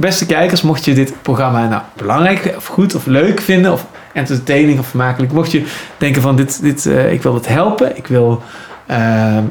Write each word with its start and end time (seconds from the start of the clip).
beste 0.00 0.26
kijkers, 0.26 0.62
mocht 0.62 0.84
je 0.84 0.94
dit 0.94 1.14
programma 1.22 1.68
nou 1.68 1.82
belangrijk 1.96 2.54
of 2.56 2.66
goed 2.66 2.94
of 2.94 3.06
leuk 3.06 3.40
vinden 3.40 3.72
of 3.72 3.86
entertaining 4.12 4.78
of 4.78 4.86
vermakelijk, 4.86 5.32
mocht 5.32 5.52
je 5.52 5.64
denken 5.98 6.22
van 6.22 6.36
dit, 6.36 6.62
dit, 6.62 6.84
uh, 6.84 7.12
ik 7.12 7.22
wil 7.22 7.34
het 7.34 7.48
helpen, 7.48 7.96
ik 7.96 8.06
wil 8.06 8.42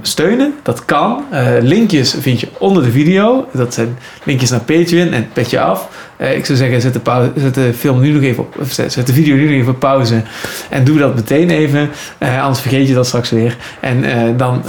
steunen, 0.01 0.53
dat 0.63 0.85
kan. 0.85 1.23
Uh, 1.33 1.47
linkjes 1.61 2.15
vind 2.19 2.39
je 2.39 2.47
onder 2.57 2.83
de 2.83 2.91
video. 2.91 3.47
Dat 3.53 3.73
zijn 3.73 3.97
linkjes 4.23 4.49
naar 4.49 4.59
Patreon 4.59 5.11
en 5.11 5.29
Petje 5.33 5.59
Af. 5.59 5.89
Uh, 6.17 6.35
ik 6.35 6.45
zou 6.45 6.57
zeggen, 6.57 6.81
zet 6.81 6.93
de, 6.93 6.99
pauze, 6.99 7.31
zet 7.35 7.55
de 7.55 7.73
film 7.73 7.99
nu 7.99 8.11
nog 8.11 8.21
even 8.21 8.43
op, 8.43 8.55
zet 8.69 9.07
de 9.07 9.13
video 9.13 9.35
nu 9.35 9.43
nog 9.43 9.51
even 9.51 9.73
op 9.73 9.79
pauze 9.79 10.21
en 10.69 10.83
doe 10.83 10.97
dat 10.97 11.15
meteen 11.15 11.49
even. 11.49 11.89
anders 12.19 12.59
vergeet 12.59 12.87
je 12.87 12.93
dat 12.93 13.07
straks 13.07 13.29
weer. 13.29 13.57
En 13.79 14.03
dan, 14.37 14.63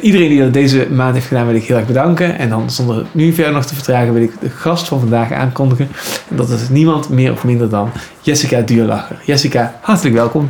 iedereen 0.00 0.28
die 0.28 0.40
dat 0.40 0.52
deze 0.52 0.86
maand 0.90 1.14
heeft 1.14 1.26
gedaan, 1.26 1.46
wil 1.46 1.54
ik 1.54 1.64
heel 1.64 1.76
erg 1.76 1.86
bedanken. 1.86 2.38
En 2.38 2.48
dan 2.48 2.70
zonder 2.70 3.04
nu 3.12 3.32
verder 3.32 3.52
nog 3.52 3.64
te 3.64 3.74
vertragen, 3.74 4.12
wil 4.12 4.22
ik 4.22 4.32
de 4.40 4.50
gast 4.50 4.88
van 4.88 5.00
vandaag 5.00 5.32
aankondigen. 5.32 5.88
En 6.30 6.36
dat 6.36 6.50
is 6.50 6.68
niemand 6.68 7.08
meer 7.08 7.32
of 7.32 7.44
minder 7.44 7.68
dan 7.68 7.90
Jessica 8.20 8.60
Duurlacher. 8.60 9.16
Jessica, 9.24 9.78
hartelijk 9.80 10.14
welkom. 10.14 10.48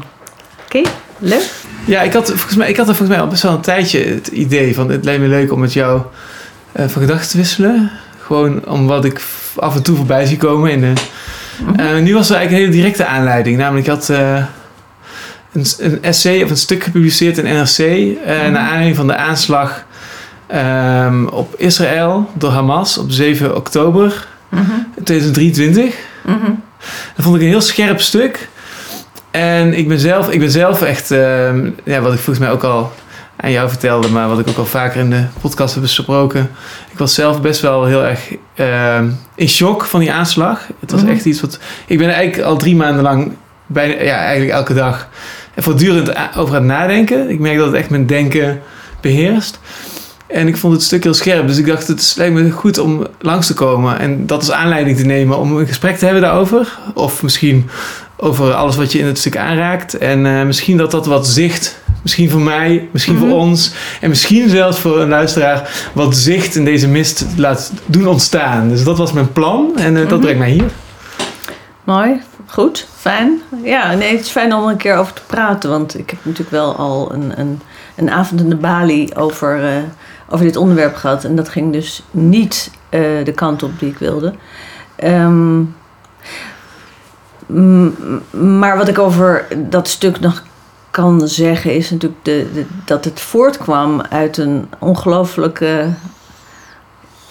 Oké, 0.64 0.80
leuk. 1.18 1.50
Ja, 1.84 2.02
ik 2.02 2.12
had, 2.12 2.28
volgens 2.28 2.56
mij, 2.56 2.68
ik 2.68 2.76
had 2.76 2.88
er 2.88 2.94
volgens 2.94 3.16
mij 3.16 3.26
al 3.26 3.30
best 3.30 3.42
wel 3.42 3.52
een 3.52 3.60
tijdje 3.60 4.04
het 4.04 4.26
idee 4.26 4.74
van... 4.74 4.90
het 4.90 5.04
lijkt 5.04 5.20
me 5.20 5.28
leuk 5.28 5.52
om 5.52 5.60
met 5.60 5.72
jou 5.72 6.02
uh, 6.76 6.88
van 6.88 7.02
gedachten 7.02 7.28
te 7.28 7.36
wisselen. 7.36 7.90
Gewoon 8.18 8.66
om 8.66 8.86
wat 8.86 9.04
ik 9.04 9.22
af 9.56 9.74
en 9.74 9.82
toe 9.82 9.96
voorbij 9.96 10.26
zie 10.26 10.36
komen. 10.36 10.70
In 10.70 10.80
de, 10.80 10.92
uh, 11.80 12.02
nu 12.02 12.14
was 12.14 12.30
er 12.30 12.36
eigenlijk 12.36 12.50
een 12.50 12.72
hele 12.72 12.82
directe 12.82 13.06
aanleiding. 13.06 13.56
Namelijk, 13.56 13.86
ik 13.86 13.92
had 13.92 14.08
uh, 14.08 14.44
een, 15.52 15.66
een 15.78 16.02
essay 16.02 16.42
of 16.42 16.50
een 16.50 16.56
stuk 16.56 16.84
gepubliceerd 16.84 17.38
in 17.38 17.44
NRC... 17.44 17.78
Mm 17.78 18.16
-hmm. 18.24 18.52
naar 18.52 18.62
aanleiding 18.62 18.96
van 18.96 19.06
de 19.06 19.16
aanslag 19.16 19.84
um, 20.54 21.28
op 21.28 21.54
Israël 21.56 22.30
door 22.34 22.50
Hamas 22.50 22.98
op 22.98 23.10
7 23.10 23.56
oktober 23.56 24.26
mm 24.48 24.58
-hmm. 24.58 24.86
2023. 25.04 25.94
Mm 26.24 26.40
-hmm. 26.42 26.62
Dat 27.16 27.24
vond 27.24 27.36
ik 27.36 27.42
een 27.42 27.48
heel 27.48 27.60
scherp 27.60 28.00
stuk... 28.00 28.48
En 29.34 29.74
ik 29.74 29.88
ben 29.88 29.98
zelf, 29.98 30.30
ik 30.30 30.38
ben 30.38 30.50
zelf 30.50 30.82
echt, 30.82 31.10
uh, 31.10 31.18
ja, 31.84 32.00
wat 32.00 32.12
ik 32.12 32.18
volgens 32.18 32.38
mij 32.38 32.50
ook 32.50 32.62
al 32.62 32.92
aan 33.36 33.50
jou 33.50 33.68
vertelde, 33.68 34.08
maar 34.08 34.28
wat 34.28 34.38
ik 34.38 34.48
ook 34.48 34.56
al 34.56 34.66
vaker 34.66 35.00
in 35.00 35.10
de 35.10 35.24
podcast 35.40 35.74
heb 35.74 35.82
besproken. 35.82 36.50
Ik 36.92 36.98
was 36.98 37.14
zelf 37.14 37.40
best 37.40 37.60
wel 37.60 37.84
heel 37.84 38.04
erg 38.04 38.34
uh, 38.56 38.98
in 39.34 39.48
shock 39.48 39.84
van 39.84 40.00
die 40.00 40.12
aanslag. 40.12 40.66
Het 40.80 40.90
was 40.90 41.00
mm 41.00 41.06
-hmm. 41.06 41.16
echt 41.16 41.24
iets 41.24 41.40
wat. 41.40 41.58
Ik 41.86 41.98
ben 41.98 42.10
eigenlijk 42.10 42.48
al 42.48 42.56
drie 42.56 42.76
maanden 42.76 43.02
lang, 43.02 43.32
bijna, 43.66 44.02
ja, 44.02 44.16
eigenlijk 44.16 44.52
elke 44.52 44.74
dag, 44.74 45.08
voortdurend 45.56 46.08
over 46.36 46.54
aan 46.56 46.62
het 46.62 46.78
nadenken. 46.78 47.30
Ik 47.30 47.38
merk 47.38 47.56
dat 47.56 47.66
het 47.66 47.76
echt 47.76 47.90
mijn 47.90 48.06
denken 48.06 48.60
beheerst. 49.00 49.58
En 50.26 50.48
ik 50.48 50.56
vond 50.56 50.72
het 50.72 50.82
stuk 50.82 51.02
heel 51.02 51.14
scherp. 51.14 51.46
Dus 51.46 51.58
ik 51.58 51.66
dacht, 51.66 51.86
het 51.86 52.14
lijkt 52.16 52.34
me 52.34 52.50
goed 52.50 52.78
om 52.78 53.06
langs 53.20 53.46
te 53.46 53.54
komen. 53.54 53.98
En 53.98 54.26
dat 54.26 54.38
als 54.38 54.50
aanleiding 54.50 54.96
te 54.96 55.04
nemen 55.04 55.38
om 55.38 55.56
een 55.56 55.66
gesprek 55.66 55.96
te 55.96 56.04
hebben 56.04 56.22
daarover. 56.22 56.78
Of 56.94 57.22
misschien 57.22 57.70
over 58.24 58.54
alles 58.54 58.76
wat 58.76 58.92
je 58.92 58.98
in 58.98 59.06
het 59.06 59.18
stuk 59.18 59.36
aanraakt. 59.36 59.98
En 59.98 60.24
uh, 60.24 60.42
misschien 60.42 60.76
dat 60.76 60.90
dat 60.90 61.06
wat 61.06 61.26
zicht, 61.26 61.80
misschien 62.02 62.30
voor 62.30 62.40
mij, 62.40 62.88
misschien 62.90 63.14
mm 63.14 63.20
-hmm. 63.20 63.30
voor 63.30 63.38
ons. 63.38 63.72
En 64.00 64.08
misschien 64.08 64.48
zelfs 64.48 64.78
voor 64.78 65.00
een 65.00 65.08
luisteraar, 65.08 65.88
wat 65.92 66.16
zicht 66.16 66.54
in 66.54 66.64
deze 66.64 66.88
mist 66.88 67.26
laat 67.36 67.72
doen 67.86 68.06
ontstaan. 68.06 68.68
Dus 68.68 68.84
dat 68.84 68.98
was 68.98 69.12
mijn 69.12 69.32
plan. 69.32 69.72
En 69.76 69.82
uh, 69.82 69.90
mm 69.90 69.96
-hmm. 69.96 70.08
dat 70.08 70.20
brengt 70.20 70.38
mij 70.38 70.50
hier. 70.50 70.70
Mooi, 71.84 72.20
goed, 72.46 72.86
fijn. 72.96 73.40
Ja, 73.62 73.94
nee, 73.94 74.12
het 74.12 74.20
is 74.20 74.30
fijn 74.30 74.54
om 74.54 74.68
een 74.68 74.76
keer 74.76 74.96
over 74.96 75.12
te 75.12 75.22
praten. 75.26 75.70
Want 75.70 75.98
ik 75.98 76.10
heb 76.10 76.18
natuurlijk 76.22 76.50
wel 76.50 76.76
al 76.76 77.12
een, 77.12 77.32
een, 77.40 77.60
een 77.96 78.10
avond 78.10 78.40
in 78.40 78.48
de 78.48 78.56
Bali 78.56 79.10
over, 79.16 79.64
uh, 79.64 79.82
over 80.28 80.44
dit 80.44 80.56
onderwerp 80.56 80.94
gehad. 80.94 81.24
En 81.24 81.36
dat 81.36 81.48
ging 81.48 81.72
dus 81.72 82.02
niet 82.10 82.70
de 83.24 83.32
kant 83.34 83.62
op 83.62 83.78
die 83.78 83.88
ik 83.88 83.98
wilde. 83.98 84.34
Um, 85.04 85.74
maar 88.30 88.76
wat 88.76 88.88
ik 88.88 88.98
over 88.98 89.46
dat 89.56 89.88
stuk 89.88 90.20
nog 90.20 90.42
kan 90.90 91.28
zeggen 91.28 91.74
is 91.74 91.90
natuurlijk 91.90 92.24
de, 92.24 92.64
dat 92.84 93.04
het 93.04 93.20
voortkwam 93.20 94.00
uit 94.00 94.36
een 94.36 94.68
ongelooflijke 94.78 95.88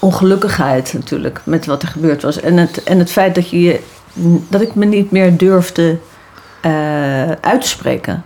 ongelukkigheid 0.04 0.94
natuurlijk 0.94 1.42
met 1.44 1.66
wat 1.66 1.82
er 1.82 1.88
gebeurd 1.88 2.22
was. 2.22 2.40
En 2.40 2.58
het, 2.58 2.84
en 2.84 3.00
het 3.00 3.12
feit 3.12 3.36
dat, 3.36 3.50
je, 3.50 3.80
dat 4.50 4.62
ik 4.62 4.76
me 4.76 4.86
niet 4.86 5.12
meer 5.12 5.38
durfde 5.38 5.98
uh, 6.66 7.32
uit 7.32 7.62
te 7.62 7.68
spreken. 7.68 8.24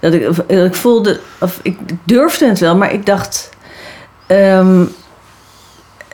Dat 0.00 0.12
ik, 0.12 0.28
ik 0.46 0.74
voelde, 0.74 1.20
of 1.40 1.60
ik 1.62 1.78
durfde 2.04 2.48
het 2.48 2.58
wel, 2.58 2.76
maar 2.76 2.92
ik 2.92 3.06
dacht, 3.06 3.50
um, 4.26 4.94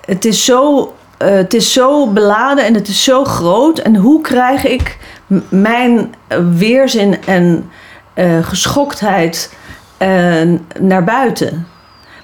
het 0.04 0.24
is 0.24 0.44
zo 0.44 0.94
uh, 1.22 1.28
het 1.28 1.54
is 1.54 1.72
zo 1.72 2.06
beladen 2.06 2.64
en 2.64 2.74
het 2.74 2.88
is 2.88 3.04
zo 3.04 3.24
groot. 3.24 3.78
En 3.78 3.96
hoe 3.96 4.20
krijg 4.20 4.66
ik 4.66 4.98
mijn 5.48 6.14
weerzin 6.56 7.24
en 7.24 7.70
uh, 8.14 8.44
geschoktheid 8.44 9.54
uh, 10.02 10.42
naar 10.80 11.04
buiten? 11.04 11.66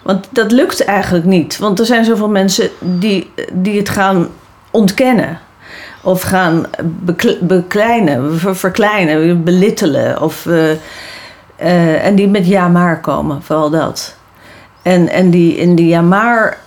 Want 0.03 0.29
dat 0.31 0.53
lukt 0.53 0.85
eigenlijk 0.85 1.25
niet. 1.25 1.59
Want 1.59 1.79
er 1.79 1.87
zijn 1.87 2.05
zoveel 2.05 2.29
mensen 2.29 2.71
die, 2.81 3.31
die 3.53 3.79
het 3.79 3.89
gaan 3.89 4.29
ontkennen. 4.71 5.39
Of 6.03 6.23
gaan 6.23 6.67
bekleinen, 7.41 8.39
ver 8.39 8.57
verkleinen, 8.57 9.45
belittelen. 9.45 10.23
Of, 10.23 10.49
en 11.57 12.15
die 12.15 12.29
met 12.29 12.47
ja 12.47 12.69
maar 12.69 13.01
komen, 13.01 13.43
vooral 13.43 13.71
dat. 13.71 14.17
En, 14.83 15.09
en 15.09 15.31
die 15.31 15.57
in 15.57 15.75
die 15.75 15.87
ja 15.87 16.01
maar 16.01 16.59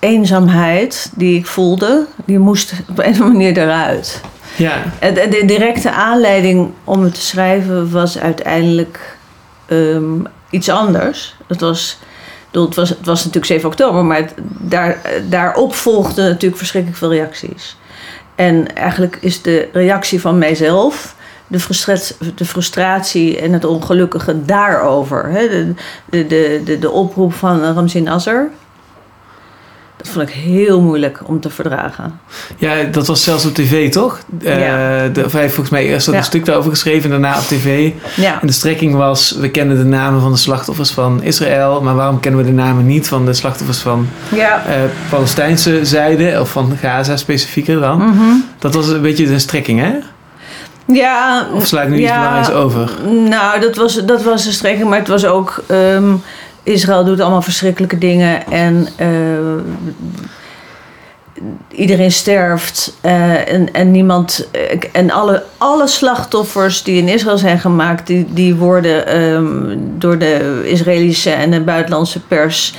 eenzaamheid 0.00 1.10
die 1.14 1.38
ik 1.38 1.46
voelde, 1.46 2.06
die 2.24 2.38
moest 2.38 2.72
op 2.88 2.98
een 2.98 3.04
of 3.10 3.20
andere 3.20 3.28
manier 3.28 3.58
eruit. 3.58 4.20
Ja. 4.56 4.82
En 4.98 5.14
de 5.14 5.42
directe 5.46 5.90
aanleiding 5.90 6.70
om 6.84 7.02
het 7.02 7.14
te 7.14 7.20
schrijven 7.20 7.90
was 7.90 8.18
uiteindelijk 8.18 9.16
um, 9.68 10.26
iets 10.50 10.68
anders. 10.68 11.34
Het 11.46 11.60
was, 11.60 11.98
het, 12.50 12.74
was, 12.74 12.88
het 12.88 13.06
was 13.06 13.18
natuurlijk 13.18 13.52
7 13.52 13.68
oktober, 13.68 14.04
maar 14.04 14.16
het, 14.16 14.34
daar, 14.60 15.00
daarop 15.28 15.74
volgden 15.74 16.24
natuurlijk 16.24 16.56
verschrikkelijk 16.56 17.00
veel 17.00 17.12
reacties. 17.12 17.76
En 18.34 18.74
eigenlijk 18.74 19.18
is 19.20 19.42
de 19.42 19.68
reactie 19.72 20.20
van 20.20 20.38
mijzelf 20.38 21.14
de 21.46 21.60
frustratie, 21.60 22.16
de 22.34 22.44
frustratie 22.44 23.38
en 23.40 23.52
het 23.52 23.64
ongelukkige 23.64 24.44
daarover. 24.44 25.28
Hè? 25.28 25.48
De, 25.48 25.74
de, 26.04 26.26
de, 26.26 26.60
de, 26.64 26.78
de 26.78 26.90
oproep 26.90 27.32
van 27.32 27.62
Ramzi 27.62 28.00
Nasser, 28.00 28.50
dat 29.96 30.08
vond 30.08 30.28
ik 30.28 30.34
heel 30.34 30.80
moeilijk 30.80 31.20
om 31.24 31.40
te 31.40 31.50
verdragen. 31.50 32.20
Ja, 32.56 32.82
dat 32.82 33.06
was 33.06 33.22
zelfs 33.22 33.46
op 33.46 33.54
tv, 33.54 33.90
toch? 33.92 34.20
Ja. 34.38 35.04
Uh, 35.04 35.14
de, 35.14 35.30
volgens 35.30 35.68
mij 35.68 35.84
eerst 35.84 36.06
ja. 36.06 36.16
een 36.16 36.24
stuk 36.24 36.44
daarover 36.44 36.70
geschreven 36.70 37.04
en 37.04 37.10
daarna 37.10 37.38
op 37.38 37.44
tv. 37.44 37.92
Ja. 38.16 38.40
En 38.40 38.46
de 38.46 38.52
strekking 38.52 38.94
was, 38.94 39.30
we 39.30 39.50
kennen 39.50 39.76
de 39.76 39.84
namen 39.84 40.20
van 40.20 40.32
de 40.32 40.38
slachtoffers 40.38 40.90
van 40.90 41.22
Israël... 41.22 41.82
maar 41.82 41.94
waarom 41.94 42.20
kennen 42.20 42.40
we 42.40 42.46
de 42.46 42.52
namen 42.52 42.86
niet 42.86 43.08
van 43.08 43.24
de 43.24 43.32
slachtoffers 43.32 43.78
van 43.78 44.08
ja. 44.34 44.62
uh, 44.68 44.74
Palestijnse 45.10 45.84
zijde... 45.84 46.40
of 46.40 46.50
van 46.50 46.76
Gaza 46.80 47.16
specifieker 47.16 47.80
dan? 47.80 47.98
Mm 47.98 48.18
-hmm. 48.18 48.44
Dat 48.58 48.74
was 48.74 48.88
een 48.88 49.02
beetje 49.02 49.26
de 49.26 49.38
strekking, 49.38 49.80
hè? 49.80 49.92
Ja. 50.86 51.46
Of 51.52 51.66
sla 51.66 51.82
ik 51.82 51.88
nu 51.88 51.98
iets 51.98 52.12
belangrijks 52.12 52.50
over? 52.50 52.90
Nou, 53.28 53.60
dat 53.60 53.76
was, 53.76 54.04
dat 54.04 54.22
was 54.22 54.44
de 54.44 54.52
strekking, 54.52 54.88
maar 54.88 54.98
het 54.98 55.08
was 55.08 55.24
ook... 55.24 55.64
Um, 55.70 56.22
Israël 56.64 57.04
doet 57.04 57.20
allemaal 57.20 57.42
verschrikkelijke 57.42 57.98
dingen 57.98 58.46
en 58.46 58.88
uh, 59.00 59.62
iedereen 61.68 62.12
sterft 62.12 62.96
uh, 63.02 63.52
en, 63.52 63.72
en 63.72 63.90
niemand. 63.90 64.48
Uh, 64.52 64.60
en 64.92 65.10
alle, 65.10 65.44
alle 65.58 65.86
slachtoffers 65.86 66.82
die 66.82 66.98
in 66.98 67.08
Israël 67.08 67.38
zijn 67.38 67.58
gemaakt, 67.58 68.06
die, 68.06 68.26
die 68.32 68.54
worden 68.54 69.22
um, 69.22 69.94
door 69.98 70.18
de 70.18 70.62
Israëlische 70.64 71.30
en 71.30 71.50
de 71.50 71.60
buitenlandse 71.60 72.20
pers 72.20 72.74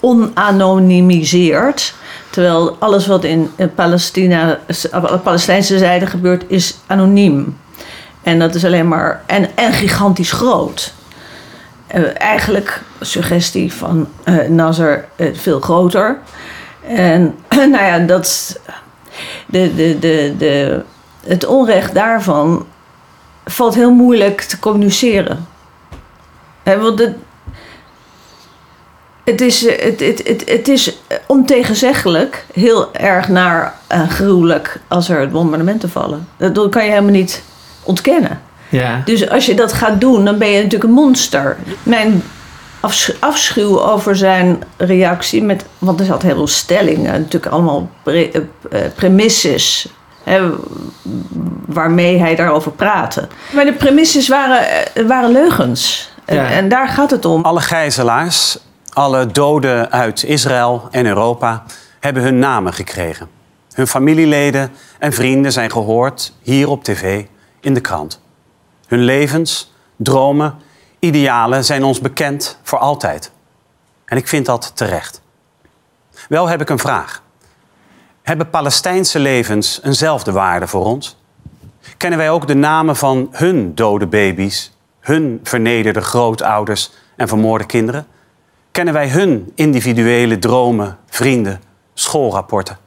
onanonimiseerd. 0.00 1.94
Terwijl 2.30 2.76
alles 2.78 3.06
wat 3.06 3.24
in 3.24 3.50
Palestina, 3.74 4.58
de 4.90 5.20
Palestijnse 5.22 5.78
zijde 5.78 6.06
gebeurt, 6.06 6.44
is 6.46 6.76
anoniem. 6.86 7.56
En 8.22 8.38
dat 8.38 8.54
is 8.54 8.64
alleen 8.64 8.88
maar. 8.88 9.22
En, 9.26 9.48
en 9.54 9.72
gigantisch 9.72 10.32
groot. 10.32 10.94
Uh, 11.94 12.20
eigenlijk 12.20 12.82
suggestie 13.00 13.72
van 13.72 14.08
uh, 14.24 14.48
Nasser 14.48 15.04
uh, 15.16 15.34
veel 15.34 15.60
groter. 15.60 16.18
En 16.86 17.34
nou 17.72 17.84
ja, 17.84 17.98
dat. 17.98 18.58
De, 19.46 19.74
de, 19.74 19.98
de, 19.98 20.34
de, 20.38 20.82
het 21.26 21.46
onrecht 21.46 21.94
daarvan 21.94 22.66
valt 23.44 23.74
heel 23.74 23.92
moeilijk 23.92 24.40
te 24.40 24.58
communiceren. 24.58 25.46
Want 26.62 26.98
het, 26.98 27.14
het, 29.24 29.40
is, 29.40 29.60
het, 29.60 30.00
het, 30.00 30.28
het, 30.28 30.42
het 30.48 30.68
is 30.68 30.98
ontegenzeggelijk 31.26 32.44
heel 32.52 32.94
erg 32.94 33.28
naar 33.28 33.74
en 33.86 34.10
gruwelijk 34.10 34.80
als 34.88 35.08
er 35.08 35.28
bombardementen 35.28 35.90
vallen. 35.90 36.28
Dat 36.36 36.68
kan 36.68 36.84
je 36.84 36.90
helemaal 36.90 37.10
niet 37.10 37.42
ontkennen. 37.82 38.40
Ja. 38.68 39.02
Dus 39.04 39.28
als 39.28 39.46
je 39.46 39.54
dat 39.54 39.72
gaat 39.72 40.00
doen, 40.00 40.24
dan 40.24 40.38
ben 40.38 40.48
je 40.48 40.56
natuurlijk 40.56 40.84
een 40.84 40.90
monster. 40.90 41.56
Mijn 41.82 42.22
afsch- 42.80 43.14
afschuw 43.20 43.80
over 43.80 44.16
zijn 44.16 44.62
reactie. 44.76 45.42
Met, 45.42 45.64
want 45.78 46.00
er 46.00 46.06
zat 46.06 46.22
heel 46.22 46.34
veel 46.34 46.46
stellingen, 46.46 47.12
natuurlijk 47.12 47.52
allemaal 47.52 47.90
pre, 48.02 48.30
eh, 48.30 48.40
eh, 48.84 48.92
premisses. 48.94 49.88
Hè, 50.24 50.50
waarmee 51.66 52.18
hij 52.18 52.34
daarover 52.36 52.72
praatte. 52.72 53.28
Maar 53.52 53.64
de 53.64 53.72
premisses 53.72 54.28
waren, 54.28 54.60
eh, 54.94 55.06
waren 55.06 55.32
leugens. 55.32 56.14
Ja. 56.26 56.50
en 56.50 56.68
daar 56.68 56.88
gaat 56.88 57.10
het 57.10 57.24
om. 57.24 57.42
Alle 57.42 57.60
gijzelaars, 57.60 58.58
alle 58.92 59.26
doden 59.26 59.90
uit 59.92 60.22
Israël 60.24 60.88
en 60.90 61.06
Europa 61.06 61.64
hebben 62.00 62.22
hun 62.22 62.38
namen 62.38 62.72
gekregen. 62.72 63.28
Hun 63.72 63.86
familieleden 63.86 64.70
en 64.98 65.12
vrienden 65.12 65.52
zijn 65.52 65.70
gehoord 65.70 66.32
hier 66.42 66.68
op 66.68 66.84
tv, 66.84 67.24
in 67.60 67.74
de 67.74 67.80
krant. 67.80 68.20
Hun 68.86 69.04
levens, 69.04 69.72
dromen, 69.96 70.54
idealen 70.98 71.64
zijn 71.64 71.84
ons 71.84 72.00
bekend 72.00 72.58
voor 72.62 72.78
altijd. 72.78 73.30
En 74.04 74.16
ik 74.16 74.28
vind 74.28 74.46
dat 74.46 74.72
terecht. 74.74 75.22
Wel 76.28 76.48
heb 76.48 76.60
ik 76.60 76.68
een 76.68 76.78
vraag. 76.78 77.22
Hebben 78.22 78.50
Palestijnse 78.50 79.18
levens 79.18 79.80
eenzelfde 79.82 80.32
waarde 80.32 80.66
voor 80.66 80.84
ons? 80.84 81.16
Kennen 81.96 82.18
wij 82.18 82.30
ook 82.30 82.46
de 82.46 82.54
namen 82.54 82.96
van 82.96 83.28
hun 83.32 83.74
dode 83.74 84.06
baby's, 84.06 84.72
hun 85.00 85.40
vernederde 85.42 86.00
grootouders 86.00 86.90
en 87.16 87.28
vermoorde 87.28 87.66
kinderen? 87.66 88.06
Kennen 88.70 88.94
wij 88.94 89.08
hun 89.08 89.52
individuele 89.54 90.38
dromen, 90.38 90.98
vrienden, 91.06 91.60
schoolrapporten? 91.94 92.78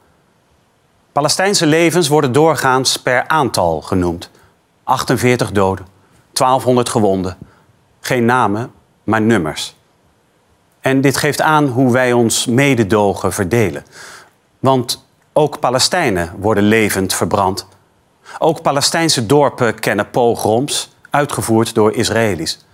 Palestijnse 1.12 1.66
levens 1.66 2.08
worden 2.08 2.32
doorgaans 2.32 2.96
per 2.96 3.28
aantal 3.28 3.80
genoemd. 3.80 4.30
48 4.90 5.52
doden, 5.52 5.86
1200 6.32 6.88
gewonden. 6.88 7.38
Geen 8.00 8.24
namen, 8.24 8.72
maar 9.04 9.20
nummers. 9.20 9.76
En 10.80 11.00
dit 11.00 11.16
geeft 11.16 11.40
aan 11.40 11.66
hoe 11.66 11.92
wij 11.92 12.12
ons 12.12 12.46
mededogen 12.46 13.32
verdelen. 13.32 13.84
Want 14.58 15.06
ook 15.32 15.58
Palestijnen 15.58 16.32
worden 16.38 16.62
levend 16.62 17.14
verbrand. 17.14 17.66
Ook 18.38 18.62
Palestijnse 18.62 19.26
dorpen 19.26 19.78
kennen 19.78 20.10
pogroms, 20.10 20.94
uitgevoerd 21.10 21.74
door 21.74 21.92
Israëli's. 21.94 22.64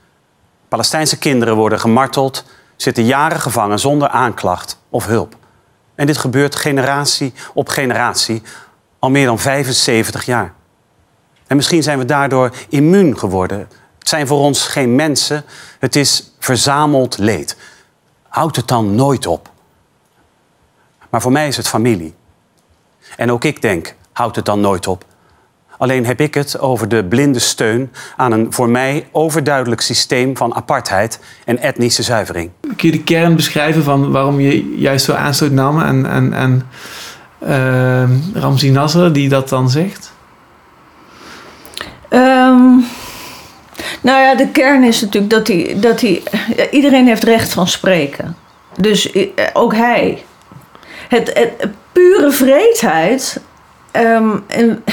Palestijnse 0.68 1.18
kinderen 1.18 1.56
worden 1.56 1.80
gemarteld, 1.80 2.44
zitten 2.76 3.04
jaren 3.04 3.40
gevangen 3.40 3.78
zonder 3.78 4.08
aanklacht 4.08 4.80
of 4.90 5.06
hulp. 5.06 5.36
En 5.94 6.06
dit 6.06 6.16
gebeurt 6.16 6.56
generatie 6.56 7.32
op 7.54 7.68
generatie 7.68 8.42
al 8.98 9.10
meer 9.10 9.26
dan 9.26 9.38
75 9.38 10.24
jaar. 10.24 10.54
En 11.46 11.56
misschien 11.56 11.82
zijn 11.82 11.98
we 11.98 12.04
daardoor 12.04 12.52
immuun 12.68 13.18
geworden. 13.18 13.58
Het 13.98 14.08
zijn 14.08 14.26
voor 14.26 14.38
ons 14.38 14.66
geen 14.66 14.94
mensen, 14.94 15.44
het 15.78 15.96
is 15.96 16.34
verzameld 16.38 17.18
leed. 17.18 17.56
Houd 18.28 18.56
het 18.56 18.68
dan 18.68 18.94
nooit 18.94 19.26
op. 19.26 19.50
Maar 21.10 21.22
voor 21.22 21.32
mij 21.32 21.48
is 21.48 21.56
het 21.56 21.68
familie. 21.68 22.14
En 23.16 23.32
ook 23.32 23.44
ik 23.44 23.62
denk, 23.62 23.94
houd 24.12 24.36
het 24.36 24.44
dan 24.44 24.60
nooit 24.60 24.86
op. 24.86 25.04
Alleen 25.78 26.06
heb 26.06 26.20
ik 26.20 26.34
het 26.34 26.58
over 26.58 26.88
de 26.88 27.04
blinde 27.04 27.38
steun 27.38 27.92
aan 28.16 28.32
een 28.32 28.52
voor 28.52 28.68
mij 28.68 29.08
overduidelijk 29.12 29.80
systeem 29.80 30.36
van 30.36 30.54
apartheid 30.54 31.20
en 31.44 31.58
etnische 31.58 32.02
zuivering. 32.02 32.50
Kun 32.60 32.90
je 32.90 32.90
de 32.90 33.02
kern 33.02 33.36
beschrijven 33.36 33.82
van 33.82 34.10
waarom 34.10 34.40
je 34.40 34.76
juist 34.76 35.04
zo 35.04 35.12
aanstoot 35.12 35.50
nam 35.50 35.78
aan, 35.78 36.08
aan, 36.08 36.34
aan 36.34 36.62
ehm, 37.38 38.10
Ramzi 38.34 38.70
Nasser, 38.70 39.12
die 39.12 39.28
dat 39.28 39.48
dan 39.48 39.70
zegt? 39.70 40.14
Ehm, 42.16 42.78
nou 44.00 44.22
ja, 44.22 44.34
de 44.34 44.48
kern 44.48 44.84
is 44.84 45.00
natuurlijk 45.00 45.32
dat 45.32 45.46
hij. 45.48 45.76
Dat 45.80 46.00
hij 46.00 46.22
iedereen 46.70 47.06
heeft 47.06 47.24
recht 47.24 47.52
van 47.52 47.68
spreken. 47.68 48.36
Dus 48.80 49.12
eh, 49.12 49.26
ook 49.52 49.74
hij. 49.74 50.24
Het, 51.08 51.30
het 51.34 51.68
pure 51.92 52.30
vreedheid. 52.30 53.40
ehm, 53.90 54.36
en, 54.46 54.84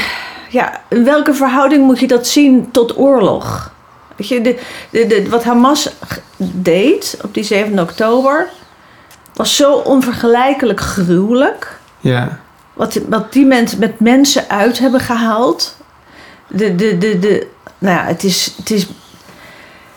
ja, 0.50 0.81
in 0.90 1.04
welke 1.04 1.34
verhouding 1.34 1.84
moet 1.86 2.00
je 2.00 2.08
dat 2.08 2.28
zien 2.28 2.72
tot 2.72 2.98
oorlog? 2.98 3.72
Weet 4.16 4.28
je, 4.28 4.42
de, 4.42 4.60
de, 4.90 5.08
de, 5.08 5.30
wat 5.30 5.44
Hamas 5.44 5.90
deed 6.38 7.18
op 7.24 7.34
die 7.34 7.44
7 7.44 7.80
oktober. 7.80 8.50
was 9.34 9.56
zo 9.56 9.74
onvergelijkelijk 9.74 10.80
gruwelijk 10.80 11.80
Ja. 12.00 12.40
wat, 12.74 13.00
wat 13.10 13.34
die 13.34 13.46
mensen 13.46 13.80
met 13.80 14.00
mensen 14.00 14.50
uit 14.50 14.80
hebben 14.80 15.00
gehaald. 15.00 15.75
De, 16.54 16.76
de, 16.76 16.98
de, 16.98 17.20
de, 17.20 17.48
nou 17.78 17.98
ja, 17.98 18.06
het 18.06 18.24
is. 18.24 18.54
Het 18.58 18.72
is 18.72 18.88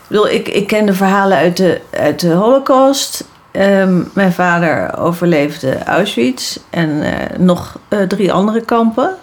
ik, 0.09 0.27
ik, 0.29 0.47
ik 0.47 0.67
ken 0.67 0.85
de 0.85 0.93
verhalen 0.93 1.37
uit 1.37 1.57
de, 1.57 1.81
uit 1.89 2.19
de 2.19 2.31
Holocaust. 2.31 3.23
Ehm, 3.51 4.01
mijn 4.13 4.33
vader 4.33 4.97
overleefde 4.97 5.83
Auschwitz 5.83 6.57
en 6.69 7.01
eh, 7.01 7.37
nog 7.39 7.79
eh, 7.87 8.01
drie 8.01 8.31
andere 8.31 8.61
kampen. 8.61 9.15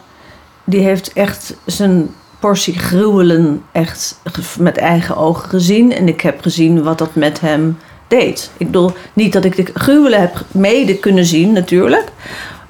Die 0.64 0.80
heeft 0.80 1.12
echt 1.12 1.54
zijn 1.64 2.14
portie 2.38 2.78
gruwelen 2.78 3.62
echt 3.72 4.20
met 4.58 4.76
eigen 4.76 5.16
ogen 5.16 5.48
gezien. 5.48 5.92
En 5.92 6.08
ik 6.08 6.20
heb 6.20 6.42
gezien 6.42 6.82
wat 6.82 6.98
dat 6.98 7.14
met 7.14 7.40
hem 7.40 7.78
deed. 8.08 8.50
Ik 8.56 8.66
bedoel, 8.66 8.92
niet 9.12 9.32
dat 9.32 9.44
ik 9.44 9.56
de 9.56 9.70
gruwelen 9.74 10.20
heb 10.20 10.44
mede 10.50 10.98
kunnen 10.98 11.24
zien 11.24 11.52
natuurlijk. 11.52 12.08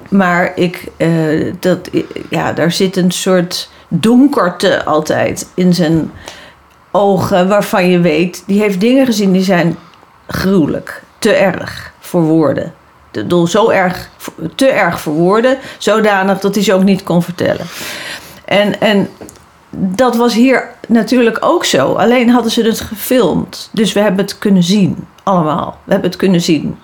Maar 0.09 0.51
ik, 0.55 0.87
eh, 0.97 1.53
dat, 1.59 1.89
ja, 2.29 2.53
daar 2.53 2.71
zit 2.71 2.97
een 2.97 3.11
soort 3.11 3.69
donkerte 3.87 4.85
altijd 4.85 5.47
in 5.53 5.73
zijn 5.73 6.11
ogen, 6.91 7.47
waarvan 7.47 7.89
je 7.89 7.99
weet, 7.99 8.43
die 8.47 8.59
heeft 8.59 8.79
dingen 8.79 9.05
gezien 9.05 9.31
die 9.31 9.43
zijn 9.43 9.77
gruwelijk, 10.27 11.03
te 11.19 11.31
erg 11.31 11.93
voor 11.99 12.21
woorden. 12.21 12.65
Ik 13.11 13.21
bedoel, 13.21 13.47
zo 13.47 13.69
erg, 13.69 14.09
te 14.55 14.67
erg 14.67 14.99
voor 14.99 15.13
woorden, 15.13 15.57
zodanig 15.77 16.39
dat 16.39 16.55
hij 16.55 16.63
ze 16.63 16.73
ook 16.73 16.83
niet 16.83 17.03
kon 17.03 17.23
vertellen. 17.23 17.65
En, 18.45 18.81
en 18.81 19.09
dat 19.77 20.15
was 20.15 20.33
hier 20.33 20.69
natuurlijk 20.87 21.37
ook 21.39 21.65
zo. 21.65 21.93
Alleen 21.93 22.29
hadden 22.29 22.51
ze 22.51 22.63
het 22.63 22.79
gefilmd. 22.79 23.69
Dus 23.71 23.93
we 23.93 23.99
hebben 23.99 24.25
het 24.25 24.37
kunnen 24.37 24.63
zien. 24.63 25.07
Allemaal. 25.23 25.77
We 25.83 25.91
hebben 25.91 26.09
het 26.09 26.19
kunnen 26.19 26.41
zien. 26.41 26.77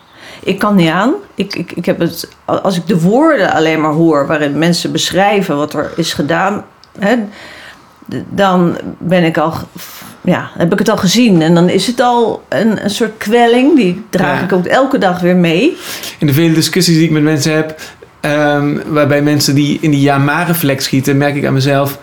Ik 0.44 0.60
kan 0.60 0.76
niet 0.76 0.90
aan. 0.90 1.14
Ik, 1.36 1.56
ik, 1.56 1.72
ik 1.72 1.86
heb 1.86 2.00
het, 2.00 2.30
als 2.46 2.78
ik 2.78 2.88
de 2.88 3.02
woorden 3.02 3.52
alleen 3.52 3.82
maar 3.82 3.92
hoor 3.92 4.28
waarin 4.28 4.58
mensen 4.58 4.92
beschrijven 4.92 5.58
wat 5.58 5.74
er 5.74 5.92
is 5.96 6.14
gedaan, 6.14 6.66
hè, 7.00 7.16
dan 8.30 8.78
ben 8.98 9.24
ik 9.24 9.38
al, 9.38 9.54
ja, 10.22 10.50
heb 10.58 10.72
ik 10.74 10.80
het 10.80 10.90
al 10.90 10.98
gezien. 10.98 11.42
En 11.42 11.54
dan 11.56 11.70
is 11.70 11.88
het 11.88 12.00
al 12.00 12.44
een, 12.50 12.84
een 12.84 12.90
soort 12.90 13.18
kwelling. 13.18 13.76
Die 13.76 14.06
draag 14.10 14.38
Ja. 14.40 14.44
ik 14.46 14.54
ook 14.54 14.66
elke 14.66 14.98
dag 14.98 15.20
weer 15.20 15.36
mee. 15.36 15.78
In 16.20 16.28
de 16.28 16.34
vele 16.34 16.54
discussies 16.54 16.96
die 16.96 17.06
ik 17.06 17.12
met 17.12 17.24
mensen 17.24 17.54
heb, 17.56 17.80
ehm, 18.20 18.78
waarbij 18.88 19.22
mensen 19.22 19.56
die 19.56 19.78
in 19.82 19.92
die 19.92 20.02
ja-maar-reflex 20.02 20.84
schieten, 20.84 21.18
merk 21.18 21.36
ik 21.36 21.46
aan 21.46 21.54
mezelf 21.54 22.00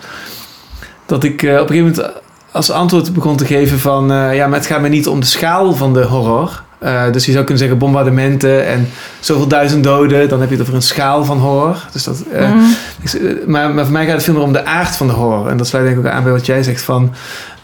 dat 1.05 1.23
ik 1.23 1.43
eh, 1.43 1.53
op 1.53 1.69
een 1.69 1.75
gegeven 1.75 1.95
moment 2.03 2.21
als 2.51 2.71
antwoord 2.71 3.13
begon 3.13 3.37
te 3.37 3.45
geven 3.45 3.79
van, 3.79 4.11
eh, 4.11 4.35
ja, 4.35 4.47
maar 4.47 4.57
het 4.59 4.67
gaat 4.67 4.81
mij 4.81 4.89
niet 4.89 5.07
om 5.07 5.19
de 5.19 5.25
schaal 5.25 5.73
van 5.73 5.93
de 5.93 6.03
horror. 6.03 6.63
Eh, 6.79 7.11
dus 7.11 7.25
je 7.25 7.31
zou 7.31 7.43
kunnen 7.43 7.61
zeggen 7.63 7.79
bombardementen 7.79 8.65
en 8.67 8.89
zoveel 9.19 9.47
duizend 9.47 9.83
doden, 9.83 10.29
dan 10.29 10.39
heb 10.39 10.49
je 10.49 10.53
het 10.55 10.63
over 10.63 10.75
een 10.75 10.81
schaal 10.81 11.25
van 11.25 11.37
horror. 11.37 11.85
Dus 11.91 12.03
dat, 12.03 12.23
eh, 12.31 12.49
Mhm. 12.49 12.59
ik- 13.01 13.13
eh, 13.13 13.47
maar, 13.47 13.73
maar 13.73 13.83
voor 13.83 13.93
mij 13.93 14.05
gaat 14.05 14.13
het 14.15 14.23
veel 14.23 14.33
meer 14.33 14.43
om 14.43 14.53
de 14.53 14.65
aard 14.65 14.95
van 14.95 15.07
de 15.07 15.13
horror. 15.13 15.47
En 15.49 15.57
dat 15.57 15.67
sluit 15.67 15.85
denk 15.85 15.97
ik 15.97 16.05
ook 16.05 16.11
aan 16.11 16.23
bij 16.23 16.31
wat 16.31 16.45
jij 16.45 16.63
zegt 16.63 16.81
van, 16.81 17.13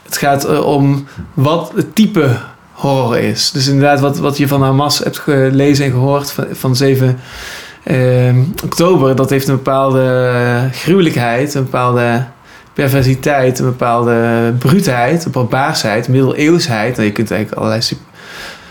het 0.03 0.17
gaat 0.17 0.59
om 0.63 1.07
wat 1.33 1.71
het 1.75 1.95
type 1.95 2.29
horror 2.71 3.17
is. 3.17 3.51
Dus 3.51 3.67
inderdaad, 3.67 3.99
wat, 3.99 4.17
wat 4.17 4.37
je 4.37 4.47
van 4.47 4.61
Hamas 4.63 4.99
hebt 4.99 5.17
gelezen 5.19 5.85
en 5.85 5.91
gehoord 5.91 6.31
van, 6.31 6.45
van 6.51 6.75
7 6.75 7.19
ehm, 7.83 8.39
oktober, 8.63 9.15
dat 9.15 9.29
heeft 9.29 9.47
een 9.47 9.55
bepaalde 9.55 10.69
gruwelijkheid, 10.71 11.53
een 11.53 11.63
bepaalde 11.63 12.23
perversiteit, 12.73 13.59
een 13.59 13.65
bepaalde 13.65 14.53
bruutheid, 14.59 15.25
een 15.25 15.31
barbaarsheid, 15.31 16.07
middeleeuwsheid. 16.07 16.95
Nou, 16.95 17.07
je 17.07 17.11
kunt 17.13 17.31
eigenlijk 17.31 17.61
allerlei 17.61 17.87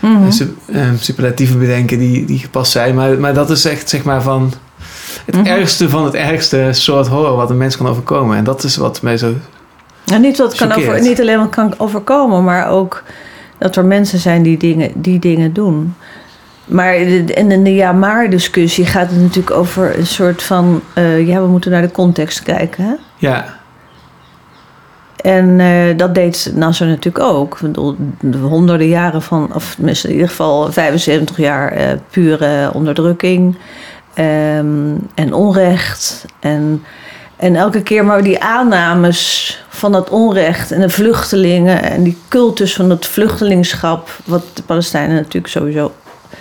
Mhm. 0.07 0.31
sup- 0.31 0.57
superlatieven 0.99 1.59
bedenken 1.59 1.97
die, 1.97 2.25
die 2.25 2.39
gepast 2.39 2.71
zijn. 2.71 2.95
Maar, 2.95 3.19
maar 3.19 3.33
dat 3.33 3.49
is 3.49 3.65
echt 3.65 3.89
zeg 3.89 4.03
maar 4.03 4.21
van 4.21 4.53
het 5.25 5.35
Mhm. 5.35 5.45
ergste 5.45 5.89
van 5.89 6.05
het 6.05 6.13
ergste 6.13 6.67
soort 6.71 7.07
horror 7.07 7.35
wat 7.35 7.49
een 7.49 7.57
mens 7.57 7.77
kan 7.77 7.87
overkomen. 7.87 8.37
En 8.37 8.43
dat 8.43 8.63
is 8.63 8.75
wat 8.77 9.01
mij 9.01 9.17
zo... 9.17 9.33
En 10.05 10.21
niet, 10.21 10.37
wat 10.37 10.55
kan 10.55 10.71
over, 10.73 11.01
niet 11.01 11.19
alleen 11.21 11.37
wat 11.37 11.49
kan 11.49 11.73
overkomen, 11.77 12.43
maar 12.43 12.67
ook 12.69 13.03
dat 13.57 13.75
er 13.75 13.85
mensen 13.85 14.19
zijn 14.19 14.43
die 14.43 14.57
dingen, 14.57 14.91
die 14.95 15.19
dingen 15.19 15.53
doen. 15.53 15.95
Maar 16.65 16.93
en 16.95 17.51
in 17.51 17.63
de 17.63 17.73
ja-maar-discussie 17.73 18.85
gaat 18.85 19.09
het 19.09 19.21
natuurlijk 19.21 19.55
over 19.55 19.97
een 19.99 20.07
soort 20.07 20.43
van... 20.43 20.81
eh, 20.93 21.27
ja, 21.27 21.41
we 21.41 21.47
moeten 21.47 21.71
naar 21.71 21.81
de 21.81 21.91
context 21.91 22.43
kijken. 22.43 22.83
Hè? 22.83 22.93
Ja, 23.17 23.57
En 25.25 25.59
eh, 25.59 25.97
dat 25.97 26.15
deed 26.15 26.51
Nasser 26.55 26.87
natuurlijk 26.87 27.25
ook. 27.25 27.59
De 28.19 28.37
honderden 28.37 28.87
jaren 28.87 29.21
van, 29.21 29.53
of 29.53 29.77
in 29.77 30.11
ieder 30.11 30.27
geval 30.27 30.71
75 30.71 31.37
jaar 31.37 31.71
eh, 31.71 31.87
pure 32.09 32.69
onderdrukking 32.73 33.57
ehm, 34.13 34.95
en 35.15 35.33
onrecht. 35.33 36.25
En 36.39 36.83
En 37.37 37.55
elke 37.55 37.81
keer 37.83 38.05
maar 38.05 38.23
die 38.23 38.43
aannames 38.43 39.63
van 39.69 39.91
dat 39.91 40.09
onrecht 40.09 40.71
en 40.71 40.81
de 40.81 40.89
vluchtelingen 40.89 41.83
en 41.83 42.03
die 42.03 42.17
cultus 42.27 42.75
van 42.75 42.89
het 42.89 43.05
vluchtelingschap, 43.05 44.09
wat 44.25 44.43
de 44.53 44.63
Palestijnen 44.63 45.15
natuurlijk 45.15 45.53
sowieso 45.53 45.93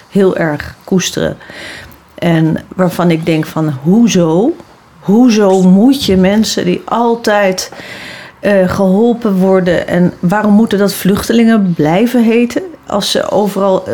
heel 0.09 0.37
erg 0.37 0.75
koesteren. 0.85 1.37
En 2.15 2.57
waarvan 2.77 3.11
ik 3.11 3.27
denk 3.27 3.47
van 3.47 3.79
hoezo? 3.83 4.57
Hoezo 5.01 5.63
moet 5.63 6.05
je 6.05 6.17
mensen 6.17 6.65
die 6.65 6.83
altijd 6.85 7.71
eh, 8.45 8.69
geholpen 8.69 9.35
worden 9.35 9.87
en 9.89 10.13
waarom 10.21 10.53
moeten 10.53 10.79
dat 10.79 10.95
vluchtelingen 10.95 11.73
blijven 11.77 12.25
heten 12.25 12.63
als 12.87 13.11
ze 13.11 13.31
overal 13.31 13.85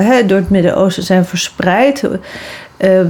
uh, 0.00 0.16
door 0.26 0.38
het 0.38 0.50
Midden-Oosten 0.50 1.02
zijn 1.02 1.24
verspreid? 1.24 2.02
Uh, 2.78 3.00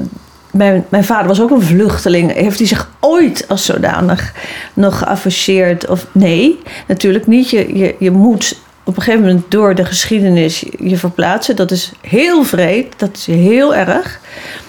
mijn, 0.50 0.84
mijn, 0.88 1.04
vader 1.04 1.26
was 1.26 1.40
ook 1.40 1.50
een 1.50 1.62
vluchteling. 1.62 2.32
Heeft 2.32 2.58
hij 2.58 2.66
zich 2.66 2.90
ooit 3.00 3.44
als 3.48 3.64
zodanig 3.64 4.32
nog 4.74 4.98
geafficheerd? 4.98 5.88
Of 5.88 6.06
nee, 6.12 6.58
natuurlijk 6.86 7.26
niet. 7.26 7.50
Je, 7.50 7.78
je, 7.78 7.94
je 7.98 8.10
moet 8.10 8.60
op 8.84 8.96
een 8.96 9.02
gegeven 9.02 9.26
moment 9.26 9.50
door 9.50 9.74
de 9.74 9.84
geschiedenis 9.84 10.64
je 10.78 10.96
verplaatsen. 10.96 11.56
Dat 11.56 11.70
is 11.70 11.92
heel 12.00 12.44
vreed, 12.44 12.94
dat 12.96 13.16
is 13.16 13.26
heel 13.26 13.74
erg. 13.74 14.20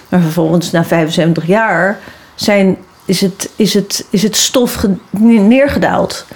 Maar 0.08 0.20
vervolgens, 0.20 0.70
na 0.70 0.84
75 0.84 1.46
jaar, 1.46 1.98
zijn, 2.34 2.76
is, 3.10 3.20
het, 3.20 3.50
is, 3.56 3.74
het, 3.74 4.06
is 4.10 4.22
het 4.22 4.36
stof 4.36 4.86
neergedaald. 5.10 6.26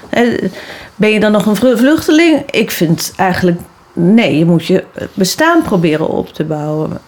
Ben 0.97 1.11
je 1.11 1.21
dan 1.21 1.33
nog 1.33 1.47
een 1.47 1.57
vluchteling? 1.57 2.51
Ik 2.51 2.71
vind 2.71 3.13
eigenlijk 3.17 3.61
nee, 3.93 4.39
je 4.39 4.45
moet 4.45 4.67
je 4.67 4.85
bestaan 5.15 5.63
proberen 5.63 6.09
op 6.09 6.29
te 6.29 6.45
bouwen 6.45 6.99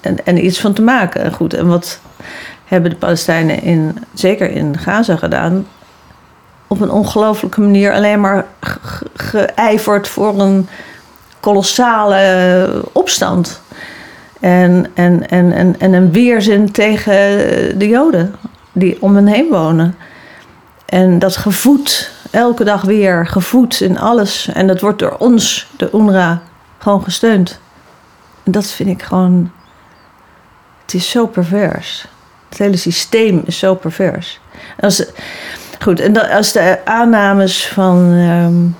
en, 0.00 0.24
en, 0.24 0.44
iets 0.44 0.60
van 0.60 0.72
te 0.72 0.82
maken. 0.82 1.32
Goed, 1.32 1.54
en 1.54 1.66
wat 1.66 2.00
hebben 2.64 2.90
de 2.90 2.96
Palestijnen 2.96 3.62
in, 3.62 4.04
zeker 4.14 4.50
in 4.50 4.78
Gaza 4.78 5.16
gedaan? 5.16 5.66
Op 6.66 6.80
een 6.80 6.90
ongelofelijke 6.90 7.60
manier 7.60 7.92
alleen 7.92 8.20
maar 8.20 8.46
geijverd 9.14 10.08
voor 10.08 10.40
een 10.40 10.68
kolossale 11.40 12.84
opstand. 12.92 13.60
En, 14.40 14.86
en, 14.94 15.28
en, 15.28 15.52
en, 15.52 15.74
en 15.78 15.92
een 15.92 16.12
weerzin 16.12 16.72
tegen 16.72 17.14
de 17.78 17.88
Joden 17.88 18.34
die 18.78 19.02
om 19.02 19.14
hen 19.14 19.26
heen 19.26 19.48
wonen. 19.50 19.94
En 20.84 21.18
dat 21.18 21.36
gevoed 21.36 22.10
elke 22.30 22.64
dag 22.64 22.82
weer 22.82 23.26
gevoed 23.26 23.80
in 23.80 23.98
alles. 23.98 24.50
En 24.54 24.66
dat 24.66 24.80
wordt 24.80 24.98
door 24.98 25.16
ons, 25.18 25.70
de 25.76 25.90
UNRWA, 25.92 26.42
gewoon 26.78 27.02
gesteund. 27.02 27.60
En 28.42 28.52
dat 28.52 28.66
vind 28.66 28.88
ik 28.88 29.02
gewoon. 29.02 29.50
Het 30.82 30.94
is 30.94 31.10
zo 31.10 31.26
pervers. 31.26 32.06
Het 32.48 32.58
hele 32.58 32.76
systeem 32.76 33.42
is 33.44 33.58
zo 33.58 33.74
pervers. 33.74 34.40
Als, 34.80 35.04
goed, 35.80 36.00
en 36.00 36.30
als 36.30 36.52
de 36.52 36.78
aannames 36.84 37.66
van. 37.66 37.96
Um, 38.12 38.76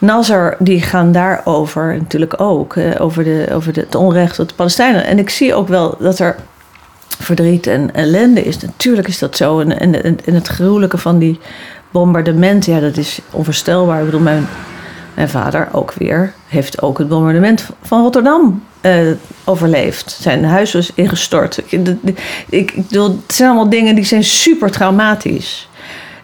Nasser, 0.00 0.56
die 0.58 0.82
gaan 0.82 1.12
daarover 1.12 1.96
natuurlijk 1.96 2.40
ook. 2.40 2.76
over 2.98 3.24
de, 3.24 3.46
over 3.50 3.72
de, 3.72 3.80
het 3.80 3.94
onrecht 3.94 4.38
op 4.38 4.48
de 4.48 4.54
Palestijnen. 4.54 5.04
En 5.04 5.18
ik 5.18 5.30
zie 5.30 5.54
ook 5.54 5.68
wel 5.68 5.96
dat 5.98 6.18
er 6.18 6.36
verdriet 7.20 7.66
en 7.66 7.94
ellende 7.94 8.42
is. 8.42 8.58
Natuurlijk 8.58 9.08
is 9.08 9.18
dat 9.18 9.36
zo. 9.36 9.60
En, 9.60 10.02
en, 10.24 10.34
het 10.34 10.46
gruwelijke 10.46 10.98
van 10.98 11.18
die 11.18 11.38
bombardementen, 11.90 12.72
ja, 12.72 12.80
dat 12.80 12.96
is 12.96 13.20
onvoorstelbaar. 13.30 13.98
Ik 13.98 14.04
bedoel, 14.04 14.20
mijn, 14.20 14.48
mijn 15.14 15.28
vader 15.28 15.68
ook 15.72 15.92
weer 15.92 16.32
heeft 16.48 16.82
ook 16.82 16.98
het 16.98 17.08
bombardement 17.08 17.66
van 17.82 18.02
Rotterdam 18.02 18.62
uh, 18.82 19.10
overleefd. 19.44 20.10
Zijn 20.20 20.44
huis 20.44 20.72
was 20.72 20.92
ingestort. 20.94 21.62
Ik, 21.66 21.96
ik 22.48 22.74
bedoel, 22.74 23.08
het 23.26 23.34
zijn 23.34 23.48
allemaal 23.48 23.70
dingen 23.70 23.94
die 23.94 24.04
zijn 24.04 24.24
super 24.24 24.70
traumatisch. 24.70 25.68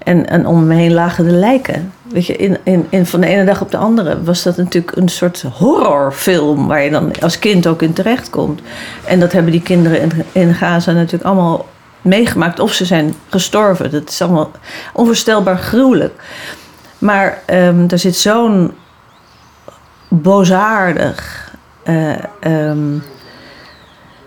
En, 0.07 0.29
en 0.29 0.47
om 0.47 0.67
me 0.67 0.75
heen 0.75 0.93
lagen 0.93 1.25
de 1.25 1.31
lijken. 1.31 1.93
Weet 2.03 2.27
je, 2.27 2.37
in, 2.37 2.87
in, 2.89 3.07
van 3.07 3.21
de 3.21 3.27
ene 3.27 3.45
dag 3.45 3.61
op 3.61 3.71
de 3.71 3.77
andere 3.77 4.23
was 4.23 4.43
dat 4.43 4.57
natuurlijk 4.57 4.97
een 4.97 5.09
soort 5.09 5.43
horrorfilm 5.43 6.67
waar 6.67 6.83
je 6.83 6.91
dan 6.91 7.13
als 7.21 7.39
kind 7.39 7.67
ook 7.67 7.83
in 7.83 7.93
terecht 7.93 8.31
komt. 8.31 8.61
En 9.05 9.21
dat 9.21 9.33
hebben 9.33 9.53
die 9.53 9.63
kinderen 9.63 10.01
in, 10.01 10.11
in 10.33 10.55
Gaza 10.55 10.93
natuurlijk 10.93 11.25
allemaal 11.25 11.67
meegemaakt 12.03 12.61
of 12.61 12.73
ze 12.73 12.85
zijn 12.85 13.15
gestorven. 13.29 13.91
Dat 13.91 14.09
is 14.09 14.23
allemaal 14.23 14.51
onvoorstelbaar 14.93 15.59
gruwelijk. 15.59 16.23
Maar 16.99 17.43
um, 17.51 17.87
er 17.89 17.99
zit 17.99 18.17
zo'n 18.17 18.73
boosaardig. 20.09 21.51
Uh, 21.85 22.15
um, 22.41 23.03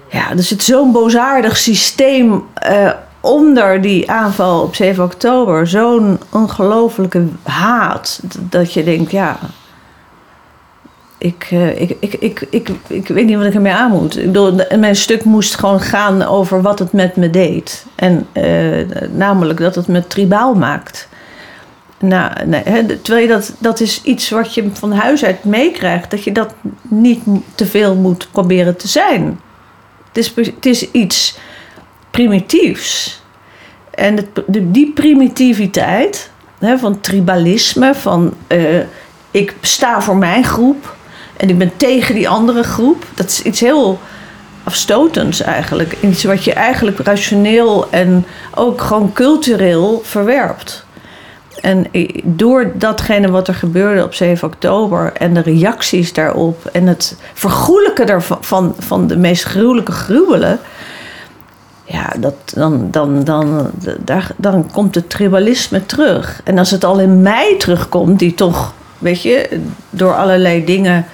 ja, 0.10 0.30
er 0.30 0.44
zit 0.44 0.64
zo'n 0.64 0.92
boosaardig 0.92 1.58
systeem 1.58 2.44
uh, 2.70 2.92
onder 3.22 3.82
die 3.82 4.12
aanval 4.12 4.62
op 4.62 4.76
7 4.76 5.04
oktober 5.04 5.68
zo'n 5.68 6.20
ongelofelijke 6.30 7.26
haat. 7.44 8.20
Dat 8.40 8.74
je 8.74 8.84
denkt, 8.84 9.12
ja. 9.12 9.40
Ik, 11.18 11.48
uh, 11.52 11.82
ik, 11.82 11.98
ik, 12.00 12.14
ik, 12.14 12.48
ik, 12.50 12.70
ik 12.88 13.08
weet 13.08 13.26
niet 13.26 13.38
wat 13.38 13.46
ik 13.46 13.54
ermee 13.54 13.74
aan 13.74 13.92
moet. 13.92 14.18
Ik 14.18 14.26
bedoel, 14.26 14.60
mijn 14.78 14.96
stuk 14.96 15.24
moest 15.24 15.56
gewoon 15.56 15.82
gaan 15.82 16.24
over 16.24 16.62
wat 16.62 16.80
het 16.80 16.92
met 16.92 17.16
me 17.16 17.30
deed. 17.30 17.86
En 17.96 18.28
uh, 18.34 18.86
namelijk 19.12 19.60
dat 19.60 19.76
het 19.76 19.88
me 19.88 20.08
tribaal 20.08 20.54
maakt. 20.54 21.08
Nou, 22.00 22.46
nee, 22.46 23.02
terwijl 23.02 23.28
je 23.28 23.34
dat, 23.34 23.54
dat 23.60 23.80
is 23.80 24.02
iets 24.04 24.30
wat 24.30 24.54
je 24.54 24.70
van 24.74 24.92
huis 24.92 25.26
uit 25.26 25.44
meekrijgt. 25.44 26.12
Dat 26.12 26.24
je 26.24 26.32
dat 26.32 26.54
niet 26.82 27.22
te 27.56 27.66
veel 27.66 27.96
moet 27.96 28.28
proberen 28.32 28.78
te 28.78 28.88
zijn. 28.88 29.40
Het 30.08 30.18
is, 30.18 30.36
het 30.36 30.66
is 30.66 30.92
iets 30.92 31.38
primitiefs. 32.12 33.22
En 33.92 34.16
het, 34.16 34.28
die 34.48 34.92
primitiviteit 34.92 36.32
hè, 36.60 36.78
van 36.78 37.02
tribalisme, 37.02 37.96
van 37.96 38.34
uh, 38.48 38.80
ik 39.32 39.54
sta 39.62 40.02
voor 40.02 40.18
mijn 40.18 40.44
groep 40.44 40.96
en 41.38 41.50
ik 41.50 41.58
ben 41.58 41.72
tegen 41.78 42.16
die 42.16 42.30
andere 42.30 42.64
groep, 42.64 43.06
dat 43.16 43.26
is 43.26 43.42
iets 43.42 43.60
heel 43.60 44.00
afstotends 44.64 45.42
eigenlijk. 45.42 45.98
Iets 46.02 46.24
wat 46.24 46.44
je 46.44 46.54
eigenlijk 46.54 47.00
rationeel 47.00 47.88
en 47.92 48.26
ook 48.56 48.82
gewoon 48.82 49.14
cultureel 49.14 50.02
verwerpt. 50.04 50.86
En 51.62 51.86
door 52.24 52.72
datgene 52.76 53.32
wat 53.32 53.48
er 53.48 53.54
gebeurde 53.54 54.04
op 54.04 54.14
7 54.14 54.48
oktober 54.48 55.14
en 55.14 55.34
de 55.34 55.42
reacties 55.42 56.14
daarop 56.14 56.66
en 56.66 56.88
het 56.88 57.18
vergoelijken 57.34 58.06
daarvan, 58.06 58.38
van, 58.42 58.76
van 58.80 59.08
de 59.08 59.18
meest 59.18 59.44
gruwelijke 59.44 59.92
gruwelen, 59.92 60.60
ja, 61.92 62.14
dat, 62.20 62.34
dan, 62.54 62.88
dan, 62.92 63.24
dan, 63.24 63.72
daar, 64.00 64.32
dan 64.38 64.72
komt 64.72 64.96
het 64.96 65.10
tribalisme 65.10 65.86
terug. 65.86 66.42
En 66.44 66.58
als 66.58 66.72
het 66.72 66.84
al 66.84 67.00
in 67.00 67.22
mij 67.22 67.56
terugkomt, 67.58 68.20
die 68.20 68.34
toch, 68.34 68.74
weet 68.98 69.22
je, 69.22 69.62
door 69.90 70.16
allerlei 70.16 70.66
dingen, 70.66 71.06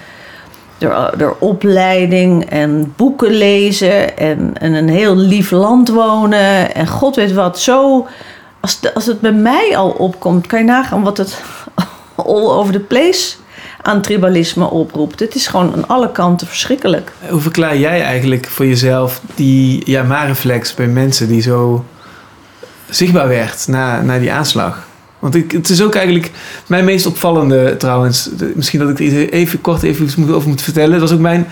door, 0.77 1.13
door 1.17 1.36
opleiding 1.39 2.50
en 2.50 2.94
boeken 2.96 3.32
lezen 3.32 4.17
en, 4.17 4.51
en 4.53 4.74
een 4.74 4.89
heel 4.89 5.15
lief 5.15 5.51
land 5.51 5.89
wonen 5.89 6.75
en 6.75 6.88
god 6.88 7.15
weet 7.15 7.34
wat, 7.34 7.60
zo, 7.60 8.08
als, 8.60 8.79
als 8.94 9.05
het 9.05 9.20
bij 9.20 9.34
mij 9.34 9.77
al 9.77 9.89
opkomt, 9.89 10.48
kan 10.48 10.60
je 10.60 10.65
nagaan 10.65 11.03
wat 11.03 11.17
het 11.17 11.41
all 12.15 12.50
over 12.50 12.74
the 12.74 12.79
place 12.79 13.36
aan 13.86 14.01
tribalisme 14.01 14.70
oproept. 14.70 15.20
Het 15.20 15.36
is 15.36 15.48
gewoon 15.48 15.74
aan 15.75 15.88
alle 15.88 16.12
kanten 16.12 16.48
verschrikkelijk. 16.48 17.12
Hoe 17.30 17.42
verklaar 17.42 17.77
jij 17.77 18.04
eigenlijk 18.04 18.48
voor 18.48 18.65
jezelf 18.65 19.22
die 19.36 19.82
ja-maar-reflex 19.86 20.74
bij 20.74 20.88
mensen 20.88 21.27
die 21.27 21.42
zo 21.42 21.86
zichtbaar 22.89 23.27
werd 23.27 23.68
na, 23.68 24.01
na 24.01 24.20
die 24.20 24.32
aanslag? 24.32 24.88
Want 25.20 25.36
ik, 25.36 25.51
het 25.51 25.70
is 25.70 25.82
ook 25.82 25.96
eigenlijk 25.96 26.32
mijn 26.68 26.86
meest 26.86 27.06
opvallende 27.06 27.77
trouwens. 27.77 28.30
Misschien 28.56 28.80
dat 28.80 29.00
ik 29.00 29.12
er 29.12 29.34
even 29.34 29.62
kort 29.62 29.84
even 29.84 30.34
over 30.36 30.50
moet 30.50 30.62
vertellen. 30.62 30.92
Dat 30.92 31.01
was 31.01 31.12
ook 31.12 31.20
mijn, 31.20 31.48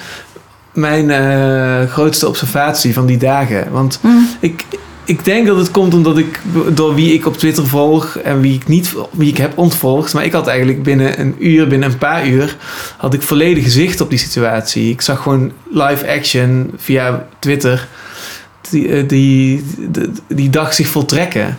mijn 0.73 1.09
uh, 1.09 1.91
grootste 1.91 2.27
observatie 2.27 2.93
van 2.93 3.05
die 3.05 3.17
dagen. 3.17 3.71
Want 3.71 3.99
mm. 4.01 4.27
ik, 4.39 4.65
ik 5.05 5.25
denk 5.25 5.47
dat 5.47 5.57
het 5.57 5.71
komt 5.71 5.93
omdat 5.93 6.17
ik 6.17 6.39
door 6.73 6.95
wie 6.95 7.13
ik 7.13 7.25
op 7.25 7.37
Twitter 7.37 7.67
volg 7.67 8.17
en 8.17 8.41
wie 8.41 8.55
ik 8.55 8.67
niet 8.67 8.93
wie 9.11 9.29
ik 9.29 9.37
heb 9.37 9.57
ontvolgd. 9.57 10.13
Maar 10.13 10.25
ik 10.25 10.31
had 10.31 10.47
eigenlijk 10.47 10.83
binnen 10.83 11.19
een 11.19 11.35
uur, 11.39 11.67
binnen 11.67 11.91
een 11.91 11.97
paar 11.97 12.27
uur, 12.27 12.57
had 12.97 13.13
ik 13.13 13.21
volledig 13.21 13.69
zicht 13.69 14.01
op 14.01 14.09
die 14.09 14.19
situatie. 14.19 14.89
Ik 14.89 15.01
zag 15.01 15.21
gewoon 15.21 15.51
live 15.69 16.07
action 16.07 16.71
via 16.77 17.27
Twitter 17.39 17.87
die, 18.69 18.87
eh, 18.89 19.07
die, 19.07 19.63
die, 19.77 20.11
die 20.27 20.49
dag 20.49 20.73
zich 20.73 20.87
voltrekken. 20.87 21.57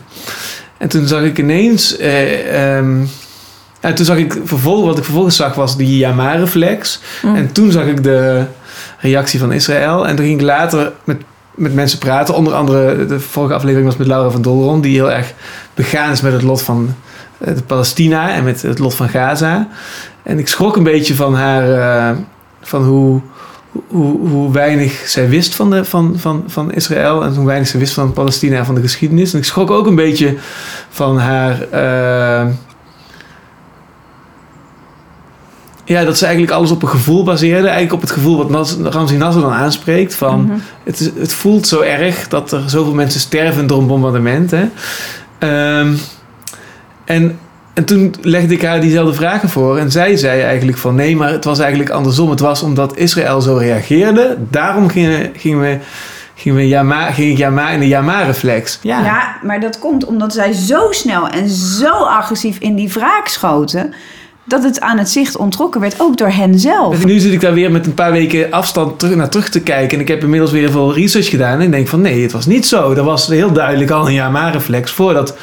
En 0.79 0.89
toen 0.89 1.07
zag 1.07 1.23
ik 1.23 1.39
ineens. 1.39 1.97
Eh, 1.97 2.77
um, 2.77 3.09
en 3.81 3.95
toen 3.95 4.05
zag 4.05 4.17
ik 4.17 4.37
vervolgens, 4.45 4.87
wat 4.87 4.99
ik 4.99 5.05
vervolgens 5.05 5.37
zag 5.37 5.55
was 5.55 5.77
die 5.77 5.97
Yamar-reflex. 5.97 7.01
Mm. 7.23 7.35
En 7.35 7.53
toen 7.53 7.71
zag 7.71 7.85
ik 7.85 8.03
de 8.03 8.45
reactie 8.99 9.39
van 9.39 9.53
Israël. 9.53 10.07
En 10.07 10.17
toen 10.17 10.25
ging 10.25 10.41
ik 10.41 10.47
later 10.47 10.93
met 11.05 11.17
met 11.55 11.75
mensen 11.75 11.99
praten. 11.99 12.35
Onder 12.35 12.53
andere, 12.53 13.07
de 13.07 13.21
vorige 13.21 13.55
aflevering 13.55 13.87
was 13.87 13.97
met 13.97 14.07
Laura 14.07 14.31
van 14.31 14.43
Dolron, 14.43 14.81
die 14.81 14.95
heel 14.95 15.13
erg 15.13 15.33
begaan 15.75 16.13
is 16.13 16.21
met 16.21 16.33
het 16.33 16.43
lot 16.43 16.63
van 16.63 16.95
eh, 17.39 17.53
Palestina 17.67 18.33
en 18.33 18.45
met 18.45 18.63
het 18.63 18.79
lot 18.79 18.95
van 18.95 19.09
Gaza. 19.09 19.69
En 20.23 20.39
ik 20.39 20.49
schrok 20.49 20.77
een 20.77 20.83
beetje 20.83 21.15
van 21.15 21.35
haar, 21.35 21.69
uh, 21.69 22.19
van 22.61 22.85
hoe, 22.85 23.21
hoe, 23.89 24.29
hoe 24.29 24.53
weinig 24.53 24.93
zij 25.07 25.29
wist 25.29 25.55
van, 25.55 25.71
de, 25.71 25.85
van, 25.85 26.15
van, 26.17 26.45
van 26.47 26.73
Israël 26.73 27.25
en 27.25 27.35
hoe 27.35 27.47
weinig 27.47 27.69
ze 27.69 27.79
wist 27.79 27.95
van 27.95 28.13
Palestina 28.13 28.57
en 28.57 28.67
van 28.67 28.75
de 28.75 28.81
geschiedenis. 28.81 29.33
En 29.33 29.39
ik 29.39 29.45
schrok 29.45 29.71
ook 29.71 29.87
een 29.87 29.95
beetje 29.95 30.35
van 30.89 31.19
haar. 31.19 31.61
eh, 31.71 32.47
ja, 35.85 36.05
dat 36.05 36.19
ze 36.19 36.25
eigenlijk 36.25 36.55
alles 36.57 36.71
op 36.71 36.83
een 36.83 36.89
gevoel 36.89 37.25
baseerde. 37.25 37.63
Eigenlijk 37.67 37.93
op 37.93 38.01
het 38.01 38.11
gevoel 38.11 38.37
wat 38.37 38.51
Nas, 38.51 38.77
Ramzi 38.83 39.17
Nasser 39.17 39.43
dan 39.43 39.53
aanspreekt. 39.53 40.15
Van, 40.15 40.41
Mhm. 40.45 40.57
het, 40.85 41.01
is, 41.01 41.11
het 41.19 41.33
voelt 41.33 41.67
zo 41.67 41.81
erg 41.81 42.29
dat 42.29 42.53
er 42.53 42.63
zoveel 42.67 42.95
mensen 42.95 43.21
sterven 43.21 43.67
door 43.67 43.79
een 43.79 43.87
bombardement. 43.87 44.51
Hè? 44.51 44.65
Ehm, 45.39 45.93
en, 47.05 47.39
en 47.75 47.85
toen 47.85 48.15
legde 48.21 48.55
ik 48.55 48.63
haar 48.63 48.81
diezelfde 48.81 49.15
vragen 49.15 49.49
voor. 49.49 49.79
En 49.79 49.91
zij 49.91 50.17
zei 50.17 50.41
eigenlijk 50.41 50.79
van 50.79 50.95
nee, 50.95 51.17
maar 51.17 51.31
het 51.31 51.45
was 51.45 51.59
eigenlijk 51.59 51.91
andersom. 51.91 52.31
Het 52.31 52.41
was 52.41 52.63
omdat 52.63 52.97
Israël 52.97 53.41
zo 53.41 53.57
reageerde. 53.57 54.37
Daarom 54.51 54.89
gingen, 54.89 55.31
gingen 55.37 55.61
we... 55.61 55.79
Gingen 56.37 56.59
we 56.59 56.69
Yama, 56.69 57.11
ging 57.13 57.31
ik 57.33 57.39
Yama 57.39 57.71
in 57.71 57.81
de 57.81 57.89
Yama-reflex. 57.89 58.79
Ja. 58.83 59.05
Ja, 59.05 59.37
maar 59.43 59.61
dat 59.61 59.79
komt 59.79 60.05
omdat 60.05 60.33
zij 60.33 60.53
zo 60.53 60.87
snel 60.91 61.29
en 61.29 61.49
zo 61.49 61.91
agressief 61.93 62.59
in 62.59 62.75
die 62.75 62.89
wraak 62.93 63.29
schoten... 63.29 63.95
dat 64.45 64.63
het 64.63 64.81
aan 64.81 64.99
het 64.99 65.11
zicht 65.11 65.37
ontrokken 65.37 65.81
werd, 65.81 66.01
ook 66.01 66.17
door 66.17 66.29
hen 66.29 66.59
zelf. 66.59 67.05
Nu 67.05 67.19
zit 67.19 67.33
ik 67.33 67.41
daar 67.41 67.55
weer 67.55 67.71
met 67.71 67.87
een 67.87 67.95
paar 67.95 68.13
weken 68.13 68.51
afstand 68.51 68.99
terug, 68.99 69.17
naar 69.17 69.29
terug 69.29 69.49
te 69.49 69.61
kijken. 69.61 69.97
En 69.97 70.01
ik 70.03 70.09
heb 70.09 70.23
inmiddels 70.23 70.51
weer 70.51 70.71
veel 70.71 70.95
research 70.95 71.29
gedaan. 71.29 71.59
En 71.59 71.65
ik 71.65 71.71
denk 71.71 71.89
van 71.89 72.01
nee, 72.01 72.23
het 72.23 72.33
was 72.33 72.47
niet 72.47 72.67
zo. 72.67 72.93
Er 72.93 73.05
was 73.05 73.27
heel 73.27 73.53
duidelijk 73.53 73.91
al 73.91 74.07
een 74.07 74.15
Yama-reflex 74.15 74.91
voordat 74.91 75.37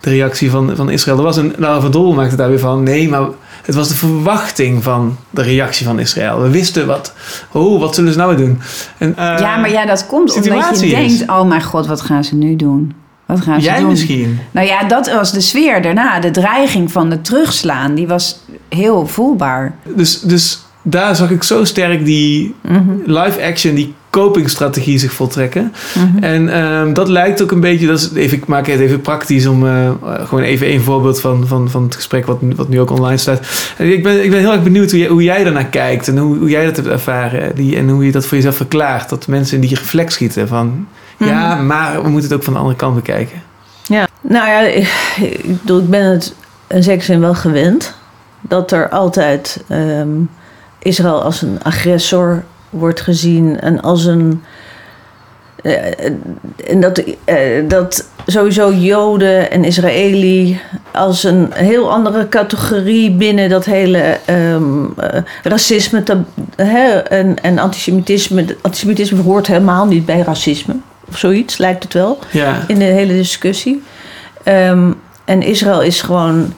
de 0.00 0.10
reactie 0.10 0.50
van, 0.50 0.72
van 0.74 0.90
Israël 0.90 1.16
er 1.16 1.22
was. 1.22 1.36
En 1.36 1.52
Laura 1.56 1.80
van 1.80 1.90
Dol 1.90 2.14
maakte 2.14 2.36
daar 2.36 2.48
weer 2.48 2.58
van 2.58 2.82
nee, 2.82 3.08
maar 3.08 3.26
het 3.64 3.74
was 3.74 3.88
de 3.88 3.94
verwachting 3.94 4.82
van 4.82 5.16
de 5.30 5.42
reactie 5.42 5.86
van 5.86 5.98
Israël. 5.98 6.40
We 6.40 6.50
wisten 6.50 6.86
wat, 6.86 7.14
oh, 7.52 7.80
wat 7.80 7.94
zullen 7.94 8.12
ze 8.12 8.18
nou 8.18 8.36
weer 8.36 8.46
doen? 8.46 8.60
En, 8.98 9.16
eh, 9.16 9.38
Ja, 9.38 9.56
maar 9.56 9.70
ja, 9.70 9.86
dat 9.86 10.06
komt 10.06 10.34
omdat 10.34 10.80
je 10.80 10.88
denkt... 10.88 11.22
oh 11.26 11.42
mijn 11.42 11.62
god, 11.62 11.86
wat 11.86 12.00
gaan 12.00 12.24
ze 12.24 12.34
nu 12.34 12.56
doen? 12.56 12.94
Wat 13.26 13.40
gaan 13.40 13.60
ze 13.60 13.66
Jij 13.66 13.78
doen? 13.78 13.88
misschien. 13.88 14.38
Nou 14.50 14.66
ja, 14.66 14.84
dat 14.84 15.12
was 15.12 15.32
de 15.32 15.40
sfeer 15.40 15.82
daarna. 15.82 16.20
De 16.20 16.30
dreiging 16.30 16.92
van 16.92 17.10
het 17.10 17.24
terugslaan, 17.24 17.94
die 17.94 18.06
was 18.06 18.38
heel 18.68 19.06
voelbaar. 19.06 19.74
Dus, 19.94 20.20
dus 20.20 20.58
daar 20.82 21.16
zag 21.16 21.30
ik 21.30 21.42
zo 21.42 21.64
sterk 21.64 22.04
die 22.04 22.54
Mhm. 22.60 22.80
live 23.04 23.42
action, 23.42 23.74
die 23.74 23.94
copingstrategie 24.10 24.98
zich 24.98 25.12
voltrekken. 25.12 25.72
Mhm. 25.94 26.22
En 26.24 26.48
ehm, 26.54 26.92
dat 26.92 27.08
lijkt 27.08 27.42
ook 27.42 27.50
een 27.50 27.60
beetje, 27.60 27.86
dat 27.86 27.98
is 28.00 28.12
even, 28.14 28.36
ik 28.36 28.46
maak 28.46 28.66
het 28.66 28.80
even 28.80 29.00
praktisch 29.00 29.46
om 29.46 29.66
eh, 29.66 29.90
gewoon 30.24 30.44
even 30.44 30.72
een 30.72 30.80
voorbeeld 30.80 31.20
van, 31.20 31.46
van, 31.46 31.70
van 31.70 31.82
het 31.82 31.94
gesprek 31.94 32.26
wat, 32.26 32.38
wat 32.56 32.68
nu 32.68 32.80
ook 32.80 32.90
online 32.90 33.16
staat. 33.16 33.74
En 33.76 33.92
ik, 33.92 34.02
ben, 34.02 34.24
ik 34.24 34.30
ben 34.30 34.38
heel 34.38 34.52
erg 34.52 34.62
benieuwd 34.62 34.90
hoe 34.90 35.00
jij, 35.00 35.08
hoe 35.08 35.22
jij 35.22 35.44
daarnaar 35.44 35.66
kijkt 35.66 36.08
en 36.08 36.18
hoe, 36.18 36.36
hoe 36.38 36.48
jij 36.48 36.64
dat 36.64 36.76
hebt 36.76 36.88
ervaren 36.88 37.54
die, 37.54 37.76
en 37.76 37.88
hoe 37.88 38.04
je 38.06 38.12
dat 38.12 38.26
voor 38.26 38.36
jezelf 38.36 38.56
verklaart. 38.56 39.08
Dat 39.08 39.26
mensen 39.26 39.54
in 39.54 39.60
die 39.66 39.76
reflex 39.78 40.14
schieten 40.14 40.48
van 40.48 40.86
ja, 41.18 41.54
maar 41.54 42.02
we 42.02 42.08
moeten 42.08 42.28
het 42.30 42.38
ook 42.38 42.44
van 42.44 42.52
de 42.52 42.58
andere 42.58 42.76
kant 42.76 42.94
bekijken. 42.94 43.42
Ja, 43.82 44.06
nou 44.20 44.48
ja, 44.48 44.60
ik, 44.60 45.60
bedoel, 45.60 45.78
ik 45.80 45.90
ben 45.90 46.04
het 46.04 46.34
in 46.66 46.82
zekere 46.82 47.04
zin 47.04 47.20
wel 47.20 47.34
gewend. 47.34 47.94
Dat 48.40 48.70
er 48.72 48.88
altijd 48.88 49.64
ehm, 49.68 50.08
Israël 50.78 51.22
als 51.22 51.42
een 51.42 51.58
agressor 51.62 52.42
wordt 52.70 53.00
gezien 53.00 53.60
en 53.60 53.80
als 53.80 54.04
een. 54.04 54.42
eh, 55.62 56.04
en 56.66 56.80
dat, 56.80 57.02
eh, 57.24 57.68
dat 57.68 58.08
sowieso 58.26 58.72
Joden 58.72 59.50
en 59.50 59.64
Israëli 59.64 60.60
als 60.92 61.24
een 61.24 61.48
heel 61.52 61.92
andere 61.92 62.28
categorie 62.28 63.10
binnen 63.10 63.48
dat 63.48 63.64
hele 63.64 64.18
ehm, 64.24 64.84
eh, 64.96 65.20
racisme 65.42 66.02
tab- 66.02 66.26
hè, 66.56 66.88
en, 66.98 67.42
en 67.42 67.58
antisemitisme. 67.58 68.56
Antisemitisme 68.60 69.22
hoort 69.22 69.46
helemaal 69.46 69.86
niet 69.86 70.06
bij 70.06 70.20
racisme. 70.20 70.74
Of 71.14 71.20
zoiets 71.20 71.58
lijkt 71.58 71.82
het 71.82 71.92
wel 71.92 72.18
Ja, 72.30 72.64
in 72.66 72.78
de 72.78 72.84
hele 72.84 73.12
discussie. 73.12 73.82
Ehm, 74.42 74.92
en 75.24 75.42
Israël 75.42 75.82
is 75.82 76.02
gewoon 76.02 76.54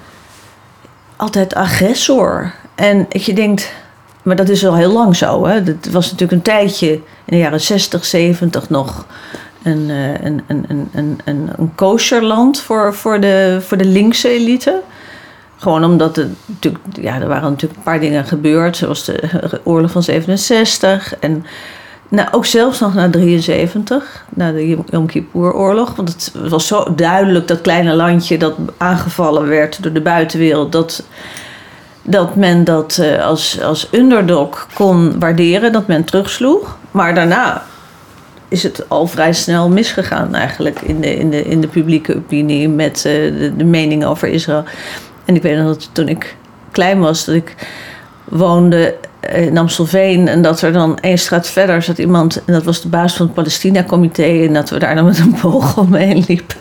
altijd 1.17 1.55
agressor. 1.55 2.53
En 2.75 3.07
je 3.09 3.33
denkt, 3.33 3.73
maar 4.23 4.37
dat 4.37 4.49
is 4.49 4.67
al 4.67 4.77
heel 4.77 4.93
lang 4.93 5.17
zo. 5.17 5.47
Hè? 5.47 5.63
Dat 5.63 5.93
was 5.93 6.05
natuurlijk 6.05 6.33
een 6.33 6.43
tijdje 6.43 6.93
in 6.93 7.03
de 7.25 7.37
jaren 7.37 7.61
60, 7.61 8.05
70 8.05 8.69
nog 8.71 9.07
een, 9.63 9.91
eh, 9.91 10.25
een, 10.25 10.43
een, 10.47 10.65
een, 10.69 10.89
een, 10.93 11.21
een, 11.25 11.51
een 11.57 11.75
kosherland 11.75 12.61
voor, 12.61 12.95
voor, 12.95 13.21
de, 13.21 13.59
voor 13.61 13.77
de 13.77 13.85
linkse 13.85 14.29
elite. 14.29 14.81
Gewoon 15.57 15.85
omdat 15.85 16.17
er 16.17 16.29
natuurlijk, 16.47 16.85
ja, 17.01 17.21
er 17.21 17.29
waren 17.29 17.51
natuurlijk 17.51 17.79
een 17.79 17.85
paar 17.85 18.01
dingen 18.01 18.25
gebeurd, 18.25 18.77
zoals 18.77 19.05
de 19.05 19.61
oorlog 19.65 19.91
van 19.91 20.03
67 20.03 21.17
en 21.19 21.47
nou, 22.09 22.29
ook 22.31 22.47
zelfs 22.47 22.81
nog 22.81 22.95
na 22.95 23.11
73, 23.11 24.25
na 24.29 24.53
de 24.53 24.69
Yom 24.91 25.07
Kippur-oorlog. 25.07 25.97
Want 25.97 26.09
het 26.09 26.33
was 26.51 26.67
zo 26.67 26.95
duidelijk, 26.95 27.49
dat 27.49 27.61
kleine 27.61 27.95
landje 27.95 28.39
dat 28.39 28.55
aangevallen 28.77 29.49
werd 29.49 29.83
door 29.83 29.93
de 29.93 30.01
buitenwereld... 30.01 30.73
dat, 30.73 31.03
dat 32.03 32.37
men 32.37 32.65
dat 32.65 32.99
eh, 32.99 33.25
als, 33.25 33.63
als 33.63 33.89
underdog 33.93 34.67
kon 34.75 35.19
waarderen, 35.19 35.73
dat 35.73 35.87
men 35.87 36.05
terugsloeg. 36.05 36.79
Maar 36.91 37.15
daarna 37.15 37.63
is 38.49 38.63
het 38.63 38.89
al 38.89 39.07
vrij 39.07 39.33
snel 39.33 39.69
misgegaan 39.69 40.35
eigenlijk 40.35 40.81
in 40.81 41.01
de, 41.01 41.17
in 41.17 41.31
de, 41.31 41.45
in 41.45 41.61
de 41.61 41.69
publieke 41.69 42.17
opinie... 42.17 42.69
met 42.69 42.97
eh, 42.97 43.13
de, 43.13 43.53
de 43.57 43.65
mening 43.65 44.05
over 44.05 44.29
Israël. 44.29 44.65
En 45.25 45.35
ik 45.35 45.43
weet 45.43 45.57
nog 45.57 45.67
dat 45.67 45.89
toen 45.93 46.09
ik 46.09 46.37
klein 46.71 47.01
was, 47.01 47.25
dat 47.25 47.35
ik 47.35 47.55
woonde 48.25 48.95
in 49.35 49.59
Amstelveen. 49.59 50.29
En 50.29 50.43
dat 50.43 50.63
er 50.63 50.73
dan 50.73 50.99
één 50.99 51.19
straat 51.19 51.49
verder 51.49 51.83
zat 51.83 51.99
iemand. 51.99 52.45
En 52.45 52.53
dat 52.53 52.65
was 52.65 52.83
de 52.83 52.89
baas 52.89 53.17
van 53.17 53.27
het 53.27 53.35
Palestina-comité. 53.35 54.45
En 54.47 54.53
dat 54.53 54.71
we 54.71 54.79
daar 54.79 54.95
dan 54.95 55.05
met 55.05 55.19
een 55.19 55.37
boog 55.43 55.79
omheen 55.79 56.25
liepen. 56.29 56.57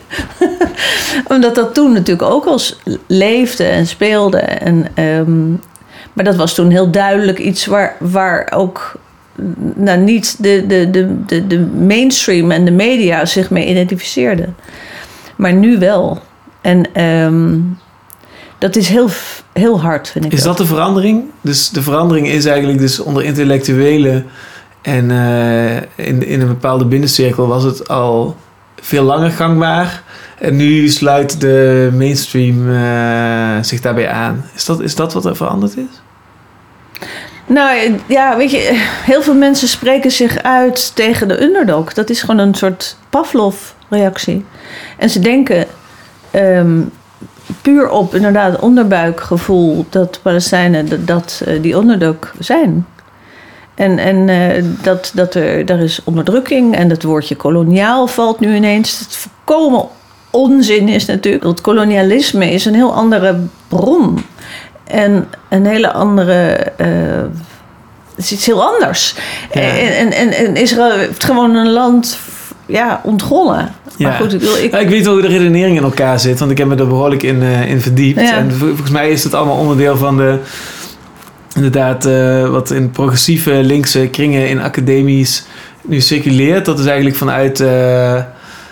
Omdat 1.34 1.54
dat 1.54 1.74
toen 1.74 1.92
natuurlijk 1.92 2.30
ook 2.30 2.44
al 2.44 2.60
leefde 3.06 3.64
en 3.64 3.86
speelde. 3.86 4.38
En, 4.38 4.86
ehm, 4.94 5.50
maar 6.12 6.24
dat 6.24 6.36
was 6.36 6.54
toen 6.54 6.70
heel 6.70 6.90
duidelijk 6.90 7.38
iets 7.38 7.66
waar, 7.66 7.96
waar 7.98 8.52
ook 8.54 8.98
nou, 9.74 9.98
niet 9.98 10.42
de, 10.42 10.64
de, 10.66 10.90
de, 10.90 11.24
de, 11.26 11.46
de 11.46 11.58
mainstream 11.60 12.50
en 12.50 12.64
de 12.64 12.70
media 12.70 13.24
zich 13.24 13.50
mee 13.50 13.68
identificeerden. 13.68 14.56
Maar 15.36 15.52
nu 15.52 15.78
wel. 15.78 16.18
En 16.60 16.94
ehm, 16.94 17.58
dat 18.58 18.76
is 18.76 18.88
heel, 18.88 19.08
heel 19.52 19.80
hard, 19.80 20.08
vind 20.08 20.24
ik. 20.24 20.32
is 20.32 20.42
dat 20.42 20.56
de 20.56 20.66
verandering? 20.66 21.24
Dus 21.40 21.68
de 21.68 21.82
verandering 21.82 22.28
is 22.28 22.44
eigenlijk 22.44 22.78
dus 22.78 23.00
onder 23.00 23.24
intellectuelen 23.24 24.26
en 24.82 25.10
eh, 25.10 25.76
in, 26.06 26.26
in 26.26 26.40
een 26.40 26.46
bepaalde 26.46 26.84
binnencirkel 26.84 27.46
was 27.46 27.62
het 27.62 27.88
al 27.88 28.36
veel 28.80 29.02
langer 29.02 29.30
gangbaar. 29.30 30.02
En 30.38 30.56
nu 30.56 30.88
sluit 30.88 31.40
de 31.40 31.90
mainstream 31.94 32.70
eh, 32.74 33.62
zich 33.62 33.80
daarbij 33.80 34.10
aan. 34.10 34.44
Is 34.54 34.64
dat, 34.64 34.80
is 34.80 34.94
dat 34.94 35.12
wat 35.12 35.24
er 35.24 35.36
veranderd 35.36 35.76
is? 35.76 36.00
Nou 37.46 37.98
ja, 38.06 38.36
weet 38.36 38.50
je, 38.50 38.70
heel 39.04 39.22
veel 39.22 39.34
mensen 39.34 39.68
spreken 39.68 40.10
zich 40.10 40.42
uit 40.42 40.94
tegen 40.94 41.28
de 41.28 41.42
underdog. 41.42 41.92
Dat 41.92 42.10
is 42.10 42.20
gewoon 42.20 42.38
een 42.38 42.54
soort 42.54 42.96
Pavlov-reactie. 43.10 44.44
En 44.98 45.10
ze 45.10 45.18
denken 45.18 45.66
ehm, 46.30 46.80
puur 47.62 47.88
op 47.88 48.14
inderdaad 48.14 48.58
onderbuikgevoel 48.58 49.86
dat 49.90 50.18
Palestijnen 50.22 51.06
dat, 51.06 51.42
eh, 51.44 51.62
die 51.62 51.74
underdog 51.74 52.34
zijn. 52.38 52.86
En, 53.74 53.98
en 53.98 54.28
eh, 54.28 54.64
dat, 54.82 55.12
dat 55.14 55.34
er, 55.34 55.70
er 55.70 55.80
is 55.80 56.00
onderdrukking 56.04 56.76
en 56.76 56.88
dat 56.88 57.02
woordje 57.02 57.36
koloniaal 57.36 58.06
valt 58.06 58.40
nu 58.40 58.54
ineens. 58.54 58.98
Het 58.98 59.16
volkomen 59.16 59.88
onzin 60.30 60.88
is 60.88 61.04
natuurlijk. 61.04 61.44
Het 61.44 61.60
kolonialisme 61.60 62.50
is 62.50 62.64
een 62.64 62.74
heel 62.74 62.94
andere 62.94 63.36
bron. 63.68 64.24
En 64.84 65.28
een 65.48 65.66
hele 65.66 65.92
andere. 65.92 66.54
eh, 66.76 66.86
het 68.14 68.24
is 68.24 68.32
iets 68.32 68.46
heel 68.46 68.64
anders. 68.64 69.14
Ja. 69.52 69.60
En, 69.60 70.12
en, 70.12 70.32
en 70.32 70.56
Israël 70.56 70.98
heeft 70.98 71.24
gewoon 71.24 71.54
een 71.54 71.70
land 71.70 72.18
ja, 72.66 73.00
ontgonnen. 73.04 73.72
Ja. 73.96 74.08
Maar 74.08 74.18
goed, 74.20 74.32
ik, 74.34 74.40
wil, 74.40 74.56
ik, 74.56 74.70
Ja, 74.70 74.78
ik 74.78 74.88
weet 74.88 75.04
wel 75.04 75.12
hoe 75.12 75.22
de 75.22 75.28
redenering 75.28 75.76
in 75.76 75.82
elkaar 75.82 76.20
zit, 76.20 76.38
want 76.38 76.50
ik 76.50 76.58
heb 76.58 76.66
me 76.66 76.76
er 76.76 76.88
behoorlijk 76.88 77.22
in, 77.22 77.42
eh, 77.42 77.70
in 77.70 77.80
verdiept. 77.80 78.20
Ja. 78.20 78.36
En 78.36 78.52
vol- 78.52 78.66
volgens 78.68 78.90
mij 78.90 79.10
is 79.10 79.24
het 79.24 79.34
allemaal 79.34 79.56
onderdeel 79.56 79.96
van 79.96 80.16
de. 80.16 80.38
Inderdaad, 81.54 82.04
eh, 82.06 82.48
wat 82.48 82.70
in 82.70 82.90
progressieve 82.90 83.50
linkse 83.52 84.08
kringen 84.08 84.48
in 84.48 84.60
academisch 84.60 85.44
nu 85.82 86.00
circuleert. 86.00 86.64
Dat 86.64 86.78
is 86.78 86.86
eigenlijk 86.86 87.16
vanuit, 87.16 87.60
eh, 87.60 88.22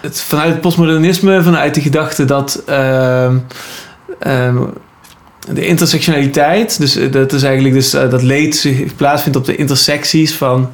het, 0.00 0.20
vanuit 0.20 0.50
het 0.52 0.60
postmodernisme, 0.60 1.42
vanuit 1.42 1.74
de 1.74 1.80
gedachte 1.80 2.24
dat. 2.24 2.62
ehm, 2.66 3.36
ehm, 4.18 4.56
de 5.52 5.66
intersectionaliteit, 5.66 6.78
dus 6.78 6.96
eh, 6.96 7.12
dat 7.12 7.32
is 7.32 7.42
eigenlijk 7.42 7.74
dus 7.74 7.94
eh, 7.94 8.10
dat 8.10 8.22
leed 8.22 8.56
zich 8.56 8.96
plaatsvindt 8.96 9.38
op 9.38 9.44
de 9.44 9.56
intersecties 9.56 10.34
van. 10.34 10.70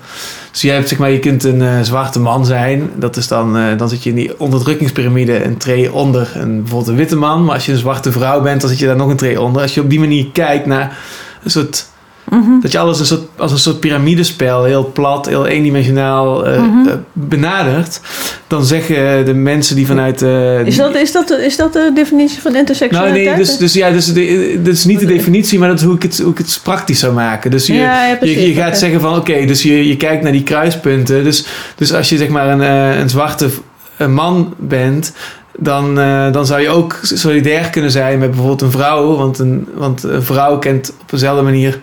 Dus 0.50 0.60
je 0.60 0.70
hebt 0.70 0.88
zeg 0.88 0.98
maar, 0.98 1.10
je 1.10 1.18
kunt 1.18 1.44
een 1.44 1.62
eh, 1.62 1.80
zwarte 1.82 2.20
man 2.20 2.46
zijn. 2.46 2.90
Dat 2.94 3.16
is 3.16 3.28
dan, 3.28 3.76
dan 3.76 3.88
zit 3.88 4.02
je 4.02 4.10
in 4.10 4.16
die 4.16 4.40
onderdrukkingspyramide 4.40 5.44
een 5.44 5.56
tree 5.56 5.92
onder 5.92 6.32
een, 6.34 6.56
bijvoorbeeld 6.60 6.90
een 6.90 6.96
witte 6.96 7.16
man. 7.16 7.44
Maar 7.44 7.54
als 7.54 7.66
je 7.66 7.72
een 7.72 7.78
zwarte 7.78 8.12
vrouw 8.12 8.40
bent, 8.40 8.60
dan 8.60 8.70
zit 8.70 8.78
je 8.78 8.86
daar 8.86 8.96
nog 8.96 9.08
een 9.08 9.16
tree 9.16 9.40
onder. 9.40 9.62
Als 9.62 9.74
je 9.74 9.80
op 9.80 9.90
die 9.90 10.00
manier 10.00 10.26
kijkt 10.32 10.66
naar 10.66 10.98
een 11.42 11.50
soort 11.50 11.86
Mhm. 12.28 12.60
Dat 12.60 12.72
je 12.72 12.78
alles 12.78 13.00
een 13.00 13.06
soort, 13.06 13.22
als 13.36 13.52
een 13.52 13.58
soort 13.58 13.80
piramidespel, 13.80 14.64
heel 14.64 14.90
plat, 14.92 15.26
heel 15.26 15.46
eendimensionaal 15.46 16.46
eh, 16.46 16.62
Mhm. 16.62 16.88
eh, 16.88 16.94
benadert. 17.12 18.00
Dan 18.46 18.64
zeggen 18.64 19.24
de 19.24 19.34
mensen 19.34 19.76
die 19.76 19.86
vanuit... 19.86 20.22
eh, 20.22 20.66
Is 20.66 20.76
dat, 20.76 20.94
is, 20.94 21.12
dat, 21.12 21.30
is 21.30 21.56
dat 21.56 21.72
de 21.72 21.90
definitie 21.94 22.40
van 22.40 22.50
nou, 22.50 22.58
intersectionaliteit? 22.64 23.26
nee, 23.26 23.36
dus, 23.36 23.56
dus 23.56 23.72
ja, 23.72 23.90
dus 23.90 24.06
de, 24.12 24.58
dat 24.62 24.72
is 24.74 24.84
niet 24.84 25.00
de 25.00 25.06
definitie, 25.06 25.58
maar 25.58 25.68
dat 25.68 25.78
is 25.78 25.84
hoe 25.84 25.94
ik 25.94 26.02
het, 26.02 26.18
hoe 26.18 26.32
ik 26.32 26.38
het 26.38 26.60
praktisch 26.62 26.98
zou 26.98 27.12
maken. 27.12 27.50
Dus 27.50 27.66
je, 27.66 27.74
Ja, 27.74 28.16
precies, 28.18 28.44
je 28.46 28.52
gaat 28.54 28.78
zeggen 28.78 29.00
van, 29.00 29.16
oké, 29.16 29.44
dus 29.46 29.62
je, 29.62 29.88
je 29.88 29.96
kijkt 29.96 30.22
naar 30.22 30.32
die 30.32 30.42
kruispunten. 30.42 31.24
Dus, 31.24 31.46
dus 31.76 31.92
als 31.92 32.08
je 32.08 32.16
zeg 32.16 32.28
maar 32.28 32.48
een, 32.48 32.62
eh, 32.62 32.98
een 33.00 33.10
zwarte 33.10 33.48
man 34.08 34.54
bent, 34.58 35.12
dan, 35.58 35.98
eh, 36.00 36.32
dan 36.32 36.46
zou 36.46 36.60
je 36.60 36.68
ook 36.68 36.98
solidair 37.02 37.70
kunnen 37.70 37.90
zijn 37.90 38.18
met 38.18 38.28
bijvoorbeeld 38.30 38.62
een 38.62 38.70
vrouw. 38.70 39.16
Want 39.16 39.38
een, 39.38 39.66
want 39.74 40.02
een 40.02 40.22
vrouw 40.22 40.58
kent 40.58 40.92
op 41.00 41.10
dezelfde 41.10 41.42
manier. 41.42 41.78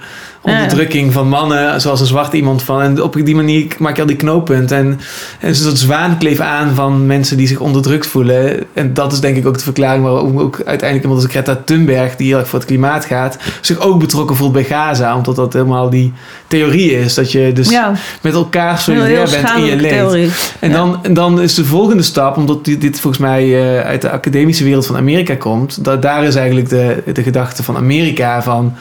Onderdrukking 0.47 1.13
van 1.13 1.27
mannen, 1.27 1.81
zoals 1.81 1.99
een 1.99 2.05
zwarte 2.05 2.35
iemand 2.35 2.63
van. 2.63 2.81
En 2.81 3.01
op 3.01 3.15
die 3.23 3.35
manier 3.35 3.75
maak 3.79 3.95
je 3.95 4.01
al 4.01 4.07
die 4.07 4.15
knooppunten. 4.15 4.77
En, 4.77 4.99
en 5.39 5.47
een 5.47 5.55
soort 5.55 5.77
zwaankleef 5.77 6.39
aan 6.39 6.75
van 6.75 7.05
mensen 7.05 7.37
die 7.37 7.47
zich 7.47 7.59
onderdrukt 7.59 8.07
voelen. 8.07 8.63
En 8.73 8.93
dat 8.93 9.11
is 9.11 9.19
denk 9.19 9.37
ik 9.37 9.47
ook 9.47 9.57
de 9.57 9.63
verklaring 9.63 10.03
waarom 10.03 10.39
ook 10.39 10.55
uiteindelijk 10.55 11.01
iemand 11.01 11.23
als 11.23 11.31
Greta 11.31 11.61
Thunberg, 11.65 12.15
die 12.15 12.27
heel 12.27 12.37
erg 12.37 12.47
voor 12.47 12.59
het 12.59 12.67
klimaat 12.67 13.05
gaat, 13.05 13.37
zich 13.61 13.79
ook 13.79 13.99
betrokken 13.99 14.35
voelt 14.35 14.51
bij 14.53 14.63
Gaza. 14.63 15.15
Omdat 15.15 15.35
dat 15.35 15.53
helemaal 15.53 15.89
die 15.89 16.13
theorie 16.47 16.91
is. 16.99 17.13
Dat 17.13 17.31
je 17.31 17.53
dus 17.53 17.69
ja, 17.69 17.93
met 18.21 18.33
elkaar 18.33 18.77
solidair 18.77 19.29
bent 19.29 19.49
in 19.57 19.63
je 19.65 19.75
leed. 19.75 19.91
theorie. 19.91 20.29
En, 20.59 20.69
Ja. 20.69 20.75
dan, 20.75 20.99
dan 21.13 21.41
is 21.41 21.53
de 21.53 21.65
volgende 21.65 22.03
stap, 22.03 22.37
omdat 22.37 22.65
dit, 22.65 22.81
dit 22.81 22.99
volgens 22.99 23.21
mij 23.23 23.43
eh, 23.43 23.85
uit 23.85 24.01
de 24.01 24.09
academische 24.09 24.63
wereld 24.63 24.85
van 24.85 24.97
Amerika 24.97 25.35
komt, 25.35 25.83
dat 25.83 26.01
daar 26.01 26.23
is 26.23 26.35
eigenlijk 26.35 26.69
de, 26.69 27.03
de 27.13 27.23
gedachte 27.23 27.63
van 27.63 27.75
Amerika 27.75 28.43
van. 28.43 28.75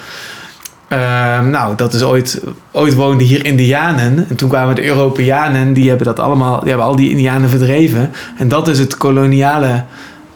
Ehm, 0.89 1.51
nou, 1.51 1.77
dat 1.77 1.95
is 1.95 2.03
ooit, 2.03 2.43
ooit 2.73 2.95
woonden 2.95 3.27
hier 3.27 3.45
Indianen. 3.45 4.27
En 4.29 4.37
toen 4.37 4.49
kwamen 4.49 4.75
de 4.75 4.85
Europeanen, 4.85 5.73
die 5.73 5.89
hebben 5.89 6.07
dat 6.07 6.21
allemaal, 6.21 6.61
die 6.61 6.69
hebben 6.69 6.87
al 6.87 6.97
die 6.97 7.11
Indianen 7.11 7.49
verdreven. 7.49 8.13
En 8.39 8.49
dat 8.49 8.69
is 8.69 8.79
het 8.79 8.97
koloniale. 8.97 9.85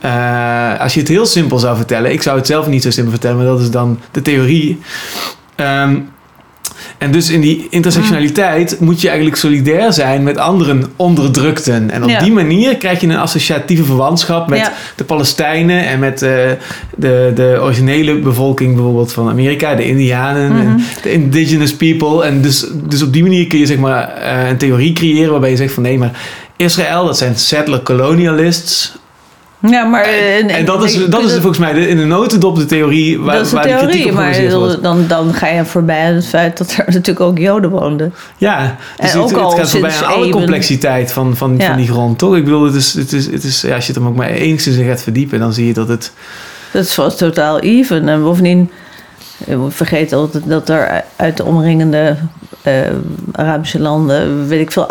eh, 0.00 0.80
als 0.80 0.94
je 0.94 1.00
het 1.00 1.08
heel 1.08 1.26
simpel 1.26 1.58
zou 1.58 1.76
vertellen, 1.76 2.12
ik 2.12 2.22
zou 2.22 2.36
het 2.36 2.46
zelf 2.46 2.66
niet 2.66 2.82
zo 2.82 2.90
simpel 2.90 3.12
vertellen, 3.12 3.36
maar 3.36 3.46
dat 3.46 3.60
is 3.60 3.70
dan 3.70 3.98
de 4.10 4.22
theorie. 4.22 4.80
Ehm, 5.54 5.96
en 7.00 7.10
dus 7.10 7.30
in 7.30 7.40
die 7.40 7.66
intersectionaliteit 7.70 8.80
moet 8.80 9.00
je 9.00 9.06
eigenlijk 9.08 9.36
solidair 9.36 9.92
zijn 9.92 10.22
met 10.22 10.38
anderen 10.38 10.84
onderdrukten. 10.96 11.90
En 11.90 12.02
op 12.02 12.08
Ja. 12.08 12.22
die 12.22 12.32
manier 12.32 12.76
krijg 12.76 13.00
je 13.00 13.06
een 13.06 13.16
associatieve 13.16 13.84
verwantschap 13.84 14.48
met 14.48 14.58
Ja. 14.58 14.72
de 14.96 15.04
Palestijnen 15.04 15.86
en 15.86 15.98
met 15.98 16.22
eh, 16.22 16.30
de, 16.96 17.32
de 17.34 17.58
originele 17.60 18.18
bevolking 18.18 18.74
bijvoorbeeld 18.74 19.12
van 19.12 19.28
Amerika, 19.28 19.74
de 19.74 19.86
Indianen 19.86 20.52
en 20.52 20.80
de 21.02 21.12
indigenous 21.12 21.76
people. 21.76 22.24
En 22.24 22.40
dus, 22.42 22.66
dus 22.88 23.02
op 23.02 23.12
die 23.12 23.22
manier 23.22 23.46
kun 23.46 23.58
je 23.58 23.66
zeg 23.66 23.78
maar 23.78 24.08
eh, 24.08 24.48
een 24.48 24.56
theorie 24.58 24.92
creëren 24.92 25.30
waarbij 25.30 25.50
je 25.50 25.56
zegt 25.56 25.72
van 25.74 25.82
nee, 25.82 25.98
maar 25.98 26.20
Israël, 26.56 27.06
dat 27.06 27.18
zijn 27.18 27.36
settler 27.36 27.82
colonialists. 27.82 28.98
Ja, 29.68 29.84
maar... 29.84 30.02
eh, 30.02 30.56
En 30.56 30.64
dat 30.64 30.84
is, 30.84 31.06
dat 31.08 31.22
is 31.24 31.32
volgens 31.32 31.58
mij 31.58 31.72
de, 31.72 31.88
in 31.88 31.96
de 31.96 32.04
notendop 32.04 32.56
de 32.56 32.64
theorie 32.66 33.20
waar, 33.20 33.34
dat 33.34 33.44
is 33.44 33.50
de 33.50 33.56
waar 33.56 33.66
die 33.66 33.76
kritiek 33.76 34.06
op 34.06 34.12
maar 34.12 34.80
dan, 34.82 35.04
dan 35.08 35.34
ga 35.34 35.46
je 35.48 35.64
voorbij 35.64 36.06
aan 36.08 36.14
het 36.14 36.26
feit 36.26 36.58
dat 36.58 36.70
er 36.72 36.84
natuurlijk 36.94 37.20
ook 37.20 37.38
Joden 37.38 37.70
woonden. 37.70 38.14
Ja, 38.38 38.76
dus 39.00 39.12
En 39.12 39.20
het, 39.20 39.32
ook 39.32 39.38
al 39.38 39.50
het 39.50 39.58
gaat 39.58 39.70
voorbij 39.70 39.90
aan 39.96 40.04
alle 40.14 40.28
complexiteit 40.30 41.12
van, 41.12 41.36
van, 41.36 41.54
Ja. 41.58 41.66
van 41.66 41.76
die 41.76 41.88
grond, 41.88 42.18
toch? 42.18 42.36
Ik 42.36 42.44
bedoel, 42.44 42.64
het 42.64 42.74
is, 42.74 42.94
het 42.94 43.12
is, 43.12 43.26
het 43.26 43.44
is, 43.44 43.60
ja, 43.60 43.74
als 43.74 43.86
je 43.86 43.92
het 43.92 44.02
er 44.02 44.08
ook 44.08 44.16
maar 44.16 44.28
enigszins 44.30 44.76
in 44.76 44.86
gaat 44.86 45.02
verdiepen, 45.02 45.38
dan 45.38 45.52
zie 45.52 45.66
je 45.66 45.72
dat 45.72 45.88
het... 45.88 46.12
Dat 46.72 46.94
was 46.94 47.16
totaal 47.16 47.60
even. 47.60 48.08
En 48.08 48.22
bovendien, 48.22 48.70
eh, 49.46 49.62
we 49.64 49.70
vergeten 49.70 50.18
altijd 50.18 50.48
dat 50.48 50.68
er 50.68 51.04
uit 51.16 51.36
de 51.36 51.44
omringende 51.44 52.16
eh, 52.62 52.74
Arabische 53.32 53.80
landen, 53.80 54.46
weet 54.48 54.60
ik 54.60 54.70
veel, 54.72 54.86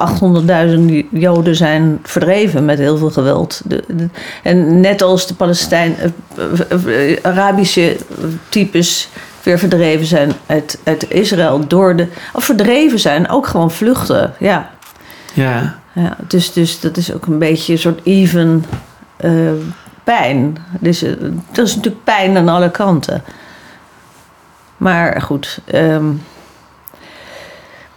800.000 1.03 1.09
Joden 1.12 1.55
zijn 1.55 1.99
verdreven 2.03 2.65
met 2.65 2.77
heel 2.79 2.97
veel 2.97 3.09
geweld. 3.09 3.62
De, 3.65 3.83
de- 3.88 4.09
en 4.43 4.79
net 4.79 5.01
als 5.01 5.27
de 5.27 5.33
Palestijn, 5.33 5.95
eh, 6.35 7.17
Arabische 7.21 7.97
types 8.49 9.09
weer 9.43 9.59
verdreven 9.59 10.05
zijn 10.05 10.31
uit, 10.45 10.79
uit 10.83 11.12
Israël 11.12 11.67
door 11.67 11.95
de, 11.95 12.07
of 12.33 12.43
verdreven 12.43 12.99
zijn, 12.99 13.29
ook 13.29 13.47
gewoon 13.47 13.71
vluchten. 13.71 14.33
Ja, 14.39 14.69
Ja, 15.33 15.75
ja 15.93 16.17
dus, 16.27 16.53
dus 16.53 16.79
dat 16.79 16.97
is 16.97 17.13
ook 17.13 17.25
een 17.25 17.39
beetje 17.39 17.73
een 17.73 17.79
soort 17.79 17.99
even 18.03 18.65
pijn. 20.03 20.57
Dus 20.79 20.99
dat 21.51 21.67
is 21.67 21.75
natuurlijk 21.75 22.03
pijn 22.03 22.38
aan 22.38 22.49
alle 22.49 22.71
kanten. 22.71 23.23
Maar 24.80 25.22
goed, 25.22 25.60
ehm, 25.65 26.06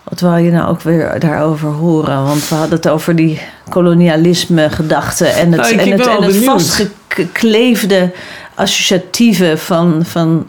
wat 0.04 0.20
wil 0.20 0.36
je 0.36 0.50
nou 0.50 0.68
ook 0.70 0.80
weer 0.82 1.16
daarover 1.18 1.68
horen? 1.68 2.24
Want 2.24 2.48
we 2.48 2.54
hadden 2.54 2.76
het 2.76 2.88
over 2.88 3.16
die 3.16 3.40
kolonialisme 3.68 4.70
gedachten 4.70 5.34
en 5.34 5.52
het, 5.52 5.60
Nou, 5.60 5.72
en 5.72 5.90
het, 5.90 6.06
en 6.06 6.22
het 6.22 6.44
vastgekleefde 6.44 8.10
associatieve 8.54 9.54
van, 9.56 10.00
van 10.04 10.46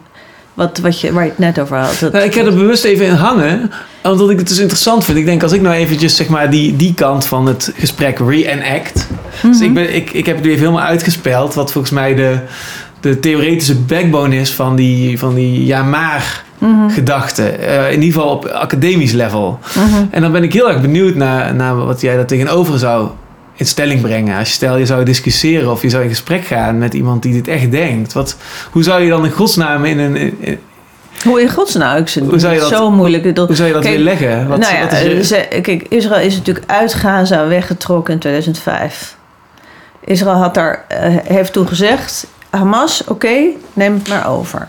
wat, 0.53 0.77
wat 0.77 0.99
je, 0.99 1.13
waar 1.13 1.23
je 1.23 1.29
het 1.29 1.39
net 1.39 1.59
over 1.59 1.77
had. 1.77 1.99
Dat- 1.99 2.11
Nou, 2.11 2.25
ik 2.25 2.33
heb 2.33 2.45
er 2.45 2.53
bewust 2.55 2.83
even 2.83 3.05
in 3.05 3.13
hangen, 3.13 3.71
omdat 4.03 4.29
ik 4.29 4.37
het 4.37 4.47
dus 4.47 4.57
interessant 4.59 5.03
vind. 5.05 5.17
Ik 5.17 5.25
denk, 5.25 5.43
als 5.43 5.51
ik 5.51 5.61
nou 5.61 5.75
eventjes 5.75 6.15
zeg 6.15 6.27
maar, 6.27 6.49
die, 6.49 6.75
die 6.75 6.93
kant 6.93 7.25
van 7.25 7.45
het 7.45 7.71
gesprek 7.77 8.19
re-enact. 8.19 9.07
Dus 9.41 9.57
Mhm. 9.57 9.63
ik, 9.63 9.73
ben, 9.73 9.95
ik, 9.95 10.09
ik 10.11 10.25
heb 10.25 10.35
het 10.35 10.43
nu 10.45 10.51
even 10.51 10.63
helemaal 10.65 10.85
uitgespeld, 10.87 11.53
wat 11.53 11.71
volgens 11.71 11.93
mij 11.93 12.15
de, 12.15 12.37
de 13.03 13.19
theoretische 13.19 13.75
backbone 13.75 14.35
is 14.35 14.51
van 14.53 14.75
die, 14.75 15.19
van 15.19 15.33
die 15.35 15.65
ja-maar 15.65 16.43
Mhm. 16.57 16.89
gedachte. 16.89 17.43
Eh, 17.49 17.91
in 17.91 18.01
ieder 18.01 18.13
geval 18.21 18.35
op 18.35 18.45
academisch 18.45 19.11
level. 19.11 19.59
Mhm. 19.75 20.03
En 20.11 20.21
dan 20.21 20.31
ben 20.31 20.43
ik 20.43 20.53
heel 20.53 20.69
erg 20.69 20.81
benieuwd 20.81 21.15
naar, 21.15 21.55
naar 21.55 21.75
wat 21.85 22.01
jij 22.01 22.15
daar 22.15 22.25
tegenover 22.25 22.79
zou 22.79 23.09
in 23.55 23.65
stelling 23.65 24.01
brengen. 24.01 24.37
Als 24.37 24.47
je 24.47 24.53
stel 24.53 24.77
je 24.77 24.85
zou 24.85 25.03
discussiëren 25.05 25.71
of 25.71 25.81
je 25.81 25.89
zou 25.89 26.03
in 26.03 26.09
gesprek 26.09 26.45
gaan 26.45 26.77
met 26.77 26.93
iemand 26.93 27.21
die 27.23 27.33
dit 27.33 27.47
echt 27.47 27.71
denkt. 27.71 28.13
Wat, 28.13 28.37
hoe 28.71 28.83
zou 28.83 29.01
je 29.01 29.09
dan 29.09 29.25
in 29.25 29.31
godsnaam 29.31 29.85
in 29.85 29.99
een... 29.99 30.15
in- 30.15 30.37
in- 30.39 30.59
Hoe 31.23 31.41
in 31.41 31.49
godsnaam? 31.49 31.97
Ik 31.97 32.13
Hoe 32.29 32.39
zou 32.39 32.53
je 32.53 32.59
dat- 32.59 32.69
zo 32.69 32.91
moeilijk. 32.91 33.35
Dat- 33.35 33.47
hoe 33.47 33.55
zou 33.55 33.67
je 33.67 33.73
dat 33.73 33.83
Kijk, 33.83 33.95
weer 33.95 34.03
leggen? 34.03 34.47
Wat, 34.47 34.59
nou 34.59 34.73
ja, 34.75 34.81
wat 34.81 34.91
is 34.93 35.29
je- 35.29 35.35
eh, 35.35 35.61
kijk, 35.61 35.85
Israël 35.89 36.25
is 36.25 36.35
natuurlijk 36.35 36.71
uit 36.71 36.93
Gaza 36.93 37.47
weggetrokken 37.47 38.13
in 38.13 38.19
2005. 38.19 39.15
Israël 40.05 40.35
had 40.35 40.53
daar, 40.53 40.85
eh, 40.87 41.15
heeft 41.23 41.53
toen 41.53 41.67
gezegd: 41.67 42.27
Hamas, 42.57 43.03
oké, 43.07 43.37
neem 43.73 43.93
het 43.93 44.07
maar 44.07 44.27
over. 44.29 44.67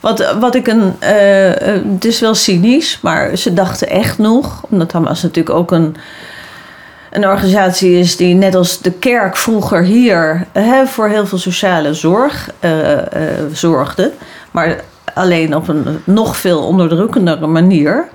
Wat, 0.00 0.34
wat 0.40 0.54
ik 0.54 0.66
een. 0.66 0.94
eh, 0.98 1.74
eh, 1.76 1.82
het 1.92 2.04
is 2.04 2.20
wel 2.20 2.34
cynisch, 2.34 2.98
maar 3.02 3.36
ze 3.36 3.52
dachten 3.54 3.88
echt 3.88 4.18
nog, 4.18 4.62
omdat 4.70 4.92
Hamas 4.92 5.22
natuurlijk 5.22 5.56
ook 5.56 5.70
een. 5.70 5.96
Een 7.10 7.26
organisatie 7.28 7.98
is 7.98 8.16
die 8.16 8.34
net 8.34 8.54
als 8.54 8.78
de 8.80 8.90
kerk 8.90 9.36
vroeger 9.36 9.82
hier 9.82 10.46
hè, 10.52 10.86
voor 10.86 11.08
heel 11.08 11.26
veel 11.26 11.38
sociale 11.38 11.94
zorg 11.94 12.50
eh, 12.60 12.98
zorgde. 13.52 14.12
Maar 14.50 14.76
alleen 15.14 15.56
op 15.56 15.68
een 15.68 16.00
nog 16.04 16.36
veel 16.36 16.62
onderdrukkendere 16.66 17.46
manier. 17.46 18.08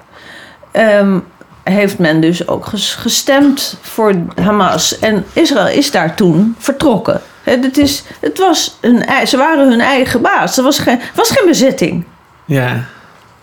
ehm, 0.71 1.19
heeft 1.63 1.97
men 1.99 2.21
dus 2.21 2.47
ook 2.47 2.65
ges- 2.65 2.93
gestemd 2.95 3.77
voor 3.81 4.13
Hamas. 4.41 4.99
En 4.99 5.25
Israël 5.33 5.67
is 5.77 5.91
daar 5.91 6.15
toen 6.15 6.55
vertrokken. 6.57 7.21
Het, 7.49 7.77
is, 7.77 8.03
het 8.19 8.37
was 8.37 8.77
hun, 8.81 9.27
ze 9.27 9.37
waren 9.37 9.69
hun 9.69 9.81
eigen 9.81 10.21
baas. 10.21 10.57
Er 10.57 10.63
was 10.63 10.79
geen, 10.79 10.99
was 11.15 11.29
geen 11.29 11.47
bezetting. 11.47 12.05
ja. 12.45 12.83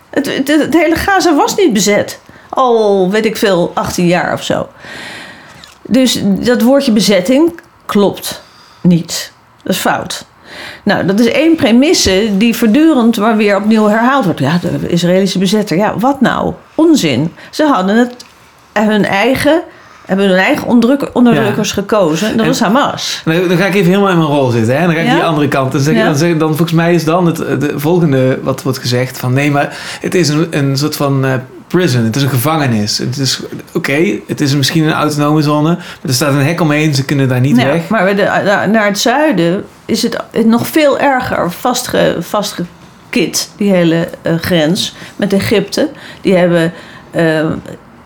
Het, 0.09 0.25
het, 0.25 0.47
het 0.47 0.73
hele 0.73 0.95
Gaza 0.95 1.35
was 1.35 1.55
niet 1.55 1.73
bezet. 1.73 2.19
Al 2.49 3.11
weet 3.11 3.25
ik 3.25 3.37
veel, 3.37 3.71
18 3.73 4.07
jaar 4.07 4.33
of 4.33 4.43
zo. 4.43 4.67
Dus 5.81 6.19
dat 6.23 6.61
woordje 6.61 6.91
bezetting 6.91 7.59
klopt 7.85 8.41
niet. 8.81 9.31
Dat 9.63 9.73
is 9.75 9.81
fout. 9.81 10.25
Nou, 10.83 11.05
dat 11.05 11.19
is 11.19 11.27
één 11.27 11.55
premisse 11.55 12.29
die 12.37 12.55
voortdurend 12.55 13.17
maar 13.17 13.37
weer 13.37 13.57
opnieuw 13.57 13.87
herhaald 13.87 14.25
wordt. 14.25 14.39
Ja, 14.39 14.59
de 14.61 14.87
Israëlische 14.89 15.39
bezetter. 15.39 15.77
Ja, 15.77 15.97
wat 15.97 16.21
nou? 16.21 16.53
Onzin. 16.75 17.33
Ze 17.49 17.63
hadden 17.63 17.95
het 17.95 18.25
hun 18.73 19.05
eigen, 19.05 19.61
hebben 20.05 20.27
hun 20.29 20.37
eigen 20.37 20.67
onderdrukker- 20.67 21.09
onderdrukkers 21.13 21.71
gekozen. 21.71 22.29
Dat 22.31 22.39
En- 22.41 22.47
was 22.47 22.59
Hamas. 22.59 23.21
Dan 23.25 23.57
ga 23.57 23.65
ik 23.65 23.73
even 23.75 23.89
helemaal 23.89 24.09
in 24.09 24.17
mijn 24.17 24.29
rol 24.29 24.49
zitten. 24.49 24.75
Hè? 24.79 24.85
Dan 24.85 24.95
ga 24.95 25.01
ik 25.01 25.07
Ja? 25.07 25.13
die 25.13 25.23
andere 25.23 25.47
kant. 25.47 25.71
Dan, 25.71 25.81
zeg, 25.81 25.95
Ja. 25.95 26.05
dan, 26.05 26.15
zeg, 26.15 26.37
dan 26.37 26.47
volgens 26.47 26.71
mij 26.71 26.93
is 26.93 27.03
dan 27.05 27.25
het, 27.25 27.37
het 27.37 27.71
volgende 27.75 28.39
wat 28.43 28.61
wordt 28.63 28.77
gezegd. 28.77 29.17
Van 29.17 29.33
nee, 29.33 29.51
maar 29.51 29.77
het 30.01 30.15
is 30.15 30.29
een, 30.29 30.47
een 30.49 30.77
soort 30.77 30.95
van 30.95 31.25
eh, 31.25 31.33
prison. 31.67 32.03
Het 32.03 32.15
is 32.15 32.21
een 32.23 32.29
gevangenis. 32.29 32.97
Het 32.97 33.17
is 33.17 33.39
oké. 33.73 34.19
het 34.27 34.41
is 34.41 34.55
misschien 34.55 34.83
een 34.83 34.93
autonome 34.93 35.41
zone. 35.41 35.69
Maar 35.69 35.79
er 36.07 36.13
staat 36.13 36.33
een 36.33 36.45
hek 36.45 36.61
omheen. 36.61 36.95
Ze 36.95 37.05
kunnen 37.05 37.27
daar 37.27 37.39
niet 37.39 37.55
weg. 37.55 37.87
maar 37.87 38.15
de- 38.15 38.67
naar- 38.71 38.85
het 38.85 38.99
zuiden 38.99 39.63
is 39.85 40.01
het 40.01 40.17
nog 40.45 40.67
veel 40.67 40.99
erger 40.99 41.51
vastge, 41.51 42.15
vastgekit, 42.19 43.49
die 43.57 43.71
hele 43.71 44.07
eh, 44.21 44.35
grens 44.35 44.95
met 45.15 45.33
Egypte. 45.33 45.89
Die 46.21 46.35
hebben 46.35 46.73
eh, 47.11 47.45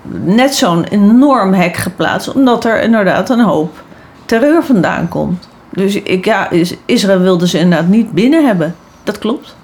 net 0.01 0.55
zo'n 0.55 0.83
enorm 0.83 1.53
hek 1.53 1.75
geplaatst, 1.77 2.33
omdat 2.33 2.65
er 2.65 2.81
inderdaad 2.81 3.29
een 3.29 3.39
hoop 3.41 3.83
terreur 4.25 4.63
vandaan 4.63 5.07
komt. 5.07 5.47
Dus 5.69 5.95
ik, 5.95 6.25
ja, 6.25 6.49
is- 6.49 6.75
Israël 6.85 7.19
wilde 7.19 7.47
ze 7.47 7.59
inderdaad 7.59 7.88
niet 7.88 8.12
binnen 8.12 8.45
hebben. 8.45 8.75
Dat 9.03 9.17
klopt. 9.17 9.55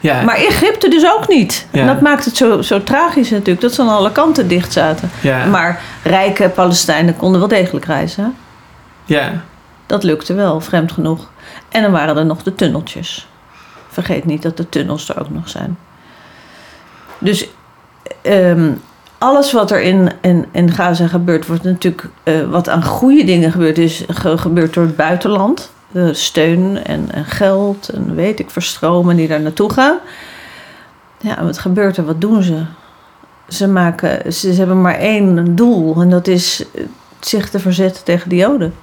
Ja, 0.00 0.22
Maar 0.22 0.36
Egypte 0.36 0.88
dus 0.88 1.06
ook 1.12 1.28
niet. 1.28 1.66
Ja. 1.72 1.80
En 1.80 1.86
dat 1.86 2.00
maakt 2.00 2.24
het 2.24 2.36
zo, 2.36 2.62
zo 2.62 2.82
tragisch 2.82 3.30
natuurlijk, 3.30 3.60
dat 3.60 3.72
ze 3.74 3.82
aan 3.82 3.88
alle 3.88 4.12
kanten 4.12 4.48
dicht 4.48 4.72
zaten. 4.72 5.10
ja, 5.20 5.44
Maar 5.46 5.80
rijke 6.02 6.48
Palestijnen 6.48 7.16
konden 7.16 7.38
wel 7.40 7.48
degelijk 7.48 7.84
reizen. 7.84 8.24
hè? 8.24 8.30
ja, 9.14 9.32
Dat 9.86 10.02
lukte 10.02 10.34
wel, 10.34 10.60
vreemd 10.60 10.92
genoeg. 10.92 11.30
En 11.68 11.82
dan 11.82 11.92
waren 11.92 12.16
er 12.16 12.26
nog 12.26 12.42
de 12.42 12.54
tunneltjes. 12.54 13.28
Vergeet 13.88 14.24
niet 14.24 14.42
dat 14.42 14.56
de 14.56 14.68
tunnels 14.68 15.08
er 15.08 15.20
ook 15.20 15.30
nog 15.30 15.48
zijn. 15.48 15.78
Dus 17.18 17.48
ehm, 18.22 18.72
alles 19.18 19.52
wat 19.52 19.70
er 19.70 19.80
in, 19.80 20.10
in, 20.20 20.46
in 20.52 20.70
Gaza 20.70 21.06
gebeurt, 21.06 21.46
wordt 21.46 21.62
natuurlijk 21.62 22.08
eh, 22.22 22.50
wat 22.50 22.68
aan 22.68 22.84
goede 22.84 23.24
dingen 23.24 23.52
gebeurt, 23.52 23.78
is 23.78 24.04
ge- 24.08 24.38
gebeurd 24.38 24.74
door 24.74 24.84
het 24.84 24.96
buitenland. 24.96 25.70
Steun 26.10 26.84
en, 26.84 27.08
en 27.12 27.24
geld 27.24 27.88
en 27.88 28.14
weet 28.14 28.38
ik, 28.38 28.50
verstromen 28.50 29.16
die 29.16 29.28
daar 29.28 29.40
naartoe 29.40 29.72
gaan. 29.72 29.96
Ja, 31.20 31.44
wat 31.44 31.58
gebeurt 31.58 31.96
er? 31.96 32.04
Wat 32.04 32.20
doen 32.20 32.42
ze? 32.42 32.64
Ze, 33.48 33.68
maken, 33.68 34.32
ze, 34.32 34.52
hebben 34.52 34.80
maar 34.80 34.98
één 34.98 35.54
doel 35.54 36.00
en 36.00 36.10
dat 36.10 36.26
is 36.26 36.64
eh, 36.74 36.84
zich 37.20 37.50
te 37.50 37.58
verzetten 37.58 38.04
tegen 38.04 38.28
de 38.28 38.36
Joden. 38.36 38.74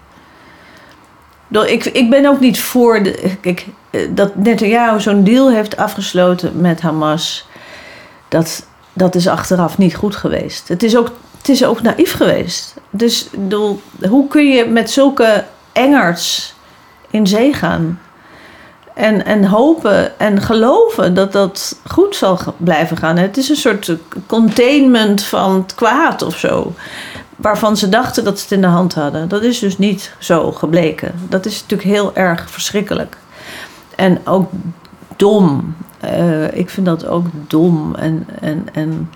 Ik 1.65 1.85
Ik, 1.85 2.09
ben 2.09 2.25
ook 2.25 2.39
niet 2.39 2.59
voor 2.59 3.03
de, 3.03 3.35
kijk, 3.41 3.67
eh, 3.89 4.01
dat 4.09 4.35
Netanyahu 4.35 4.99
zo'n 5.01 5.23
deal 5.23 5.51
heeft 5.51 5.77
afgesloten 5.77 6.61
met 6.61 6.81
Hamas. 6.81 7.47
Dat, 8.27 8.65
dat 8.93 9.15
is 9.15 9.27
achteraf 9.27 9.77
niet 9.77 9.95
goed 9.95 10.15
geweest. 10.15 10.67
Het 10.67 10.83
is 10.83 10.97
ook, 10.97 11.11
het 11.37 11.49
is 11.49 11.65
ook 11.65 11.81
naïef 11.81 12.13
geweest. 12.13 12.73
Dus 12.89 13.29
hoe 14.09 14.27
kun 14.27 14.49
je 14.49 14.65
met 14.65 14.91
zulke 14.91 15.45
engerts 15.71 16.53
in 17.09 17.27
zee 17.27 17.53
gaan? 17.53 17.99
En, 18.93 19.25
en 19.25 19.45
hopen 19.45 20.19
en 20.19 20.41
geloven 20.41 21.13
dat 21.13 21.31
dat 21.31 21.79
goed 21.87 22.15
zal 22.15 22.39
blijven 22.57 22.97
gaan. 22.97 23.17
Het 23.17 23.37
is 23.37 23.49
een 23.49 23.55
soort 23.55 23.91
containment 24.25 25.23
van 25.23 25.55
het 25.55 25.75
kwaad 25.75 26.21
of 26.21 26.37
zo. 26.37 26.73
Waarvan 27.35 27.77
ze 27.77 27.89
dachten 27.89 28.23
dat 28.23 28.37
ze 28.37 28.43
het 28.43 28.53
in 28.53 28.61
de 28.61 28.67
hand 28.67 28.93
hadden. 28.93 29.29
Dat 29.29 29.43
is 29.43 29.59
dus 29.59 29.77
niet 29.77 30.11
zo 30.19 30.51
gebleken. 30.51 31.13
Dat 31.29 31.45
is 31.45 31.61
natuurlijk 31.61 31.89
heel 31.89 32.15
erg 32.15 32.49
verschrikkelijk. 32.49 33.17
En 33.95 34.21
ook 34.27 34.51
dom. 35.15 35.75
Eh, 36.03 36.57
ik 36.57 36.69
vind 36.69 36.85
dat 36.85 37.05
ook 37.05 37.25
dom. 37.47 37.95
En, 37.95 38.27
en, 38.41 38.67
en 38.73 39.09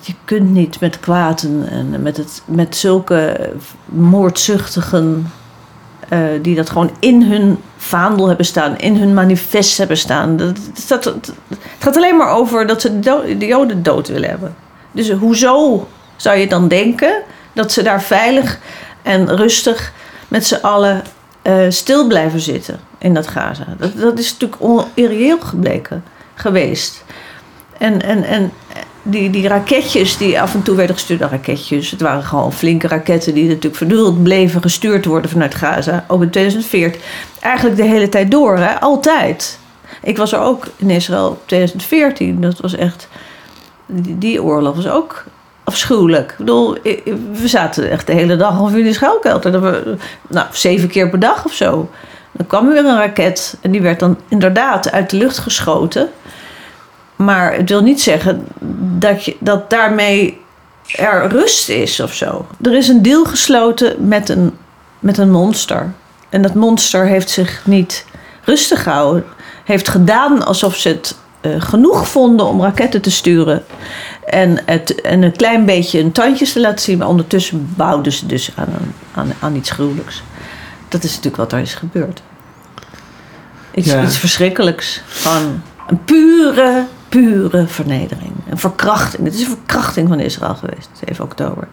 je 0.00 0.14
kunt 0.24 0.50
niet 0.50 0.80
met 0.80 1.00
kwaad 1.00 1.42
en, 1.42 2.02
met, 2.02 2.16
het, 2.16 2.42
met 2.44 2.76
zulke 2.76 3.50
moordzuchtigen. 3.84 5.32
eh, 6.08 6.18
die 6.42 6.56
dat 6.56 6.70
gewoon 6.70 6.90
in 6.98 7.22
hun 7.22 7.58
vaandel 7.76 8.26
hebben 8.28 8.46
staan, 8.46 8.78
in 8.78 8.96
hun 8.96 9.14
manifest 9.14 9.78
hebben 9.78 9.96
staan. 9.96 10.36
Dat, 10.36 10.56
dat, 10.88 11.04
het 11.04 11.32
gaat 11.78 11.96
alleen 11.96 12.16
maar 12.16 12.30
over 12.30 12.66
dat 12.66 12.80
ze 12.80 12.98
de 12.98 13.46
Joden 13.46 13.82
dood 13.82 14.08
willen 14.08 14.28
hebben. 14.28 14.54
Dus 14.92 15.10
hoezo 15.10 15.88
zou 16.16 16.36
je 16.38 16.48
dan 16.48 16.68
denken 16.68 17.22
dat 17.52 17.72
ze 17.72 17.82
daar 17.82 18.02
veilig 18.02 18.58
en 19.02 19.36
rustig 19.36 19.92
met 20.28 20.46
z'n 20.46 20.58
allen 20.62 21.02
eh, 21.42 21.54
stil 21.68 22.06
blijven 22.06 22.40
zitten 22.40 22.87
in 22.98 23.14
dat 23.14 23.28
Gaza? 23.28 23.64
Dat, 23.78 23.96
dat 23.96 24.18
is 24.18 24.32
natuurlijk 24.32 24.62
on- 24.62 24.84
irreëel 24.94 25.40
gebleken 25.40 26.04
geweest. 26.34 27.04
En, 27.78 28.02
en, 28.02 28.24
en 28.24 28.52
die, 29.02 29.30
die 29.30 29.48
raketjes 29.48 30.16
die 30.16 30.40
af 30.40 30.54
en 30.54 30.62
toe 30.62 30.76
werden 30.76 30.96
gestuurd, 30.96 31.20
nou, 31.20 31.32
raketjes, 31.32 31.90
het 31.90 32.00
waren 32.00 32.22
gewoon 32.22 32.52
flinke 32.52 32.88
raketten 32.88 33.34
die 33.34 33.48
natuurlijk 33.48 33.76
voortdurend 33.76 34.22
bleven 34.22 34.62
gestuurd 34.62 35.04
worden 35.04 35.30
vanuit 35.30 35.54
Gaza, 35.54 36.04
ook 36.08 36.22
in 36.22 36.30
2014. 36.30 37.00
Eigenlijk 37.40 37.76
de 37.76 37.84
hele 37.84 38.08
tijd 38.08 38.30
door, 38.30 38.56
hè? 38.56 38.80
altijd. 38.80 39.58
Ik 40.02 40.16
was 40.16 40.32
er 40.32 40.40
ook 40.40 40.66
in 40.76 40.90
Israël 40.90 41.28
in 41.30 41.46
2014, 41.46 42.40
dat 42.40 42.60
was 42.60 42.74
echt, 42.74 43.08
die, 43.86 44.42
oorlog 44.42 44.76
was 44.76 44.88
ook 44.88 45.24
afschuwelijk. 45.64 46.30
Ik 46.30 46.36
bedoel, 46.36 46.76
we 47.32 47.48
zaten 47.48 47.90
echt 47.90 48.06
de 48.06 48.12
hele 48.12 48.36
dag 48.36 48.60
of 48.60 48.74
in 48.74 48.84
de 48.84 48.92
schuilkelder. 48.92 49.82
Nou, 50.28 50.46
zeven 50.52 50.88
keer 50.88 51.08
per 51.08 51.18
dag 51.20 51.44
of 51.44 51.52
zo. 51.52 51.90
Dan 52.38 52.46
kwam 52.46 52.66
er 52.66 52.72
weer 52.72 52.84
een 52.84 52.98
raket 52.98 53.56
en 53.60 53.70
die 53.70 53.82
werd 53.82 54.00
dan 54.00 54.18
inderdaad 54.28 54.92
uit 54.92 55.10
de 55.10 55.16
lucht 55.16 55.38
geschoten. 55.38 56.08
Maar 57.16 57.54
het 57.54 57.68
wil 57.68 57.82
niet 57.82 58.00
zeggen 58.00 58.46
dat, 58.98 59.24
je, 59.24 59.36
dat 59.40 59.70
daarmee 59.70 60.40
er 60.96 61.28
rust 61.28 61.68
is 61.68 62.00
of 62.00 62.14
zo. 62.14 62.46
Er 62.62 62.74
is 62.74 62.88
een 62.88 63.02
deal 63.02 63.24
gesloten 63.24 64.08
met 64.08 64.28
een, 64.28 64.56
met 64.98 65.18
een 65.18 65.30
monster. 65.30 65.92
En 66.28 66.42
dat 66.42 66.54
monster 66.54 67.06
heeft 67.06 67.30
zich 67.30 67.62
niet 67.64 68.04
rustig 68.42 68.82
gehouden. 68.82 69.24
Heeft 69.64 69.88
gedaan 69.88 70.44
alsof 70.44 70.76
ze 70.76 70.88
het 70.88 71.16
eh, 71.40 71.60
genoeg 71.60 72.08
vonden 72.08 72.46
om 72.46 72.62
raketten 72.62 73.02
te 73.02 73.10
sturen. 73.10 73.64
En, 74.24 74.58
het, 74.64 75.00
en 75.00 75.22
een 75.22 75.36
klein 75.36 75.64
beetje 75.64 76.00
een 76.00 76.12
tandjes 76.12 76.52
te 76.52 76.60
laten 76.60 76.80
zien. 76.80 76.98
Maar 76.98 77.08
ondertussen 77.08 77.72
bouwden 77.76 78.12
ze 78.12 78.26
dus 78.26 78.50
aan, 78.54 78.94
aan, 79.14 79.32
aan 79.40 79.56
iets 79.56 79.70
gruwelijks. 79.70 80.22
Dat 80.88 81.02
is 81.02 81.08
natuurlijk 81.10 81.36
wat 81.36 81.52
er 81.52 81.58
is 81.58 81.74
gebeurd. 81.74 82.22
Iets, 83.74 83.86
Ja. 83.86 84.02
iets 84.02 84.18
verschrikkelijks. 84.18 85.02
Van 85.06 85.62
een 85.88 86.04
pure, 86.04 86.86
pure 87.08 87.66
vernedering. 87.66 88.32
Een 88.50 88.58
verkrachting. 88.58 89.24
Het 89.24 89.34
is 89.34 89.40
een 89.40 89.46
verkrachting 89.46 90.08
van 90.08 90.20
Israël 90.20 90.54
geweest, 90.54 90.88
7 91.06 91.24
oktober. 91.24 91.68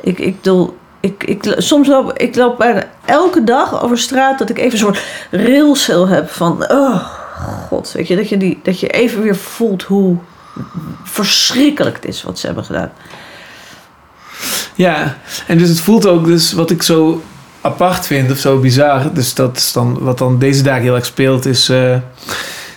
Ik, 0.00 0.18
ik 0.18 0.36
bedoel, 0.36 0.76
ik, 1.00 1.24
ik, 1.24 1.54
soms 1.58 1.88
loop 1.88 2.12
ik 2.18 2.36
loop 2.36 2.58
bijna 2.58 2.82
elke 3.04 3.44
dag 3.44 3.82
over 3.82 3.98
straat 3.98 4.38
dat 4.38 4.50
ik 4.50 4.58
even 4.58 4.72
een 4.72 4.78
soort 4.78 5.02
railsel 5.30 6.08
heb 6.08 6.30
van, 6.30 6.70
oh 6.70 7.06
god, 7.68 7.92
weet 7.92 8.08
je, 8.08 8.16
dat 8.16 8.28
je, 8.28 8.36
die, 8.36 8.60
dat 8.62 8.80
je 8.80 8.88
even 8.88 9.22
weer 9.22 9.36
voelt 9.36 9.82
hoe 9.82 10.16
verschrikkelijk 11.04 11.96
het 11.96 12.04
is 12.04 12.22
wat 12.22 12.38
ze 12.38 12.46
hebben 12.46 12.64
gedaan. 12.64 12.92
Ja, 14.74 15.16
en 15.46 15.58
dus 15.58 15.68
het 15.68 15.80
voelt 15.80 16.06
ook, 16.06 16.24
dus 16.24 16.52
wat 16.52 16.70
ik 16.70 16.82
zo 16.82 17.22
apart 17.62 18.06
vind 18.06 18.30
of 18.30 18.38
zo 18.38 18.58
bizar, 18.58 19.14
dus 19.14 19.34
dat 19.34 19.56
is 19.56 19.72
dan 19.72 19.98
wat 20.00 20.18
dan 20.18 20.38
deze 20.38 20.62
dagen 20.62 20.82
heel 20.82 20.94
erg 20.94 21.06
speelt, 21.06 21.46
is 21.46 21.68
eh, 21.68 21.96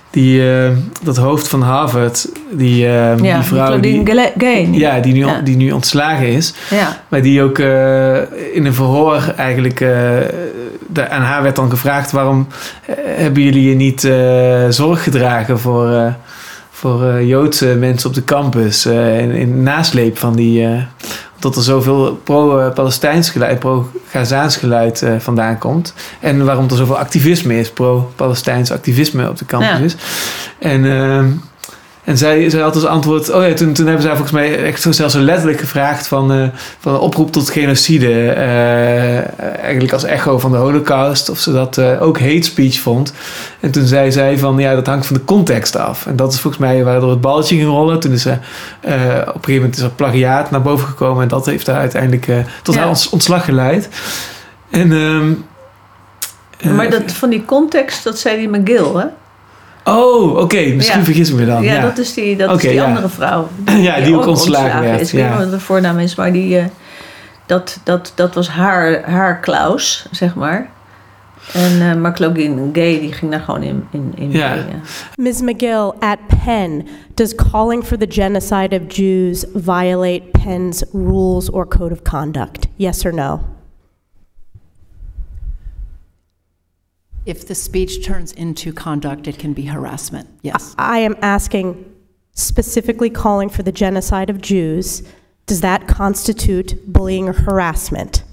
die, 0.10 0.52
eh, 0.52 0.72
dat 1.04 1.18
hoofd 1.18 1.48
van 1.48 1.62
Harvard, 1.62 2.28
die, 2.52 2.88
eh, 2.88 3.18
die 3.18 3.42
vrouw 3.42 3.80
die, 3.80 4.80
ja, 4.80 5.00
die, 5.00 5.14
nu, 5.14 5.20
Ja. 5.20 5.40
die 5.42 5.56
nu 5.56 5.72
ontslagen 5.72 6.28
is, 6.28 6.54
ja. 6.70 7.02
maar 7.08 7.22
die 7.22 7.42
ook 7.42 7.60
in 8.54 8.66
een 8.66 8.74
verhoor 8.74 9.34
eigenlijk, 9.38 9.78
de, 9.80 11.10
aan 11.10 11.22
haar 11.22 11.44
werd 11.44 11.56
dan 11.56 11.70
gevraagd, 11.70 12.12
waarom 12.12 12.48
hebben 13.06 13.44
jullie 13.44 13.70
je 13.70 13.76
niet 13.76 14.02
zorg 14.74 15.04
gedragen 15.04 15.60
voor... 15.60 16.14
voor 16.72 17.24
Joodse 17.24 17.66
mensen 17.66 18.10
op 18.10 18.16
de 18.16 18.24
campus. 18.24 18.86
in, 18.86 19.32
in 19.32 19.64
nasleep 19.64 20.18
van 20.18 20.36
die. 20.36 20.68
Dat 21.40 21.56
er 21.56 21.64
zoveel 21.64 22.20
pro-Palestijns 22.24 23.30
geluid, 23.30 23.60
pro-Gazaans 23.60 24.58
geluid 24.58 25.02
eh, 25.02 25.12
vandaan 25.20 25.58
komt. 25.58 25.94
En 26.20 26.46
waarom 26.46 26.70
er 26.70 26.76
zoveel 26.76 26.98
activisme 26.98 27.60
is, 27.60 27.72
pro-Palestijns 27.72 28.72
activisme 28.72 29.30
op 29.30 29.38
de 29.38 29.46
campus 29.46 29.68
Ja. 29.70 29.78
is. 29.84 29.96
En, 30.60 30.86
ehm, 30.86 31.28
en 32.06 32.18
zij, 32.18 32.50
zij 32.50 32.62
had 32.62 32.76
als 32.76 32.86
antwoord... 32.86 33.32
Oh 33.32 33.48
ja, 33.48 33.54
toen, 33.54 33.74
toen 33.74 33.86
hebben 33.86 34.02
zij 34.04 34.12
volgens 34.12 34.32
mij 34.32 34.64
echt 34.64 34.82
zo 34.82 34.92
zelfs 34.92 35.14
letterlijk 35.14 35.60
gevraagd... 35.60 36.08
van, 36.08 36.32
eh, 36.34 36.48
van 36.80 36.94
een 36.94 37.00
oproep 37.00 37.32
tot 37.32 37.50
genocide. 37.50 38.30
eh, 38.32 39.40
eigenlijk 39.64 39.94
als 39.94 40.04
echo 40.04 40.40
van 40.40 40.52
de 40.52 40.58
holocaust. 40.58 41.30
Of 41.30 41.40
ze 41.40 41.52
dat 41.52 41.78
eh, 41.78 42.02
ook 42.02 42.20
hate 42.20 42.42
speech 42.42 42.80
vond. 42.80 43.14
En 43.60 43.72
toen 43.72 43.86
zei 43.86 44.12
zij 44.12 44.38
van... 44.38 44.58
Ja, 44.58 44.76
dat 44.76 44.88
hangt 44.88 45.06
van 45.06 45.16
de 45.16 45.24
context 45.26 45.76
af. 45.78 46.06
En 46.06 46.16
dat 46.16 46.34
is 46.34 46.40
volgens 46.40 46.62
mij 46.64 46.84
waardoor 46.84 47.10
het 47.10 47.22
balletje 47.22 47.56
ging 47.56 47.68
rollen. 47.68 48.00
Toen 48.00 48.12
is 48.12 48.22
ze... 48.22 48.32
op 48.32 48.38
een 48.90 49.24
gegeven 49.26 49.54
moment 49.54 49.76
is 49.78 49.82
er 49.84 49.90
plagiaat 49.90 50.52
naar 50.52 50.62
boven 50.62 50.88
gekomen. 50.88 51.22
En 51.24 51.28
dat 51.28 51.46
heeft 51.46 51.68
haar 51.68 51.78
uiteindelijk 51.80 52.28
tot 52.64 52.74
Ja. 52.74 52.80
haar 52.80 52.90
ons- 52.90 53.10
ontslag 53.10 53.46
geleid. 53.46 53.90
En... 54.70 54.92
ehm, 54.92 55.32
eh, 56.60 56.72
Maar 56.72 56.90
dat, 56.90 57.12
van 57.12 57.30
die 57.30 57.46
context, 57.46 58.04
dat 58.04 58.20
zei 58.20 58.38
die 58.38 58.50
McGill, 58.60 59.00
hè? 59.00 59.06
Oh, 59.88 60.38
oké. 60.38 60.74
Misschien 60.76 61.00
Ja. 61.00 61.06
vergis 61.06 61.30
ik 61.30 61.36
me 61.36 61.46
dan. 61.46 61.64
ja, 61.64 61.74
Ja, 61.74 61.82
dat 61.82 61.98
is 61.98 62.14
die, 62.14 62.36
dat 62.38 62.56
is 62.56 62.62
die 62.62 62.74
ja. 62.74 62.86
andere 62.86 63.10
vrouw. 63.10 63.48
Ja, 63.88 64.00
die 64.02 64.16
ook 64.16 64.26
ontslagen 64.28 64.82
werd, 64.82 65.02
is. 65.02 65.14
Ik 65.14 65.20
weet 65.20 65.30
niet 65.30 65.38
wat 65.40 65.52
de 65.52 65.60
voornaam 65.60 66.00
is, 66.00 66.16
maar 66.16 66.32
die, 66.34 66.58
eh, 66.58 66.66
dat, 67.46 67.80
dat, 67.84 68.12
dat 68.16 68.34
was 68.36 68.48
haar, 68.50 69.10
haar 69.10 69.40
Klaus, 69.40 70.06
zeg 70.12 70.36
maar. 70.36 70.70
En, 71.54 71.82
eh 71.82 71.96
maar 71.96 72.14
Claudine 72.14 72.70
Gay, 72.74 73.00
die 73.00 73.14
ging 73.14 73.32
daar 73.32 73.40
gewoon 73.40 73.64
in, 73.64 73.84
in, 73.92 74.12
in 74.16 74.32
Ja. 74.32 74.56
mee, 75.16 75.30
Ms. 75.32 75.42
McGill, 75.42 75.92
at 76.00 76.18
Penn, 76.46 76.88
does 77.14 77.36
calling 77.52 77.84
for 77.86 77.98
the 77.98 78.06
genocide 78.10 78.80
of 78.82 78.96
Jews 78.96 79.46
violate 79.54 80.22
Penn's 80.44 80.84
rules 80.94 81.50
or 81.50 81.68
code 81.68 81.92
of 81.92 82.02
conduct? 82.02 82.68
Yes 82.76 83.06
or 83.06 83.14
no? 83.14 83.40
If 87.26 87.48
the 87.48 87.56
speech 87.56 88.06
turns 88.06 88.32
into 88.34 88.72
conduct, 88.72 89.28
it 89.28 89.40
can 89.40 89.54
be 89.54 89.64
harassment, 89.64 90.30
yes. 90.44 90.76
I 90.78 91.00
am 91.00 91.16
asking 91.22 91.92
specifically 92.34 93.10
calling 93.10 93.50
for 93.50 93.64
the 93.64 93.72
genocide 93.72 94.30
of 94.30 94.42
Jews. 94.42 95.02
Does 95.48 95.62
that 95.62 95.88
constitute 95.88 96.92
bullying 96.92 97.30
or 97.30 97.34
harassment? 97.34 98.24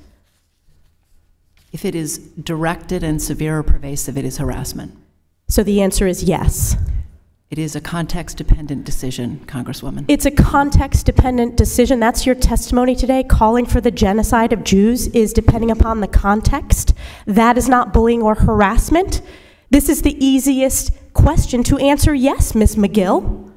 If 1.72 1.86
it 1.86 1.94
is 1.94 2.18
directed 2.18 3.02
and 3.02 3.22
severe 3.22 3.58
or 3.58 3.62
pervasive, 3.62 4.18
it 4.18 4.26
is 4.26 4.36
harassment. 4.36 4.96
So 5.48 5.62
the 5.62 5.80
answer 5.80 6.06
is 6.06 6.22
yes. 6.24 6.76
It 7.52 7.58
is 7.58 7.76
a 7.76 7.82
context 7.82 8.38
dependent 8.38 8.84
decision, 8.86 9.42
Congresswoman. 9.44 10.06
It's 10.08 10.24
a 10.24 10.30
context 10.30 11.04
dependent 11.04 11.54
decision. 11.54 12.00
That's 12.00 12.24
your 12.24 12.34
testimony 12.34 12.96
today. 12.96 13.22
Calling 13.24 13.66
for 13.66 13.78
the 13.78 13.90
genocide 13.90 14.54
of 14.54 14.64
Jews 14.64 15.08
is 15.08 15.34
depending 15.34 15.70
upon 15.70 16.00
the 16.00 16.08
context. 16.08 16.94
That 17.26 17.58
is 17.58 17.68
not 17.68 17.92
bullying 17.92 18.22
or 18.22 18.34
harassment. 18.36 19.20
This 19.68 19.90
is 19.90 20.00
the 20.00 20.16
easiest 20.24 20.92
question 21.12 21.62
to 21.64 21.76
answer 21.76 22.14
yes, 22.14 22.54
Ms. 22.54 22.76
McGill. 22.76 23.52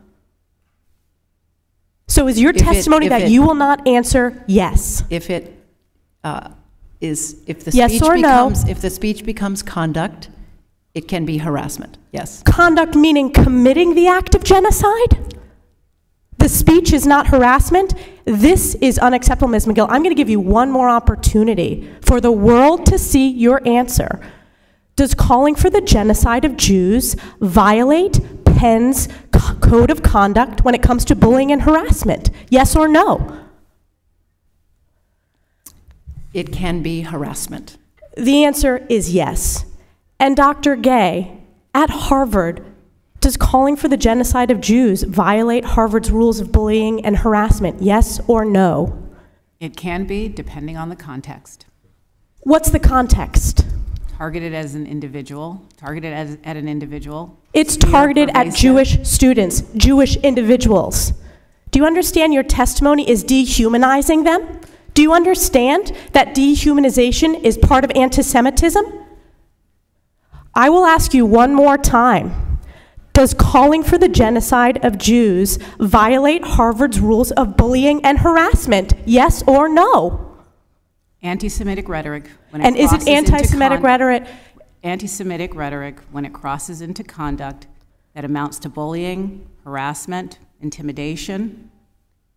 So 2.10 2.28
is 2.28 2.38
your 2.38 2.52
If 2.52 2.58
testimony 2.58 3.06
if 3.06 3.12
that 3.12 3.22
it- 3.22 3.30
you 3.32 3.44
will 3.44 3.56
not 3.56 3.88
answer 3.88 4.44
yes? 4.46 5.06
If 5.10 5.30
it 5.30 5.58
uh, 6.26 6.50
is, 7.00 7.38
if 7.48 7.64
the 7.64 7.72
Yes 7.72 7.92
speech 7.94 8.02
or 8.04 8.18
no? 8.18 8.50
becomes, 8.50 8.68
if 8.68 8.82
the 8.82 8.90
speech 8.90 9.24
becomes 9.24 9.64
conduct, 9.64 10.28
it 10.96 11.10
can 11.10 11.26
be 11.26 11.38
harassment, 11.38 11.98
yes. 12.12 12.42
Conduct 12.44 12.96
meaning 12.96 13.32
committing 13.32 13.94
the 13.94 14.08
act 14.08 14.34
of 14.34 14.44
genocide? 14.44 15.36
The 16.38 16.48
speech 16.48 16.94
is 16.94 17.06
not 17.06 17.28
harassment? 17.28 17.94
This 18.24 18.76
is 18.76 18.98
unacceptable, 18.98 19.50
Ms. 19.50 19.66
McGill. 19.66 19.88
I'm 19.90 20.02
going 20.04 20.16
to 20.16 20.16
give 20.16 20.30
you 20.30 20.40
one 20.40 20.72
more 20.72 20.90
opportunity 20.90 21.92
for 22.02 22.22
the 22.22 22.32
world 22.32 22.86
to 22.88 22.98
see 22.98 23.28
your 23.28 23.62
answer. 23.68 24.22
Does 24.96 25.14
calling 25.14 25.56
for 25.56 25.70
the 25.70 25.82
genocide 25.82 26.46
of 26.46 26.56
Jews 26.56 27.16
violate 27.42 28.22
Penn's 28.46 29.10
co- 29.34 29.56
code 29.56 29.92
of 29.92 30.02
conduct 30.02 30.64
when 30.64 30.74
it 30.74 30.82
comes 30.82 31.04
to 31.06 31.16
bullying 31.16 31.52
and 31.52 31.64
harassment? 31.64 32.30
Yes 32.50 32.74
or 32.74 32.88
no? 32.88 33.42
It 36.34 36.54
can 36.54 36.82
be 36.82 37.02
harassment. 37.02 37.78
The 38.16 38.46
answer 38.46 38.86
is 38.88 39.14
yes. 39.14 39.66
And 40.20 40.36
Dr. 40.36 40.76
Gay, 40.76 41.42
at 41.74 41.90
Harvard, 41.90 42.66
does 43.20 43.38
calling 43.38 43.76
for 43.76 43.88
the 43.88 43.98
genocide 43.98 44.52
of 44.52 44.62
Jews 44.62 45.04
violate 45.04 45.66
Harvard's 45.66 46.12
rules 46.12 46.40
of 46.40 46.52
bullying 46.52 47.06
and 47.06 47.18
harassment? 47.18 47.82
Yes 47.82 48.20
or 48.28 48.46
no? 48.46 49.02
It 49.60 49.76
can 49.76 50.06
be, 50.06 50.28
depending 50.30 50.78
on 50.78 50.90
the 50.90 50.96
context. 50.96 51.66
What's 52.42 52.70
the 52.70 52.80
context? 52.80 53.66
Targeted 54.18 54.54
as 54.54 54.76
an 54.76 54.86
individual, 54.86 55.66
targeted 55.76 56.14
as, 56.14 56.38
at 56.44 56.56
an 56.56 56.70
individual. 56.70 57.38
It's 57.54 57.76
targeted 57.76 58.30
at. 58.36 58.54
Jewish 58.54 59.06
students, 59.06 59.62
Jewish 59.76 60.16
individuals. 60.18 61.12
Do 61.72 61.80
you 61.80 61.86
understand 61.86 62.34
your 62.34 62.44
testimony 62.44 63.10
is 63.10 63.24
dehumanizing 63.24 64.24
them? 64.24 64.62
Do 64.94 65.02
you 65.02 65.14
understand 65.14 65.92
that 66.14 66.36
dehumanization 66.36 67.44
is 67.44 67.58
part 67.58 67.84
of 67.84 67.92
anti 67.96 68.22
Semitism? 68.22 69.05
I 70.56 70.70
will 70.70 70.86
ask 70.86 71.14
you 71.14 71.26
one 71.26 71.54
more 71.54 71.78
time. 71.78 72.60
Does 73.12 73.34
calling 73.34 73.84
for 73.84 73.98
the 73.98 74.08
genocide 74.08 74.84
of 74.86 74.98
Jews 74.98 75.58
violate 75.80 76.44
Harvard's 76.44 77.00
rules 77.00 77.32
of 77.32 77.58
bullying 77.58 78.04
and 78.06 78.20
harassment? 78.20 78.94
Yes 79.06 79.44
or 79.48 79.68
no? 79.68 80.38
Anti-Semitic 81.22 81.90
rhetoric. 81.90 82.30
When 82.52 82.62
it 82.62 82.68
And 82.68 82.78
is 82.78 82.94
it 82.94 83.08
anti 83.08 83.44
Semitic 83.44 83.80
con- 83.80 83.84
rhetoric? 83.84 84.28
Anti-Semitic 84.84 85.56
rhetoric, 85.56 86.00
when 86.12 86.26
it 86.26 86.34
crosses 86.34 86.82
into 86.82 87.04
conduct 87.04 87.68
that 88.14 88.24
amounts 88.24 88.60
to 88.60 88.70
bullying, 88.70 89.50
harassment, 89.64 90.40
intimidation, 90.62 91.72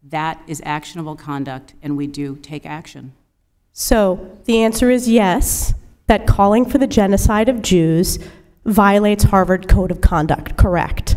that 0.02 0.40
is 0.46 0.62
actionable 0.64 1.14
conduct, 1.14 1.74
and 1.83 1.96
we 1.96 2.07
do 2.07 2.37
take 2.37 2.64
action. 2.64 3.12
So 3.72 4.38
the 4.44 4.62
answer 4.62 4.90
is 4.90 5.09
yes, 5.09 5.74
that 6.08 6.26
calling 6.26 6.64
for 6.68 6.78
the 6.78 6.86
genocide 6.86 7.48
of 7.48 7.62
Jews 7.62 8.18
violates 8.64 9.24
Harvard 9.24 9.68
Code 9.68 9.90
of 9.90 10.00
Conduct, 10.00 10.56
correct? 10.56 11.16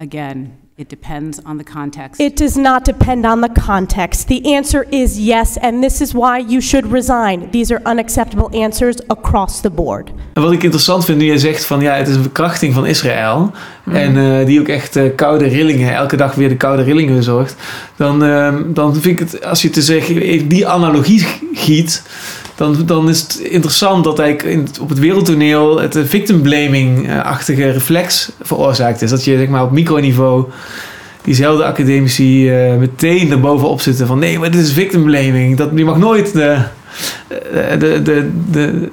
Again, 0.00 0.56
it 0.80 0.88
depends 0.88 1.44
on 1.44 1.58
the 1.58 1.64
context. 1.64 2.20
It 2.20 2.36
does 2.36 2.56
not 2.56 2.84
depend 2.84 3.26
on 3.26 3.42
the 3.42 3.60
context. 3.66 4.28
The 4.28 4.54
answer 4.54 4.86
is 4.90 5.18
yes, 5.18 5.58
and 5.58 5.82
this 5.82 6.00
is 6.00 6.14
why 6.14 6.38
you 6.38 6.62
should 6.62 6.86
resign. 6.86 7.50
These 7.50 7.70
are 7.70 7.82
unacceptable 7.84 8.48
answers 8.54 8.96
across 9.08 9.60
the 9.60 9.70
board. 9.70 10.10
En 10.32 10.42
wat 10.42 10.52
ik 10.52 10.62
interessant 10.62 11.04
vind 11.04 11.18
nu 11.18 11.24
jij 11.24 11.38
zegt 11.38 11.64
van 11.64 11.80
ja, 11.80 11.94
het 11.94 12.08
is 12.08 12.14
een 12.14 12.22
verkrachting 12.22 12.74
van 12.74 12.86
Israël. 12.86 13.52
En 13.84 14.16
eh, 14.16 14.46
die 14.46 14.60
ook 14.60 14.68
echt 14.68 14.96
eh, 14.96 15.04
koude 15.16 15.46
rillingen, 15.46 15.94
elke 15.94 16.16
dag 16.16 16.34
weer 16.34 16.48
de 16.48 16.56
koude 16.56 16.82
rillingen 16.82 17.14
bezorgt. 17.16 17.56
Dan, 17.96 18.24
ehm, 18.24 18.72
dan 18.72 18.92
vind 18.94 19.20
ik 19.20 19.28
het, 19.28 19.44
als 19.44 19.62
je 19.62 19.70
te 19.70 19.82
zeggen, 19.82 20.48
die 20.48 20.66
analogie 20.66 21.26
giet. 21.52 22.02
Dan, 22.60 22.76
dan 22.86 23.08
is 23.08 23.20
het 23.20 23.38
interessant 23.38 24.04
dat 24.04 24.18
eigenlijk 24.18 24.56
in, 24.56 24.68
op 24.80 24.88
het 24.88 24.98
wereldtoneel 24.98 25.80
het 25.80 25.98
victim 26.04 26.42
blaming-achtige 26.42 27.70
reflex 27.70 28.32
veroorzaakt 28.40 29.02
is. 29.02 29.10
Dat 29.10 29.24
je 29.24 29.36
zeg 29.36 29.48
maar 29.48 29.62
op 29.62 29.70
microniveau 29.70 30.44
diezelfde 31.22 31.64
academici 31.64 32.50
eh, 32.50 32.76
meteen 32.76 33.30
erbovenop 33.30 33.80
zitten 33.80 34.06
van 34.06 34.18
nee, 34.18 34.38
maar 34.38 34.50
dit 34.50 34.60
is 34.60 34.72
victim 34.72 35.04
blaming. 35.04 35.56
Dat, 35.56 35.70
je 35.74 35.84
mag 35.84 35.98
nooit 35.98 36.32
de, 36.32 36.62
de, 37.28 37.76
de, 37.78 38.02
de, 38.02 38.30
de 38.50 38.90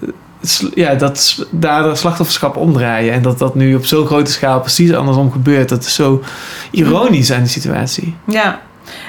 ja, 0.73 0.95
dat, 0.95 1.45
daar 1.51 1.83
de 1.83 1.95
slachtofferschap 1.95 2.55
omdraaien. 2.55 3.13
En 3.13 3.21
dat 3.21 3.39
dat 3.39 3.55
nu 3.55 3.75
op 3.75 3.85
zo'n 3.85 4.05
grote 4.05 4.31
schaal 4.31 4.59
precies 4.59 4.93
andersom 4.93 5.31
gebeurt. 5.31 5.69
Dat 5.69 5.83
is 5.83 5.95
zo 5.95 6.23
ironisch 6.71 7.31
aan 7.31 7.41
die 7.41 7.49
situatie. 7.49 8.15
Ja, 8.27 8.61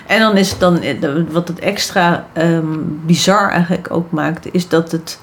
en 0.07 0.21
dan 0.21 0.37
is 0.37 0.51
het 0.51 0.61
dan, 0.61 0.81
eh, 0.83 0.97
wat 1.31 1.49
het 1.49 1.59
extra 1.59 2.27
ehm, 2.33 2.79
bizar 3.07 3.51
eigenlijk 3.51 3.91
ook 3.91 4.11
maakt, 4.11 4.53
is 4.55 4.69
dat 4.69 4.93
het 4.93 5.19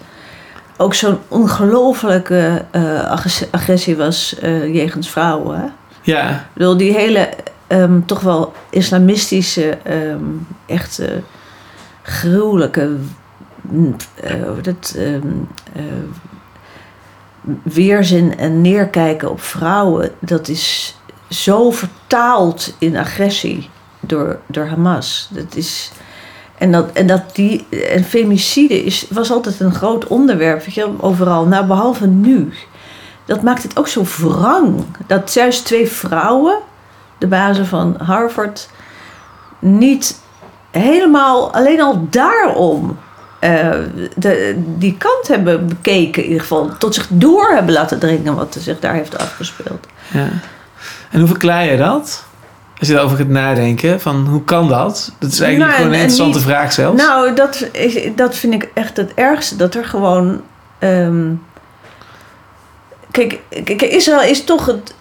ook 0.78 0.94
zo'n 0.94 1.18
ongelofelijke 1.28 2.66
eh, 2.72 3.12
agressie- 3.52 3.98
was 3.98 4.40
eh, 4.40 4.74
jegens 4.74 5.10
vrouwen. 5.10 5.60
Hè? 5.60 5.68
Ja, 6.02 6.30
Ik 6.30 6.38
bedoel, 6.54 6.78
die 6.78 6.94
hele 6.94 7.30
ehm, 7.68 8.02
toch 8.06 8.22
wel 8.22 8.54
islamistische, 8.70 9.78
ehm, 9.84 10.24
echt 10.66 11.00
eh, 11.00 11.10
gruwelijke 12.02 12.96
mm, 13.62 13.96
dat, 14.62 14.96
eh, 14.98 15.84
weerzin 17.64 18.38
en 18.38 18.62
neerkijken 18.62 19.32
op 19.32 19.42
vrouwen, 19.42 20.12
dat 20.20 20.48
is 20.48 20.96
zo 21.30 21.72
vertaald 21.72 22.76
in 22.80 22.98
agressie 22.98 23.70
door, 24.08 24.40
door 24.46 24.66
Hamas. 24.66 25.30
Dat 25.32 25.56
is, 25.56 25.92
en, 26.58 26.72
dat, 26.72 26.92
en, 26.92 27.08
dat 27.08 27.36
die, 27.36 27.68
en 27.70 28.04
femicide 28.04 28.84
is, 28.84 29.06
was 29.10 29.32
altijd 29.32 29.60
een 29.60 29.74
groot 29.74 30.08
onderwerp, 30.08 30.66
overal. 31.00 31.46
Nou, 31.46 31.66
behalve 31.66 32.08
nu. 32.08 32.54
Dat 33.26 33.42
maakt 33.42 33.64
het 33.64 33.78
ook 33.78 33.88
zo 33.88 34.04
wrang. 34.18 34.86
Dat 35.08 35.34
juist 35.34 35.66
twee 35.66 35.88
vrouwen, 35.88 36.60
de 37.18 37.28
bazen 37.28 37.66
van 37.66 37.96
Harvard, 37.98 38.70
niet 39.60 40.20
helemaal 40.72 41.54
alleen 41.54 41.82
al 41.82 42.08
daarom 42.10 42.98
eh, 43.40 43.72
de, 44.16 44.64
die 44.78 44.98
kant 44.98 45.28
hebben 45.28 45.68
bekeken, 45.68 46.22
in 46.22 46.28
ieder 46.28 46.42
geval. 46.42 46.78
Tot 46.78 46.96
zich 46.96 47.08
door 47.10 47.52
hebben 47.54 47.74
laten 47.74 48.00
dringen 48.00 48.36
wat 48.36 48.58
zich 48.60 48.80
daar 48.80 48.94
heeft 48.94 49.18
afgespeeld. 49.18 49.86
ja. 50.12 50.28
En 51.12 51.20
hoe 51.20 51.28
verklaar 51.28 51.66
je 51.66 51.78
dat? 51.78 52.25
Als 52.80 52.88
je 52.88 52.94
daarover 52.94 53.18
gaat 53.18 53.28
nadenken, 53.28 54.02
van 54.02 54.26
hoe 54.28 54.44
kan 54.44 54.68
dat? 54.68 55.12
Dat 55.20 55.32
is 55.32 55.40
eigenlijk 55.40 55.72
Nou, 55.72 55.72
gewoon 55.72 55.88
een 55.88 55.94
en- 55.94 56.06
en 56.06 56.10
interessante 56.10 56.38
niet- 56.38 56.48
vraag 56.48 56.74
zelfs. 56.74 57.02
Nou, 57.02 57.36
dat, 57.36 57.68
dat 58.16 58.36
vind 58.36 58.54
ik 58.54 58.70
echt 58.74 58.98
het 58.98 59.14
ergste. 59.14 59.56
Dat 59.56 59.76
er 59.76 59.86
gewoon. 59.86 60.42
ehm, 60.80 61.26
kijk, 63.12 63.40
kijk, 63.64 63.82
Israël 63.82 64.22
is 64.30 64.44
toch 64.44 64.66
het. 64.66 64.94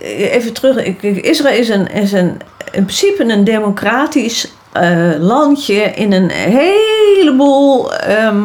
Even 0.00 0.52
terug. 0.52 0.76
Israël 1.02 1.58
is, 1.60 1.68
een, 1.68 1.90
is 1.92 2.12
een, 2.12 2.40
in 2.72 2.84
principe 2.84 3.24
een 3.24 3.44
democratisch 3.44 4.52
eh, 4.72 5.10
landje 5.18 5.74
in 5.82 6.12
een 6.12 6.30
heleboel. 6.30 7.94
ehm, 7.94 8.42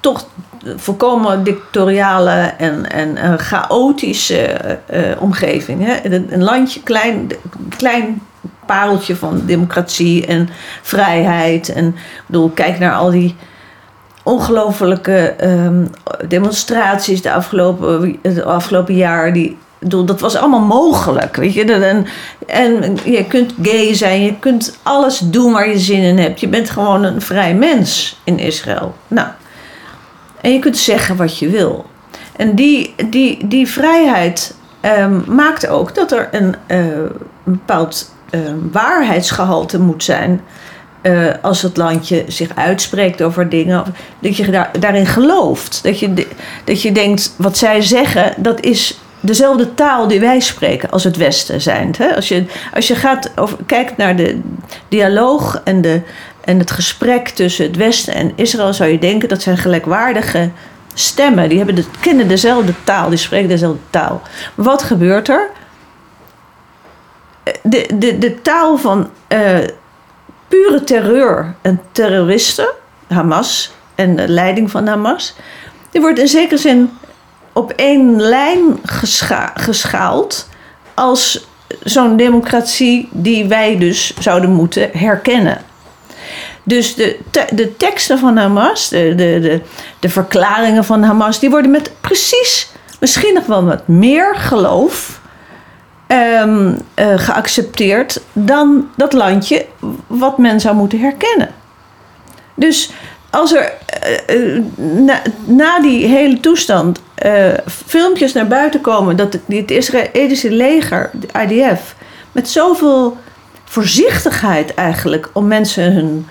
toch 0.00 0.26
volkomen 0.76 1.44
dictatoriale 1.44 2.54
en, 2.58 2.90
en, 2.90 3.38
chaotische 3.38 4.38
eh, 4.38 5.10
eh, 5.10 5.22
omgeving. 5.22 5.84
Hè? 5.86 6.14
Een, 6.32 6.42
landje, 6.42 6.82
klein, 6.82 7.30
klein 7.78 8.22
pareltje 8.66 9.16
van 9.16 9.42
democratie 9.46 10.26
en 10.26 10.48
vrijheid. 10.82 11.72
En 11.72 11.86
ik 11.86 12.22
bedoel, 12.26 12.48
kijk 12.48 12.78
naar 12.78 12.94
al 12.94 13.10
die 13.10 13.34
ongelofelijke 14.22 15.34
ehm, 15.38 15.84
demonstraties 16.28 17.22
de 17.22 17.32
afgelopen, 17.32 18.18
het 18.22 18.44
afgelopen 18.44 18.94
jaar. 18.94 19.32
Die, 19.32 19.56
bedoel, 19.78 20.04
dat 20.04 20.20
was 20.20 20.36
allemaal 20.36 20.60
mogelijk. 20.60 21.36
Weet 21.36 21.54
je? 21.54 21.64
En, 21.72 22.06
en 22.46 22.96
je 23.04 23.24
kunt 23.24 23.54
gay 23.62 23.94
zijn, 23.94 24.22
je 24.22 24.38
kunt 24.38 24.78
alles 24.82 25.18
doen 25.18 25.52
waar 25.52 25.68
je 25.68 25.78
zin 25.78 26.02
in 26.02 26.18
hebt. 26.18 26.40
Je 26.40 26.48
bent 26.48 26.70
gewoon 26.70 27.02
een 27.02 27.20
vrij 27.20 27.54
mens 27.54 28.20
in 28.24 28.38
Israël. 28.38 28.94
Nou, 29.08 29.28
en 30.44 30.52
je 30.52 30.58
kunt 30.58 30.78
zeggen 30.78 31.16
wat 31.16 31.38
je 31.38 31.48
wil. 31.48 31.86
En 32.36 32.54
die, 32.54 32.94
die, 33.10 33.46
die 33.46 33.68
vrijheid 33.68 34.54
ehm, 34.80 35.20
maakt 35.34 35.66
ook 35.66 35.94
dat 35.94 36.12
er 36.12 36.28
een, 36.30 36.54
eh, 36.66 36.78
bepaald 37.44 38.14
ehm, 38.30 38.56
waarheidsgehalte 38.72 39.80
moet 39.80 40.04
zijn 40.04 40.40
eh, 41.02 41.26
als 41.42 41.62
het 41.62 41.76
landje 41.76 42.24
zich 42.28 42.48
uitspreekt 42.54 43.22
over 43.22 43.48
dingen, 43.48 43.84
dat 44.18 44.36
je 44.36 44.50
daar, 44.50 44.70
daarin 44.78 45.06
gelooft. 45.06 45.82
Dat 45.82 45.98
je, 45.98 46.26
dat 46.64 46.82
je 46.82 46.92
denkt, 46.92 47.34
wat 47.36 47.58
zij 47.58 47.82
zeggen, 47.82 48.34
dat 48.36 48.60
is 48.60 49.00
dezelfde 49.20 49.74
taal 49.74 50.08
die 50.08 50.20
wij 50.20 50.40
spreken 50.40 50.90
als 50.90 51.04
het 51.04 51.16
Westen 51.16 51.60
zijn. 51.60 51.94
Als, 52.14 52.28
je, 52.28 52.44
als 52.74 52.88
je 52.88 52.94
gaat 52.94 53.32
over, 53.36 53.58
kijkt 53.66 53.96
naar 53.96 54.16
de 54.16 54.40
dialoog 54.88 55.60
en, 55.64 55.80
de, 55.80 56.00
en 56.44 56.58
het 56.58 56.70
gesprek 56.70 57.28
tussen 57.28 57.66
het 57.66 57.76
Westen 57.76 58.14
en 58.14 58.32
Israël, 58.34 58.72
zou 58.72 58.90
je 58.90 58.98
denken 58.98 59.28
dat 59.28 59.42
zijn 59.42 59.58
gelijkwaardige 59.58 60.50
stemmen. 60.94 61.48
Die 61.48 61.58
hebben 61.58 61.74
de, 61.74 61.84
kennen 62.00 62.28
dezelfde 62.28 62.74
taal, 62.84 63.08
die 63.08 63.18
spreken 63.18 63.48
dezelfde 63.48 63.80
taal. 63.90 64.22
Wat 64.54 64.82
gebeurt 64.82 65.28
er? 65.28 65.50
De, 67.62 67.88
de, 67.94 68.18
de 68.18 68.42
taal 68.42 68.76
van 68.76 69.10
eh, 69.28 69.58
pure 70.48 70.84
terreur 70.84 71.54
en 71.62 71.80
terroristen, 71.92 72.68
Hamas 73.08 73.72
en 73.94 74.16
de 74.16 74.28
leiding 74.28 74.70
van 74.70 74.86
Hamas, 74.86 75.34
die 75.90 76.00
wordt 76.00 76.18
in 76.18 76.28
zekere 76.28 76.60
zin 76.60 76.90
op 77.52 77.70
één 77.70 78.20
lijn 78.20 78.78
gescha- 78.84 79.52
geschaald 79.54 80.48
als 80.94 81.46
zo'n 81.82 82.16
democratie 82.16 83.08
die 83.12 83.46
wij 83.46 83.78
dus 83.78 84.14
zouden 84.18 84.50
moeten 84.50 84.90
herkennen. 84.92 85.58
Dus 86.64 86.94
de, 86.94 87.18
de 87.50 87.76
teksten 87.76 88.18
van 88.18 88.36
Hamas, 88.36 88.88
de, 88.88 89.14
de, 89.16 89.60
de, 89.98 90.08
verklaringen 90.08 90.84
van 90.84 91.02
Hamas, 91.02 91.38
die 91.38 91.50
worden 91.50 91.70
met 91.70 91.92
precies, 92.00 92.70
misschien 93.00 93.34
nog 93.34 93.46
wel 93.46 93.64
wat 93.64 93.88
meer 93.88 94.36
geloof 94.36 95.20
ehm, 96.06 96.74
eh, 96.94 97.18
geaccepteerd 97.18 98.20
dan 98.32 98.88
dat 98.96 99.12
landje 99.12 99.66
wat 100.06 100.38
men 100.38 100.60
zou 100.60 100.76
moeten 100.76 101.00
herkennen. 101.00 101.48
Dus 102.54 102.90
als 103.30 103.52
er 103.52 103.72
eh, 103.86 104.56
eh, 104.56 104.62
na, 105.44 105.80
die 105.80 106.06
hele 106.06 106.40
toestand 106.40 107.02
filmpjes 107.66 108.32
naar 108.32 108.46
buiten 108.46 108.80
komen 108.80 109.16
dat 109.16 109.38
het 109.46 109.70
Israëlische 109.70 110.50
leger, 110.50 111.10
de 111.12 111.28
IDF, 111.46 111.94
met 112.32 112.48
zoveel 112.48 113.16
voorzichtigheid 113.64 114.74
eigenlijk 114.74 115.30
om 115.32 115.46
mensen 115.46 115.92
hun 115.92 116.26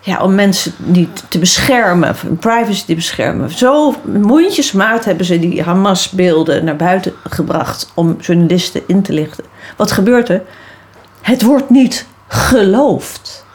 ja, 0.00 0.22
om 0.22 0.34
mensen 0.34 0.72
niet 0.76 1.24
te 1.28 1.38
beschermen, 1.38 2.14
hun 2.26 2.36
privacy 2.36 2.84
te 2.86 2.94
beschermen. 2.94 3.50
Zo 3.50 3.94
mondjesmaat 4.04 5.04
hebben 5.04 5.26
ze 5.26 5.38
die 5.38 5.62
Hamas-beelden 5.62 6.64
naar 6.64 6.76
buiten 6.76 7.12
gebracht 7.28 7.90
om 7.94 8.16
journalisten 8.20 8.82
in 8.86 9.02
te 9.02 9.12
lichten. 9.12 9.44
Wat 9.76 9.92
gebeurt 9.92 10.28
er? 10.28 10.42
Het 11.20 11.42
wordt 11.42 11.70
niet 11.70 12.06
geloofd. 12.28 13.46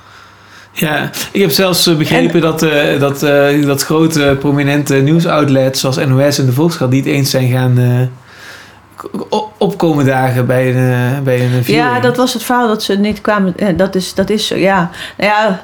Ja, 0.71 1.09
ik 1.31 1.41
heb 1.41 1.51
zelfs 1.51 1.87
eh, 1.87 1.95
begrepen 1.97 2.41
dat, 2.41 2.61
eh, 2.63 2.99
dat, 2.99 3.23
eh, 3.23 3.65
dat 3.65 3.83
grote 3.83 4.37
prominente 4.39 4.95
nieuwsoutlets 4.95 5.79
zoals 5.79 5.97
NOS 5.97 6.39
en 6.39 6.45
de 6.45 6.51
Volkskrant 6.53 6.91
niet 6.91 7.05
eens 7.05 7.29
zijn 7.29 7.51
gaan 7.51 8.09
o- 9.29 9.51
opkomen 9.57 10.05
dagen 10.05 10.45
bij 10.45 10.75
een, 10.75 11.23
bij 11.23 11.41
een 11.45 11.63
viewing. 11.63 11.85
Ja, 11.87 11.99
dat 11.99 12.17
was 12.17 12.33
het 12.33 12.43
verhaal 12.43 12.67
dat 12.67 12.83
ze 12.83 12.95
niet 12.95 13.21
kwamen. 13.21 13.77
Dat, 13.77 13.95
is, 13.95 14.13
dat 14.13 14.29
is 14.29 14.47
zo, 14.47 14.55
ja. 14.55 14.89
Nou 15.17 15.29
ja, 15.31 15.63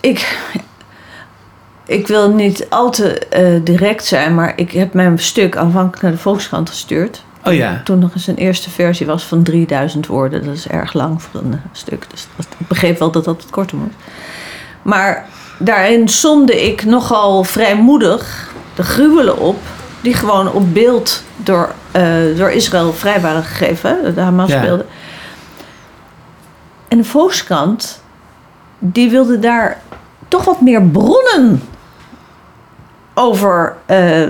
ik, 0.00 0.38
ik 1.84 2.06
wil 2.06 2.30
niet 2.30 2.66
al 2.70 2.90
te 2.90 3.18
eh, 3.18 3.60
direct 3.64 4.04
zijn, 4.04 4.34
maar 4.34 4.52
ik 4.56 4.72
heb 4.72 4.92
mijn 4.92 5.18
stuk 5.18 5.56
aanvankelijk 5.56 6.02
naar 6.02 6.12
de 6.12 6.18
Volkskrant 6.18 6.68
gestuurd. 6.68 7.22
Oh 7.44 7.54
ja. 7.54 7.80
Toen 7.84 7.98
nog 7.98 8.14
eens 8.14 8.26
een 8.26 8.36
eerste 8.36 8.70
versie 8.70 9.06
was 9.06 9.24
van 9.24 9.42
3000 9.42 10.06
woorden. 10.06 10.44
Dat 10.44 10.54
is 10.54 10.68
erg 10.68 10.92
lang 10.92 11.22
voor 11.22 11.40
een 11.40 11.52
eh, 11.52 11.58
stuk. 11.72 12.06
Dus 12.10 12.26
dat, 12.36 12.46
ik 12.58 12.68
begreep 12.68 12.98
wel 12.98 13.10
dat 13.10 13.24
dat 13.24 13.42
wat 13.42 13.50
korter 13.50 13.76
moet. 13.76 13.92
Maar 14.82 15.26
daarin 15.58 16.08
somde 16.08 16.66
ik 16.66 16.84
nogal 16.84 17.44
vrijmoedig 17.44 18.52
de 18.74 18.82
gruwelen 18.82 19.38
op. 19.38 19.58
Die 20.00 20.14
gewoon 20.14 20.52
op 20.52 20.74
beeld 20.74 21.22
door, 21.36 21.74
eh, 21.90 22.04
door 22.36 22.50
Israël 22.50 22.92
vrij 22.92 23.20
waren 23.20 23.42
gegeven. 23.42 24.14
De 24.14 24.20
Hamas-beelden. 24.20 24.86
En 26.88 26.98
de 26.98 27.04
Volkskrant, 27.04 28.01
die 28.84 29.10
wilde 29.10 29.38
daar 29.38 29.80
toch 30.28 30.44
wat 30.44 30.60
meer 30.60 30.82
bronnen 30.82 31.62
over. 33.14 33.76
eh, 33.86 34.28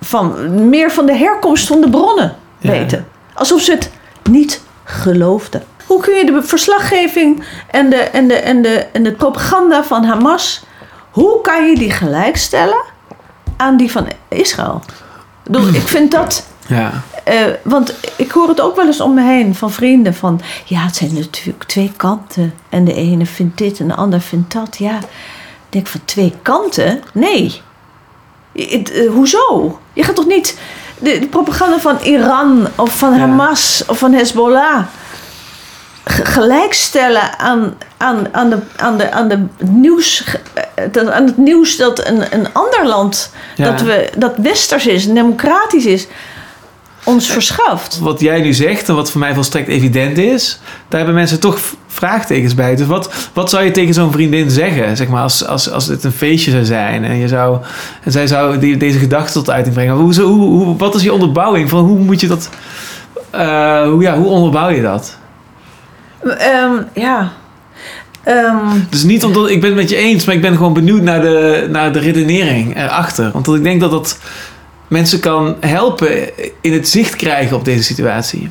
van, 0.00 0.34
meer 0.68 0.90
van 0.90 1.06
de 1.06 1.16
herkomst 1.16 1.66
van 1.66 1.80
de 1.80 1.90
bronnen 1.90 2.36
Ja. 2.58 2.70
weten. 2.70 3.06
Alsof 3.34 3.60
ze 3.60 3.70
het 3.72 3.90
niet 4.30 4.62
geloofden. 4.84 5.62
Hoe 5.86 6.00
kun 6.00 6.14
je 6.14 6.24
de 6.24 6.42
verslaggeving 6.42 7.44
en 7.70 7.90
de, 7.90 7.96
en 7.96 8.28
de, 8.28 8.34
en 8.34 8.62
de, 8.62 8.86
en 8.92 9.02
de 9.02 9.12
propaganda 9.12 9.84
van 9.84 10.04
Hamas... 10.04 10.64
hoe 11.10 11.40
kan 11.40 11.66
je 11.68 11.76
die 11.76 11.90
gelijkstellen 11.90 12.82
aan 13.56 13.76
die 13.76 13.90
van 13.90 14.06
Israël? 14.28 14.82
Ik 15.72 15.88
vind 15.88 16.10
dat... 16.10 16.46
Ja. 16.66 16.92
Eh, 17.24 17.36
want 17.62 17.94
ik 18.16 18.30
hoor 18.30 18.48
het 18.48 18.60
ook 18.60 18.76
wel 18.76 18.86
eens 18.86 19.00
om 19.00 19.14
me 19.14 19.22
heen 19.22 19.54
van 19.54 19.70
vrienden 19.72 20.14
van... 20.14 20.40
ja, 20.64 20.80
het 20.84 20.96
zijn 20.96 21.14
natuurlijk 21.14 21.64
twee 21.64 21.92
kanten. 21.96 22.54
En 22.68 22.84
de 22.84 22.94
ene 22.94 23.26
vindt 23.26 23.58
dit 23.58 23.80
en 23.80 23.88
de 23.88 23.94
ander 23.94 24.20
vindt 24.20 24.52
dat. 24.52 24.76
Ja, 24.78 24.96
ik 24.98 25.68
denk 25.68 25.86
van 25.86 26.00
twee 26.04 26.34
kanten? 26.42 27.02
Nee. 27.12 27.60
Eh, 28.54 29.10
hoezo? 29.10 29.78
Je 29.92 30.02
gaat 30.04 30.14
toch 30.14 30.26
niet 30.26 30.58
de, 30.98 31.18
de 31.18 31.26
propaganda 31.26 31.78
van 31.78 31.98
Iran 32.02 32.68
of 32.76 32.98
van 32.98 33.12
Ja. 33.12 33.18
Hamas 33.18 33.82
of 33.86 33.98
van 33.98 34.12
Hezbollah 34.12 34.84
ge- 36.04 36.24
gelijkstellen 36.24 37.38
aan, 37.38 37.74
aan, 37.96 38.26
aan, 38.32 38.50
de, 38.50 38.58
aan, 38.76 38.96
de, 38.98 39.10
aan, 39.12 39.28
de 39.28 39.44
nieuws, 39.58 40.24
eh, 40.94 41.08
aan 41.10 41.26
het 41.26 41.36
nieuws 41.36 41.76
dat 41.76 42.06
een, 42.06 42.22
een 42.30 42.46
ander 42.52 42.86
land 42.86 43.30
Ja. 43.56 43.70
dat, 43.70 43.80
we, 43.80 44.10
dat 44.16 44.32
westers 44.36 44.86
is 44.86 45.06
en 45.06 45.14
democratisch 45.14 45.86
is, 45.86 46.06
ons 47.04 47.26
verschaft. 47.30 47.98
Wat 47.98 48.20
jij 48.20 48.40
nu 48.40 48.52
zegt 48.52 48.88
en 48.88 48.94
wat 48.94 49.10
voor 49.10 49.20
mij 49.20 49.34
volstrekt 49.34 49.68
evident 49.68 50.18
is, 50.18 50.60
daar 50.88 50.98
hebben 50.98 51.14
mensen 51.14 51.40
toch 51.40 51.58
vraagtekens 51.86 52.54
bij. 52.54 52.76
Dus 52.76 52.86
wat, 52.86 53.14
wat 53.32 53.50
zou 53.50 53.64
je 53.64 53.70
tegen 53.70 53.94
zo'n 53.94 54.12
vriendin 54.12 54.50
zeggen, 54.50 54.96
zeg 54.96 55.08
maar, 55.08 55.22
als, 55.22 55.46
als, 55.46 55.70
als 55.70 55.86
dit 55.86 56.04
een 56.04 56.12
feestje 56.12 56.50
zou 56.50 56.64
zijn 56.64 57.04
en, 57.04 57.16
je 57.16 57.28
zou, 57.28 57.58
en 58.02 58.12
zij 58.12 58.26
zou 58.26 58.58
die, 58.58 58.76
deze 58.76 58.98
gedachte 58.98 59.32
tot 59.32 59.50
uiting 59.50 59.74
brengen? 59.74 59.94
Hoe, 59.94 60.14
zo- 60.14 60.26
hoe, 60.28 60.64
hoe, 60.64 60.76
wat 60.76 60.94
is 60.94 61.02
je 61.02 61.12
onderbouwing? 61.12 61.68
Van 61.68 61.84
hoe 61.84 61.98
moet 61.98 62.20
je 62.20 62.26
dat, 62.28 62.48
eh, 63.30 63.82
hoe, 63.82 64.02
ja, 64.02 64.16
hoe 64.16 64.26
onderbouw 64.26 64.68
je 64.68 64.82
dat? 64.82 65.16
Ehm, 66.38 66.72
ja. 66.94 67.32
Ehm, 68.24 68.56
Dus 68.90 69.02
niet 69.02 69.24
omdat 69.24 69.48
ik 69.48 69.60
ben 69.60 69.70
het 69.70 69.78
met 69.78 69.90
je 69.90 69.96
eens, 69.96 70.24
maar 70.24 70.34
ik 70.34 70.40
ben 70.40 70.56
gewoon 70.56 70.72
benieuwd 70.72 71.02
naar 71.02 71.20
de, 71.20 71.66
naar 71.70 71.92
de 71.92 71.98
redenering 71.98 72.76
erachter. 72.76 73.30
Want 73.32 73.44
dat 73.44 73.54
ik 73.54 73.62
denk 73.62 73.80
dat 73.80 73.90
dat 73.90 74.18
mensen 74.92 75.20
kan 75.20 75.56
helpen 75.60 76.30
in 76.60 76.72
het 76.72 76.88
zicht 76.88 77.16
krijgen 77.16 77.56
op 77.56 77.64
deze 77.64 77.82
situatie. 77.82 78.50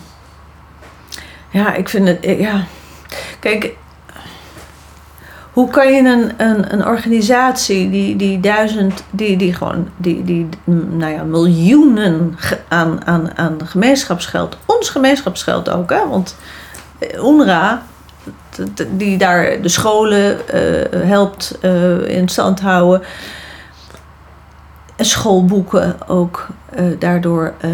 Ja, 1.50 1.74
ik 1.74 1.90
vind 1.90 2.08
het. 2.08 2.18
ik- 2.22 2.40
Ja. 2.40 2.64
Kijk, 3.40 3.70
hoe 5.54 5.70
kan 5.70 5.94
je 5.94 6.00
een, 6.00 6.32
een, 6.38 6.74
een 6.74 6.86
organisatie 6.86 7.90
die, 7.90 8.16
die 8.16 8.40
duizend, 8.40 9.04
die, 9.10 9.38
die 9.38 9.54
gewoon, 9.54 9.88
die, 9.98 10.24
die 10.24 10.48
nou 10.90 11.12
ja, 11.14 11.24
miljoenen 11.24 12.38
aan, 12.68 13.06
aan, 13.06 13.38
aan 13.38 13.58
gemeenschapsgeld, 13.66 14.58
ons 14.66 14.90
gemeenschapsgeld 14.90 15.70
ook, 15.70 15.90
hè? 15.90 16.08
Want 16.08 16.36
eh, 17.00 17.72
t- 18.50 18.76
t- 18.76 18.86
die 18.92 19.18
daar 19.18 19.62
de 19.62 19.70
scholen 19.70 20.48
eh, 20.48 21.08
helpt 21.08 21.58
eh, 21.62 22.08
in 22.08 22.30
stand 22.30 22.60
houden. 22.60 23.02
En 25.02 25.08
schoolboeken 25.08 26.08
ook 26.08 26.48
eh, 26.70 26.86
daardoor 27.00 27.54
eh, 27.60 27.70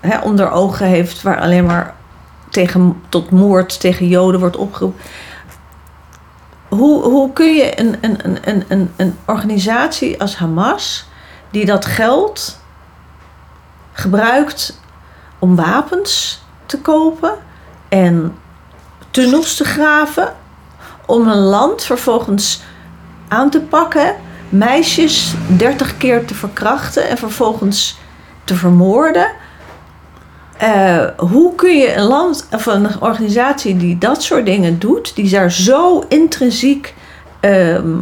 hè, 0.00 0.18
onder 0.18 0.50
ogen 0.50 0.86
heeft, 0.86 1.22
waar 1.22 1.40
alleen 1.40 1.64
maar 1.64 1.94
tegen, 2.48 3.02
tot 3.08 3.30
moord 3.30 3.80
tegen 3.80 4.08
Joden 4.08 4.40
wordt 4.40 4.56
opgeroepen. 4.56 5.00
Hoe, 6.68 7.02
hoe 7.02 7.32
kun 7.32 7.54
je 7.54 7.80
een, 7.80 7.96
een, 8.00 8.38
een, 8.44 8.64
een, 8.68 8.90
een 8.96 9.16
organisatie 9.24 10.20
als 10.20 10.36
Hamas, 10.36 11.08
die 11.50 11.64
dat 11.64 11.84
geld 11.84 12.60
gebruikt 13.92 14.80
om 15.38 15.56
wapens 15.56 16.42
te 16.66 16.80
kopen 16.80 17.34
en 17.88 18.36
tunnels 19.10 19.56
te 19.56 19.64
graven, 19.64 20.32
om 21.06 21.28
een 21.28 21.42
land 21.42 21.84
vervolgens 21.84 22.62
aan 23.28 23.50
te 23.50 23.60
pakken, 23.60 24.16
meisjes 24.52 25.34
30 25.56 25.96
keer 25.96 26.24
te 26.24 26.34
verkrachten 26.34 27.08
en 27.08 27.18
vervolgens 27.18 27.98
te 28.44 28.54
vermoorden. 28.54 29.30
Eh, 30.58 31.04
hoe 31.16 31.54
kun 31.54 31.76
je 31.78 31.94
een 31.94 32.04
land 32.04 32.46
of 32.52 32.66
een 32.66 33.00
organisatie 33.00 33.76
die 33.76 33.98
dat 33.98 34.22
soort 34.22 34.46
dingen 34.46 34.78
doet, 34.78 35.14
die 35.14 35.30
daar 35.30 35.52
zo 35.52 36.04
intrinsiek 36.08 36.94
ehm, 37.40 37.96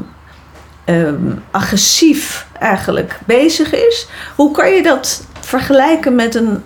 ehm, 0.84 1.32
agressief 1.50 2.46
eigenlijk 2.58 3.18
bezig 3.26 3.74
is, 3.74 4.08
hoe 4.36 4.50
kan 4.50 4.70
je 4.70 4.82
dat 4.82 5.26
vergelijken 5.40 6.14
met 6.14 6.34
een 6.34 6.62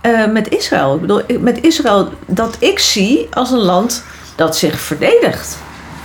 eh, 0.00 0.26
met 0.26 0.48
Israël? 0.48 0.94
Ik 0.94 1.00
bedoel, 1.00 1.22
met 1.40 1.60
Israël 1.60 2.12
dat 2.26 2.56
ik 2.58 2.78
zie 2.78 3.26
als 3.30 3.50
een 3.50 3.58
land 3.58 4.04
dat 4.36 4.56
zich 4.56 4.80
verdedigt. 4.80 5.58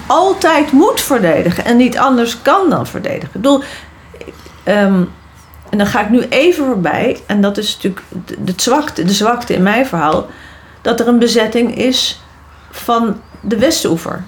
Altijd 0.09 0.71
moet 0.71 1.01
verdedigen 1.01 1.65
en 1.65 1.77
niet 1.77 1.97
anders 1.97 2.41
kan 2.41 2.69
dan 2.69 2.87
verdedigen. 2.87 3.27
Ik 3.27 3.31
bedoel, 3.31 3.63
ehm, 4.63 5.03
en 5.69 5.77
dan 5.77 5.87
ga 5.87 6.01
ik 6.01 6.09
nu 6.09 6.21
even 6.29 6.65
voorbij, 6.65 7.21
en 7.25 7.41
dat 7.41 7.57
is 7.57 7.73
natuurlijk 7.73 8.01
de, 8.37 8.53
zwakte, 8.55 9.03
de 9.03 9.13
zwakte 9.13 9.53
in 9.53 9.63
mijn 9.63 9.85
verhaal, 9.85 10.27
dat 10.81 10.99
er 10.99 11.07
een 11.07 11.19
bezetting 11.19 11.77
is 11.77 12.21
van 12.71 13.21
de 13.41 13.57
Westoever. 13.57 14.23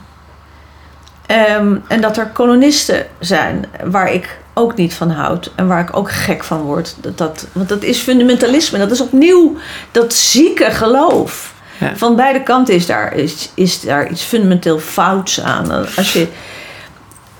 Ehm, 1.25 1.75
en 1.87 2.01
dat 2.01 2.17
er 2.17 2.27
kolonisten 2.27 3.07
zijn 3.19 3.65
waar 3.83 4.13
ik 4.13 4.39
ook 4.53 4.75
niet 4.75 4.93
van 4.93 5.11
houd 5.11 5.51
en 5.55 5.67
waar 5.67 5.81
ik 5.81 5.97
ook 5.97 6.11
gek 6.11 6.43
van 6.43 6.61
word. 6.61 6.95
Dat, 6.99 7.17
dat, 7.17 7.47
want 7.51 7.69
dat 7.69 7.83
is 7.83 7.99
fundamentalisme, 7.99 8.77
dat 8.77 8.91
is 8.91 9.01
opnieuw 9.01 9.57
dat 9.91 10.13
zieke 10.13 10.71
geloof. 10.71 11.53
Ja. 11.81 11.91
Van 11.95 12.15
beide 12.15 12.43
kanten 12.43 12.73
is 12.73 12.85
daar, 12.85 13.13
is, 13.15 13.51
is 13.53 13.81
daar 13.81 14.09
iets 14.09 14.23
fundamenteel 14.23 14.79
fouts 14.79 15.41
aan. 15.41 15.71
Als 15.95 16.13
je, 16.13 16.27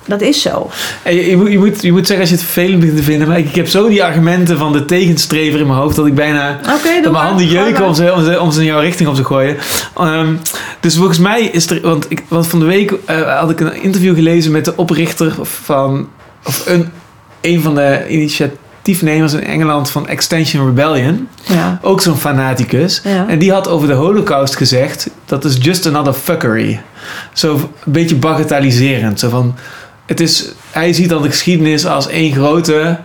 dat 0.05 0.21
is 0.21 0.41
zo. 0.41 0.69
En 1.03 1.15
je, 1.15 1.29
je, 1.29 1.37
moet, 1.37 1.51
je, 1.51 1.57
moet, 1.57 1.81
je 1.81 1.91
moet 1.91 2.07
zeggen 2.07 2.19
als 2.19 2.29
je 2.29 2.35
het 2.35 2.45
vervelend 2.45 2.79
begint 2.79 2.97
te 2.97 3.03
vinden. 3.03 3.27
Maar 3.27 3.37
ik, 3.37 3.49
ik 3.49 3.55
heb 3.55 3.67
zo 3.67 3.87
die 3.87 4.03
argumenten 4.03 4.57
van 4.57 4.71
de 4.71 4.85
tegenstrever 4.85 5.59
in 5.59 5.67
mijn 5.67 5.79
hoofd. 5.79 5.95
Dat 5.95 6.05
ik 6.05 6.15
bijna 6.15 6.59
dat 7.03 7.11
mijn 7.11 7.25
handen 7.25 7.47
jeuken 7.47 7.85
om 7.85 7.93
ze, 7.93 8.13
om, 8.13 8.23
ze, 8.23 8.41
om 8.41 8.51
ze 8.51 8.59
in 8.59 8.65
jouw 8.65 8.79
richting 8.79 9.09
op 9.09 9.15
te 9.15 9.23
gooien. 9.23 9.57
Ehm, 9.97 10.33
dus 10.79 10.95
volgens 10.95 11.19
mij 11.19 11.41
is 11.41 11.69
er... 11.69 11.81
Want, 11.81 12.05
ik, 12.09 12.23
want 12.27 12.47
van 12.47 12.59
de 12.59 12.65
week 12.65 12.93
eh, 13.05 13.39
had 13.39 13.49
ik 13.49 13.59
een 13.59 13.81
interview 13.81 14.15
gelezen 14.15 14.51
met 14.51 14.65
de 14.65 14.75
oprichter 14.75 15.35
van... 15.41 16.09
Of 16.45 16.67
een, 16.67 16.91
een 17.41 17.61
van 17.61 17.75
de 17.75 18.05
initiatiefnemers 18.83 19.33
in 19.33 19.43
Engeland 19.43 19.89
van 19.89 20.07
Extension 20.07 20.65
Rebellion. 20.65 21.27
Ja. 21.47 21.79
Ook 21.81 22.01
zo'n 22.01 22.17
fanaticus. 22.17 23.01
Ja. 23.03 23.27
En 23.27 23.39
die 23.39 23.51
had 23.51 23.67
over 23.67 23.87
de 23.87 23.93
holocaust 23.93 24.55
gezegd... 24.55 25.09
Dat 25.25 25.45
is 25.45 25.57
just 25.59 25.85
another 25.87 26.13
fuckery. 26.13 26.81
Zo 27.33 27.55
een 27.55 27.91
beetje 27.91 28.15
bagatelliserend. 28.15 29.19
Zo 29.19 29.29
van... 29.29 29.55
Het 30.05 30.19
is, 30.19 30.51
hij 30.71 30.93
ziet 30.93 31.09
dan 31.09 31.21
de 31.21 31.29
geschiedenis 31.29 31.85
als 31.85 32.07
één 32.07 32.33
grote 32.33 32.99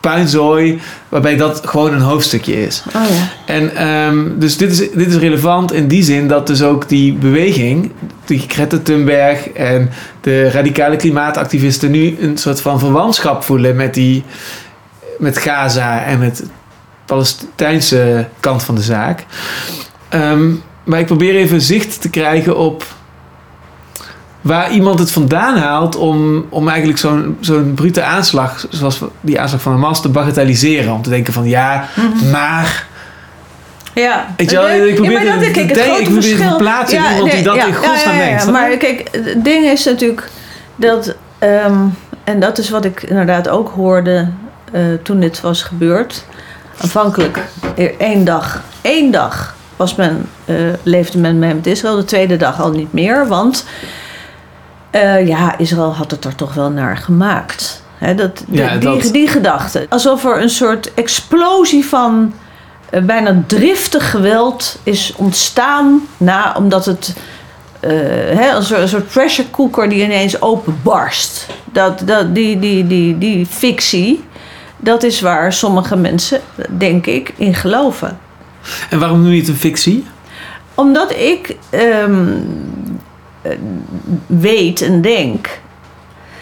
puinzooi... 0.00 0.80
waarbij 1.08 1.36
dat 1.36 1.62
gewoon 1.64 1.92
een 1.92 2.00
hoofdstukje 2.00 2.66
is. 2.66 2.82
Oh 2.86 3.02
ja. 3.08 3.52
En 3.54 3.76
ehm, 3.76 4.38
dus 4.38 4.56
dit 4.56 4.70
is, 4.70 4.78
dit 4.78 5.06
is 5.06 5.16
relevant 5.16 5.72
in 5.72 5.88
die 5.88 6.02
zin 6.02 6.28
dat 6.28 6.46
dus 6.46 6.62
ook 6.62 6.88
die 6.88 7.12
beweging, 7.12 7.92
die 8.24 8.44
Greta 8.48 8.78
Thunberg 8.82 9.48
en 9.48 9.90
de 10.20 10.50
radicale 10.50 10.96
klimaatactivisten 10.96 11.90
nu 11.90 12.16
een 12.20 12.38
soort 12.38 12.60
van 12.60 12.78
verwantschap 12.78 13.42
voelen 13.42 13.76
met 13.76 13.94
die 13.94 14.24
met 15.18 15.38
Gaza 15.38 16.04
en 16.04 16.18
met 16.18 16.36
de 16.36 16.44
Palestijnse 17.04 18.28
kant 18.40 18.62
van 18.62 18.74
de 18.74 18.82
zaak. 18.82 19.26
Ehm, 20.08 20.50
maar 20.84 21.00
ik 21.00 21.06
probeer 21.06 21.34
even 21.34 21.60
zicht 21.60 22.00
te 22.00 22.10
krijgen 22.10 22.56
op 22.56 22.84
waar 24.42 24.70
iemand 24.72 24.98
het 24.98 25.10
vandaan 25.10 25.56
haalt 25.56 25.96
om, 25.96 26.46
om 26.48 26.68
eigenlijk 26.68 26.98
zo'n 26.98 27.36
zo'n 27.40 27.72
brute 27.74 28.02
aanslag, 28.02 28.66
zoals 28.70 29.00
die 29.20 29.40
aanslag 29.40 29.60
van 29.62 29.72
Hamas, 29.72 30.02
te 30.02 30.08
bagatelliseren. 30.08 30.92
Om 30.92 31.02
te 31.02 31.10
denken 31.10 31.32
van 31.32 31.48
ja, 31.48 31.88
maar 32.30 32.86
Ja, 33.94 34.26
Weet 34.36 34.50
je 34.50 34.56
wel, 34.56 34.68
ik 34.86 34.94
probeer 34.94 35.12
maar 35.12 35.24
dat, 35.24 35.44
te- 35.44 35.50
kijk, 35.50 35.72
te 35.72 35.78
het 35.80 35.88
grote 35.88 35.98
ik 36.00 36.04
probeer 36.04 36.20
te 36.22 36.28
verschil- 36.28 36.48
verplaatsen 36.48 36.98
in 36.98 37.10
iemand 37.12 37.30
die 37.32 37.42
dat 37.42 37.56
in 37.56 37.74
godsnaam 37.74 38.16
denkt, 38.18 38.42
snap 38.42 38.54
je? 38.54 38.60
Maar 38.60 38.76
kijk, 38.76 39.08
het 39.12 39.44
ding 39.44 39.64
is 39.66 39.84
natuurlijk 39.84 40.28
dat, 40.76 41.14
ehm, 41.38 41.78
en 42.24 42.40
dat 42.40 42.58
is 42.58 42.70
wat 42.70 42.84
ik 42.84 43.02
inderdaad 43.02 43.48
ook 43.48 43.68
hoorde 43.74 44.28
eh, 44.72 44.80
toen 45.02 45.20
dit 45.20 45.40
was 45.40 45.62
gebeurd. 45.62 46.24
Aanvankelijk 46.82 47.38
eh, 47.76 47.84
één 47.98 48.24
dag, 48.24 48.62
één 48.80 49.10
dag 49.10 49.54
was 49.76 49.94
men, 49.94 50.26
eh, 50.44 50.56
leefde 50.82 51.18
men 51.18 51.38
met 51.38 51.66
Israël, 51.66 51.96
de 51.96 52.04
tweede 52.04 52.36
dag 52.36 52.60
al 52.60 52.70
niet 52.70 52.92
meer, 52.92 53.26
want 53.28 53.64
eh, 54.92 55.26
ja, 55.28 55.58
Israël 55.58 55.94
had 55.94 56.10
het 56.10 56.24
er 56.24 56.34
toch 56.34 56.54
wel 56.54 56.70
naar 56.70 56.96
gemaakt. 56.96 57.82
Dat, 58.16 58.44
Ja, 58.50 58.70
die, 58.70 58.78
dat- 58.78 59.12
die 59.12 59.28
gedachte. 59.28 59.86
Alsof 59.88 60.24
er 60.24 60.42
een 60.42 60.50
soort 60.50 60.94
explosie 60.94 61.84
van 61.86 62.34
eh, 62.90 63.02
bijna 63.02 63.42
driftig 63.46 64.10
geweld 64.10 64.78
is 64.82 65.12
ontstaan 65.16 66.00
na, 66.16 66.54
omdat 66.58 66.84
het 66.84 67.14
als 68.54 68.70
een 68.70 68.88
soort 68.88 69.06
pressure 69.08 69.50
cooker 69.50 69.88
die 69.88 70.04
ineens 70.04 70.42
openbarst. 70.42 71.46
Dat, 71.64 72.02
dat, 72.04 72.34
die, 72.34 72.58
die, 72.58 72.86
die, 72.86 73.18
die 73.18 73.46
fictie, 73.46 74.24
dat 74.76 75.02
is 75.02 75.20
waar 75.20 75.52
sommige 75.52 75.96
mensen, 75.96 76.40
denk 76.78 77.06
ik, 77.06 77.32
in 77.36 77.54
geloven. 77.54 78.18
En 78.90 78.98
waarom 78.98 79.22
noem 79.22 79.30
je 79.32 79.38
het 79.40 79.48
een 79.48 79.56
fictie? 79.56 80.06
Omdat 80.74 81.12
ik 81.12 81.56
ehm, 81.70 81.80
eh, 81.90 82.32
weet 84.26 84.82
en 84.82 85.00
denk 85.00 85.60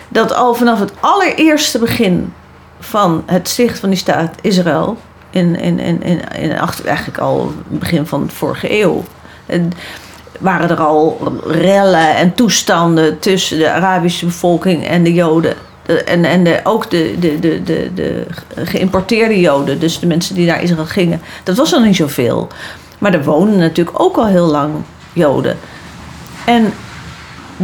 dat 0.09 0.35
al 0.35 0.55
vanaf 0.55 0.81
het 0.81 0.93
allereerste 1.01 1.79
begin 1.79 2.33
van 2.81 3.23
het 3.27 3.49
sticht 3.49 3.79
van 3.79 3.89
die 3.89 3.99
staat 3.99 4.35
Israël, 4.41 4.97
in, 5.31 5.57
in, 5.57 5.79
in, 5.79 6.03
in, 6.03 6.21
in 6.39 6.59
acht- 6.59 6.85
eigenlijk 6.85 7.19
al 7.19 7.53
begin 7.69 8.07
van 8.07 8.27
de 8.27 8.33
vorige 8.35 8.81
eeuw, 8.81 9.05
eh, 9.47 9.61
waren 10.41 10.71
er 10.71 10.81
al 10.81 11.33
rellen 11.47 12.17
en 12.17 12.35
toestanden 12.35 13.19
tussen 13.19 13.59
de 13.59 13.71
Arabische 13.71 14.25
bevolking 14.27 14.87
en 14.87 15.03
de 15.03 15.13
Joden. 15.13 15.55
De- 15.87 16.03
En, 16.05 16.25
en 16.25 16.45
de, 16.45 16.61
ook 16.65 16.91
de, 16.91 17.17
de, 17.19 17.39
de, 17.39 17.63
de, 17.63 17.91
de 17.95 18.27
geïmporteerde 18.57 19.41
Joden, 19.41 19.81
dus 19.81 19.99
de 20.01 20.07
mensen 20.07 20.35
die 20.35 20.47
naar 20.47 20.63
Israël 20.63 20.87
gingen. 20.87 21.21
Dat 21.45 21.57
was 21.57 21.73
al 21.75 21.81
niet 21.81 21.97
zoveel. 21.97 22.49
Maar 22.99 23.15
er 23.15 23.25
woonden 23.25 23.59
natuurlijk 23.59 24.01
ook 24.01 24.17
al 24.17 24.27
heel 24.27 24.47
lang 24.47 24.73
Joden. 25.13 25.59
En 26.45 26.73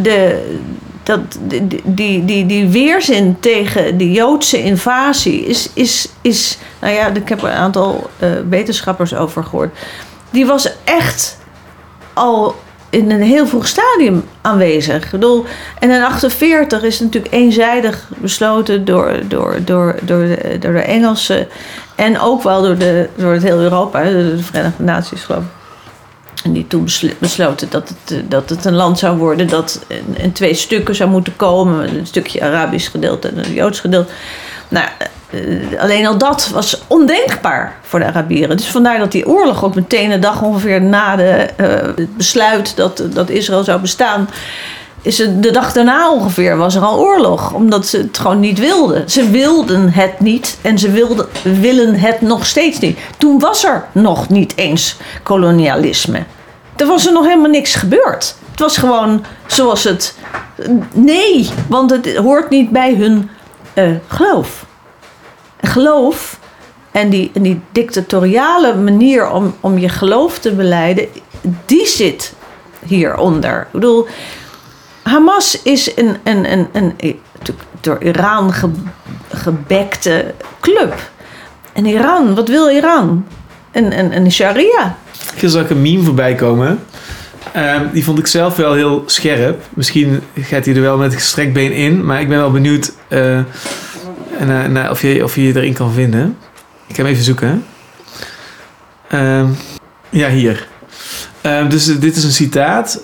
de, 0.03 0.55
dat, 1.03 1.21
die, 1.41 1.67
die, 1.85 2.25
die, 2.25 2.47
die 2.47 2.69
weerzin 2.69 3.37
tegen 3.41 3.99
de 3.99 4.13
Joodse 4.13 4.63
invasie 4.63 5.45
is, 5.47 5.71
is, 5.73 6.09
is 6.21 6.59
nou 6.81 6.95
ja, 6.95 7.07
ik 7.07 7.29
heb 7.29 7.43
er 7.43 7.49
een 7.49 7.55
aantal 7.55 8.11
eh, 8.19 8.31
wetenschappers 8.49 9.15
over 9.15 9.45
gehoord. 9.45 9.79
Die 10.31 10.47
was 10.47 10.73
echt 10.85 11.39
al 12.13 12.55
in 12.91 13.11
een 13.11 13.23
heel 13.23 13.47
vroeg 13.47 13.67
stadium 13.67 14.25
aanwezig. 14.41 15.05
Ik 15.05 15.11
bedoel, 15.11 15.45
en 15.79 15.91
in 15.91 16.03
48 16.03 16.83
is 16.83 17.01
natuurlijk 17.01 17.35
eenzijdig 17.35 18.11
besloten 18.17 18.85
door, 18.85 19.21
door, 19.29 19.57
door, 19.65 19.99
door, 20.03 20.25
de, 20.25 20.57
door 20.61 20.73
de 20.73 20.81
Engelsen 20.81 21.49
en 21.95 22.21
ook 22.21 22.43
wel 22.43 22.63
door, 22.63 22.79
de, 22.79 23.09
door 23.17 23.33
het 23.33 23.43
heel 23.43 23.59
Europa, 23.59 24.03
door 24.03 24.13
de 24.13 24.39
Verenigde 24.39 24.83
Naties 24.83 25.23
geloof 25.23 25.43
ik. 25.43 25.56
En 26.47 26.53
die 26.53 26.67
toen 26.67 26.85
besl- 26.85 27.15
besloten 27.19 27.69
dat 27.71 27.89
het, 27.89 28.19
eh, 28.19 28.25
dat 28.29 28.51
het 28.51 28.65
een 28.65 28.75
land 28.75 28.99
zou 28.99 29.17
worden 29.17 29.49
dat 29.49 29.81
in, 30.17 30.33
twee 30.33 30.55
stukken 30.55 30.95
zou 30.95 31.11
moeten 31.11 31.37
komen. 31.37 31.99
Een 31.99 32.07
stukje 32.07 32.43
Arabisch 32.43 32.91
gedeelte 32.91 33.29
en 33.29 33.39
een 33.39 33.53
Joods 33.53 33.81
gedeelte. 33.81 34.13
Nou, 34.69 34.87
eh, 35.31 35.81
alleen 35.81 36.07
al 36.07 36.19
dat 36.19 36.51
was 36.53 36.83
ondenkbaar 36.87 37.77
voor 37.83 37.99
de 37.99 38.05
Arabieren. 38.05 38.57
Dus 38.57 38.67
vandaar 38.67 38.99
dat 38.99 39.13
die 39.13 39.27
oorlog 39.27 39.65
ook 39.65 39.75
meteen 39.75 40.11
een 40.11 40.21
dag 40.21 40.43
ongeveer 40.43 40.83
na 40.83 41.17
de, 41.17 41.31
eh, 41.57 41.67
het 41.97 42.17
besluit 42.17 42.77
dat, 42.77 43.03
dat 43.13 43.31
Israël 43.31 43.65
zou 43.65 43.81
bestaan. 43.81 44.29
Is 45.03 45.17
de 45.17 45.51
dag 45.51 45.73
daarna 45.73 46.13
ongeveer 46.13 46.57
was 46.57 46.75
er 46.75 46.83
al 46.83 46.99
oorlog. 46.99 47.53
Omdat 47.53 47.87
ze 47.87 47.99
het 47.99 48.19
gewoon 48.19 48.41
niet 48.41 48.59
wilden. 48.59 49.11
Ze 49.11 49.31
wilden 49.31 49.93
het 49.93 50.21
niet 50.21 50.59
en 50.63 50.79
ze 50.79 50.91
wilden, 50.91 51.27
willen 51.43 51.95
het 51.95 52.21
nog 52.21 52.47
steeds 52.47 52.79
niet. 52.79 52.99
Toen 53.19 53.39
was 53.39 53.65
er 53.65 53.85
nog 53.93 54.29
niet 54.29 54.53
eens 54.57 54.97
kolonialisme. 55.23 56.25
Er 56.77 56.87
was 56.87 57.07
er 57.07 57.13
nog 57.13 57.25
helemaal 57.25 57.51
niks 57.51 57.75
gebeurd. 57.75 58.37
Het 58.51 58.61
was 58.61 58.77
gewoon 58.77 59.25
zoals 59.47 59.85
het. 59.85 60.19
Nee, 60.93 61.51
want 61.69 61.91
het 61.91 62.17
hoort 62.17 62.51
niet 62.51 62.71
bij 62.71 62.95
hun 62.95 63.31
eh, 63.75 63.91
geloof. 64.07 64.67
Geloof 65.61 66.39
en 66.91 67.11
die, 67.11 67.31
die 67.35 67.61
dictatoriale 67.73 68.75
manier 68.75 69.31
om, 69.31 69.55
om 69.61 69.79
je 69.79 69.89
geloof 69.89 70.39
te 70.39 70.53
beleiden, 70.53 71.09
die 71.67 71.87
zit 71.87 72.35
hieronder. 72.85 73.61
Ik 73.61 73.73
bedoel, 73.73 74.07
Hamas 75.03 75.63
is 75.63 75.97
een, 75.97 76.17
een, 76.23 76.53
een, 76.53 76.69
een, 76.73 76.95
natuurlijk 77.33 77.69
door 77.81 78.03
Iran 78.03 78.53
ge, 78.53 78.71
gebekte 79.29 80.35
club. 80.61 80.95
En 81.73 81.87
Iran, 81.87 82.35
wat 82.35 82.49
wil 82.49 82.69
Iran? 82.69 83.27
Een, 83.73 83.99
een, 83.99 84.17
een 84.17 84.33
sharia. 84.33 84.97
Gisteren 85.27 85.51
zag 85.51 85.63
ik 85.63 85.71
een 85.71 85.83
meme 85.83 86.03
voorbij 86.03 86.35
komen. 86.35 86.79
Ehm, 87.53 87.87
die 87.93 88.05
vond 88.05 88.19
ik 88.19 88.27
zelf 88.27 88.57
wel 88.57 88.75
heel 88.75 89.03
scherp. 89.07 89.63
Misschien 89.75 90.21
gaat 90.41 90.65
hij 90.65 90.75
er 90.75 90.81
wel 90.81 90.97
met 90.97 91.15
gestrekt 91.15 91.53
been 91.53 91.73
in. 91.73 92.05
Maar 92.05 92.21
ik 92.21 92.29
ben 92.29 92.39
wel 92.39 92.51
benieuwd 92.51 92.93
eh, 93.09 93.41
naar 94.69 94.91
of, 94.91 95.03
je, 95.03 95.25
of 95.25 95.37
je 95.37 95.43
erin 95.43 95.73
kan 95.73 95.93
vinden. 95.93 96.37
Ik 96.87 96.97
ga 96.97 97.03
hem 97.03 97.13
even 97.13 97.25
zoeken. 97.25 97.65
Ehm, 99.09 99.47
ja, 100.11 100.29
hier. 100.29 100.69
Ehm, 101.41 101.69
dus 101.69 101.89
eh, 101.89 102.01
dit 102.01 102.17
is 102.17 102.25
een 102.25 102.33
citaat. 102.33 103.01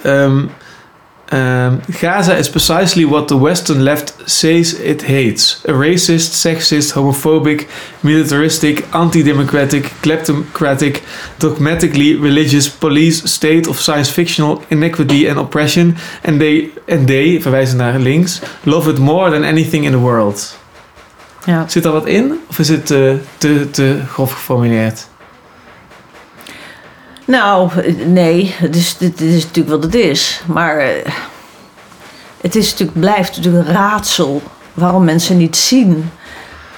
Um, 1.33 1.81
Gaza 2.01 2.37
is 2.37 2.51
precisely 2.51 3.07
what 3.07 3.29
the 3.29 3.39
Western 3.39 3.85
left 3.85 4.29
says 4.29 4.75
it 4.75 5.03
hates. 5.03 5.65
A 5.65 5.73
racist, 5.73 6.35
sexist, 6.35 6.93
homophobic, 6.93 7.69
militaristic, 8.03 8.85
anti-democratic, 8.95 9.85
kleptocratic, 10.03 11.03
dogmatically 11.39 12.17
religious 12.17 12.69
police 12.69 13.23
state 13.31 13.67
of 13.67 13.81
science 13.81 14.11
fictional 14.11 14.63
inequity 14.69 15.27
and 15.27 15.39
oppression. 15.39 15.97
And 16.23 16.39
they, 16.39 16.71
and 16.87 17.09
they, 17.09 17.41
verwijzen 17.41 17.77
naar 17.77 17.99
links, 17.99 18.41
love 18.65 18.91
it 18.91 18.99
more 18.99 19.31
than 19.31 19.45
anything 19.45 19.85
in 19.85 19.93
the 19.93 20.01
world. 20.01 20.59
Ja. 21.45 21.69
Zit 21.69 21.83
daar 21.83 21.93
wat 21.93 22.07
in? 22.07 22.41
Of 22.49 22.59
is 22.59 22.69
het 22.69 22.87
te, 22.87 23.71
te 23.71 24.01
grof 24.09 24.33
geformuleerd? 24.33 25.07
Nou, 27.25 27.71
nee, 28.07 28.55
het 28.57 28.77
is, 28.77 28.97
dit 28.97 29.21
is 29.21 29.45
natuurlijk 29.45 29.75
wat 29.75 29.83
het 29.83 29.95
is. 29.95 30.43
Maar 30.47 30.79
eh, 30.79 31.13
het 32.41 32.57
is 32.57 32.71
natuurlijk, 32.71 33.01
blijft 33.01 33.37
natuurlijk 33.37 33.69
een 33.69 33.75
raadsel 33.75 34.43
waarom 34.75 35.05
mensen 35.05 35.37
niet 35.37 35.57
zien 35.57 36.11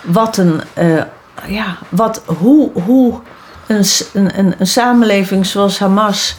wat 0.02 0.36
een, 0.36 0.60
eh, 0.72 1.02
ja, 1.46 1.76
wat, 1.88 2.22
hoe, 2.26 2.70
hoe 2.84 3.20
een, 3.66 3.84
een, 4.12 4.54
een, 4.58 4.66
samenleving 4.66 5.46
zoals 5.46 5.78
Hamas, 5.78 6.36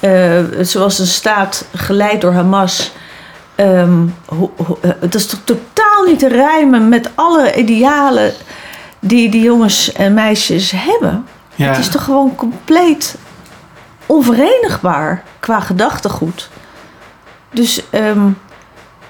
eh, 0.00 0.42
zoals 0.60 0.98
een 0.98 1.06
staat 1.06 1.66
geleid 1.74 2.20
door 2.20 2.32
Hamas, 2.32 2.92
eh, 3.54 3.92
het 4.80 5.14
is 5.14 5.26
toch 5.26 5.40
totaal 5.44 6.04
niet 6.06 6.18
te 6.18 6.28
rijmen 6.28 6.88
met 6.88 7.10
alle 7.14 7.54
idealen 7.54 8.32
die 9.00 9.30
die 9.30 9.42
jongens 9.42 9.92
en 9.92 10.14
meisjes 10.14 10.72
hebben. 10.76 11.26
Ja. 11.54 11.68
Het 11.68 11.78
is 11.78 11.88
toch 11.88 12.04
gewoon 12.04 12.34
compleet 12.34 13.16
onverenigbaar 14.06 15.22
qua 15.40 15.60
gedachtegoed. 15.60 16.48
Dus 17.50 17.82
ehm, 17.90 18.28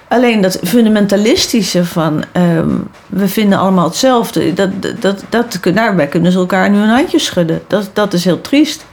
alleen 0.07 0.41
dat 0.41 0.59
fundamentalistische 0.63 1.85
van 1.85 2.23
ehm, 2.31 2.75
we 3.07 3.27
vinden 3.27 3.59
allemaal 3.59 3.87
hetzelfde, 3.87 4.53
dat, 4.53 4.69
dat, 4.99 5.23
dat, 5.29 5.59
daarbij 5.73 6.07
kunnen 6.07 6.31
ze 6.31 6.37
elkaar 6.37 6.69
nu 6.69 6.77
een 6.77 6.89
handje 6.89 7.19
schudden. 7.19 7.63
Dat, 7.67 7.89
dat 7.93 8.13
is 8.13 8.23
heel 8.23 8.41
triest. 8.41 8.85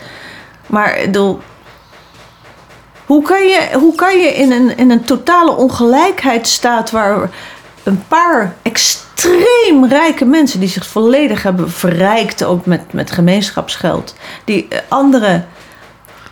Maar 0.67 0.99
bedoel, 1.05 1.41
hoe 3.07 3.23
kan 3.23 3.43
je, 3.43 3.69
hoe 3.73 3.95
kan 3.95 4.19
je 4.19 4.35
in, 4.35 4.53
een, 4.53 4.77
in 4.77 4.91
een 4.91 5.05
totale 5.05 5.57
ongelijkheidsstaat 5.57 6.91
waar 6.91 7.31
een 7.83 8.05
paar 8.09 8.55
extreem 8.63 9.87
rijke 9.89 10.25
mensen 10.25 10.61
die 10.61 10.69
zich 10.69 10.87
volledig 10.87 11.43
hebben 11.43 11.71
verrijkt, 11.71 12.45
ook 12.45 12.67
met, 12.67 12.93
met 12.93 13.11
gemeenschapsgeld, 13.11 14.15
die 14.45 14.69
eh, 14.69 14.79
andere, 14.89 15.45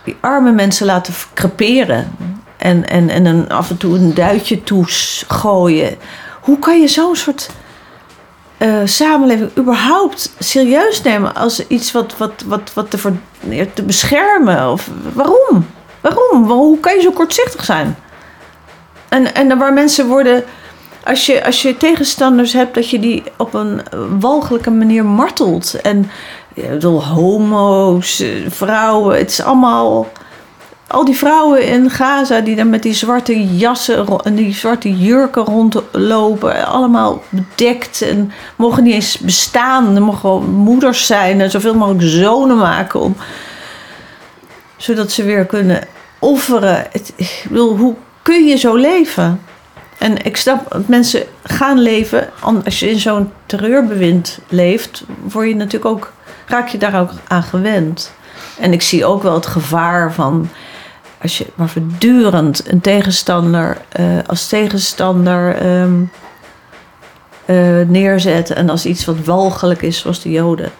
die 0.03 0.17
arme 0.19 0.51
mensen 0.51 0.85
laten 0.85 1.13
creperen 1.33 2.15
en, 2.57 2.89
en, 2.89 3.09
en 3.09 3.25
een, 3.25 3.49
af 3.49 3.69
en 3.69 3.77
toe 3.77 3.95
een 3.95 4.13
duitje 4.13 4.63
toegooien. 4.63 5.97
Hoe 6.41 6.59
kan 6.59 6.81
je 6.81 6.87
zo'n 6.87 7.15
soort 7.15 7.49
eh, 8.57 8.81
samenleving 8.83 9.57
überhaupt 9.57 10.31
serieus 10.39 11.01
nemen 11.01 11.35
als 11.35 11.67
iets 11.67 11.91
wat, 11.91 12.17
wat, 12.17 12.43
wat, 12.45 12.73
wat 12.73 12.89
te, 12.89 12.97
ver- 12.97 13.73
te 13.73 13.83
beschermen? 13.83 14.71
Of, 14.71 14.89
waarom? 15.13 15.67
Waarom? 16.01 16.49
Hoe 16.49 16.79
kan 16.79 16.95
je 16.95 17.01
zo 17.01 17.11
kortzichtig 17.11 17.65
zijn? 17.65 17.95
En, 19.09 19.35
en 19.35 19.57
waar 19.57 19.73
mensen 19.73 20.07
worden 20.07 20.43
als 21.03 21.25
je, 21.25 21.45
als 21.45 21.61
je 21.61 21.77
tegenstanders 21.77 22.53
hebt, 22.53 22.75
dat 22.75 22.89
je 22.89 22.99
die 22.99 23.23
op 23.37 23.53
een 23.53 23.81
walgelijke 24.19 24.71
manier 24.71 25.05
martelt. 25.05 25.81
En 25.81 26.09
ik 26.53 26.69
bedoel, 26.69 27.03
homo's, 27.03 28.19
eh, 28.19 28.29
vrouwen, 28.47 29.17
het 29.17 29.29
is 29.29 29.41
allemaal. 29.41 30.11
Al 30.87 31.05
die 31.05 31.17
vrouwen 31.17 31.67
in 31.67 31.89
Gaza 31.89 32.39
die 32.39 32.55
daar 32.55 32.67
met 32.67 32.83
die 32.83 32.93
zwarte 32.93 33.55
jassen 33.55 34.19
en 34.23 34.35
die 34.35 34.53
zwarte 34.53 34.97
jurken 34.97 35.43
rondlopen, 35.43 36.65
allemaal 36.67 37.21
bedekt 37.29 38.01
en 38.01 38.31
mogen 38.55 38.83
niet 38.83 38.93
eens 38.93 39.17
bestaan. 39.17 39.95
Er 39.95 40.01
mogen 40.01 40.49
moeders 40.49 41.05
zijn 41.05 41.41
en 41.41 41.51
zoveel 41.51 41.75
mogelijk 41.75 42.03
zonen 42.03 42.57
maken 42.57 42.99
om, 42.99 43.15
zodat 44.77 45.11
ze 45.11 45.23
weer 45.23 45.45
kunnen 45.45 45.81
offeren. 46.19 46.87
Het, 46.91 47.13
hoe 47.49 47.95
kun 48.21 48.45
je 48.45 48.55
zo 48.55 48.75
leven? 48.75 49.41
En 49.97 50.25
ik 50.25 50.37
snap, 50.37 50.71
dat 50.71 50.87
mensen 50.87 51.23
gaan 51.43 51.79
leven. 51.79 52.29
Als 52.65 52.79
je 52.79 52.89
in 52.89 52.99
zo'n 52.99 53.31
terreurbewind 53.45 54.39
leeft, 54.47 55.03
word 55.23 55.47
je 55.47 55.55
natuurlijk 55.55 55.85
ook, 55.85 56.13
raak 56.53 56.67
je 56.67 56.77
daar 56.77 56.99
ook 56.99 57.11
aan 57.27 57.43
gewend. 57.43 58.11
En 58.59 58.73
ik 58.73 58.81
zie 58.81 59.05
ook 59.05 59.23
wel 59.23 59.33
het 59.33 59.45
gevaar 59.45 60.13
van. 60.13 60.49
Als 61.21 61.37
je 61.37 61.45
maar 61.55 61.69
voortdurend 61.69 62.71
een 62.71 62.81
tegenstander 62.81 63.77
eh, 63.89 64.05
als 64.25 64.47
tegenstander 64.47 65.55
ehm, 65.55 66.03
eh, 67.45 67.87
neerzet. 67.87 68.49
En 68.49 68.69
als 68.69 68.85
iets 68.85 69.05
wat 69.05 69.19
walgelijk 69.25 69.81
is, 69.81 69.99
zoals 69.99 70.21
de 70.21 70.31
Joden. 70.31 70.71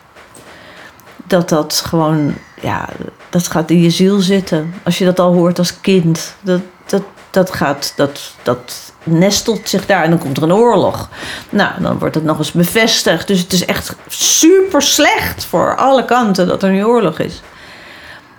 Dat 1.28 1.50
dat 1.50 1.84
gewoon, 1.86 2.34
ja, 2.62 2.90
dat 3.30 3.48
gaat 3.48 3.70
in 3.70 3.82
je 3.82 3.90
ziel 3.90 4.20
zitten. 4.20 4.74
Als 4.84 4.98
je 4.98 5.06
dat 5.06 5.20
al 5.20 5.34
hoort 5.34 5.60
als 5.60 5.82
kind. 5.82 6.36
Dat, 6.42 6.62
dat, 6.86 7.04
dat 7.30 7.54
gaat, 7.54 7.94
dat, 7.96 8.34
dat 8.44 8.93
nestelt 9.04 9.70
zich 9.70 9.86
daar 9.86 10.04
en 10.04 10.10
dan 10.10 10.20
komt 10.20 10.38
er 10.38 10.44
een 10.44 10.54
oorlog. 10.54 11.10
Nou, 11.50 11.72
dan 11.82 12.00
wordt 12.00 12.16
het 12.16 12.24
nog 12.24 12.38
eens 12.38 12.52
bevestigd. 12.52 13.28
Dus 13.28 13.40
het 13.40 13.54
is 13.54 13.66
echt 13.66 13.96
super 14.08 14.82
slecht 14.82 15.46
voor 15.46 15.76
alle 15.76 16.06
kanten 16.06 16.48
dat 16.48 16.64
er 16.64 16.72
nu 16.72 16.86
oorlog 16.86 17.20
is. 17.20 17.42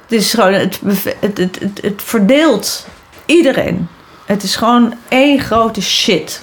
Het 0.03 0.13
is 0.13 0.35
gewoon, 0.35 0.53
het, 0.53 0.81
het, 1.21 1.39
het, 1.39 1.59
het, 1.81 2.03
verdeelt 2.03 2.87
iedereen. 3.27 3.89
Het 4.25 4.43
is 4.43 4.57
gewoon 4.57 4.95
één 5.09 5.41
grote 5.41 5.83
shit. 5.83 6.43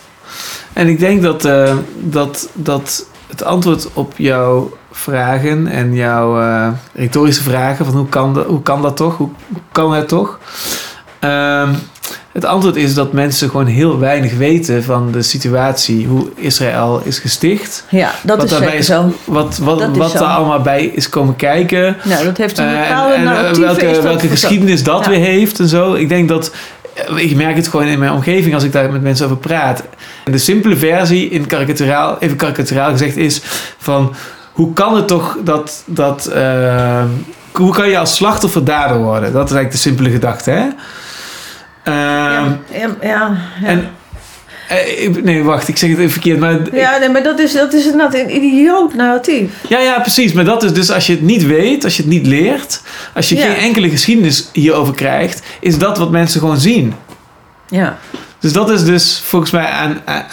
En 0.74 0.88
ik 0.88 0.99
denk 0.99 1.22
dat, 1.22 1.45
eh, 1.45 1.76
dat, 1.95 2.49
dat 2.53 3.05
het 3.28 3.43
antwoord 3.43 3.93
op 3.93 4.13
jouw 4.17 4.78
vragen 4.91 5.67
en 5.67 5.93
jouw 5.93 6.41
eh, 6.41 6.67
retorische 6.93 7.43
vragen 7.43 7.86
van 7.86 7.95
hoe 7.95 8.09
kan, 8.09 8.34
dat, 8.34 8.45
hoe 8.45 8.61
kan 8.61 8.82
dat 8.82 8.97
toch? 8.97 9.17
Hoe, 9.17 9.30
kan 9.72 9.93
het 9.93 10.07
toch? 10.07 10.39
Ehm, 11.19 11.74
het 12.34 12.45
antwoord 12.45 12.75
is 12.75 12.93
dat 12.93 13.13
mensen 13.13 13.49
gewoon 13.49 13.65
heel 13.65 13.99
weinig 13.99 14.34
weten 14.38 14.84
van 14.84 15.11
de 15.11 15.21
situatie, 15.21 16.07
hoe 16.07 16.27
Israël 16.36 17.01
is 17.03 17.19
gesticht. 17.19 17.86
Ja, 17.89 18.11
dat 18.23 18.36
wat 18.38 18.45
is 18.45 18.51
daarbij 18.51 18.77
is, 18.77 18.86
zo. 18.86 19.13
wat, 19.25 19.57
wat, 19.57 19.79
Dat 19.79 19.97
wat 19.97 20.13
er 20.13 20.21
allemaal 20.21 20.61
bij 20.61 20.86
is 20.86 21.09
komen 21.09 21.36
kijken. 21.36 21.97
Nou, 22.03 22.25
dat 22.25 22.38
heeft 22.38 22.57
een 22.57 22.65
Eh, 22.67 22.88
bepaalde 22.88 23.13
en, 23.13 23.27
en, 23.27 23.45
eh, 23.45 23.51
welke, 23.53 24.01
welke 24.01 24.27
geschiedenis 24.27 24.84
dat 24.84 25.03
Ja. 25.05 25.09
weer 25.09 25.19
heeft 25.19 25.59
en 25.59 25.67
zo. 25.67 25.93
Ik 25.93 26.09
denk 26.09 26.29
dat. 26.29 26.51
eh, 26.93 27.17
Ik 27.23 27.36
merk 27.36 27.55
het 27.55 27.67
gewoon 27.67 27.86
in 27.86 27.99
mijn 27.99 28.11
omgeving 28.11 28.53
als 28.53 28.63
ik 28.63 28.71
daar 28.71 28.91
met 28.91 29.01
mensen 29.01 29.25
over 29.25 29.38
praat. 29.38 29.84
En 30.25 30.32
de 30.32 30.38
simpele 30.38 30.75
versie, 30.77 31.29
in 31.29 31.45
karikaturaal, 31.45 32.17
even 32.19 32.38
karikaturaal 32.38 32.91
gezegd, 32.91 33.17
is 33.17 33.41
van 33.77 34.15
hoe 34.51 34.73
kan 34.73 34.95
het 34.95 35.07
toch 35.07 35.38
dat. 35.43 35.84
dat 35.86 36.32
hoe 37.51 37.73
kan 37.73 37.89
je 37.89 37.97
als 37.97 38.15
slachtoffer 38.15 38.63
dader 38.65 38.97
worden? 38.97 39.34
Dat 39.34 39.45
is 39.49 39.55
eigenlijk 39.55 39.71
de 39.71 39.77
simpele 39.77 40.09
gedachte, 40.09 40.51
hè? 40.51 40.63
Ehm, 41.84 41.95
Ja, 42.71 42.95
ja. 43.01 43.38
En. 43.63 43.89
eh, 44.67 45.09
nee, 45.23 45.43
wacht, 45.43 45.67
ik 45.67 45.77
zeg 45.77 45.89
het 45.89 45.99
even 45.99 46.11
verkeerd. 46.11 46.39
Maar 46.39 46.59
Ja, 46.73 46.97
nee, 46.97 47.09
maar 47.09 47.23
dat 47.23 47.39
is, 47.39 47.53
dat 47.53 47.73
is 47.73 47.86
inderdaad 47.86 48.13
een 48.15 48.36
idioot 48.36 48.93
narratief. 48.93 49.51
Ja, 49.69 49.79
ja, 49.79 49.99
precies. 49.99 50.34
Maar 50.34 50.45
dat 50.45 50.63
is 50.63 50.73
dus 50.73 50.91
als 50.91 51.07
je 51.07 51.13
het 51.13 51.21
niet 51.21 51.45
weet, 51.45 51.84
als 51.84 51.95
je 51.95 52.01
het 52.01 52.11
niet 52.11 52.25
leert, 52.27 52.82
als 53.13 53.29
je 53.29 53.36
Ja. 53.36 53.41
geen 53.41 53.55
enkele 53.55 53.89
geschiedenis 53.89 54.49
hierover 54.53 54.93
krijgt, 54.93 55.41
is 55.59 55.77
dat 55.77 55.97
wat 55.97 56.11
mensen 56.11 56.39
gewoon 56.39 56.59
zien. 56.59 56.93
Ja. 57.69 57.97
Dus 58.41 58.53
dat 58.53 58.69
is 58.69 58.83
dus 58.83 59.21
volgens 59.23 59.51
mij 59.51 59.65
aan, 59.65 59.97
aan, 60.05 60.25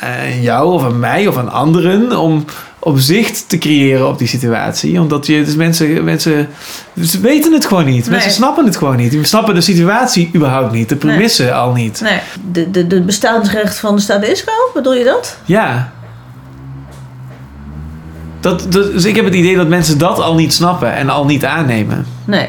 aan 0.00 0.40
jou 0.40 0.72
of 0.72 0.84
aan 0.84 0.98
mij 0.98 1.26
of 1.26 1.36
aan 1.36 1.52
anderen 1.52 2.18
om 2.18 2.44
op 2.78 2.98
zicht 2.98 3.48
te 3.48 3.58
creëren 3.58 4.08
op 4.08 4.18
die 4.18 4.28
situatie. 4.28 5.00
Omdat 5.00 5.26
je, 5.26 5.44
dus 5.44 5.54
mensen, 5.54 6.04
mensen 6.04 6.48
ze 7.02 7.20
weten 7.20 7.52
het 7.52 7.66
gewoon 7.66 7.84
niet. 7.84 8.10
Mensen 8.10 8.30
snappen 8.30 8.64
het 8.64 8.76
gewoon 8.76 8.96
niet. 8.96 9.10
Die 9.10 9.24
snappen 9.24 9.54
de 9.54 9.60
situatie 9.60 10.30
überhaupt 10.34 10.72
niet. 10.72 10.88
De 10.88 10.96
premissen 10.96 11.54
al 11.54 11.72
niet. 11.72 12.00
Nee, 12.00 12.20
de, 12.52 12.70
de, 12.70 12.86
de 12.86 13.02
bestaansrecht 13.02 13.78
van 13.78 13.94
de 13.96 14.00
staat 14.00 14.24
Israël, 14.24 14.70
bedoel 14.74 14.94
je 14.94 15.04
dat? 15.04 15.36
Ja. 15.44 15.92
Dat, 18.40 18.72
dat, 18.72 18.92
dus 18.92 19.04
ik 19.04 19.16
heb 19.16 19.24
het 19.24 19.34
idee 19.34 19.56
dat 19.56 19.68
mensen 19.68 19.98
dat 19.98 20.18
al 20.18 20.34
niet 20.34 20.52
snappen 20.52 20.94
en 20.94 21.08
al 21.08 21.24
niet 21.24 21.44
aannemen. 21.44 22.06
Nee. 22.24 22.48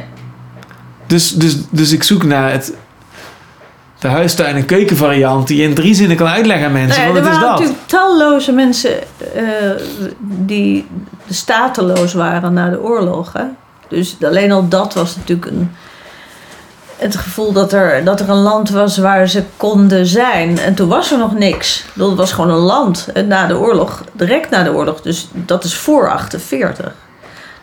Dus, 1.08 1.32
dus, 1.32 1.58
dus 1.70 1.92
ik 1.92 2.04
zoek 2.04 2.24
naar 2.24 2.52
het, 2.52 2.74
de 4.02 4.08
huistuin- 4.08 4.56
en 4.56 4.66
keukenvariant 4.66 5.48
die 5.48 5.58
je 5.58 5.64
in 5.68 5.74
drie 5.74 5.94
zinnen 5.94 6.18
kan 6.18 6.28
uitleggen 6.28 6.66
aan 6.66 6.72
mensen. 6.72 7.04
Nee, 7.04 7.14
Want 7.14 7.18
er 7.18 7.24
het 7.26 7.34
is 7.34 7.40
waren 7.42 7.58
dat. 7.58 7.60
natuurlijk 7.60 7.88
talloze 7.90 8.52
mensen 8.52 8.92
eh, 9.36 9.44
die 10.20 10.88
stateloos 11.30 12.14
waren 12.14 12.54
na 12.54 12.70
de 12.70 12.82
oorlog. 12.82 13.34
Hè? 13.34 13.44
Dus 13.88 14.16
alleen 14.24 14.52
al 14.52 14.68
dat 14.68 14.94
was 14.94 15.16
natuurlijk 15.16 15.52
een, 15.52 15.72
het 16.98 17.16
gevoel 17.16 17.52
dat 17.52 17.74
er, 17.74 18.04
dat 18.04 18.20
er 18.20 18.30
een 18.30 18.36
land 18.42 18.70
was 18.70 18.98
waar 18.98 19.28
ze 19.28 19.44
konden 19.58 20.06
zijn. 20.06 20.60
En 20.60 20.74
toen 20.76 20.88
was 20.90 21.12
er 21.12 21.18
nog 21.18 21.34
niks. 21.34 21.86
Het 22.00 22.16
was 22.16 22.32
gewoon 22.32 22.50
een 22.52 22.58
land 22.58 23.08
na 23.28 23.48
de 23.48 23.58
oorlog, 23.58 24.04
direct 24.12 24.50
na 24.50 24.64
de 24.64 24.74
oorlog. 24.74 25.02
Dus 25.02 25.28
dat 25.34 25.64
is 25.64 25.76
voor 25.76 26.10
48. 26.12 26.94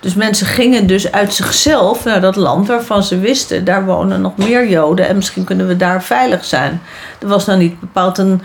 Dus 0.01 0.15
mensen 0.15 0.47
gingen 0.47 0.87
dus 0.87 1.13
uit 1.13 1.35
zichzelf 1.35 2.05
naar 2.05 2.21
dat 2.21 2.37
land 2.37 2.67
waarvan 2.67 3.03
ze 3.03 3.19
wisten, 3.19 3.65
daar 3.65 3.85
wonen 3.85 4.21
nog 4.21 4.37
meer 4.37 4.69
Joden 4.69 5.09
en 5.09 5.17
misschien 5.17 5.45
kunnen 5.45 5.67
we 5.67 5.77
daar 5.77 6.03
veilig 6.03 6.45
zijn. 6.45 6.83
Er 7.21 7.29
was 7.29 7.47
nou 7.47 7.59
niet 7.59 7.81
bepaald 7.81 8.19
een. 8.19 8.43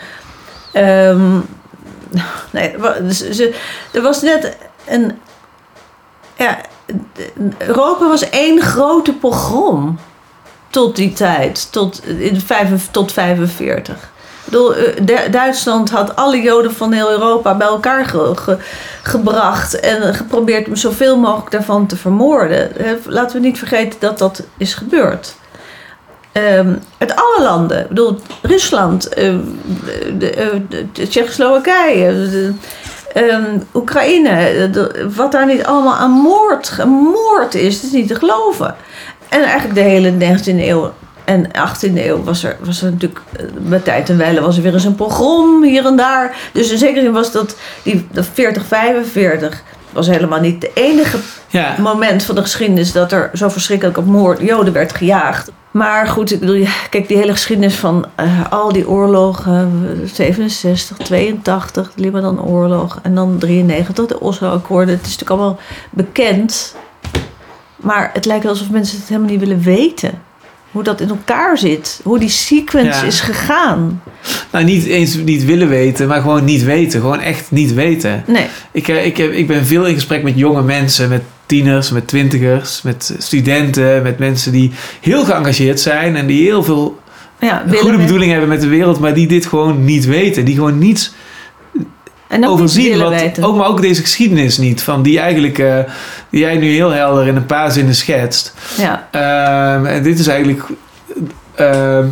ehm, 0.71 1.39
nee, 2.51 2.71
er 2.71 3.07
dus 3.07 3.39
er 3.91 4.01
was 4.01 4.21
net 4.21 4.57
een. 4.85 5.19
Ja, 6.37 6.57
Europa 7.57 8.07
was 8.07 8.29
één 8.29 8.61
grote 8.61 9.13
pogrom 9.13 9.99
tot 10.69 10.95
die 10.95 11.13
tijd, 11.13 11.71
tot, 11.71 12.05
in 12.07 12.41
tot 12.91 13.11
45. 13.11 14.11
Eh, 14.51 14.57
Du- 15.01 15.29
Duitsland 15.31 15.89
had 15.89 16.15
alle 16.15 16.41
Joden 16.41 16.73
van 16.73 16.91
heel 16.91 17.11
Europa 17.11 17.55
bij 17.55 17.67
elkaar 17.67 18.05
ge- 18.05 18.31
ge- 18.35 18.57
gebracht 19.03 19.79
en 19.79 20.13
geprobeerd 20.13 20.67
om 20.67 20.75
zoveel 20.75 21.17
mogelijk 21.17 21.51
daarvan 21.51 21.85
te 21.87 21.95
vermoorden. 21.97 22.77
Eh, 22.77 22.91
Laten 23.05 23.41
we 23.41 23.47
niet 23.47 23.57
vergeten 23.57 23.99
dat 23.99 24.17
dat 24.17 24.43
is 24.57 24.73
gebeurd. 24.73 25.35
Uit 26.97 27.15
alle 27.15 27.43
landen. 27.43 27.79
Ik 27.81 27.87
bedoel, 27.87 28.19
Rusland, 28.41 29.09
de 30.17 30.85
Tsjechoslowakije, 31.09 32.53
ehm, 33.13 33.57
Oekraïne. 33.73 34.69
wat 35.15 35.31
daar 35.31 35.45
niet 35.45 35.63
allemaal 35.65 35.95
aan 35.95 36.11
moord, 36.11 36.69
gemoord 36.69 37.55
is, 37.55 37.75
dat 37.75 37.83
is 37.83 37.91
niet 37.91 38.07
te 38.07 38.15
geloven. 38.15 38.75
En 39.29 39.41
eigenlijk 39.43 39.75
de 39.75 39.81
hele 39.81 40.11
19e 40.11 40.67
eeuw 40.69 40.91
en 41.25 41.47
18e 41.47 41.93
eeuw 41.95 42.23
was 42.23 42.43
er, 42.43 42.57
was 42.63 42.81
er 42.81 42.91
natuurlijk... 42.91 43.21
eh, 43.37 43.45
Bij 43.57 43.79
tijd 43.79 44.09
en 44.09 44.17
wijle 44.17 44.41
was 44.41 44.57
er 44.57 44.63
weer 44.63 44.73
eens 44.73 44.83
een 44.83 44.95
pogrom 44.95 45.63
hier 45.63 45.85
en 45.85 45.95
daar. 45.95 46.35
Dus 46.53 46.71
in 46.71 46.77
zekere 46.77 47.01
zin 47.01 47.11
was 47.11 47.31
dat, 47.31 47.55
die, 47.83 48.07
dat 48.11 48.25
40, 48.33 48.65
45... 48.65 49.63
was 49.91 50.07
helemaal 50.07 50.39
niet 50.39 50.61
de 50.61 50.71
enige 50.73 51.17
Ja, 51.47 51.75
moment 51.79 52.23
van 52.23 52.35
de 52.35 52.41
geschiedenis 52.41 52.91
dat 52.91 53.11
er 53.11 53.29
zo 53.33 53.49
verschrikkelijk 53.49 53.97
op 53.97 54.05
moord, 54.05 54.41
Joden 54.41 54.73
werd 54.73 54.95
gejaagd. 54.95 55.51
Maar 55.71 56.07
goed, 56.07 56.31
ik 56.31 56.39
bedoel, 56.39 56.65
kijk, 56.89 57.07
die 57.07 57.17
hele 57.17 57.31
geschiedenis 57.31 57.75
van 57.75 58.05
eh, 58.15 58.51
al 58.51 58.71
die 58.71 58.89
oorlogen, 58.89 59.87
eh, 60.03 60.09
67, 60.13 60.97
82, 60.97 61.91
de 61.95 62.01
Libanon-oorlog 62.01 62.99
en 63.01 63.15
dan 63.15 63.37
93, 63.39 64.05
de 64.05 64.19
Oslo-akkoorden. 64.19 64.95
Het 64.95 65.05
is 65.05 65.11
natuurlijk 65.17 65.39
allemaal 65.39 65.59
bekend. 65.89 66.75
Maar 67.75 68.09
het 68.13 68.25
lijkt 68.25 68.45
alsof 68.45 68.69
mensen 68.69 68.97
het 68.99 69.07
helemaal 69.07 69.29
niet 69.29 69.39
willen 69.39 69.61
weten. 69.61 70.21
Hoe 70.73 70.83
dat 70.83 71.01
in 71.01 71.09
elkaar 71.09 71.57
zit. 71.57 71.99
Hoe 72.03 72.19
die 72.19 72.29
sequence 72.29 72.99
Ja. 73.01 73.07
is 73.07 73.19
gegaan. 73.19 74.01
nou 74.51 74.63
niet 74.65 74.85
eens 74.85 75.15
niet 75.15 75.45
willen 75.45 75.67
weten, 75.69 76.07
maar 76.07 76.21
gewoon 76.21 76.43
niet 76.43 76.63
weten. 76.63 77.01
Gewoon 77.01 77.19
echt 77.19 77.51
niet 77.51 77.73
weten. 77.73 78.23
Nee. 78.27 78.45
Ik, 78.71 78.87
eh, 78.87 79.05
ik, 79.05 79.17
heb, 79.17 79.31
ik 79.31 79.47
ben 79.47 79.65
veel 79.65 79.85
in 79.85 79.93
gesprek 79.93 80.23
met 80.23 80.33
jonge 80.37 80.61
mensen, 80.61 81.09
met 81.09 81.21
tieners, 81.45 81.91
met 81.91 82.07
twintigers, 82.07 82.81
met 82.81 83.15
studenten, 83.17 84.03
met 84.03 84.19
mensen 84.19 84.51
die 84.51 84.71
heel 85.01 85.25
geëngageerd 85.25 85.79
zijn 85.79 86.15
en 86.15 86.25
die 86.27 86.43
heel 86.43 86.63
veel 86.63 86.99
Ja, 87.39 87.63
goede 87.75 87.97
bedoelingen 87.97 88.31
hebben 88.31 88.49
met 88.49 88.61
de 88.61 88.67
wereld, 88.67 88.99
maar 88.99 89.13
die 89.13 89.27
dit 89.27 89.45
gewoon 89.45 89.85
niet 89.85 90.05
weten. 90.05 90.45
Die 90.45 90.55
gewoon 90.55 90.77
niets 90.77 91.13
En 92.33 92.47
overzien. 92.47 92.99
Wat, 92.99 93.09
weten. 93.09 93.43
ook, 93.43 93.55
maar 93.55 93.67
ook 93.67 93.81
deze 93.81 94.01
geschiedenis 94.01 94.57
niet. 94.57 94.83
Van 94.83 95.01
die 95.01 95.19
eigenlijk, 95.19 95.59
eh, 95.59 95.77
die 96.29 96.39
jij 96.39 96.57
nu 96.57 96.67
heel 96.73 96.91
helder 96.91 97.27
in 97.27 97.35
een 97.35 97.45
paar 97.45 97.71
zinnen 97.71 97.95
schetst. 97.95 98.53
Ja. 98.77 99.07
Ehm, 99.11 99.85
en 99.85 100.03
dit 100.03 100.19
is 100.19 100.27
eigenlijk 100.27 100.63
ehm, 101.55 102.05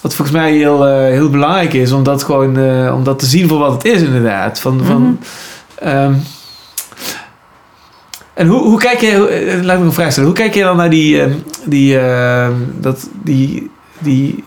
wat 0.00 0.14
volgens 0.14 0.36
mij 0.36 0.52
heel, 0.52 0.86
eh, 0.86 0.94
heel 0.96 1.30
belangrijk 1.30 1.72
is, 1.72 1.92
om 1.92 2.02
dat 2.02 2.22
gewoon 2.22 2.56
eh, 2.58 2.94
om 2.94 3.04
dat 3.04 3.18
te 3.18 3.26
zien 3.26 3.48
voor 3.48 3.58
wat 3.58 3.72
het 3.72 3.84
is, 3.84 4.02
inderdaad. 4.02 4.60
Van, 4.60 4.80
van, 4.84 5.02
Mhm. 5.02 5.88
ehm, 5.88 6.12
en 8.34 8.46
hoe, 8.46 8.60
hoe 8.62 8.78
kijk 8.78 9.00
je, 9.00 9.60
laat 9.62 9.78
me 9.78 9.84
een 9.84 9.92
vraag 9.92 10.10
stellen, 10.12 10.28
hoe 10.28 10.38
kijk 10.38 10.54
je 10.54 10.62
dan 10.62 10.76
naar 10.76 10.90
die, 10.90 11.22
die, 11.64 11.98
dat, 12.80 13.08
die, 13.22 13.70
die, 13.98 14.44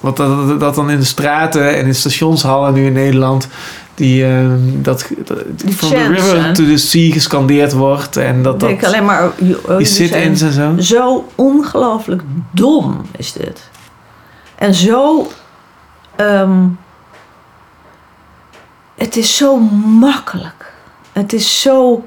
wat 0.00 0.16
dat, 0.58 0.74
dan 0.74 0.90
in 0.90 0.98
de 0.98 1.04
straten 1.04 1.76
en 1.76 1.86
in 1.86 1.94
stationshallen 1.94 2.74
nu 2.74 2.86
in 2.86 2.92
Nederland, 2.92 3.48
die, 3.94 4.24
ehm, 4.24 4.82
dat, 4.82 5.06
dat 5.24 5.38
Die 5.54 5.74
from 5.74 5.90
the 5.90 6.06
river 6.06 6.44
hè? 6.44 6.54
to 6.54 6.64
the 6.64 6.76
sea 6.76 7.12
gescandeerd 7.12 7.72
wordt 7.72 8.16
en 8.16 8.42
dat 8.42 8.62
Ik 8.62 8.80
dat, 8.80 8.88
alleen 8.88 9.04
maar... 9.04 9.30
oh, 9.66 9.76
die 9.76 9.86
sit-ins 9.86 10.40
en 10.40 10.52
zo. 10.52 10.74
Zo 10.78 11.28
ongelooflijk 11.34 12.22
dom 12.50 13.00
is 13.16 13.32
dit. 13.32 13.70
En 14.54 14.74
zo. 14.74 15.26
ehm, 16.16 16.66
het 18.94 19.16
is 19.16 19.36
zo 19.36 19.58
makkelijk. 20.00 20.72
Het 21.12 21.32
is 21.32 21.60
zo 21.60 22.04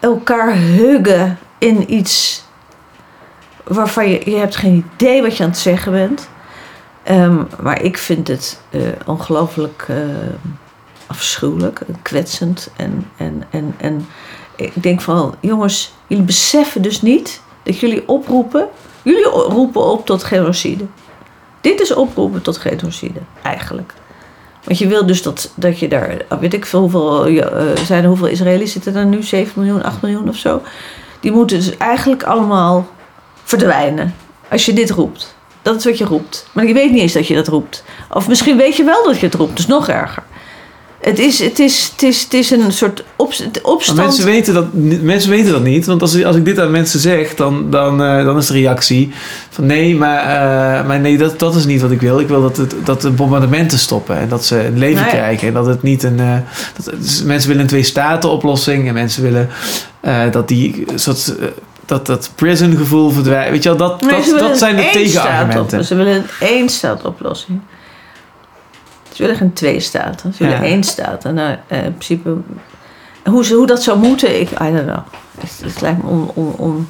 elkaar 0.00 0.56
huggen 0.56 1.38
in 1.58 1.94
iets 1.94 2.44
waarvan 3.64 4.08
je, 4.08 4.30
je 4.30 4.36
hebt 4.36 4.56
geen 4.56 4.84
idee 4.94 5.22
wat 5.22 5.36
je 5.36 5.42
aan 5.42 5.48
het 5.48 5.58
zeggen 5.58 5.92
bent. 5.92 6.28
Ehm, 7.08 7.42
maar 7.60 7.82
ik 7.82 7.98
vind 7.98 8.28
het 8.28 8.60
eh, 8.70 8.80
ongelooflijk 9.06 9.84
eh, 9.88 9.96
afschuwelijk, 11.06 11.80
en 11.80 12.02
kwetsend. 12.02 12.70
En, 12.76 13.10
en, 13.16 13.44
en, 13.50 13.74
en 13.76 14.06
ik 14.56 14.82
denk 14.82 15.00
van, 15.00 15.34
jongens, 15.40 15.92
jullie 16.06 16.24
beseffen 16.24 16.82
dus 16.82 17.02
niet 17.02 17.40
dat 17.62 17.78
jullie 17.78 18.08
oproepen. 18.08 18.68
Jullie 19.02 19.24
roepen 19.24 19.84
op 19.84 20.06
tot 20.06 20.24
genocide. 20.24 20.84
Dit 21.60 21.80
is 21.80 21.94
oproepen 21.94 22.42
tot 22.42 22.56
genocide, 22.56 23.20
eigenlijk. 23.42 23.94
Want 24.64 24.78
je 24.78 24.86
wil 24.86 25.06
dus 25.06 25.22
dat, 25.22 25.52
dat 25.54 25.78
je 25.78 25.88
daar, 25.88 26.16
weet 26.40 26.54
ik 26.54 26.66
veel 26.66 26.80
hoeveel, 26.80 27.26
eh, 27.26 27.76
zijn 27.84 28.02
er 28.02 28.08
hoeveel 28.08 28.26
Israëli's 28.26 28.72
zitten 28.72 28.96
er 28.96 29.06
nu? 29.06 29.22
7 29.22 29.52
miljoen, 29.62 29.82
8 29.82 30.02
miljoen 30.02 30.28
of 30.28 30.36
zo. 30.36 30.62
Die 31.20 31.32
moeten 31.32 31.56
dus 31.56 31.76
eigenlijk 31.76 32.22
allemaal 32.22 32.86
verdwijnen. 33.42 34.14
Als 34.50 34.66
je 34.66 34.72
dit 34.72 34.90
roept. 34.90 35.36
Dat 35.68 35.78
is 35.78 35.84
wat 35.84 35.98
je 35.98 36.04
roept. 36.04 36.46
Maar 36.52 36.66
je 36.66 36.72
weet 36.74 36.90
niet 36.90 37.00
eens 37.00 37.12
dat 37.12 37.26
je 37.26 37.34
dat 37.34 37.48
roept. 37.48 37.84
Of 38.12 38.28
misschien 38.28 38.56
weet 38.56 38.76
je 38.76 38.84
wel 38.84 39.04
dat 39.04 39.18
je 39.18 39.26
het 39.26 39.34
roept. 39.34 39.56
Dus 39.56 39.66
nog 39.66 39.88
erger. 39.88 40.22
Het 41.00 41.18
is, 41.18 41.38
het 41.38 41.58
is, 41.58 41.88
het 41.92 42.02
is, 42.02 42.22
het 42.22 42.34
is 42.34 42.50
een 42.50 42.72
soort 42.72 43.04
op, 43.16 43.34
Maar 43.38 43.48
opstand. 43.62 43.98
mensen 43.98 44.24
weten, 44.24 44.54
dat, 44.54 44.66
mensen 45.02 45.30
weten 45.30 45.52
dat 45.52 45.62
niet. 45.62 45.86
Want 45.86 46.02
als, 46.02 46.24
als 46.24 46.36
ik 46.36 46.44
dit 46.44 46.60
aan 46.60 46.70
mensen 46.70 47.00
zeg, 47.00 47.34
dan, 47.34 47.70
dan, 47.70 48.02
eh, 48.02 48.24
dan 48.24 48.36
is 48.36 48.46
de 48.46 48.52
reactie 48.52 49.12
van 49.50 49.66
nee, 49.66 49.96
maar, 49.96 50.18
eh, 50.20 50.86
maar 50.86 51.00
nee, 51.00 51.18
dat, 51.18 51.38
dat 51.38 51.54
is 51.54 51.64
niet 51.66 51.80
wat 51.80 51.90
ik 51.90 52.00
wil. 52.00 52.20
Ik 52.20 52.28
wil 52.28 52.42
dat, 52.42 52.56
het, 52.56 52.74
dat 52.84 53.00
de 53.00 53.10
bombardementen 53.10 53.78
stoppen 53.78 54.16
en 54.16 54.28
dat 54.28 54.44
ze 54.44 54.64
een 54.64 54.78
leven 54.78 55.02
Nee. 55.02 55.10
krijgen. 55.10 55.48
En 55.48 55.54
dat 55.54 55.66
het 55.66 55.82
niet 55.82 56.02
een. 56.02 56.20
eh, 56.20 56.36
dat, 56.84 56.94
dus 57.00 57.22
mensen 57.22 57.48
willen 57.48 57.62
een 57.62 57.68
twee-staten-oplossing 57.68 58.88
en 58.88 58.94
mensen 58.94 59.22
willen 59.22 59.48
dat 60.30 60.48
die 60.48 60.84
soort. 60.94 61.34
Dat, 61.88 62.06
dat 62.06 62.30
prison 62.34 62.76
gevoel 62.76 63.10
verdwijnt. 63.10 63.50
Weet 63.50 63.62
je 63.62 63.68
wel, 63.68 63.78
dat, 63.78 64.00
dat, 64.00 64.38
dat 64.38 64.58
zijn 64.58 64.76
de 64.76 64.90
tegenargumenten. 64.92 65.84
Ze 65.84 65.94
willen 65.94 66.14
een 66.14 66.24
één-staat-oplossing. 66.40 67.60
Ze 69.12 69.22
willen 69.22 69.36
geen 69.36 69.52
twee 69.52 69.80
staten. 69.80 70.34
Ze 70.34 70.44
willen 70.44 70.58
Ja. 70.58 70.64
één 70.64 70.82
staat. 70.82 71.24
En 71.24 71.34
nou, 71.34 71.56
in 71.68 71.82
principe... 71.82 72.36
Hoe, 73.24 73.44
ze, 73.44 73.54
hoe 73.54 73.66
dat 73.66 73.82
zou 73.82 73.98
moeten, 73.98 74.40
ik... 74.40 74.50
I 74.50 74.56
don't 74.56 74.82
know. 74.82 74.98
Het, 75.62 75.80
lijkt 75.80 76.02
me 76.02 76.08
on, 76.08 76.30
on, 76.34 76.54
on, 76.56 76.88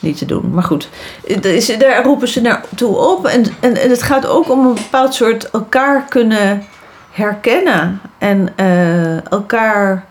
niet 0.00 0.18
te 0.18 0.24
doen. 0.24 0.50
Maar 0.50 0.62
goed, 0.62 0.88
daar 1.78 2.02
roepen 2.02 2.28
ze 2.28 2.40
naartoe 2.40 2.96
op. 2.96 3.26
En, 3.26 3.44
en, 3.60 3.76
en 3.76 3.90
het 3.90 4.02
gaat 4.02 4.26
ook 4.26 4.50
om 4.50 4.66
een 4.66 4.74
bepaald 4.74 5.14
soort 5.14 5.50
elkaar 5.50 6.04
kunnen 6.08 6.62
herkennen. 7.10 8.00
En 8.18 8.48
eh, 8.56 9.32
elkaar... 9.32 10.04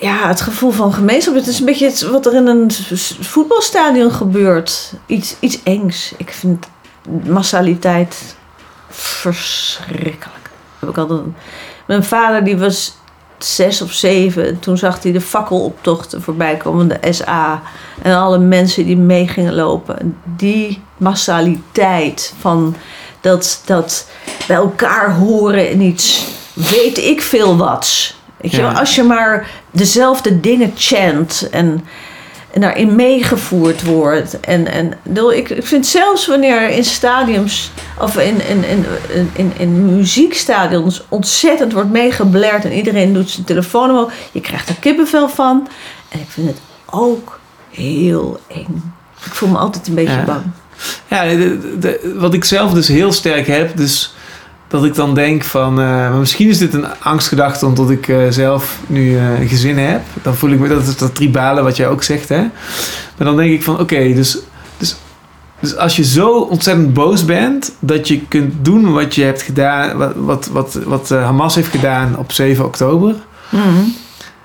Ja, 0.00 0.28
het 0.28 0.40
gevoel 0.40 0.70
van 0.70 0.92
gemeenschap. 0.92 1.34
Het 1.34 1.46
is 1.46 1.58
een 1.58 1.64
beetje 1.64 2.10
wat 2.10 2.26
er 2.26 2.34
in 2.34 2.46
een 2.46 2.70
voetbalstadion 3.20 4.12
gebeurt. 4.12 4.92
Iets, 5.06 5.36
iets 5.40 5.62
engs. 5.62 6.14
Ik 6.16 6.32
vind 6.32 6.66
massaliteit 7.26 8.36
verschrikkelijk. 8.88 10.50
Heb 10.78 10.88
ik 10.88 10.98
altijd... 10.98 11.20
Mijn 11.86 12.04
vader 12.04 12.44
die 12.44 12.58
was 12.58 12.96
zes 13.38 13.82
of 13.82 13.92
zeven. 13.92 14.46
En 14.46 14.58
toen 14.58 14.78
zag 14.78 15.02
hij 15.02 15.12
de 15.12 15.20
fakkeloptochten 15.20 16.22
voorbij 16.22 16.56
komen. 16.56 16.88
De 16.88 17.12
SA. 17.12 17.62
En 18.02 18.16
alle 18.16 18.38
mensen 18.38 18.86
die 18.86 18.96
mee 18.96 19.28
gingen 19.28 19.54
lopen. 19.54 19.98
En 19.98 20.16
Die 20.36 20.82
massaliteit 20.96 22.34
van 22.40 22.76
dat, 23.20 23.62
dat 23.64 24.08
bij 24.46 24.56
elkaar 24.56 25.14
horen 25.14 25.68
en 25.68 25.80
iets 25.80 26.26
weet 26.52 26.98
ik 26.98 27.22
veel 27.22 27.56
wat. 27.56 28.14
Weet 28.42 28.50
je? 28.50 28.62
Als 28.66 28.94
je 28.94 29.02
maar 29.02 29.50
dezelfde 29.70 30.40
dingen 30.40 30.72
chant 30.76 31.48
en, 31.50 31.84
en 32.52 32.60
daarin 32.60 32.94
meegevoerd 32.96 33.82
wordt. 33.82 34.40
En, 34.40 34.66
en 34.72 34.98
ik 35.34 35.50
ik, 35.50 35.66
vind 35.66 35.86
zelfs 35.86 36.26
wanneer 36.26 36.68
in 36.70 36.84
stadiums 36.84 37.70
of 37.98 38.16
in, 38.18 38.48
in, 38.48 38.64
in, 38.64 38.84
in, 39.14 39.30
in, 39.32 39.52
in 39.56 39.96
muziekstadions 39.96 41.04
ontzettend 41.08 41.72
wordt 41.72 41.90
meegeblerd 41.90 42.64
en 42.64 42.72
iedereen 42.72 43.12
doet 43.12 43.30
zijn 43.30 43.44
telefoon 43.46 43.90
omhoog, 43.90 44.12
je 44.32 44.40
krijgt 44.40 44.68
er 44.68 44.74
kippenvel 44.80 45.28
van. 45.28 45.68
En 46.08 46.20
ik 46.20 46.28
vind 46.28 46.46
het 46.48 46.58
ook 46.86 47.40
heel 47.70 48.40
eng. 48.48 48.92
Ik 49.24 49.32
voel 49.34 49.48
me 49.48 49.58
altijd 49.58 49.86
een 49.88 49.94
beetje 49.94 50.12
Ja. 50.16 50.24
bang. 50.24 50.42
Ja, 51.08 51.24
de- 51.24 51.78
de- 51.78 52.14
wat 52.18 52.34
ik 52.34 52.44
zelf 52.44 52.72
dus 52.72 52.88
heel 52.88 53.12
sterk 53.12 53.46
heb, 53.46 53.76
dus 53.76 54.14
dat 54.72 54.84
ik 54.84 54.94
dan 54.94 55.14
denk 55.14 55.44
van, 55.44 55.80
eh, 55.80 56.18
misschien 56.18 56.48
is 56.48 56.58
dit 56.58 56.74
een 56.74 56.86
angstgedachte 56.98 57.66
omdat 57.66 57.90
ik 57.90 58.08
eh, 58.08 58.18
zelf 58.30 58.78
nu 58.86 59.16
eh, 59.16 59.40
een 59.40 59.48
gezin 59.48 59.78
heb. 59.78 60.02
Dan 60.22 60.34
voel 60.34 60.50
ik 60.50 60.58
me, 60.58 60.68
dat 60.68 60.86
is 60.86 60.96
dat 60.96 61.14
tribale 61.14 61.62
wat 61.62 61.76
jij 61.76 61.88
ook 61.88 62.02
zegt, 62.02 62.28
hè. 62.28 62.40
Maar 63.16 63.26
dan 63.26 63.36
denk 63.36 63.52
ik 63.52 63.62
van, 63.62 63.80
oké, 63.80 64.14
dus, 64.14 64.38
dus, 64.76 64.96
dus 65.60 65.76
als 65.76 65.96
je 65.96 66.04
zo 66.04 66.38
ontzettend 66.38 66.94
boos 66.94 67.24
bent, 67.24 67.72
dat 67.78 68.08
je 68.08 68.20
kunt 68.28 68.64
doen 68.64 68.92
wat 68.92 69.14
je 69.14 69.24
hebt 69.24 69.42
gedaan, 69.42 69.96
wat, 69.96 70.14
wat, 70.16 70.46
wat, 70.46 70.78
wat 70.84 71.10
eh, 71.10 71.24
Hamas 71.24 71.54
heeft 71.54 71.70
gedaan 71.70 72.18
op 72.18 72.32
7 72.32 72.64
oktober. 72.64 73.14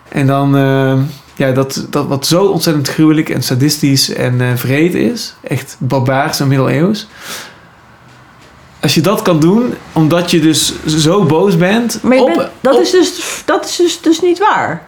En 0.09 0.27
dan, 0.27 0.57
eh, 0.57 0.99
ja, 1.35 1.51
dat, 1.51 1.87
dat 1.89 2.07
wat 2.07 2.25
zo 2.25 2.45
ontzettend 2.45 2.87
gruwelijk 2.87 3.29
en 3.29 3.43
sadistisch 3.43 4.13
en 4.13 4.41
eh 4.41 4.55
vreed 4.55 4.93
is, 4.93 5.35
echt 5.41 5.75
barbaars 5.79 6.39
en 6.39 6.47
middeleeuws. 6.47 7.07
Als 8.87 8.95
je 8.95 9.01
dat 9.01 9.21
kan 9.21 9.39
doen, 9.39 9.73
omdat 9.93 10.31
je 10.31 10.39
dus 10.39 10.85
zo 10.85 11.23
boos 11.23 11.57
bent. 11.57 12.03
Maar 12.03 12.15
je 12.17 12.21
op, 12.23 12.33
bent- 12.35 12.49
dat, 12.61 12.75
op- 12.75 12.81
is 12.81 12.91
dus, 12.91 13.41
dat 13.45 13.65
is 13.65 13.75
dus, 13.75 14.01
dus 14.01 14.21
niet 14.21 14.39
waar. 14.39 14.85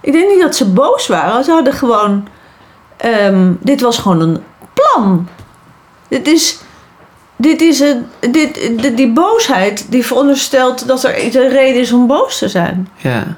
Ik 0.00 0.12
denk 0.12 0.30
niet 0.30 0.40
dat 0.40 0.56
ze 0.56 0.64
boos 0.72 1.06
waren. 1.06 1.44
Ze 1.44 1.50
hadden 1.50 1.72
gewoon... 1.72 2.28
ehm, 2.96 3.52
dit 3.60 3.80
was 3.80 3.98
gewoon 3.98 4.20
een 4.20 4.42
plan. 4.74 5.28
Dit 6.08 6.26
is... 6.26 6.58
Dit 7.36 7.60
is 7.60 7.80
een, 7.80 8.06
dit, 8.20 8.54
die, 8.54 8.94
die 8.94 9.12
boosheid 9.12 9.86
die 9.90 10.06
veronderstelt 10.06 10.86
dat 10.88 11.04
er 11.04 11.24
iets 11.24 11.36
een 11.36 11.48
reden 11.48 11.80
is 11.80 11.92
om 11.92 12.06
boos 12.06 12.38
te 12.38 12.48
zijn. 12.48 12.88
Ja, 12.96 13.36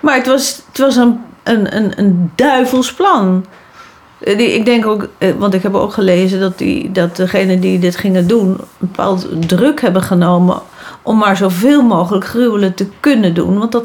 Maar 0.00 0.14
het 0.16 0.26
was, 0.26 0.62
het 0.68 0.78
was 0.78 0.96
een, 0.96 1.20
een, 1.42 1.76
een, 1.76 1.92
een 1.98 2.32
duivels 2.34 2.92
plan. 2.92 3.44
Eh, 4.24 4.36
Die, 4.38 4.54
ik 4.54 4.64
denk 4.64 4.86
ook, 4.86 5.08
eh, 5.18 5.30
want 5.38 5.54
ik 5.54 5.62
heb 5.62 5.74
ook 5.74 5.92
gelezen 5.92 6.40
dat, 6.40 6.58
die, 6.58 6.92
dat 6.92 7.16
degenen 7.16 7.60
die 7.60 7.78
dit 7.78 7.96
gingen 7.96 8.26
doen... 8.26 8.48
een 8.48 8.58
bepaald 8.78 9.28
druk 9.48 9.80
hebben 9.80 10.02
genomen 10.02 10.60
om 11.02 11.16
maar 11.18 11.36
zoveel 11.36 11.82
mogelijk 11.82 12.24
gruwelen 12.24 12.74
te 12.74 12.86
kunnen 13.00 13.34
doen. 13.34 13.58
Want 13.58 13.72
dat 13.72 13.84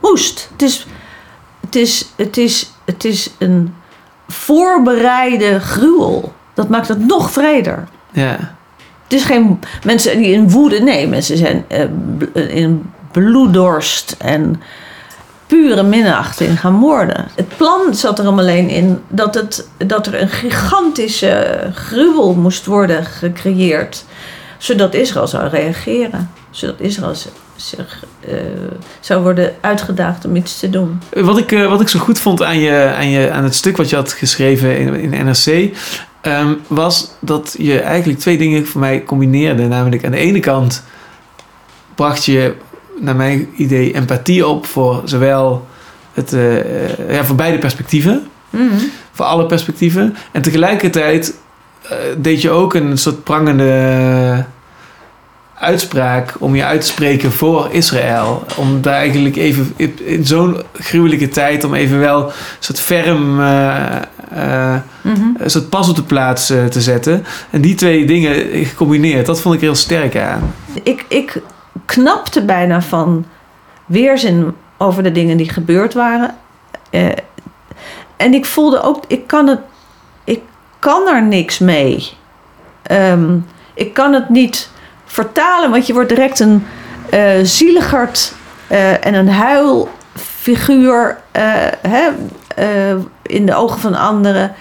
moest. 0.00 0.48
Het 0.52 0.62
is, 0.62 0.86
het 1.60 1.76
is, 1.76 2.06
het 2.16 2.36
is, 2.36 2.70
het 2.84 3.04
is 3.04 3.30
een 3.38 3.74
voorbereide 4.28 5.60
gruwel. 5.60 6.32
Dat 6.54 6.68
maakt 6.68 6.88
het 6.88 7.06
nog 7.06 7.30
vreder. 7.30 7.88
ja, 8.12 8.30
Het 9.02 9.12
is 9.12 9.24
geen 9.24 9.58
mensen 9.84 10.18
die 10.18 10.32
in 10.32 10.50
woede. 10.50 10.80
Nee, 10.80 11.06
mensen 11.06 11.36
zijn 11.36 11.64
eh, 11.68 12.56
in 12.56 12.90
bloeddorst 13.12 14.14
en 14.18 14.60
pure 15.50 15.82
minachting 15.82 16.60
gaan 16.60 16.74
moorden. 16.74 17.28
Het 17.34 17.56
plan 17.56 17.94
zat 17.94 18.18
er 18.18 18.28
om 18.28 18.38
alleen 18.38 18.68
in 18.68 19.00
dat, 19.08 19.34
het, 19.34 19.68
dat 19.86 20.06
er 20.06 20.20
een 20.20 20.28
gigantische 20.28 21.70
gruwel 21.74 22.34
moest 22.34 22.66
worden 22.66 23.04
gecreëerd. 23.04 24.04
Zodat 24.58 24.94
Israël 24.94 25.26
zou 25.26 25.48
reageren. 25.48 26.30
Zodat 26.50 26.80
Israël 26.80 27.14
zich 27.56 28.04
eh, 28.20 28.34
zou 29.00 29.22
worden 29.22 29.54
uitgedaagd 29.60 30.24
om 30.24 30.36
iets 30.36 30.58
te 30.58 30.70
doen. 30.70 31.00
Wat 31.12 31.38
ik, 31.38 31.52
eh, 31.52 31.68
wat 31.68 31.80
ik 31.80 31.88
zo 31.88 31.98
goed 31.98 32.18
vond 32.18 32.42
aan, 32.42 32.58
je, 32.58 32.94
aan, 32.96 33.08
je, 33.08 33.30
aan 33.30 33.44
het 33.44 33.54
stuk 33.54 33.76
wat 33.76 33.90
je 33.90 33.96
had 33.96 34.12
geschreven 34.12 34.78
in, 34.78 34.94
in 34.94 35.24
NRC... 35.24 35.76
ehm, 36.20 36.54
was 36.66 37.10
dat 37.20 37.54
je 37.58 37.80
eigenlijk 37.80 38.18
twee 38.18 38.38
dingen 38.38 38.66
voor 38.66 38.80
mij 38.80 39.04
combineerde. 39.04 39.66
Namelijk 39.66 40.04
aan 40.04 40.10
de 40.10 40.18
ene 40.18 40.40
kant 40.40 40.82
bracht 41.94 42.24
je, 42.24 42.54
naar 43.00 43.16
mijn 43.16 43.48
idee, 43.56 43.94
empathie 43.94 44.46
op... 44.46 44.66
voor 44.66 45.02
zowel 45.04 45.66
het, 46.12 46.32
eh, 46.32 46.58
eh, 46.58 47.14
ja, 47.14 47.24
voor 47.24 47.36
beide 47.36 47.58
perspectieven. 47.58 48.26
Voor 49.12 49.24
alle 49.24 49.46
perspectieven. 49.46 50.16
En 50.32 50.42
tegelijkertijd 50.42 51.34
eh, 51.82 51.96
deed 52.16 52.42
je 52.42 52.50
ook 52.50 52.74
een 52.74 52.98
soort 52.98 53.24
prangende 53.24 54.44
uitspraak 55.54 56.34
om 56.38 56.54
je 56.54 56.64
uit 56.64 56.80
te 56.80 56.86
spreken 56.86 57.32
voor 57.32 57.68
Israël. 57.70 58.44
Om 58.56 58.82
daar 58.82 58.94
eigenlijk 58.94 59.36
even 59.36 59.74
in 60.04 60.26
zo'n 60.26 60.56
gruwelijke 60.72 61.28
tijd 61.28 61.64
om 61.64 61.74
even 61.74 61.98
wel 61.98 62.26
een 62.26 62.32
soort 62.58 62.80
ferm 62.80 63.40
eh, 63.40 63.96
eh, 64.30 64.76
een 65.38 65.50
soort 65.50 65.68
pas 65.68 65.88
op 65.88 65.96
de 65.96 66.02
plaats 66.02 66.46
te 66.46 66.80
zetten. 66.80 67.24
En 67.50 67.60
die 67.60 67.74
twee 67.74 68.06
dingen 68.06 68.64
gecombineerd, 68.66 69.26
dat 69.26 69.40
vond 69.40 69.54
ik 69.54 69.60
heel 69.60 69.74
sterk 69.74 70.16
aan. 70.16 70.54
ik, 70.82 71.04
ik 71.08 71.42
knapte 71.86 72.44
bijna 72.44 72.82
van 72.82 73.24
weerzin 73.86 74.56
over 74.76 75.02
de 75.02 75.12
dingen 75.12 75.36
die 75.36 75.48
gebeurd 75.48 75.94
waren. 75.94 76.36
Eh, 76.90 77.08
en 78.16 78.34
ik 78.34 78.46
voelde 78.46 78.82
ook, 78.82 79.04
ik 79.06 79.26
kan, 79.26 79.46
het, 79.46 79.60
ik 80.24 80.40
kan 80.78 81.08
er 81.08 81.22
niks 81.22 81.58
mee. 81.58 82.12
Ehm, 82.82 83.38
ik 83.74 83.94
kan 83.94 84.12
het 84.12 84.28
niet 84.28 84.70
vertalen, 85.04 85.70
want 85.70 85.86
je 85.86 85.92
wordt 85.92 86.08
direct 86.08 86.40
een 86.40 86.66
eh 87.10 87.38
zieligerd 87.42 88.32
eh, 88.66 89.06
en 89.06 89.14
een 89.14 89.28
huilfiguur 89.28 91.18
hè, 91.80 92.08
in 93.22 93.46
de 93.46 93.54
ogen 93.54 93.80
van 93.80 93.94
anderen. 93.94 94.54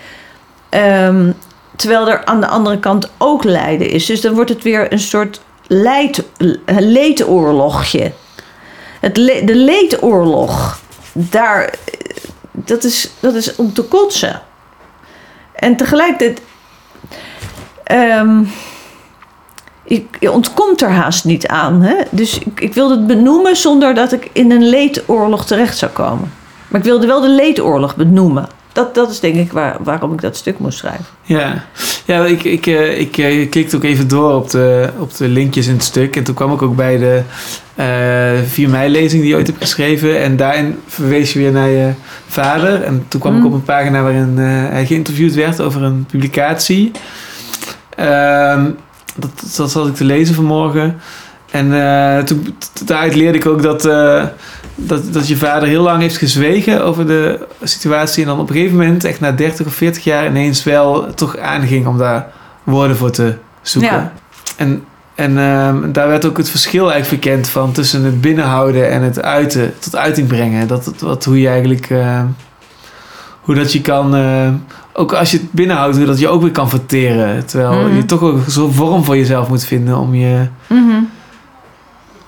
Ehm, 0.69 1.31
terwijl 1.75 2.09
er 2.09 2.25
aan 2.25 2.41
de 2.41 2.47
andere 2.47 2.79
kant 2.79 3.11
ook 3.17 3.43
lijden 3.43 3.89
is. 3.89 4.05
Dus 4.05 4.21
dan 4.21 4.33
wordt 4.33 4.49
het 4.49 4.63
weer 4.63 4.93
een 4.93 4.99
soort 4.99 5.41
leedoorlogje. 6.65 8.11
Het 8.99 9.15
de 9.15 9.55
leedoorlog, 9.55 10.79
daar, 11.13 11.73
dat, 12.51 12.83
is, 12.83 13.09
dat 13.19 13.33
is 13.33 13.55
om 13.55 13.73
te 13.73 13.83
kotsen. 13.83 14.41
En 15.53 15.75
tegelijkertijd, 15.75 16.41
ehm, 17.83 18.43
je 20.19 20.31
ontkomt 20.31 20.81
er 20.81 20.91
haast 20.91 21.25
niet 21.25 21.47
aan. 21.47 21.81
Hè? 21.81 21.95
Dus 22.09 22.39
ik, 22.39 22.61
ik 22.61 22.73
wilde 22.73 22.95
het 22.95 23.07
benoemen 23.07 23.55
zonder 23.55 23.93
dat 23.93 24.11
ik 24.11 24.29
in 24.33 24.51
een 24.51 24.69
leedoorlog 24.69 25.45
terecht 25.45 25.77
zou 25.77 25.91
komen. 25.91 26.33
Maar 26.67 26.79
ik 26.79 26.85
wilde 26.85 27.07
wel 27.07 27.21
de 27.21 27.29
leedoorlog 27.29 27.95
benoemen. 27.95 28.47
Dat, 28.79 28.95
dat 28.95 29.09
is 29.09 29.19
denk 29.19 29.35
ik 29.35 29.51
waar, 29.51 29.77
waarom 29.83 30.13
ik 30.13 30.21
dat 30.21 30.35
stuk 30.35 30.59
moest 30.59 30.77
schrijven. 30.77 31.05
Ja, 31.23 31.63
ja 32.05 32.25
ik, 32.25 32.43
ik, 32.43 32.67
eh, 32.67 32.99
ik 32.99 33.17
eh, 33.17 33.49
klikte 33.49 33.75
ook 33.75 33.83
even 33.83 34.07
door 34.07 34.33
op 34.33 34.49
de, 34.49 34.89
op 34.99 35.15
de 35.17 35.27
linkjes 35.27 35.67
in 35.67 35.73
het 35.73 35.83
stuk. 35.83 36.15
En 36.15 36.23
toen 36.23 36.35
kwam 36.35 36.53
ik 36.53 36.61
ook 36.61 36.75
bij 36.75 36.97
de 36.97 37.21
eh 37.75 38.47
4 38.47 38.69
mei-lezing 38.69 39.21
die 39.21 39.31
je 39.31 39.35
ooit 39.35 39.47
hebt 39.47 39.59
geschreven. 39.59 40.19
En 40.19 40.37
daarin 40.37 40.79
verwees 40.87 41.33
je 41.33 41.39
weer 41.39 41.51
naar 41.51 41.69
je 41.69 41.91
vader. 42.27 42.83
En 42.83 43.05
toen 43.07 43.19
kwam 43.19 43.33
ik 43.35 43.39
Mm. 43.39 43.45
op 43.45 43.53
een 43.53 43.63
pagina 43.63 44.01
waarin 44.01 44.37
hij 44.37 44.85
geïnterviewd 44.85 45.33
werd 45.35 45.61
over 45.61 45.83
een 45.83 46.05
publicatie. 46.05 46.91
Ehm, 47.95 48.65
dat, 49.15 49.31
dat 49.57 49.71
zat 49.71 49.87
ik 49.87 49.95
te 49.95 50.03
lezen 50.03 50.35
vanmorgen. 50.35 50.99
En 51.51 52.25
toen, 52.25 52.55
daaruit 52.85 53.15
leerde 53.15 53.37
ik 53.37 53.45
ook 53.45 53.61
dat, 53.61 53.89
dat, 54.79 55.13
dat 55.13 55.27
je 55.27 55.37
vader 55.37 55.67
heel 55.67 55.81
lang 55.83 56.01
heeft 56.01 56.17
gezwegen 56.17 56.83
over 56.83 57.07
de 57.07 57.47
situatie. 57.63 58.23
En 58.23 58.29
dan 58.29 58.39
op 58.39 58.49
een 58.49 58.55
gegeven 58.55 58.77
moment, 58.77 59.03
echt 59.03 59.19
na 59.19 59.31
30 59.31 59.65
of 59.65 59.73
40 59.73 60.03
jaar, 60.03 60.25
ineens 60.25 60.63
wel 60.63 61.13
toch 61.13 61.37
aanging 61.37 61.87
om 61.87 61.97
daar 61.97 62.27
woorden 62.63 62.97
voor 62.97 63.11
te 63.11 63.35
zoeken. 63.61 63.91
Ja. 63.91 64.11
En, 64.57 64.83
en 65.15 65.37
ehm, 65.37 65.91
daar 65.91 66.07
werd 66.07 66.25
ook 66.25 66.37
het 66.37 66.49
verschil 66.49 66.91
eigenlijk 66.91 67.23
verkend 67.23 67.49
van 67.49 67.71
tussen 67.71 68.03
het 68.03 68.21
binnenhouden 68.21 68.89
en 68.91 69.01
het 69.01 69.21
uiten, 69.21 69.73
tot 69.79 69.95
uiting 69.95 70.27
brengen. 70.27 70.67
Dat, 70.67 70.83
dat, 70.85 70.99
wat, 71.01 71.25
hoe 71.25 71.39
je 71.41 71.47
eigenlijk, 71.47 71.89
ehm, 71.89 72.25
hoe 73.41 73.55
dat 73.55 73.71
je 73.73 73.81
kan, 73.81 74.15
ehm, 74.15 74.53
ook 74.93 75.13
als 75.13 75.31
je 75.31 75.37
het 75.37 75.51
binnenhoudt, 75.51 75.97
hoe 75.97 76.05
dat 76.05 76.19
je 76.19 76.27
ook 76.27 76.41
weer 76.41 76.51
kan 76.51 76.69
verteren. 76.69 77.45
Terwijl 77.45 77.87
Mhm. 77.87 77.95
je 77.95 78.05
toch 78.05 78.21
ook 78.21 78.39
zo'n 78.47 78.73
vorm 78.73 79.03
voor 79.03 79.17
jezelf 79.17 79.49
moet 79.49 79.63
vinden 79.63 79.97
om 79.97 80.15
je, 80.15 80.47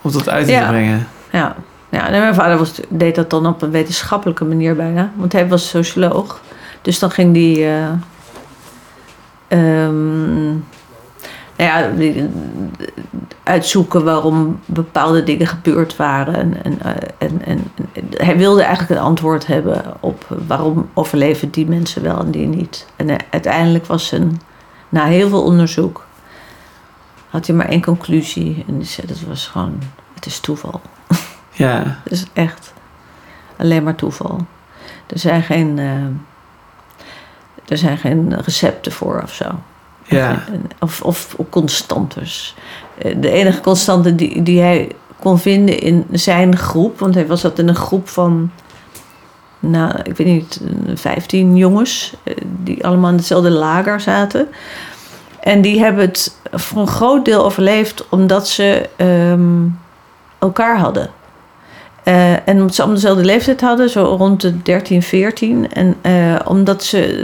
om 0.01 0.11
tot 0.11 0.29
uiting 0.29 0.57
Ja. 0.57 0.63
te 0.63 0.69
brengen. 0.71 1.07
Ja, 1.31 1.55
ja 1.91 2.05
en 2.09 2.19
mijn 2.21 2.35
vader 2.35 2.71
deed 2.89 3.15
dat 3.15 3.29
dan 3.29 3.45
op 3.45 3.61
een 3.61 3.71
wetenschappelijke 3.71 4.45
manier 4.45 4.75
bijna. 4.75 5.11
Want 5.15 5.31
hij 5.33 5.47
was 5.47 5.69
socioloog. 5.69 6.41
Dus 6.81 6.99
dan 6.99 7.11
ging 7.11 7.33
die... 7.33 7.65
eh, 7.65 7.87
ehm, 9.47 10.49
nou 11.55 11.69
ja, 11.69 11.89
die- 11.97 12.29
uitzoeken 13.43 14.03
waarom 14.03 14.59
bepaalde 14.65 15.23
dingen 15.23 15.47
gebeurd 15.47 15.95
waren. 15.95 16.35
En, 16.35 16.63
en, 16.63 16.81
eh, 16.81 17.07
en, 17.17 17.41
en, 17.45 17.71
en 17.93 18.03
hij 18.25 18.37
wilde 18.37 18.61
eigenlijk 18.63 18.99
een 18.99 19.05
antwoord 19.05 19.47
hebben 19.47 19.83
op 19.99 20.25
waarom 20.47 20.89
overleven 20.93 21.49
die 21.49 21.67
mensen 21.67 22.03
wel 22.03 22.19
en 22.19 22.31
die 22.31 22.47
niet. 22.47 22.85
En 22.95 23.09
eh, 23.09 23.15
uiteindelijk 23.29 23.85
was 23.85 24.07
zijn, 24.07 24.41
na 24.89 25.05
heel 25.05 25.29
veel 25.29 25.43
onderzoek, 25.43 26.05
had 27.29 27.47
hij 27.47 27.55
maar 27.55 27.69
één 27.69 27.81
conclusie. 27.81 28.63
En 28.67 28.77
die 28.77 28.87
zei 28.87 29.07
dat 29.07 29.21
was 29.27 29.47
gewoon, 29.47 29.79
het 30.15 30.25
is 30.25 30.39
toeval. 30.39 30.81
Ja, 31.51 31.99
is 32.03 32.25
echt 32.33 32.73
alleen 33.57 33.83
maar 33.83 33.95
toeval. 33.95 34.45
Er 35.07 35.19
zijn 35.19 35.43
geen, 35.43 35.79
eh, 35.79 37.05
er 37.67 37.77
zijn 37.77 37.97
geen 37.97 38.41
recepten 38.41 38.91
voor 38.91 39.21
of 39.23 39.33
zo. 39.33 39.45
ja, 40.03 40.43
Of, 40.79 41.01
of, 41.01 41.33
of 41.37 41.45
constantes. 41.49 42.55
Eh, 42.97 43.15
De 43.17 43.29
enige 43.29 43.61
constante 43.61 44.15
die, 44.15 44.43
die 44.43 44.61
hij 44.61 44.91
kon 45.19 45.39
vinden 45.39 45.79
in 45.79 46.05
zijn 46.11 46.57
groep, 46.57 46.99
want 46.99 47.15
hij 47.15 47.27
was 47.27 47.41
dat 47.41 47.59
in 47.59 47.67
een 47.67 47.75
groep 47.75 48.09
van, 48.09 48.51
nou, 49.59 49.95
ik 50.03 50.17
weet 50.17 50.27
niet, 50.27 50.61
15 50.93 51.55
jongens, 51.57 52.13
eh, 52.23 52.35
die 52.63 52.85
allemaal 52.85 53.09
in 53.09 53.15
hetzelfde 53.15 53.49
lager 53.51 53.99
zaten. 53.99 54.47
En 55.39 55.61
die 55.61 55.79
hebben 55.79 56.05
het 56.05 56.35
voor 56.51 56.81
een 56.81 56.87
groot 56.87 57.25
deel 57.25 57.43
overleefd 57.45 58.09
omdat 58.09 58.47
ze 58.47 58.89
ehm, 58.95 59.67
elkaar 60.39 60.77
hadden. 60.77 61.09
Eh, 62.03 62.31
en 62.31 62.59
omdat 62.59 62.75
ze 62.75 62.81
allemaal 62.81 62.99
dezelfde 63.01 63.25
leeftijd 63.25 63.61
hadden, 63.61 63.89
zo 63.89 64.03
rond 64.03 64.41
de 64.41 64.61
13, 64.61 65.01
14. 65.03 65.71
En 65.73 65.95
eh, 66.01 66.35
omdat 66.45 66.83
ze 66.83 67.23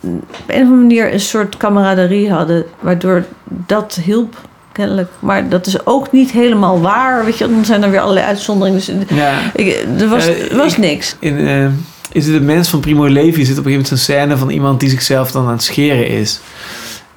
een 0.02 0.22
of 0.46 0.54
andere 0.54 0.74
manier 0.76 1.12
een 1.12 1.20
soort 1.20 1.56
camaraderie 1.56 2.30
hadden, 2.32 2.64
waardoor 2.80 3.24
dat 3.44 3.98
hielp, 4.04 4.36
kennelijk. 4.72 5.08
Maar 5.18 5.48
dat 5.48 5.66
is 5.66 5.86
ook 5.86 6.12
niet 6.12 6.30
helemaal 6.30 6.80
waar. 6.80 7.24
Weet 7.24 7.38
je, 7.38 7.48
dan 7.50 7.64
zijn 7.64 7.82
er 7.82 7.90
weer 7.90 8.00
allerlei 8.00 8.26
uitzonderingen. 8.26 8.80
Dus 9.08 9.16
Ja. 9.16 9.38
ik, 9.54 9.84
er 9.98 10.08
was, 10.08 10.26
Eh, 10.28 10.56
was 10.56 10.72
ik- 10.72 10.78
niks. 10.78 11.16
In, 11.18 11.36
is 12.12 12.26
het 12.26 12.34
de 12.34 12.40
mens 12.40 12.68
van 12.68 12.80
Primo 12.80 13.06
Levi? 13.08 13.44
Zit 13.44 13.58
op 13.58 13.64
een 13.64 13.70
gegeven 13.70 13.70
moment 13.72 13.88
zo'n 13.88 13.96
scène 13.96 14.36
van 14.36 14.50
iemand 14.50 14.80
die 14.80 14.88
zichzelf 14.88 15.30
dan 15.32 15.44
aan 15.46 15.52
het 15.52 15.62
scheren 15.62 16.06
is. 16.08 16.40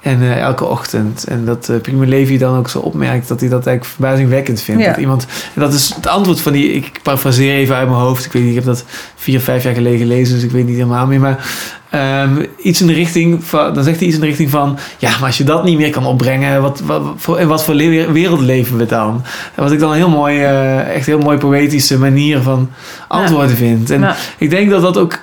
En 0.04 0.22
eh, 0.22 0.38
elke 0.41 0.66
ochtend. 0.66 1.24
En 1.24 1.45
dat 1.45 1.70
eh, 1.70 1.82
Primo 1.82 2.06
Levi 2.06 2.38
dan 2.38 2.58
ook 2.58 2.70
zo 2.70 2.80
opmerkt 2.80 3.28
dat 3.28 3.39
hij 3.39 3.49
dat 3.49 3.66
eigenlijk 3.66 3.95
verbazingwekkend 3.95 4.62
vindt. 4.62 4.82
Ja. 4.82 4.88
Dat 4.89 4.97
iemand, 4.97 5.26
en 5.56 5.62
dat 5.62 5.74
is 5.74 5.93
het 5.95 6.08
antwoord 6.08 6.41
van 6.41 6.51
die, 6.51 6.74
ik 6.74 6.99
parafraseer 7.04 7.56
even 7.56 7.76
uit 7.76 7.88
mijn 7.88 7.99
hoofd. 7.99 8.26
Ik 8.26 8.32
weet 8.32 8.41
niet, 8.41 8.51
ik 8.51 8.58
heb 8.58 8.66
dat 8.66 8.86
vier, 9.16 9.39
vijf 9.39 9.64
jaar 9.64 9.74
geleden 9.74 9.99
gelezen, 9.99 10.36
dus 10.36 10.43
ik 10.43 10.51
weet 10.51 10.66
niet 10.66 10.76
helemaal 10.76 11.06
meer. 11.08 11.20
Maar 11.20 11.45
ehm, 11.89 12.45
iets 12.58 12.82
in 12.82 12.88
de 12.88 12.93
richting 12.93 13.43
van, 13.43 13.74
dan 13.74 13.84
zegt 13.84 13.97
hij 13.97 14.06
iets 14.06 14.16
in 14.16 14.22
de 14.22 14.28
richting 14.28 14.49
van, 14.49 14.78
ja, 14.97 15.10
maar 15.10 15.26
als 15.28 15.38
je 15.38 15.43
dat 15.43 15.64
niet 15.64 15.78
meer 15.78 15.89
kan 15.89 16.06
opbrengen, 16.06 16.62
wat, 16.62 16.80
wat, 16.80 17.01
voor, 17.16 17.39
in 17.39 17.47
wat 17.47 17.64
voor 17.64 17.76
wereld 17.76 18.39
leven 18.41 18.78
we 18.78 18.86
dan? 18.86 19.22
En 19.56 19.64
wat 19.64 19.72
ik 19.72 19.80
dan 19.80 19.89
een 19.89 19.97
heel 19.97 20.10
mooi, 20.10 20.39
eh, 20.43 20.95
echt 20.95 21.06
heel 21.06 21.20
mooi 21.20 21.38
poëtische 21.38 21.97
manier 21.99 22.41
van 22.41 22.70
antwoorden 23.08 23.56
vind. 23.56 23.89
En 23.89 24.01
Ja. 24.01 24.16
ik 24.38 24.49
denk 24.49 24.70
dat 24.70 24.82
dat 24.82 24.97
ook, 24.97 25.20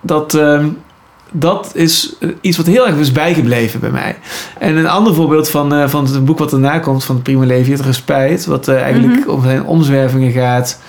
dat, 0.00 0.34
ehm, 0.34 0.66
dat 1.32 1.70
is 1.74 2.14
eh, 2.20 2.28
iets 2.40 2.56
wat 2.56 2.66
heel 2.66 2.86
erg 2.86 2.96
is 2.96 3.12
bijgebleven 3.12 3.80
bij 3.80 3.90
mij. 3.90 4.16
En 4.58 4.76
een 4.76 4.88
ander 4.88 5.14
voorbeeld 5.14 5.48
van, 5.48 5.74
eh, 5.74 5.88
van 5.88 6.04
het 6.04 6.24
boek 6.24 6.38
wat 6.38 6.52
erna 6.52 6.78
komt 6.78 7.04
van 7.04 7.22
Primo 7.22 7.44
Levi, 7.44 7.70
Het 7.70 7.80
Respijt, 7.80 8.46
wat 8.46 8.68
eh, 8.68 8.82
eigenlijk 8.82 9.28
om 9.28 9.42
zijn 9.42 9.64
omzwervingen 9.64 10.32
gaat 10.32 10.80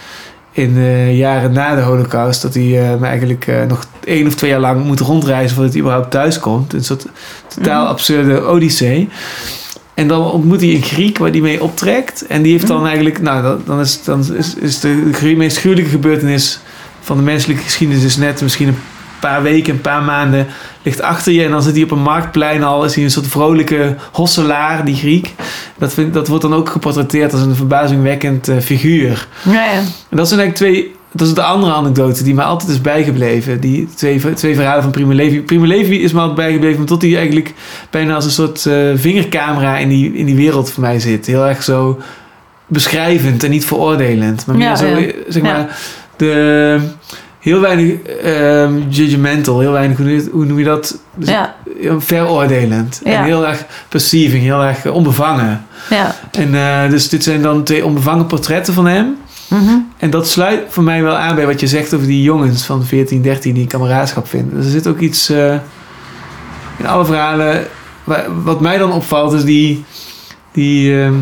in 0.51 0.73
de 0.73 1.09
jaren 1.11 1.51
na 1.51 1.75
de 1.75 1.81
holocaust. 1.81 2.41
Dat 2.41 2.53
hij 2.53 2.97
eigenlijk 3.01 3.51
nog 3.67 3.85
één 4.03 4.27
of 4.27 4.35
twee 4.35 4.49
jaar 4.49 4.59
lang 4.59 4.85
moet 4.85 4.99
rondreizen 4.99 5.55
voordat 5.55 5.73
hij 5.73 5.81
überhaupt 5.81 6.11
thuis 6.11 6.39
komt. 6.39 6.73
Een 6.73 6.83
soort 6.83 7.05
totaal 7.47 7.87
absurde 7.87 8.45
odyssee. 8.45 9.09
En 9.93 10.07
dan 10.07 10.31
ontmoet 10.31 10.61
hij 10.61 10.69
een 10.69 10.81
Griek 10.81 11.17
waar 11.17 11.29
hij 11.29 11.39
mee 11.39 11.63
optrekt. 11.63 12.25
En 12.27 12.41
die 12.41 12.51
heeft 12.51 12.67
dan 12.67 12.85
eigenlijk, 12.85 13.21
nou, 13.21 13.43
dan, 13.43 13.61
dan 13.65 13.79
is, 13.79 14.03
dan 14.03 14.35
is, 14.35 14.55
is 14.55 14.79
de 14.79 15.33
meest 15.37 15.57
gruwelijke 15.57 15.89
gebeurtenis 15.89 16.59
van 17.01 17.17
de 17.17 17.23
menselijke 17.23 17.63
geschiedenis 17.63 18.03
is 18.03 18.17
net 18.17 18.41
misschien 18.41 18.67
een 18.67 18.77
paar 19.29 19.41
weken, 19.43 19.73
een 19.73 19.81
paar 19.81 20.03
maanden 20.03 20.47
ligt 20.81 21.01
achter 21.01 21.31
je. 21.33 21.43
En 21.43 21.51
dan 21.51 21.61
zit 21.61 21.73
hij 21.73 21.83
op 21.83 21.91
een 21.91 22.01
marktplein 22.01 22.63
al, 22.63 22.83
is 22.83 22.95
hij 22.95 23.03
een 23.03 23.11
soort 23.11 23.27
vrolijke 23.27 23.95
hosselaar, 24.11 24.85
die 24.85 24.95
Griek. 24.95 25.33
Dat, 25.77 25.93
vind, 25.93 26.13
dat 26.13 26.27
wordt 26.27 26.43
dan 26.43 26.53
ook 26.53 26.69
geportretteerd 26.69 27.33
als 27.33 27.41
een 27.41 27.55
verbazingwekkend 27.55 28.47
eh, 28.47 28.57
figuur. 28.59 29.27
Ja, 29.43 29.53
ja. 29.65 29.79
En 30.09 30.17
dat 30.17 30.27
zijn 30.27 30.39
eigenlijk 30.39 30.55
twee. 30.55 30.95
Dat 31.15 31.27
is 31.27 31.33
de 31.33 31.43
andere 31.43 31.73
anekdote 31.73 32.23
die 32.23 32.33
mij 32.33 32.45
altijd 32.45 32.71
is 32.71 32.81
bijgebleven. 32.81 33.59
Die 33.59 33.87
twee, 33.95 34.33
twee 34.33 34.55
verhalen 34.55 34.83
van 34.83 34.91
Primo 34.91 35.13
Levi. 35.13 35.41
Primo 35.41 35.65
Levi 35.65 36.03
is 36.03 36.11
me 36.11 36.19
altijd 36.19 36.37
bijgebleven 36.37 36.85
tot 36.85 37.01
hij 37.01 37.15
eigenlijk 37.15 37.53
bijna 37.89 38.15
als 38.15 38.25
een 38.25 38.31
soort 38.31 38.65
eh, 38.65 38.75
vingercamera 38.95 39.77
in 39.77 39.89
die, 39.89 40.13
in 40.13 40.25
die 40.25 40.35
wereld 40.35 40.71
voor 40.71 40.81
mij 40.83 40.99
zit. 40.99 41.25
Heel 41.25 41.47
erg 41.47 41.63
zo 41.63 41.99
beschrijvend 42.67 43.43
en 43.43 43.49
niet 43.49 43.65
veroordelend. 43.65 44.45
Maar 44.45 44.55
meer 44.55 44.67
Ja, 44.67 44.75
zo, 44.75 44.85
ja. 44.85 45.11
zeg 45.27 45.43
Ja. 45.43 45.51
maar, 45.51 45.77
de, 46.17 46.79
heel 47.43 47.59
weinig 47.59 48.01
ehm, 48.01 48.73
judgmental, 48.89 49.59
heel 49.59 49.71
weinig, 49.71 49.97
hoe 50.31 50.45
noem 50.45 50.57
je- 50.59 50.63
dat? 50.65 50.97
Dus 51.15 51.29
Ja, 51.29 51.55
veroordelend. 51.97 53.01
Ja. 53.03 53.11
En 53.11 53.23
heel 53.23 53.47
erg 53.47 53.65
perceiving, 53.89 54.43
heel 54.43 54.61
erg 54.63 54.85
eh, 54.85 54.93
onbevangen. 54.93 55.65
ja. 55.89 56.15
En 56.31 56.55
eh, 56.55 56.89
dus 56.89 57.09
dit 57.09 57.23
zijn 57.23 57.41
dan 57.41 57.63
twee 57.63 57.85
onbevangen 57.85 58.25
portretten 58.25 58.73
van 58.73 58.85
hem. 58.85 59.15
Mhm. 59.49 59.73
En 59.97 60.09
dat 60.09 60.27
sluit 60.27 60.61
voor 60.69 60.83
mij 60.83 61.03
wel 61.03 61.15
aan 61.15 61.35
bij 61.35 61.45
wat 61.45 61.59
je 61.59 61.67
zegt 61.67 61.93
over 61.93 62.07
die 62.07 62.21
jongens 62.21 62.63
van 62.63 62.83
14, 62.85 63.21
13 63.21 63.53
die 63.53 63.67
kameraadschap 63.67 64.27
vinden. 64.27 64.55
Dus 64.55 64.65
er 64.65 64.71
zit 64.71 64.87
ook 64.87 64.99
iets 64.99 65.29
eh, 65.29 65.55
in 66.77 66.87
alle 66.87 67.05
verhalen. 67.05 67.65
wa- 68.03 68.25
Wat 68.43 68.61
mij 68.61 68.77
dan 68.77 68.91
opvalt 68.91 69.33
is 69.33 69.43
die. 69.43 69.85
die 70.51 71.01
ehm, 71.01 71.13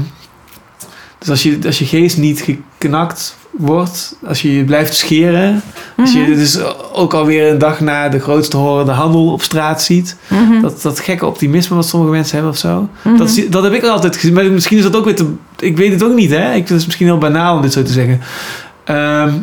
dus 1.19 1.29
als 1.29 1.43
je, 1.43 1.59
als 1.65 1.79
je 1.79 1.85
geest 1.85 2.17
niet 2.17 2.41
geknakt 2.77 3.35
wordt, 3.51 4.15
als 4.25 4.41
je 4.41 4.63
blijft 4.63 4.95
scheren. 4.95 5.61
Als 5.97 6.13
je 6.13 6.25
dus 6.25 6.59
ook 6.93 7.13
alweer 7.13 7.51
een 7.51 7.57
dag 7.57 7.79
na 7.79 8.09
de 8.09 8.19
grootste 8.19 8.57
horende 8.57 8.91
handel 8.91 9.31
op 9.31 9.41
straat 9.41 9.83
ziet. 9.83 10.17
Mhm. 10.27 10.61
Dat, 10.61 10.81
dat 10.81 10.99
gekke 10.99 11.25
optimisme 11.25 11.75
wat 11.75 11.87
sommige 11.87 12.11
mensen 12.11 12.33
hebben 12.33 12.51
of 12.51 12.57
zo. 12.57 12.89
Mhm. 13.01 13.17
Dat, 13.17 13.41
dat 13.49 13.63
heb 13.63 13.73
ik 13.73 13.83
altijd 13.83 14.15
gezien. 14.15 14.33
Maar 14.33 14.51
misschien 14.51 14.77
is 14.77 14.83
dat 14.83 14.95
ook 14.95 15.05
weer 15.05 15.15
te... 15.15 15.33
Ik 15.59 15.77
weet 15.77 15.91
het 15.91 16.03
ook 16.03 16.15
niet, 16.15 16.29
hè. 16.29 16.47
Ik 16.47 16.67
vind 16.67 16.69
het 16.69 16.85
misschien 16.85 17.05
heel 17.05 17.17
banaal 17.17 17.55
om 17.55 17.61
dit 17.61 17.73
zo 17.73 17.83
te 17.83 17.91
zeggen. 17.91 18.21
Ehm, 18.83 19.33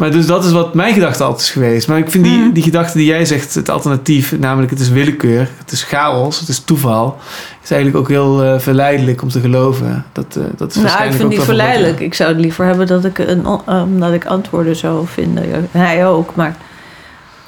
maar 0.00 0.10
dus 0.10 0.26
dat 0.26 0.44
is 0.44 0.52
wat 0.52 0.74
mijn 0.74 0.94
gedachte 0.94 1.22
altijd 1.22 1.42
is 1.42 1.50
geweest. 1.50 1.88
Maar 1.88 1.98
ik 1.98 2.10
vind 2.10 2.24
die, 2.24 2.38
Mhm. 2.38 2.52
die 2.52 2.62
gedachte 2.62 2.98
die 2.98 3.06
jij 3.06 3.24
zegt, 3.24 3.54
het 3.54 3.68
alternatief... 3.68 4.38
namelijk 4.38 4.70
het 4.70 4.80
is 4.80 4.88
willekeur, 4.88 5.48
het 5.58 5.72
is 5.72 5.82
chaos, 5.82 6.40
het 6.40 6.48
is 6.48 6.58
toeval... 6.58 7.18
is 7.62 7.70
eigenlijk 7.70 8.00
ook 8.02 8.08
heel 8.08 8.42
eh, 8.42 8.58
verleidelijk 8.58 9.22
om 9.22 9.28
te 9.28 9.40
geloven. 9.40 10.04
Dat, 10.12 10.36
eh, 10.36 10.42
dat 10.56 10.74
is 10.74 10.82
Nou, 10.82 11.04
ik 11.04 11.10
vind 11.10 11.22
ook 11.22 11.30
die 11.30 11.40
verleidelijk. 11.40 12.00
Ik 12.00 12.14
zou 12.14 12.32
het 12.32 12.40
liever 12.40 12.64
hebben 12.64 12.86
dat 12.86 13.04
ik, 13.04 13.18
een, 13.18 13.46
um, 13.68 14.00
dat 14.00 14.12
ik 14.12 14.24
antwoorden 14.24 14.76
zou 14.76 15.06
vinden. 15.06 15.68
Hij 15.70 16.06
ook, 16.06 16.34
maar 16.34 16.56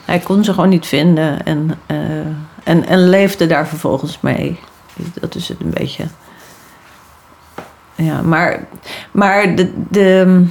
hij 0.04 0.18
kon 0.18 0.44
ze 0.44 0.54
gewoon 0.54 0.68
niet 0.68 0.86
vinden. 0.86 1.44
En, 1.44 1.70
eh, 1.86 1.96
en, 2.64 2.86
en 2.86 3.08
leefde 3.08 3.46
daar 3.46 3.68
vervolgens 3.68 4.18
mee. 4.20 4.58
Dat 5.20 5.34
is 5.34 5.48
het 5.48 5.60
een 5.60 5.72
beetje. 5.74 6.04
Ja, 7.94 8.22
maar, 8.22 8.66
maar 9.12 9.54
de, 9.56 9.72
de, 9.88 10.44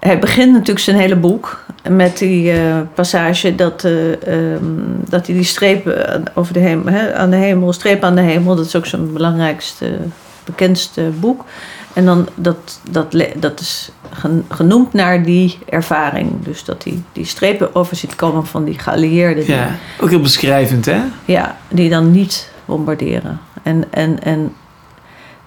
hij 0.00 0.18
begint 0.18 0.52
natuurlijk 0.52 0.78
zijn 0.78 0.96
hele 0.96 1.16
boek 1.16 1.64
met 1.90 2.18
die 2.18 2.52
eh, 2.52 2.76
passage 2.94 3.54
dat, 3.54 3.84
eh, 3.84 4.12
ehm, 4.12 4.64
dat 5.08 5.26
hij 5.26 5.34
die 5.36 5.44
strepen 5.44 6.12
aan- 6.12 6.24
over 6.34 6.52
de 6.52 6.58
hemel, 6.60 6.92
hè, 6.92 7.14
aan 7.14 7.30
de 7.30 7.36
hemel, 7.36 7.72
streep 7.72 8.02
aan 8.04 8.14
de 8.14 8.20
hemel, 8.20 8.56
dat 8.56 8.66
is 8.66 8.76
ook 8.76 8.86
zijn 8.86 9.12
belangrijkste, 9.12 9.96
bekendste 10.44 11.02
boek. 11.20 11.44
En 11.92 12.04
dan 12.04 12.28
dat, 12.34 12.80
dat, 12.90 13.16
dat 13.36 13.60
is 13.60 13.90
gen- 14.10 14.44
genoemd 14.48 14.92
naar 14.92 15.22
die 15.22 15.58
ervaring. 15.68 16.30
Dus 16.44 16.64
dat 16.64 16.84
hij 16.84 17.02
die 17.12 17.24
strepen 17.24 17.74
over 17.74 17.96
ziet 17.96 18.16
komen 18.16 18.46
van 18.46 18.64
die 18.64 18.78
geallieerden. 18.78 19.46
Ja, 19.46 19.68
ook 20.00 20.08
heel 20.10 20.20
beschrijvend, 20.20 20.84
hè? 20.86 21.00
ja, 21.24 21.56
die 21.68 21.90
dan 21.90 22.10
niet 22.10 22.50
bombarderen. 22.64 23.40
En, 23.62 23.84
en, 23.90 24.22
en 24.22 24.52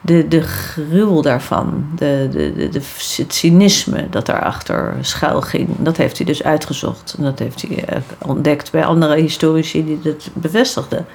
de, 0.02 0.28
de 0.28 0.42
gruwel 0.42 1.22
daarvan, 1.22 1.86
de, 1.96 2.28
de, 2.32 2.70
de, 2.70 2.82
het 3.16 3.34
cynisme 3.34 4.10
dat 4.10 4.26
daarachter 4.26 4.96
schuil 5.02 5.42
ging, 5.42 5.70
dat 5.78 5.98
heeft 5.98 6.18
hij 6.18 6.26
dus 6.26 6.44
uitgezocht. 6.44 7.16
En 7.18 7.24
dat 7.24 7.40
heeft 7.40 7.62
hij 7.62 7.86
eh, 7.86 8.02
ontdekt 8.18 8.72
bij 8.72 8.86
andere 8.86 9.16
historici 9.16 9.86
die 9.86 10.00
dat 10.02 10.30
bevestigden. 10.34 11.06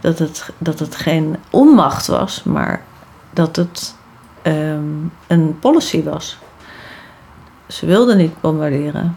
Dat 0.00 0.18
het, 0.18 0.50
dat 0.58 0.78
het 0.78 0.96
geen 0.96 1.36
onmacht 1.50 2.06
was, 2.06 2.42
maar 2.42 2.82
dat 3.30 3.56
het 3.56 3.94
ehm, 4.42 4.84
een 5.26 5.58
policy 5.60 6.02
was. 6.02 6.38
Ze 7.66 7.86
wilden 7.86 8.16
niet 8.16 8.40
bombarderen. 8.40 9.16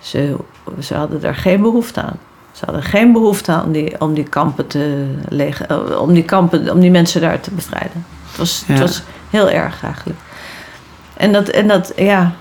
Ze, 0.00 0.36
ze 0.80 0.94
hadden 0.94 1.20
daar 1.20 1.34
geen 1.34 1.62
behoefte 1.62 2.02
aan. 2.02 2.18
Ze 2.52 2.64
hadden 2.64 2.82
geen 2.82 3.12
behoefte 3.12 3.52
aan 3.52 3.64
om 3.64 3.72
die, 3.72 4.00
om 4.00 4.14
die 4.14 4.28
kampen 4.28 4.66
te 4.66 5.14
legen, 5.28 5.68
eh, 5.68 6.00
om 6.00 6.14
die 6.14 6.24
kampen, 6.24 6.70
om 6.70 6.80
die 6.80 6.90
mensen 6.90 7.20
daar 7.20 7.40
te 7.40 7.50
bevrijden. 7.50 8.06
Het 8.28 8.36
was, 8.36 8.62
het 8.66 8.78
was 8.78 9.02
heel 9.30 9.50
erg 9.50 9.84
eigenlijk. 9.84 10.18
En 11.16 11.32
dat, 11.32 11.48
en 11.48 11.68
dat 11.68 11.92
ja. 11.96 12.32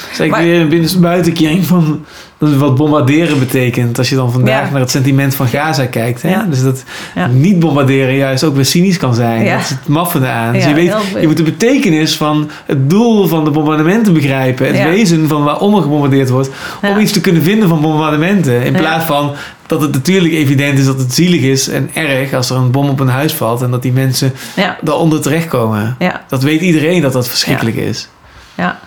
Eigenlijk 0.00 0.30
Maar- 0.30 0.42
weer 0.42 0.60
een 0.60 0.68
binnen- 0.68 1.00
buitenkering 1.00 1.66
van 1.66 2.04
wat 2.38 2.74
bombarderen 2.74 3.38
betekent. 3.38 3.98
Als 3.98 4.08
je 4.08 4.14
dan 4.14 4.32
vandaag 4.32 4.64
Ja. 4.66 4.70
naar 4.70 4.80
het 4.80 4.90
sentiment 4.90 5.34
van 5.34 5.46
Gaza 5.48 5.86
kijkt. 5.86 6.22
Hè? 6.22 6.30
Ja. 6.30 6.46
Dus 6.50 6.62
dat 6.62 6.84
Ja. 7.14 7.26
niet 7.26 7.58
bombarderen 7.58 8.14
juist 8.14 8.44
ook 8.44 8.54
weer 8.54 8.64
cynisch 8.64 8.96
kan 8.96 9.14
zijn. 9.14 9.44
Dat 9.44 9.60
is 9.60 9.68
het 9.68 9.88
maffende 9.88 10.26
aan. 10.26 10.52
Dus 10.52 10.64
je, 10.64 10.74
weet, 10.74 10.94
je 11.20 11.26
moet 11.26 11.36
de 11.36 11.42
betekenis 11.42 12.16
van 12.16 12.50
het 12.66 12.90
doel 12.90 13.26
van 13.26 13.44
de 13.44 13.50
bombardementen 13.50 14.12
begrijpen. 14.12 14.66
Het 14.66 14.82
wezen 14.88 15.28
van 15.28 15.44
waarom 15.44 15.74
er 15.74 15.82
gebombardeerd 15.82 16.28
wordt. 16.30 16.50
Om 16.82 16.98
iets 16.98 17.12
te 17.12 17.20
kunnen 17.20 17.42
vinden 17.42 17.68
van 17.68 17.80
bombardementen. 17.80 18.62
In 18.62 18.72
plaats 18.72 19.04
van 19.04 19.32
dat 19.66 19.80
het 19.80 19.92
natuurlijk 19.92 20.34
evident 20.34 20.78
is 20.78 20.84
dat 20.84 20.98
het 20.98 21.14
zielig 21.14 21.40
is 21.40 21.68
en 21.68 21.90
erg 21.94 22.32
als 22.32 22.50
er 22.50 22.56
een 22.56 22.70
bom 22.70 22.88
op 22.88 23.00
een 23.00 23.08
huis 23.08 23.32
valt. 23.32 23.62
En 23.62 23.70
dat 23.70 23.82
die 23.82 23.92
mensen 23.92 24.32
daaronder 24.80 25.20
terechtkomen. 25.20 25.96
Dat 26.28 26.42
weet 26.42 26.60
iedereen 26.60 27.00
dat 27.02 27.12
dat 27.12 27.28
verschrikkelijk 27.28 27.76
is. 27.76 28.08
ja. 28.54 28.78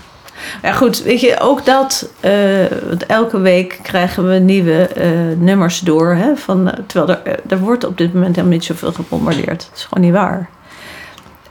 Ja, 0.62 0.72
goed, 0.72 1.02
weet 1.04 1.22
je, 1.22 1.40
ook 1.40 1.66
dat, 1.66 2.10
eh, 2.20 2.32
want 2.88 3.06
elke 3.06 3.40
week 3.40 3.80
krijgen 3.82 4.28
we 4.30 4.34
nieuwe 4.40 4.88
eh, 4.88 5.10
nummers 5.38 5.80
door. 5.80 6.14
Hè, 6.16 6.36
van, 6.36 6.72
eh, 6.72 6.80
terwijl 6.88 7.20
er, 7.24 7.40
er 7.48 7.60
wordt 7.60 7.84
op 7.84 7.98
dit 7.98 8.14
moment 8.14 8.36
helemaal 8.36 8.58
niet 8.58 8.66
zoveel 8.66 8.92
gebombardeerd. 8.94 9.60
Dat 9.70 9.72
is 9.76 9.84
gewoon 9.84 10.04
niet 10.04 10.14
waar. 10.14 10.50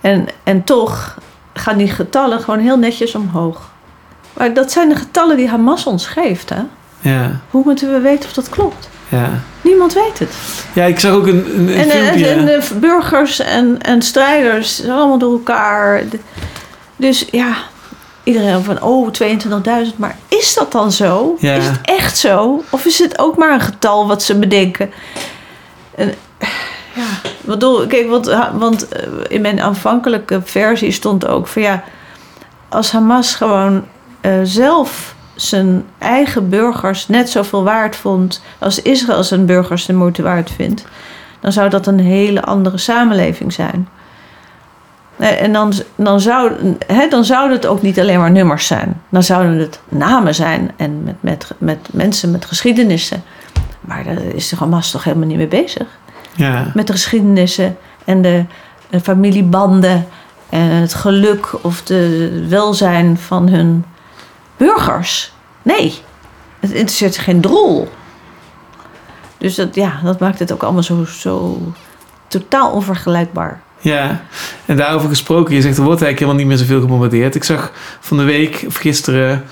En, 0.00 0.26
en 0.42 0.64
toch 0.64 1.18
gaan 1.52 1.76
die 1.76 1.88
getallen 1.90 2.40
gewoon 2.40 2.60
heel 2.60 2.78
netjes 2.78 3.14
omhoog. 3.14 3.70
Maar 4.32 4.54
dat 4.54 4.72
zijn 4.72 4.88
de 4.88 4.94
getallen 4.96 5.36
die 5.36 5.48
Hamas 5.48 5.86
ons 5.86 6.06
geeft, 6.06 6.48
hè? 6.50 6.60
Ja, 7.00 7.40
Hoe 7.50 7.62
moeten 7.64 7.92
we 7.92 7.98
weten 8.00 8.24
of 8.24 8.32
dat 8.32 8.48
klopt? 8.48 8.88
ja. 9.08 9.30
Niemand 9.60 9.92
weet 9.92 10.18
het. 10.18 10.30
Ja, 10.72 10.84
ik 10.84 11.00
zag 11.00 11.12
ook 11.12 11.26
een, 11.26 11.46
een, 11.58 11.68
een 11.68 11.74
En, 11.78 11.90
filmpje. 11.90 12.26
en 12.26 12.44
de 12.44 12.60
burgers 12.80 13.40
en, 13.40 13.82
en 13.82 14.02
strijders 14.02 14.88
allemaal 14.88 15.18
door 15.18 15.32
elkaar. 15.32 16.02
Dus 16.96 17.26
ja, 17.30 17.54
iedereen 18.24 18.62
van, 18.62 18.82
oh, 18.82 19.10
22.000. 19.22 19.96
Maar 19.96 20.16
is 20.28 20.54
dat 20.54 20.72
dan 20.72 20.92
zo? 20.92 21.36
Ja. 21.38 21.54
Is 21.54 21.66
het 21.66 21.80
echt 21.82 22.18
zo? 22.18 22.62
Of 22.70 22.84
is 22.84 22.98
het 22.98 23.18
ook 23.18 23.36
maar 23.36 23.52
een 23.52 23.60
getal 23.60 24.06
wat 24.06 24.22
ze 24.22 24.38
bedenken? 24.38 24.90
En, 25.94 26.14
ja, 26.94 27.06
ik 27.22 27.44
bedoel, 27.44 27.86
kijk, 27.86 28.08
want, 28.08 28.36
want 28.52 28.88
eh, 28.88 29.08
in 29.28 29.40
mijn 29.40 29.60
aanvankelijke 29.60 30.40
versie 30.44 30.90
stond 30.90 31.26
ook 31.26 31.46
van 31.46 31.62
ja, 31.62 31.84
als 32.68 32.92
Hamas 32.92 33.34
gewoon 33.34 33.84
eh, 34.20 34.32
zelf 34.42 35.14
zijn 35.34 35.84
eigen 35.98 36.48
burgers 36.48 37.08
net 37.08 37.30
zoveel 37.30 37.64
waard 37.64 37.96
vond 37.96 38.42
als 38.58 38.82
Israël 38.82 39.24
zijn 39.24 39.46
burgers 39.46 39.86
de 39.86 39.92
moeite 39.92 40.22
waard 40.22 40.50
vindt, 40.50 40.84
dan 41.40 41.52
zou 41.52 41.68
dat 41.68 41.86
een 41.86 42.00
hele 42.00 42.42
andere 42.42 42.78
samenleving 42.78 43.52
zijn. 43.52 43.88
Eh, 45.16 45.42
En 45.42 45.52
dan, 45.52 45.72
dan, 45.94 46.20
zou, 46.20 46.52
hè, 46.86 47.08
dan 47.08 47.24
zouden 47.24 47.56
het 47.56 47.66
ook 47.66 47.82
niet 47.82 48.00
alleen 48.00 48.18
maar 48.18 48.30
nummers 48.30 48.66
zijn. 48.66 49.00
Dan 49.08 49.22
zouden 49.22 49.58
het 49.58 49.80
namen 49.88 50.34
zijn 50.34 50.70
en 50.76 51.02
met, 51.02 51.14
met, 51.20 51.50
met 51.58 51.88
mensen 51.92 52.30
met 52.30 52.44
geschiedenissen. 52.44 53.22
Maar 53.80 54.04
daar 54.04 54.22
is 54.22 54.48
de 54.48 54.56
Hamas 54.56 54.90
toch 54.90 55.04
helemaal 55.04 55.26
niet 55.26 55.36
mee 55.36 55.46
bezig 55.46 55.86
Ja, 56.34 56.70
met 56.74 56.86
de 56.86 56.92
geschiedenissen 56.92 57.76
en 58.04 58.22
de, 58.22 58.44
de 58.90 59.00
familiebanden 59.00 60.06
en 60.48 60.60
het 60.60 60.94
geluk 60.94 61.64
of 61.64 61.82
de 61.82 62.46
welzijn 62.48 63.18
van 63.18 63.48
hun 63.48 63.84
burgers. 64.56 65.32
Nee, 65.62 65.94
het 66.60 66.70
interesseert 66.70 67.18
geen 67.18 67.40
drol. 67.40 67.88
Dus 69.38 69.54
dat, 69.54 69.74
ja, 69.74 70.00
dat 70.02 70.20
maakt 70.20 70.38
het 70.38 70.52
ook 70.52 70.62
allemaal 70.62 70.82
zo, 70.82 71.04
zo 71.04 71.58
totaal 72.28 72.70
onvergelijkbaar. 72.70 73.60
Ja. 73.92 74.24
En 74.66 74.76
daarover 74.76 75.08
gesproken, 75.08 75.54
je 75.54 75.60
zegt 75.60 75.76
er 75.76 75.82
wordt 75.84 76.02
eigenlijk 76.02 76.18
helemaal 76.18 76.38
niet 76.40 76.46
meer 76.46 76.66
zoveel 76.66 76.80
gebombardeerd. 76.80 77.34
Ik 77.34 77.44
zag 77.44 77.72
van 78.00 78.16
de 78.16 78.22
week 78.22 78.64
of 78.66 78.76
gisteren 78.76 79.42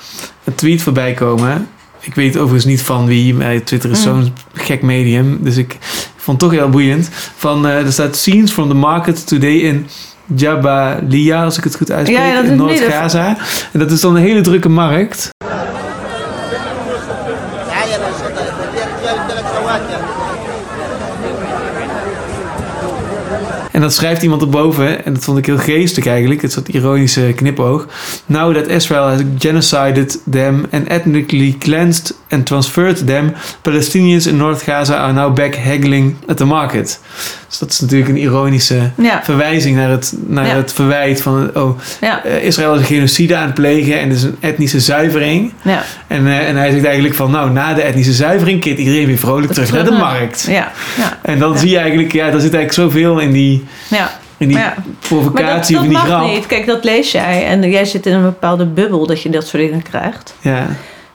een 0.44 0.54
tweet 0.54 0.82
voorbij 0.82 1.12
komen. 1.14 1.68
Ik 2.00 2.14
weet 2.14 2.36
overigens 2.36 2.64
niet 2.64 2.82
van 2.82 3.06
wie, 3.06 3.34
maar 3.34 3.62
Twitter 3.64 3.90
is 3.90 3.98
Mm. 3.98 4.02
zo'n 4.04 4.32
gek 4.52 4.82
medium. 4.82 5.38
Dus 5.40 5.56
ik 5.56 5.76
vond 6.16 6.40
het 6.40 6.50
toch 6.50 6.58
heel 6.60 6.68
boeiend. 6.70 7.08
Van, 7.36 7.66
eh, 7.66 7.76
er 7.86 7.92
staat 7.92 8.16
scenes 8.16 8.50
from 8.52 8.68
the 8.68 8.74
market 8.74 9.26
today 9.26 9.54
in 9.56 9.86
Jabalia, 10.36 11.44
als 11.44 11.58
ik 11.58 11.64
het 11.64 11.76
goed 11.76 11.90
uitspreek, 11.92 12.18
Ja, 12.20 12.26
ja, 12.26 12.34
dat 12.34 12.44
is 12.44 12.50
in. 12.50 12.56
Noord-Gaza. 12.56 13.36
En 13.72 13.78
dat 13.78 13.90
is 13.90 14.00
dan 14.00 14.16
een 14.16 14.22
hele 14.22 14.40
drukke 14.40 14.68
markt. 14.68 15.28
En 23.72 23.80
dan 23.80 23.90
schrijft 23.90 24.22
iemand 24.22 24.42
erboven, 24.42 25.04
en 25.04 25.12
dat 25.12 25.24
vond 25.24 25.38
ik 25.38 25.46
heel 25.46 25.58
geestig 25.58 26.06
eigenlijk, 26.06 26.42
het 26.42 26.52
soort 26.52 26.68
ironische 26.68 27.32
knipoog. 27.36 27.86
Now 28.26 28.54
that 28.54 28.66
Israel 28.66 29.06
has 29.08 29.20
genocided 29.38 30.20
them 30.30 30.66
and 30.70 30.88
ethnically 30.88 31.56
cleansed 31.58 32.14
and 32.32 32.46
transferred 32.46 33.06
them, 33.06 33.32
Palestinians 33.62 34.26
in 34.26 34.36
North 34.36 34.62
Gaza 34.62 34.96
are 34.96 35.12
now 35.12 35.34
back 35.36 35.54
haggling 35.56 36.16
at 36.28 36.36
the 36.36 36.44
market. 36.44 37.00
Dus 37.48 37.58
dat 37.58 37.70
is 37.70 37.80
natuurlijk 37.80 38.10
een 38.10 38.16
ironische 38.16 38.90
Ja, 38.96 39.20
verwijzing 39.24 39.76
naar 39.76 39.90
het, 39.90 40.14
naar 40.26 40.46
Ja. 40.46 40.54
het 40.54 40.72
verwijt 40.72 41.22
van, 41.22 41.50
oh, 41.54 41.78
ja, 42.00 42.24
eh, 42.24 42.44
Israël 42.44 42.74
is 42.74 42.80
een 42.80 42.86
genocide 42.86 43.36
aan 43.36 43.44
het 43.46 43.54
plegen 43.54 44.00
en 44.00 44.10
is 44.10 44.22
een 44.22 44.36
etnische 44.40 44.80
zuivering. 44.80 45.52
ja. 45.62 45.82
En, 46.06 46.26
eh, 46.26 46.48
en 46.48 46.56
hij 46.56 46.70
zegt 46.70 46.84
eigenlijk 46.84 47.14
van, 47.14 47.30
nou, 47.30 47.50
na 47.50 47.74
de 47.74 47.82
etnische 47.82 48.12
zuivering 48.12 48.60
keert 48.60 48.78
iedereen 48.78 49.06
weer 49.06 49.18
vrolijk 49.18 49.52
terug 49.52 49.72
naar 49.72 49.84
de 49.84 49.90
markt. 49.90 50.44
Ja, 50.48 50.72
ja, 50.98 51.18
En 51.22 51.38
dan 51.38 51.58
zie 51.58 51.70
je 51.70 51.78
eigenlijk, 51.78 52.12
ja, 52.12 52.30
daar 52.30 52.40
zit 52.40 52.54
eigenlijk 52.54 52.72
zoveel 52.92 53.18
in 53.18 53.32
die, 53.32 53.64
ja. 53.88 54.10
in 54.36 54.48
die. 54.48 54.56
Maar 54.56 54.74
dat, 54.76 54.84
provocatie 55.08 55.74
dat 55.74 55.84
of 55.84 55.90
in 55.90 55.94
die 55.94 55.98
mag 55.98 56.06
grap. 56.18 56.26
niet. 56.34 56.46
Kijk, 56.46 56.66
dat 56.66 56.84
lees 56.84 57.12
jij. 57.12 57.46
En 57.46 57.70
jij 57.70 57.84
zit 57.84 58.06
in 58.06 58.12
een 58.12 58.22
bepaalde 58.22 58.66
bubbel 58.66 59.06
dat 59.06 59.22
je 59.22 59.30
dat 59.30 59.46
soort 59.46 59.62
dingen 59.62 59.82
krijgt. 59.82 60.34
Ja, 60.40 60.66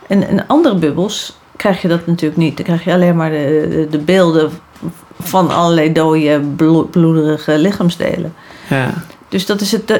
En 0.07 0.29
in 0.29 0.47
andere 0.47 0.75
bubbels 0.75 1.37
krijg 1.55 1.81
je 1.81 1.87
dat 1.87 2.05
natuurlijk 2.07 2.37
niet. 2.41 2.55
Dan 2.57 2.65
krijg 2.65 2.83
je 2.83 2.93
alleen 2.93 3.15
maar 3.15 3.29
de, 3.29 3.67
de, 3.69 3.87
de 3.89 3.97
beelden 3.97 4.51
van 5.19 5.49
allerlei 5.49 5.91
dode, 5.91 6.39
blo- 6.55 6.83
bloederige 6.91 7.57
lichaamsdelen. 7.57 8.33
ja, 8.69 8.89
Dus 9.29 9.45
dat 9.45 9.61
is, 9.61 9.71
het, 9.71 9.93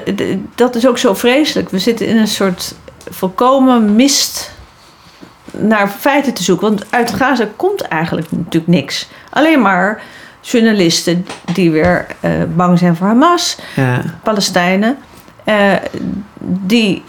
dat 0.55 0.76
is 0.76 0.88
ook 0.88 0.97
zo 0.97 1.14
vreselijk. 1.14 1.70
We 1.70 1.80
zitten 1.80 2.08
in 2.08 2.18
een 2.18 2.28
soort 2.28 2.76
volkomen 3.10 3.95
mist 3.95 4.51
naar 5.51 5.88
feiten 5.89 6.34
te 6.34 6.43
zoeken. 6.43 6.68
Want 6.68 6.86
uit 6.89 7.14
Gaza 7.14 7.47
komt 7.55 7.82
eigenlijk 7.82 8.32
natuurlijk 8.32 8.68
niks. 8.68 9.08
Alleen 9.30 9.62
maar 9.62 10.01
journalisten 10.41 11.26
die 11.53 11.72
weer 11.72 12.05
eh, 12.20 12.32
bang 12.55 12.78
zijn 12.80 12.95
voor 12.95 13.08
Hamas. 13.08 13.58
ja, 13.76 14.01
Palestijnen. 14.24 14.97
eh, 15.43 15.74
die, 16.41 17.03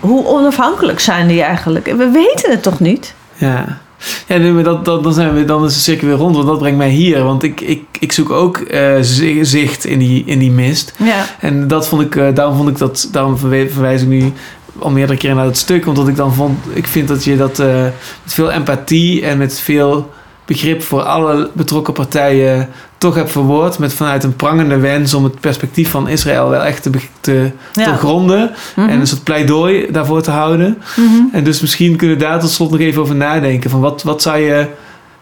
hoe 0.00 0.26
onafhankelijk 0.26 1.00
zijn 1.00 1.26
die 1.28 1.42
eigenlijk? 1.42 1.86
We 1.86 2.10
weten 2.10 2.50
het 2.50 2.62
toch 2.62 2.80
niet? 2.80 3.14
ja. 3.34 3.78
Ja, 4.26 4.36
nee, 4.36 4.52
maar 4.52 4.62
dat, 4.62 4.84
dat, 4.84 5.02
dan, 5.02 5.12
zijn 5.12 5.34
we, 5.34 5.44
dan 5.44 5.64
is 5.64 5.74
de 5.74 5.80
cirkel 5.80 6.06
weer 6.08 6.16
rond, 6.16 6.34
want 6.34 6.46
dat 6.46 6.58
brengt 6.58 6.78
mij 6.78 6.88
hier. 6.88 7.22
Want 7.22 7.42
ik, 7.42 7.60
ik, 7.60 7.82
ik 8.00 8.12
zoek 8.12 8.30
ook 8.30 8.56
eh, 8.58 8.94
zi- 9.00 9.44
zicht 9.44 9.84
in 9.84 9.98
die, 9.98 10.22
in 10.26 10.38
die 10.38 10.50
mist. 10.50 10.92
Ja, 10.96 11.24
En 11.40 11.68
dat 11.68 11.88
vond 11.88 12.02
ik, 12.02 12.16
eh, 12.16 12.34
daarom 12.34 12.56
vond 12.56 12.68
ik 12.68 12.78
dat, 12.78 13.08
daarom 13.12 13.36
verwijs 13.38 14.02
ik 14.02 14.08
nu 14.08 14.32
al 14.78 14.90
meerdere 14.90 15.18
keren 15.18 15.36
naar 15.36 15.44
het 15.44 15.56
stuk. 15.56 15.86
Omdat 15.86 16.08
ik 16.08 16.16
dan 16.16 16.34
vond, 16.34 16.58
ik 16.72 16.86
vind 16.86 17.08
dat 17.08 17.24
je 17.24 17.36
dat 17.36 17.58
eh, 17.58 17.82
met 17.82 17.92
veel 18.34 18.50
empathie 18.50 19.22
en 19.26 19.38
met 19.38 19.60
veel 19.60 20.10
begrip 20.44 20.82
voor 20.82 21.02
alle 21.02 21.50
betrokken 21.52 21.94
partijen 21.94 22.68
toch 22.98 23.14
hebt 23.14 23.30
verwoord. 23.30 23.78
Met 23.78 23.92
vanuit 23.92 24.24
een 24.24 24.36
prangende 24.36 24.76
wens 24.78 25.14
om 25.14 25.24
het 25.24 25.40
perspectief 25.40 25.90
van 25.90 26.08
Israël 26.08 26.48
wel 26.48 26.64
echt 26.64 26.82
te, 26.82 26.90
te, 27.20 27.50
gronden. 27.98 28.50
Mhm. 28.76 28.88
En 28.88 29.00
een 29.00 29.06
soort 29.06 29.24
pleidooi 29.24 29.86
daarvoor 29.90 30.22
te 30.22 30.30
houden. 30.30 30.78
Mhm. 30.96 31.22
En 31.32 31.44
dus 31.44 31.60
misschien 31.60 31.96
kunnen 31.96 32.16
we 32.16 32.22
daar 32.22 32.40
tot 32.40 32.50
slot 32.50 32.70
nog 32.70 32.80
even 32.80 33.02
over 33.02 33.14
nadenken. 33.14 33.70
Van 33.70 33.80
wat, 33.80 34.02
wat 34.02 34.22
zou 34.22 34.38
je 34.38 34.66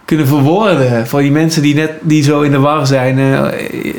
kunnen 0.04 0.26
verwoorden 0.26 1.06
voor 1.06 1.20
die 1.20 1.30
mensen 1.30 1.62
die 1.62 1.74
net 1.74 1.92
die 2.02 2.22
zo 2.22 2.40
in 2.40 2.50
de 2.50 2.58
war 2.58 2.86
zijn? 2.86 3.18
Eh, 3.18 3.46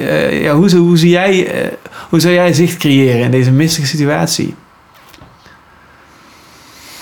eh, 0.10 0.44
ja, 0.44 0.54
hoe, 0.54 0.76
hoe, 0.76 0.98
zie 0.98 1.10
jij, 1.10 1.48
eh, 1.48 1.68
hoe 2.10 2.20
zou 2.20 2.34
jij 2.34 2.54
zicht 2.54 2.78
creëren 2.78 3.22
in 3.22 3.32
deze 3.32 3.52
mistige 3.52 3.88
situatie? 3.88 4.54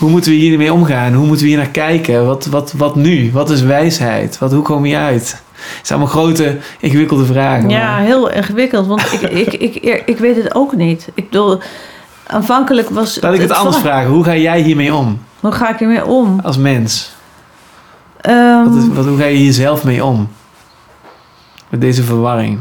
Hoe 0.04 0.12
moeten 0.12 0.32
we 0.32 0.38
hiermee 0.38 0.74
omgaan? 0.74 1.14
Hoe 1.14 1.26
moeten 1.26 1.46
we 1.46 1.52
hier 1.52 1.62
naar 1.62 1.70
kijken? 1.72 2.26
Wat, 2.26 2.46
wat, 2.46 2.72
wat 2.78 2.96
nu? 2.96 3.32
Wat 3.32 3.50
is 3.50 3.62
wijsheid? 3.62 4.38
Wat, 4.38 4.52
hoe 4.52 4.62
kom 4.62 4.86
je 4.86 4.98
uit? 4.98 5.44
Het 5.54 5.88
zijn 5.88 6.00
allemaal 6.00 6.16
grote, 6.16 6.58
ingewikkelde 6.80 7.26
vragen. 7.26 7.70
Ja, 7.70 7.92
maar- 7.92 8.02
heel 8.02 8.30
ingewikkeld, 8.30 8.88
want 8.88 9.14
ik, 9.14 9.22
ik, 9.22 9.54
ik, 9.54 10.04
ik, 10.06 10.18
weet 10.18 10.36
het 10.36 10.56
ook 10.56 10.76
niet. 10.76 11.08
Ik 11.14 11.30
bedoel, 11.30 11.60
aanvankelijk 12.28 12.90
was... 12.90 13.18
Laat 13.22 13.34
ik 13.34 13.42
het 13.42 13.52
anders 13.52 13.78
vraag. 13.78 13.92
vragen. 13.92 14.10
Hoe 14.12 14.24
ga 14.24 14.36
jij 14.36 14.62
hiermee 14.62 14.94
om 14.96 15.22
Hoe 15.40 15.52
ga 15.52 15.70
ik 15.74 15.82
ermee 15.82 16.06
om? 16.06 16.40
als 16.44 16.58
mens? 16.58 17.14
Ehm, 18.22 18.64
Wat 18.64 18.76
is, 18.76 18.88
wat, 18.88 19.06
hoe 19.06 19.18
ga 19.18 19.26
je 19.26 19.38
hier 19.38 19.54
zelf 19.54 19.84
mee 19.84 20.04
om? 20.06 20.30
Met 21.70 21.82
deze 21.82 22.04
verwarring. 22.04 22.60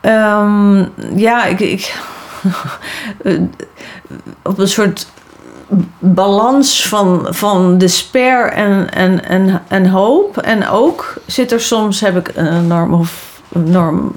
ehm, 0.00 0.84
ja, 1.16 1.44
ik... 1.44 1.60
ik 1.60 1.94
op 4.42 4.58
een 4.58 4.68
soort 4.68 5.06
balans 5.98 6.88
van, 6.88 7.26
van 7.30 7.78
despair 7.78 8.52
en, 8.52 8.92
en, 8.92 9.24
en, 9.24 9.62
en 9.68 9.86
hoop. 9.86 10.36
En 10.38 10.68
ook 10.68 11.14
zit 11.26 11.52
er 11.52 11.60
soms, 11.60 12.00
heb 12.00 12.16
ik 12.16 12.30
een 12.34 12.58
enorm, 12.64 12.94
of 12.94 13.40
enorm 13.54 14.12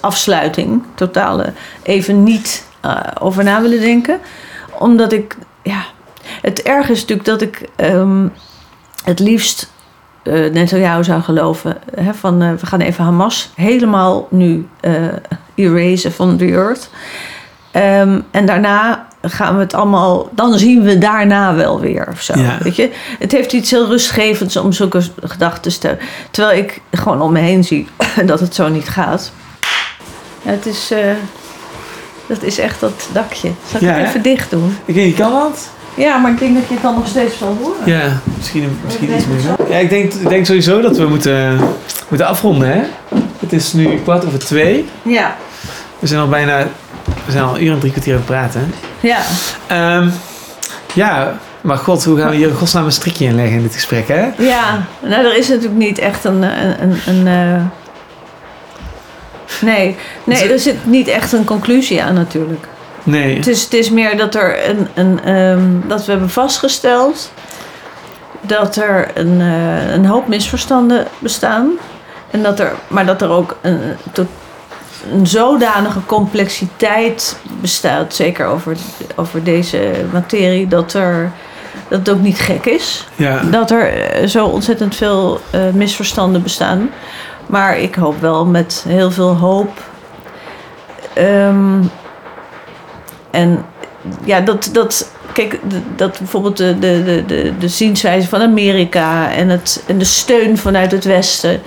afsluiting, 0.00 0.82
totale, 0.94 1.52
even 1.82 2.22
niet 2.22 2.66
eh, 2.80 2.96
over 3.20 3.44
na 3.44 3.62
willen 3.62 3.80
denken. 3.80 4.20
Omdat 4.78 5.12
ik, 5.12 5.36
ja, 5.62 5.84
het 6.42 6.62
erg 6.62 6.88
is 6.88 7.00
natuurlijk 7.00 7.28
dat 7.28 7.42
ik 7.42 7.68
ehm, 7.76 8.28
het 9.04 9.18
liefst 9.18 9.70
eh 10.22 10.50
Netanyahu 10.52 11.04
zou 11.04 11.22
geloven. 11.22 11.76
Hè, 11.94 12.14
van 12.14 12.42
eh, 12.42 12.52
we 12.52 12.66
gaan 12.66 12.80
even 12.80 13.04
Hamas 13.04 13.50
helemaal 13.54 14.26
nu 14.30 14.68
eh 14.80 14.92
erasen 15.54 16.12
van 16.12 16.36
de 16.36 16.46
earth. 16.46 16.90
Ehm, 17.70 18.20
en 18.30 18.46
daarna 18.46 19.07
gaan 19.22 19.54
we 19.54 19.60
het 19.60 19.74
allemaal, 19.74 20.28
dan 20.32 20.58
zien 20.58 20.82
we 20.82 20.98
daarna 20.98 21.54
wel 21.54 21.80
weer 21.80 22.08
of 22.10 22.22
zo. 22.22 22.38
Ja. 22.38 22.58
Weet 22.62 22.76
je? 22.76 22.90
Het 23.18 23.32
heeft 23.32 23.52
iets 23.52 23.70
heel 23.70 23.86
rustgevends 23.86 24.56
om 24.56 24.72
zulke 24.72 25.00
gedachten 25.22 25.80
te. 25.80 25.96
Terwijl 26.30 26.58
ik 26.58 26.80
gewoon 26.92 27.20
om 27.22 27.32
me 27.32 27.38
heen 27.40 27.64
zie 27.64 27.88
dat 28.26 28.40
het 28.40 28.54
zo 28.54 28.68
niet 28.68 28.88
gaat. 28.88 29.32
Ja, 30.42 30.50
het 30.50 30.66
is, 30.66 30.90
eh, 30.90 30.98
dat 32.26 32.42
is 32.42 32.58
echt 32.58 32.80
dat 32.80 33.08
dakje. 33.12 33.50
Zal 33.70 33.80
ik 33.80 33.86
Ja, 33.86 33.92
het 33.92 34.02
hè? 34.02 34.08
even 34.08 34.22
dicht 34.22 34.50
doen? 34.50 34.76
Ik 34.84 34.94
weet 34.94 35.06
niet, 35.06 35.16
kan 35.16 35.32
dat? 35.32 35.68
Ja, 35.94 36.16
maar 36.16 36.30
ik 36.30 36.38
denk 36.38 36.54
dat 36.54 36.68
je 36.68 36.74
het 36.74 36.82
dan 36.82 36.94
nog 36.94 37.06
steeds 37.06 37.38
zal 37.38 37.56
horen. 37.60 37.92
Ja, 37.92 38.20
misschien, 38.36 38.78
misschien 38.84 39.14
iets 39.14 39.26
meer. 39.26 39.70
Ja, 39.70 39.76
ik 39.76 39.88
denk, 39.90 40.12
ik 40.12 40.28
denk 40.28 40.46
sowieso 40.46 40.80
dat 40.80 40.96
we 40.96 41.06
moeten, 41.06 41.60
moeten 42.08 42.26
afronden, 42.26 42.68
hè? 42.68 42.80
Het 43.38 43.52
is 43.52 43.72
nu 43.72 43.98
kwart 44.02 44.24
over 44.26 44.38
twee. 44.38 44.88
Ja. 45.02 45.36
We 45.98 46.06
zijn 46.06 46.20
al 46.20 46.28
bijna... 46.28 46.66
We 47.26 47.32
zijn 47.32 47.44
al 47.44 47.54
een 47.56 47.64
uur 47.64 47.72
en 47.72 47.78
drie 47.78 47.90
kwartier 47.92 48.12
aan 48.12 48.18
het 48.18 48.28
praten. 48.28 48.72
Ja. 49.00 49.20
Ehm, 49.66 50.08
ja, 50.94 51.38
Maar 51.60 51.76
god, 51.76 52.04
hoe 52.04 52.18
gaan 52.18 52.30
we 52.30 52.36
hier 52.36 52.54
godsnaam 52.54 52.84
een 52.84 52.92
strikje 52.92 53.24
in 53.24 53.34
leggen 53.34 53.56
in 53.56 53.62
dit 53.62 53.74
gesprek, 53.74 54.08
hè? 54.08 54.28
Ja, 54.38 54.86
nou, 55.00 55.24
er 55.24 55.36
is 55.36 55.48
natuurlijk 55.48 55.78
niet 55.78 55.98
echt 55.98 56.24
een. 56.24 56.42
een, 56.42 56.82
een, 56.82 56.98
een 57.06 57.26
eh, 57.26 57.62
Nee, 59.60 59.96
nee, 60.24 60.52
er 60.52 60.58
zit 60.58 60.86
niet 60.86 61.08
echt 61.08 61.32
een 61.32 61.44
conclusie 61.44 62.02
aan 62.02 62.14
natuurlijk. 62.14 62.66
Nee. 63.02 63.36
Het 63.36 63.46
is, 63.46 63.62
het 63.62 63.72
is 63.72 63.90
meer 63.90 64.16
dat 64.16 64.34
er 64.34 64.68
een, 64.68 64.88
een 64.94 65.20
ehm, 65.24 65.88
dat 65.88 66.04
we 66.04 66.10
hebben 66.10 66.30
vastgesteld 66.30 67.32
dat 68.40 68.76
er 68.76 69.10
een, 69.14 69.40
eh, 69.40 69.92
een 69.92 70.06
hoop 70.06 70.28
misverstanden 70.28 71.06
bestaan. 71.18 71.70
En 72.30 72.42
dat 72.42 72.60
er, 72.60 72.72
maar 72.88 73.06
dat 73.06 73.22
er 73.22 73.30
ook 73.30 73.56
een, 73.60 73.80
een 75.12 75.26
zodanige 75.26 76.04
complexiteit 76.06 77.40
bestaat, 77.60 78.14
zeker 78.14 78.46
over, 78.46 78.76
over 79.16 79.44
deze 79.44 79.90
materie, 80.12 80.66
dat, 80.66 80.94
er, 80.94 81.32
dat 81.88 81.98
het 81.98 82.10
ook 82.10 82.20
niet 82.20 82.38
gek 82.38 82.66
is 82.66 83.08
Ja. 83.16 83.42
dat 83.42 83.70
er 83.70 83.92
eh, 83.92 84.26
zo 84.26 84.46
ontzettend 84.46 84.96
veel 84.96 85.40
eh, 85.50 85.60
misverstanden 85.72 86.42
bestaan. 86.42 86.90
Maar 87.46 87.78
ik 87.78 87.94
hoop 87.94 88.20
wel 88.20 88.46
met 88.46 88.84
heel 88.88 89.10
veel 89.10 89.36
hoop. 89.36 89.82
Ehm, 91.14 91.82
en 93.30 93.64
ja, 94.24 94.40
dat, 94.40 94.70
dat 94.72 95.10
kijk, 95.32 95.60
dat 95.96 96.18
bijvoorbeeld 96.18 96.56
de, 96.56 96.78
de, 96.78 97.22
de, 97.26 97.52
de, 97.58 97.68
zienswijze 97.68 98.28
van 98.28 98.40
Amerika 98.40 99.32
en, 99.32 99.48
het, 99.48 99.82
en 99.86 99.98
de 99.98 100.04
steun 100.04 100.58
vanuit 100.58 100.92
het 100.92 101.04
Westen, 101.04 101.60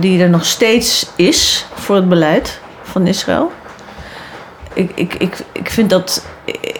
die 0.00 0.22
er 0.22 0.28
nog 0.30 0.44
steeds 0.44 1.10
is 1.16 1.66
voor 1.74 1.96
het 1.96 2.08
beleid 2.08 2.60
van 2.82 3.06
Israël. 3.06 3.52
Ik, 4.72 4.90
ik, 4.94 5.14
ik, 5.14 5.36
ik 5.52 5.70
vind 5.70 5.90
dat. 5.90 6.24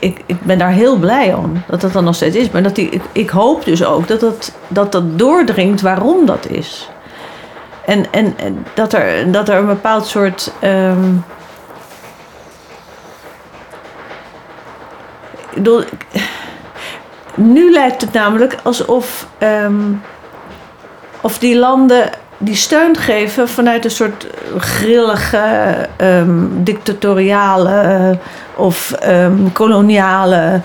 Ik, 0.01 0.21
ik 0.27 0.41
ben 0.43 0.59
daar 0.59 0.71
heel 0.71 0.97
blij 0.97 1.35
om 1.35 1.63
dat 1.69 1.81
dat 1.81 1.93
dan 1.93 2.05
nog 2.05 2.15
steeds 2.15 2.37
is. 2.37 2.51
Maar 2.51 2.63
dat 2.63 2.75
die, 2.75 2.89
ik, 2.89 3.03
ik 3.13 3.31
hoop 3.31 3.65
dus 3.65 3.85
ook 3.85 4.09
dat 4.09 4.21
dat, 4.21 4.53
dat 4.69 4.93
dat 4.93 5.19
doordringt 5.19 5.81
waarom 5.81 6.27
dat 6.27 6.47
is. 6.49 6.89
En, 7.87 8.13
en, 8.13 8.35
en 8.39 8.67
dat, 8.75 8.93
er, 8.93 9.33
dat 9.33 9.49
er 9.49 9.57
een 9.57 9.67
bepaald 9.67 10.07
soort. 10.07 10.53
ik- 15.91 16.07
nu 17.35 17.73
lijkt 17.73 18.01
het 18.01 18.13
namelijk 18.13 18.57
alsof 18.63 19.27
ehm, 19.39 19.93
of 21.21 21.39
die 21.39 21.57
landen 21.59 22.11
die 22.45 22.55
steun 22.55 22.97
geven 22.97 23.49
vanuit 23.49 23.85
een 23.85 23.91
soort 23.91 24.27
grillige, 24.59 25.77
ehm, 25.97 26.47
dictatoriale 26.51 27.81
eh, 27.81 28.19
of 28.57 28.93
ehm, 28.93 29.53
koloniale 29.53 30.61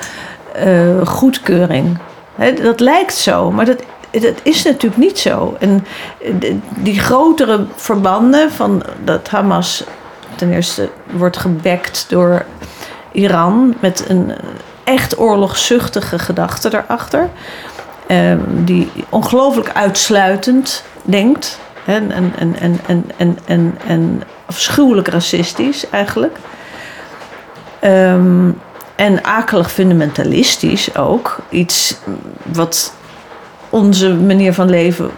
eh, 0.54 1.08
goedkeuring. 1.08 1.98
Dat 2.62 2.80
lijkt 2.80 3.14
zo, 3.14 3.52
maar 3.52 3.66
dat, 3.66 3.84
dat 4.12 4.40
is 4.44 4.64
natuurlijk 4.64 5.02
niet 5.02 5.20
zo. 5.20 5.56
En 5.60 5.86
die 6.76 6.99
grotere 6.99 7.66
verbanden 7.76 8.52
van 8.52 8.84
dat 9.04 9.30
Hamas 9.30 9.84
ten 10.36 10.52
eerste 10.52 10.90
wordt 11.12 11.38
gebackt 11.38 12.06
door 12.10 12.45
Iran 13.12 13.76
met 13.80 14.06
een 14.08 14.34
echt 14.84 15.20
oorlogszuchtige 15.20 16.20
gedachte 16.20 16.70
daarachter. 16.70 17.30
Ehm, 18.08 18.40
die 18.48 18.91
ongelooflijk 19.10 19.72
uitsluitend 19.74 20.84
denkt. 21.04 21.60
En, 21.88 22.11
en, 22.11 22.34
en, 22.38 22.55
en, 22.59 22.80
en, 22.88 23.05
en, 23.18 23.38
en, 23.45 23.77
en 23.88 24.23
afschuwelijk 24.45 25.07
racistisch 25.07 25.89
eigenlijk. 25.89 26.38
Ehm, 27.80 28.49
en 28.95 29.23
akelig 29.23 29.72
fundamentalistisch 29.72 30.95
ook. 30.95 31.38
Iets 31.49 31.97
wat 32.43 32.93
onze 33.69 34.14
manier 34.14 34.53
van 34.53 34.69
leven 34.69 35.11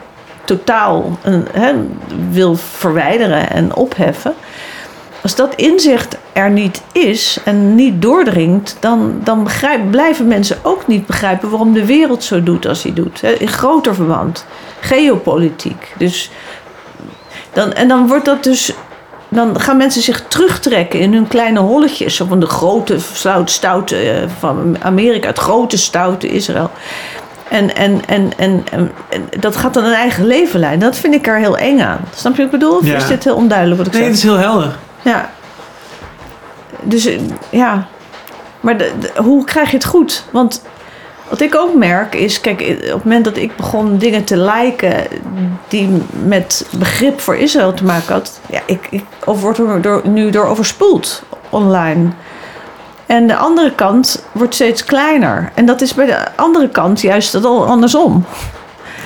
totaal 0.45 1.17
hè, 1.51 1.73
wil 2.29 2.55
verwijderen 2.55 3.49
en 3.49 3.75
opheffen. 3.75 4.33
Als 5.21 5.35
dat 5.35 5.55
inzicht 5.55 6.17
er 6.33 6.49
niet 6.49 6.81
is 6.91 7.39
en 7.45 7.75
niet 7.75 8.01
doordringt, 8.01 8.77
dan, 8.79 9.19
dan 9.23 9.47
blijven 9.89 10.27
mensen 10.27 10.57
ook 10.61 10.87
niet 10.87 11.05
begrijpen 11.05 11.49
waarom 11.49 11.73
de 11.73 11.85
wereld 11.85 12.23
zo 12.23 12.43
doet 12.43 12.67
als 12.67 12.83
hij 12.83 12.93
doet. 12.93 13.23
In 13.23 13.47
groter 13.47 13.95
verband. 13.95 14.45
Geopolitiek. 14.79 15.93
Dus 15.97 16.31
dan, 17.53 17.73
en 17.73 17.87
dan 17.87 18.07
wordt 18.07 18.25
dat 18.25 18.43
dus. 18.43 18.73
Dan 19.31 19.59
gaan 19.59 19.77
mensen 19.77 20.01
zich 20.01 20.23
terugtrekken 20.27 20.99
in 20.99 21.13
hun 21.13 21.27
kleine 21.27 21.59
holletjes. 21.59 22.17
Van 22.27 22.39
de 22.39 22.45
grote, 22.45 22.97
stoute, 23.45 23.95
eh, 23.97 24.29
van 24.39 24.77
Amerika, 24.81 25.27
het 25.27 25.37
grote, 25.39 25.77
stoute 25.77 26.27
Israël. 26.27 26.71
En, 27.49 27.75
en, 27.75 28.01
en, 28.07 28.31
en, 28.37 28.63
en, 28.71 28.91
dat 29.39 29.55
gaat 29.55 29.73
dan 29.73 29.83
een 29.83 29.93
eigen 29.93 30.25
leven 30.27 30.59
leiden. 30.59 30.79
Dat 30.79 30.97
vind 30.97 31.13
ik 31.13 31.27
er 31.27 31.37
heel 31.37 31.57
eng 31.57 31.79
aan. 31.79 31.99
Snap 32.15 32.31
je 32.35 32.37
wat 32.43 32.53
ik 32.53 32.59
bedoel? 32.59 32.77
Of 32.77 32.85
Ja. 32.85 32.95
is 32.95 33.07
dit 33.07 33.23
heel 33.23 33.35
onduidelijk 33.35 33.77
wat 33.77 33.87
ik 33.87 33.93
Nee, 33.93 34.01
zeg? 34.01 34.11
het 34.11 34.19
is 34.19 34.29
heel 34.29 34.37
helder. 34.37 34.75
Ja. 35.01 35.29
Dus 36.81 37.05
eh, 37.05 37.19
ja. 37.49 37.87
Maar 38.59 38.77
de- 38.77 38.91
de- 38.99 39.11
hoe 39.21 39.43
krijg 39.45 39.69
je 39.69 39.75
het 39.77 39.85
goed? 39.85 40.23
Want 40.31 40.61
wat 41.29 41.41
ik 41.41 41.55
ook 41.55 41.75
merk 41.75 42.15
is, 42.15 42.41
kijk, 42.41 42.61
op 42.61 42.93
het 42.93 43.03
moment 43.03 43.25
dat 43.25 43.37
ik 43.37 43.55
begon 43.55 43.97
dingen 43.97 44.23
te 44.23 44.37
liken 44.37 45.07
die 45.67 45.89
met 46.23 46.67
begrip 46.77 47.19
voor 47.19 47.35
Israël 47.35 47.73
te 47.73 47.83
maken 47.83 48.13
had, 48.13 48.39
ja, 48.49 48.61
ik, 48.65 48.87
ik 48.89 49.03
of 49.25 49.41
word 49.41 49.57
er 49.57 49.81
door, 49.81 50.01
nu 50.07 50.29
door 50.29 50.45
overspoeld 50.45 51.23
online. 51.49 52.09
En 53.05 53.27
de 53.27 53.35
andere 53.35 53.71
kant 53.75 54.25
wordt 54.31 54.55
steeds 54.55 54.83
kleiner. 54.83 55.51
En 55.53 55.65
dat 55.65 55.81
is 55.81 55.93
bij 55.93 56.05
de 56.05 56.17
andere 56.35 56.69
kant 56.69 57.01
juist 57.01 57.31
dat 57.31 57.45
al 57.45 57.65
andersom. 57.65 58.25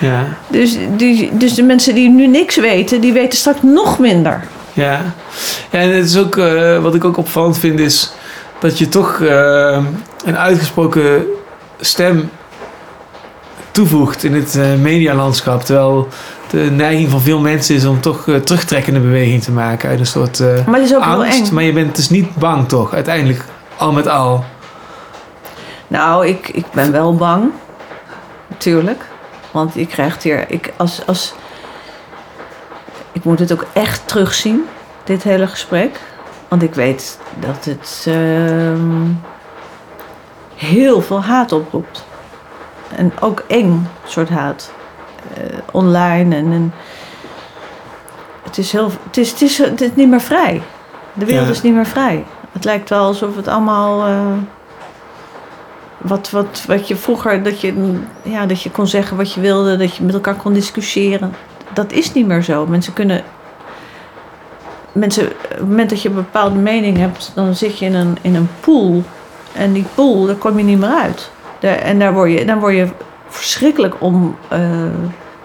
Ja. 0.01 0.25
Dus, 0.47 0.77
die, 0.95 1.37
dus 1.37 1.53
de 1.53 1.63
mensen 1.63 1.95
die 1.95 2.09
nu 2.09 2.27
niks 2.27 2.55
weten, 2.55 3.01
die 3.01 3.13
weten 3.13 3.37
straks 3.37 3.59
nog 3.61 3.99
minder. 3.99 4.43
Ja. 4.73 5.01
ja 5.71 5.79
en 5.79 5.89
het 5.89 6.05
is 6.05 6.17
ook, 6.17 6.37
eh, 6.37 6.81
wat 6.81 6.95
ik 6.95 7.05
ook 7.05 7.17
opvallend 7.17 7.57
vind, 7.57 7.79
is 7.79 8.13
dat 8.59 8.77
je 8.77 8.89
toch 8.89 9.21
eh, 9.21 9.85
een 10.25 10.37
uitgesproken 10.37 11.25
stem 11.79 12.29
toevoegt 13.71 14.23
in 14.23 14.33
het 14.33 14.55
eh, 14.55 14.73
medialandschap. 14.73 15.61
Terwijl 15.61 16.07
de 16.49 16.57
neiging 16.71 17.09
van 17.09 17.21
veel 17.21 17.39
mensen 17.39 17.75
is 17.75 17.85
om 17.85 18.01
toch 18.01 18.27
eh, 18.27 18.35
terugtrekkende 18.35 18.99
beweging 18.99 19.43
te 19.43 19.51
maken 19.51 19.89
uit 19.89 19.99
een 19.99 20.05
soort 20.05 20.39
eh, 20.39 20.65
Maar 20.65 20.79
het 20.79 20.89
is 20.89 20.95
ook 20.95 21.03
heel 21.03 21.23
angst. 21.23 21.47
eng. 21.47 21.53
Maar 21.53 21.63
je 21.63 21.73
bent 21.73 21.95
dus 21.95 22.09
niet 22.09 22.35
bang 22.35 22.67
toch, 22.67 22.93
uiteindelijk 22.93 23.43
al 23.77 23.91
met 23.91 24.07
al. 24.07 24.43
Nou, 25.87 26.27
ik, 26.27 26.49
ik 26.49 26.65
ben 26.71 26.91
wel 26.91 27.15
bang. 27.15 27.51
Natuurlijk. 28.47 29.05
Want 29.51 29.73
je 29.73 29.87
krijgt 29.87 30.23
hier... 30.23 30.45
Ik, 30.47 30.73
als, 30.77 31.05
als, 31.05 31.33
ik 33.11 33.23
moet 33.23 33.39
het 33.39 33.51
ook 33.51 33.65
echt 33.73 34.07
terugzien, 34.07 34.65
dit 35.03 35.23
hele 35.23 35.47
gesprek. 35.47 35.99
Want 36.47 36.63
ik 36.63 36.73
weet 36.73 37.19
dat 37.39 37.65
het 37.65 38.05
ehm, 38.07 39.09
heel 40.55 41.01
veel 41.01 41.21
haat 41.21 41.51
oproept. 41.51 42.05
En 42.95 43.11
ook 43.19 43.43
eng 43.47 43.87
soort 44.05 44.29
haat. 44.29 44.71
Eh, 45.33 45.43
online 45.71 46.35
en... 46.35 46.51
en 46.51 46.73
het, 48.43 48.57
is 48.57 48.71
heel, 48.71 48.91
het, 49.03 49.17
is, 49.17 49.31
het, 49.31 49.41
is, 49.41 49.57
het 49.57 49.81
is 49.81 49.89
niet 49.93 50.09
meer 50.09 50.21
vrij. 50.21 50.61
De 51.13 51.25
wereld 51.25 51.45
Ja. 51.45 51.51
is 51.51 51.61
niet 51.61 51.73
meer 51.73 51.85
vrij. 51.85 52.25
Het 52.51 52.63
lijkt 52.63 52.89
wel 52.89 53.05
alsof 53.05 53.35
het 53.35 53.47
allemaal... 53.47 54.07
eh, 54.07 54.37
wat, 55.97 56.29
wat, 56.29 56.63
wat 56.67 56.87
je 56.87 56.95
vroeger, 56.95 57.43
dat 57.43 57.61
je, 57.61 57.99
ja, 58.21 58.45
dat 58.45 58.61
je 58.61 58.71
kon 58.71 58.87
zeggen 58.87 59.17
wat 59.17 59.33
je 59.33 59.41
wilde, 59.41 59.77
dat 59.77 59.95
je 59.95 60.03
met 60.03 60.13
elkaar 60.13 60.35
kon 60.35 60.53
discussiëren. 60.53 61.33
Dat 61.73 61.91
is 61.91 62.13
niet 62.13 62.27
meer 62.27 62.41
zo. 62.41 62.65
Mensen 62.65 62.93
kunnen. 62.93 63.23
Mensen, 64.91 65.25
op 65.27 65.35
het 65.47 65.59
moment 65.59 65.89
dat 65.89 66.01
je 66.01 66.09
een 66.09 66.15
bepaalde 66.15 66.59
mening 66.59 66.97
hebt, 66.97 67.31
dan 67.35 67.55
zit 67.55 67.79
je 67.79 67.85
in 67.85 67.93
een, 67.93 68.17
in 68.21 68.35
een 68.35 68.49
pool. 68.59 69.03
En 69.53 69.73
die 69.73 69.85
pool, 69.95 70.25
daar 70.25 70.35
kom 70.35 70.57
je 70.57 70.63
niet 70.63 70.79
meer 70.79 70.89
uit. 71.03 71.29
Daar, 71.59 71.75
en 71.75 71.99
daar 71.99 72.13
word 72.13 72.31
je, 72.31 72.45
dan 72.45 72.59
word 72.59 72.75
je 72.75 72.87
verschrikkelijk 73.27 73.95
om 73.99 74.35
eh, 74.47 74.59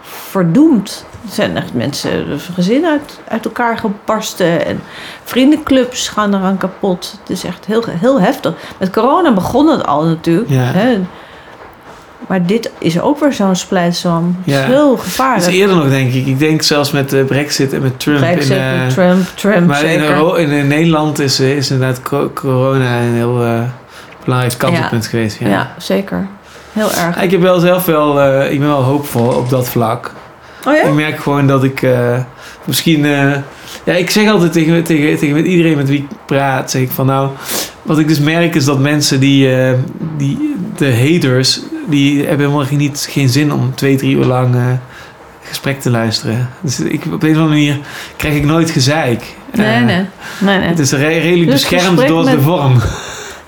verdoemd. 0.01 1.05
Er 1.27 1.33
zijn 1.35 1.57
echt 1.57 1.75
mensen, 1.75 2.25
gezinnen 2.55 2.91
uit, 2.91 3.21
uit 3.29 3.45
elkaar 3.45 3.79
gebarsten. 3.79 4.67
En 4.67 4.81
vriendenclubs 5.25 6.09
gaan 6.09 6.35
eraan 6.35 6.57
kapot. 6.59 7.17
Het 7.21 7.31
is 7.31 7.45
echt 7.45 7.67
heel, 7.67 7.85
heel 7.89 8.21
heftig. 8.21 8.55
Met 8.79 8.91
corona 8.91 9.33
begon 9.33 9.67
het 9.69 9.87
al 9.87 10.05
natuurlijk. 10.05 10.51
Ja. 10.51 10.63
Hè? 10.63 10.99
Maar 12.27 12.47
dit 12.47 12.71
is 12.79 13.01
ook 13.01 13.19
weer 13.21 13.33
zo'n 13.33 14.37
Ja. 14.45 14.61
is 14.61 14.67
heel 14.67 14.89
Dat 14.97 14.99
is 14.99 15.05
gevaarlijk. 15.05 15.53
eerder 15.53 15.77
nog, 15.77 15.89
denk 15.89 16.13
ik. 16.13 16.27
Ik 16.27 16.39
denk 16.39 16.63
zelfs 16.63 16.91
met 16.91 17.11
de 17.11 17.25
Brexit 17.25 17.73
en 17.73 17.83
met 17.83 18.01
Trump. 18.01 18.19
Brexit, 18.19 18.51
in, 18.51 18.57
eh, 18.63 18.87
Trump, 18.87 19.27
Trump 19.35 19.67
maar 19.67 19.85
in, 19.85 20.01
in, 20.37 20.51
eh, 20.51 20.65
Nederland 20.65 21.19
is, 21.19 21.41
eh, 21.41 21.57
is 21.57 21.71
inderdaad 21.71 22.03
co- 22.03 22.31
corona 22.35 22.99
een 23.01 23.15
heel 23.15 23.43
eh, 23.45 23.61
belangrijk 24.25 24.59
kantelpunt 24.59 25.07
geweest. 25.07 25.39
Ja. 25.39 25.49
ja. 25.49 25.75
zeker. 25.79 26.27
Heel 26.73 26.93
erg. 26.93 27.23
Ik 27.23 27.31
heb 27.31 27.41
wel 27.41 27.59
zelf 27.59 27.85
wel, 27.85 28.21
eh, 28.21 28.53
ik 28.53 28.59
ben 28.59 28.69
wel 28.69 28.83
hoopvol 28.83 29.27
op 29.29 29.49
dat 29.51 29.69
vlak. 29.69 30.13
Oh 30.67 30.75
ja? 30.75 30.83
Ik 30.83 30.95
merk 30.95 31.19
gewoon 31.21 31.47
dat 31.47 31.65
ik 31.65 31.83
eh, 31.83 32.19
misschien, 32.65 33.05
eh, 33.05 33.37
ja, 33.85 33.93
ik 33.95 34.11
zeg 34.11 34.29
altijd 34.31 34.53
tegen, 34.53 34.85
tegen, 34.85 35.19
tegen 35.19 35.35
met 35.35 35.47
iedereen 35.47 35.77
met 35.77 35.89
wie 35.89 35.99
ik 35.99 36.07
praat, 36.27 36.71
zeg 36.71 36.83
ik 36.83 36.91
van 36.91 37.07
nou, 37.07 37.29
wat 37.83 37.99
ik 37.99 38.09
dus 38.09 38.19
merk 38.21 38.55
is 38.55 38.65
dat 38.65 38.79
mensen 38.79 39.21
die, 39.21 39.51
die 40.17 40.55
de 40.77 40.97
haters, 40.97 41.61
die 41.87 42.19
hebben 42.27 42.47
helemaal 42.47 42.67
geen- 42.67 42.79
niet, 42.79 43.07
geen 43.11 43.29
zin 43.29 43.53
om 43.53 43.75
twee, 43.75 43.97
drie 43.97 44.17
uur 44.17 44.25
lang 44.25 44.57
gesprek 45.43 45.81
te 45.81 45.91
luisteren. 45.91 46.49
Dus 46.61 46.81
ik, 46.81 47.03
op 47.13 47.23
een 47.23 47.31
of 47.31 47.37
andere 47.37 47.49
manier 47.49 47.79
krijg 48.17 48.35
ik 48.35 48.45
nooit 48.45 48.71
gezeik. 48.71 49.37
Nee, 49.55 49.81
nee. 49.81 50.05
nee, 50.41 50.59
nee. 50.59 50.69
Het 50.69 50.79
is 50.79 50.93
re- 50.93 51.07
redelijk 51.07 51.51
Dus 51.51 51.69
beschermd 51.69 52.07
door 52.07 52.25
de 52.25 52.41
vorm. 52.41 52.77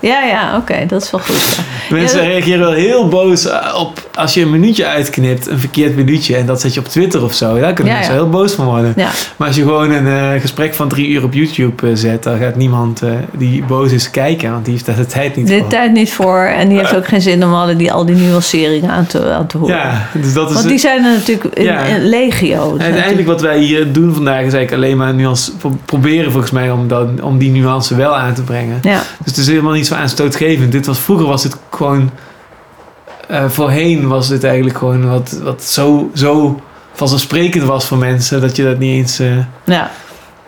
Ja, 0.01 0.23
ja, 0.23 0.57
oké, 0.57 0.85
dat 0.87 1.01
is 1.03 1.11
wel 1.11 1.21
goed. 1.21 1.55
ja. 1.57 1.95
Mensen 1.95 2.17
Ja, 2.17 2.23
dat- 2.23 2.33
reageren 2.33 2.59
wel 2.59 2.71
heel 2.71 3.07
boos 3.07 3.45
eh, 3.47 3.75
op 3.79 4.09
als 4.15 4.33
je 4.33 4.41
een 4.41 4.49
minuutje 4.49 4.85
uitknipt, 4.87 5.47
een 5.47 5.59
verkeerd 5.59 5.95
minuutje, 5.95 6.35
en 6.35 6.45
dat 6.45 6.61
zet 6.61 6.73
je 6.73 6.79
op 6.79 6.87
Twitter 6.87 7.23
of 7.23 7.33
zo. 7.33 7.59
Daar 7.59 7.73
kunnen 7.73 7.93
Ja, 7.93 7.99
mensen 7.99 8.15
heel 8.17 8.29
boos 8.29 8.53
van 8.53 8.65
worden. 8.65 8.93
Maar 9.37 9.47
als 9.47 9.55
je 9.55 9.61
gewoon 9.61 9.91
een 9.91 10.07
eh, 10.07 10.41
gesprek 10.41 10.73
van 10.73 10.87
drie 10.87 11.07
uur 11.09 11.23
op 11.23 11.33
YouTube 11.33 11.87
eh, 11.87 11.95
zet, 11.95 12.23
dan 12.23 12.37
gaat 12.37 12.55
niemand 12.55 13.01
die 13.37 13.63
boos 13.63 13.91
is 13.91 14.11
kijken, 14.11 14.51
want 14.51 14.63
die 14.65 14.73
heeft 14.73 14.85
daar 14.85 14.95
de 14.95 15.05
tijd 15.05 15.35
niet 15.35 15.47
De 15.47 15.57
voor. 15.57 15.67
tijd 15.69 15.91
niet 15.91 16.13
voor 16.13 16.39
en 16.43 16.67
die 16.69 16.77
heeft 16.77 16.95
ook 16.99 17.07
geen 17.07 17.21
zin 17.21 17.43
om 17.45 17.53
alle 17.53 17.75
die, 17.75 17.91
al 17.91 18.05
die 18.05 18.15
nuanceringen 18.15 18.89
aan 18.89 19.05
te, 19.05 19.31
aan 19.31 19.47
te 19.47 19.57
horen. 19.57 19.75
Ja, 19.75 20.07
dus 20.13 20.33
dat 20.33 20.49
is 20.49 20.55
Want 20.55 20.67
die 20.67 20.77
zijn 20.79 21.05
er 21.05 21.11
natuurlijk 21.11 21.55
in, 21.55 21.67
in 21.95 22.05
legio. 22.09 22.75
En 22.77 22.81
uiteindelijk 22.83 23.27
wat 23.27 23.41
wij 23.41 23.59
hier 23.59 23.91
doen 23.93 24.13
vandaag 24.13 24.43
is 24.43 24.53
eigenlijk 24.53 24.71
alleen 24.83 24.97
maar 24.97 25.13
nuance, 25.13 25.51
pro- 25.55 25.77
proberen 25.85 26.31
volgens 26.31 26.51
mij 26.51 26.71
om, 26.71 26.87
dan, 26.87 27.21
om 27.21 27.37
die 27.37 27.51
nuance 27.51 27.95
wel 27.95 28.15
aan 28.17 28.33
te 28.33 28.41
brengen. 28.43 28.79
Ja, 28.81 28.97
Dus 28.97 29.25
het 29.25 29.37
is 29.37 29.47
helemaal 29.47 29.73
niet 29.73 29.87
zo 29.87 29.90
aanstootgevend. 29.93 30.71
Dit 30.71 30.85
was, 30.85 30.99
vroeger 30.99 31.25
was 31.27 31.43
het 31.43 31.57
gewoon... 31.71 32.09
eh, 33.27 33.49
voorheen 33.49 34.07
was 34.07 34.27
dit 34.27 34.43
eigenlijk 34.43 34.77
gewoon 34.77 35.09
wat, 35.09 35.39
wat 35.43 35.63
zo, 35.63 36.09
zo 36.13 36.59
vanzelfsprekend 36.93 37.63
was 37.63 37.85
voor 37.85 37.97
mensen... 37.97 38.41
dat 38.41 38.55
je 38.55 38.63
dat 38.63 38.79
niet 38.79 38.93
eens 38.95 39.19
eh, 39.19 39.27
ja. 39.65 39.91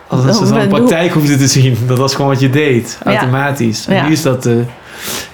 als 0.08 0.22
de 0.38 0.54
hoe- 0.54 0.66
praktijk 0.68 1.12
hoefde 1.12 1.36
te 1.36 1.46
zien. 1.46 1.78
Dat 1.86 1.98
was 1.98 2.14
gewoon 2.14 2.30
wat 2.30 2.40
je 2.40 2.50
deed, 2.50 2.98
Ja. 3.04 3.10
automatisch. 3.10 3.86
En 3.86 4.06
nu 4.06 4.12
is 4.12 4.22
dat 4.22 4.46
eh, 4.46 4.52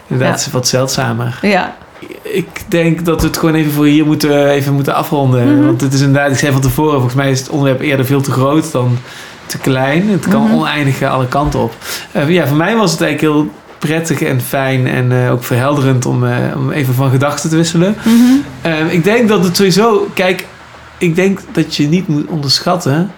inderdaad 0.07 0.49
wat 0.53 0.69
zeldzamer. 0.69 1.39
ja. 1.43 1.77
Ik 2.23 2.49
denk 2.69 3.05
dat 3.05 3.20
we 3.20 3.27
het 3.27 3.37
gewoon 3.39 3.55
even 3.55 3.73
voor 3.73 3.87
hier 3.87 4.07
moeten, 4.07 4.49
even 4.49 4.73
moeten 4.74 4.95
afronden. 4.95 5.55
Mhm. 5.57 5.66
Want 5.66 5.81
het 5.81 5.93
is 5.93 6.01
inderdaad, 6.01 6.31
ik 6.31 6.39
zei 6.39 6.53
van 6.53 6.61
tevoren, 6.61 6.93
volgens 6.93 7.15
mij 7.15 7.31
is 7.31 7.39
het 7.41 7.49
onderwerp 7.49 7.81
eerder 7.81 8.07
veel 8.07 8.20
te 8.20 8.31
groot 8.31 8.73
dan 8.73 8.99
te 9.47 9.59
klein. 9.59 10.09
Het 10.09 10.28
kan 10.28 10.43
Mhm. 10.43 10.55
oneindig 10.55 11.03
alle 11.03 11.27
kanten 11.28 11.61
op. 11.61 11.74
Ja, 12.28 12.47
voor 12.47 12.57
mij 12.57 12.77
was 12.77 12.91
het 12.93 13.01
eigenlijk 13.01 13.35
heel 13.35 13.51
prettig 13.81 14.23
en 14.23 14.40
fijn 14.40 14.86
en 14.86 15.12
eh, 15.12 15.32
ook 15.32 15.44
verhelderend 15.44 16.07
om, 16.07 16.27
eh, 16.27 16.57
om 16.57 16.70
even 16.70 16.94
van 16.94 17.11
gedachten 17.11 17.51
te 17.51 17.57
wisselen. 17.57 17.97
Mhm. 18.05 18.15
Eh, 18.62 18.93
ik 18.93 19.05
denk 19.05 19.28
dat 19.28 19.44
het 19.44 19.57
sowieso, 19.57 20.09
kijk, 20.15 20.47
ik 20.98 21.15
denk 21.15 21.40
dat 21.52 21.77
je 21.77 21.89
niet 21.89 22.09
moet 22.09 22.27
onderschatten 22.27 23.11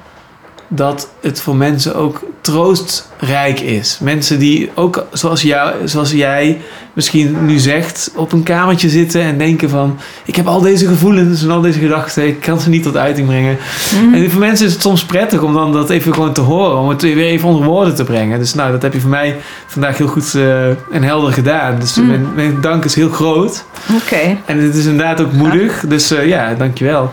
dat 0.74 1.08
het 1.20 1.40
voor 1.40 1.56
mensen 1.56 1.94
ook 1.94 2.22
troostrijk 2.40 3.60
is. 3.60 3.98
Mensen 4.00 4.38
die 4.38 4.70
ook, 4.74 5.06
zoals, 5.12 5.42
jou, 5.42 5.88
zoals 5.88 6.10
jij 6.10 6.60
misschien 6.92 7.44
nu 7.46 7.58
zegt, 7.58 8.10
op 8.16 8.32
een 8.32 8.42
kamertje 8.42 8.88
zitten 8.88 9.20
en 9.22 9.38
denken 9.38 9.70
van... 9.70 9.98
ik 10.24 10.36
heb 10.36 10.46
al 10.46 10.60
deze 10.60 10.86
gevoelens 10.86 11.42
en 11.42 11.50
al 11.50 11.60
deze 11.60 11.78
gedachten, 11.78 12.26
ik 12.26 12.40
kan 12.40 12.60
ze 12.60 12.68
niet 12.68 12.82
tot 12.82 12.96
uiting 12.96 13.26
brengen. 13.26 13.56
Mhm. 14.04 14.14
En 14.14 14.30
voor 14.30 14.40
mensen 14.40 14.66
is 14.66 14.72
het 14.72 14.82
soms 14.82 15.04
prettig 15.04 15.42
om 15.42 15.54
dan 15.54 15.72
dat 15.72 15.90
even 15.90 16.14
gewoon 16.14 16.32
te 16.32 16.40
horen, 16.40 16.78
om 16.78 16.88
het 16.88 17.02
weer 17.02 17.16
even 17.16 17.48
onder 17.48 17.64
woorden 17.66 17.94
te 17.94 18.04
brengen. 18.04 18.38
Dus 18.38 18.54
nou, 18.54 18.70
dat 18.72 18.82
heb 18.82 18.92
je 18.92 19.00
voor 19.00 19.10
mij 19.10 19.36
vandaag 19.66 19.98
heel 19.98 20.06
goed 20.06 20.34
eh, 20.34 20.68
en 20.68 21.02
helder 21.02 21.32
gedaan. 21.32 21.78
Dus 21.80 21.96
Mm. 21.96 22.06
mijn, 22.06 22.26
mijn 22.34 22.60
dank 22.60 22.84
is 22.84 22.94
heel 22.94 23.10
groot. 23.10 23.64
Oké. 24.02 24.36
En 24.46 24.58
het 24.58 24.74
is 24.74 24.84
inderdaad 24.84 25.20
ook 25.20 25.32
moedig, 25.32 25.84
dus 25.88 26.10
eh, 26.10 26.26
ja, 26.26 26.54
dankjewel. 26.54 27.10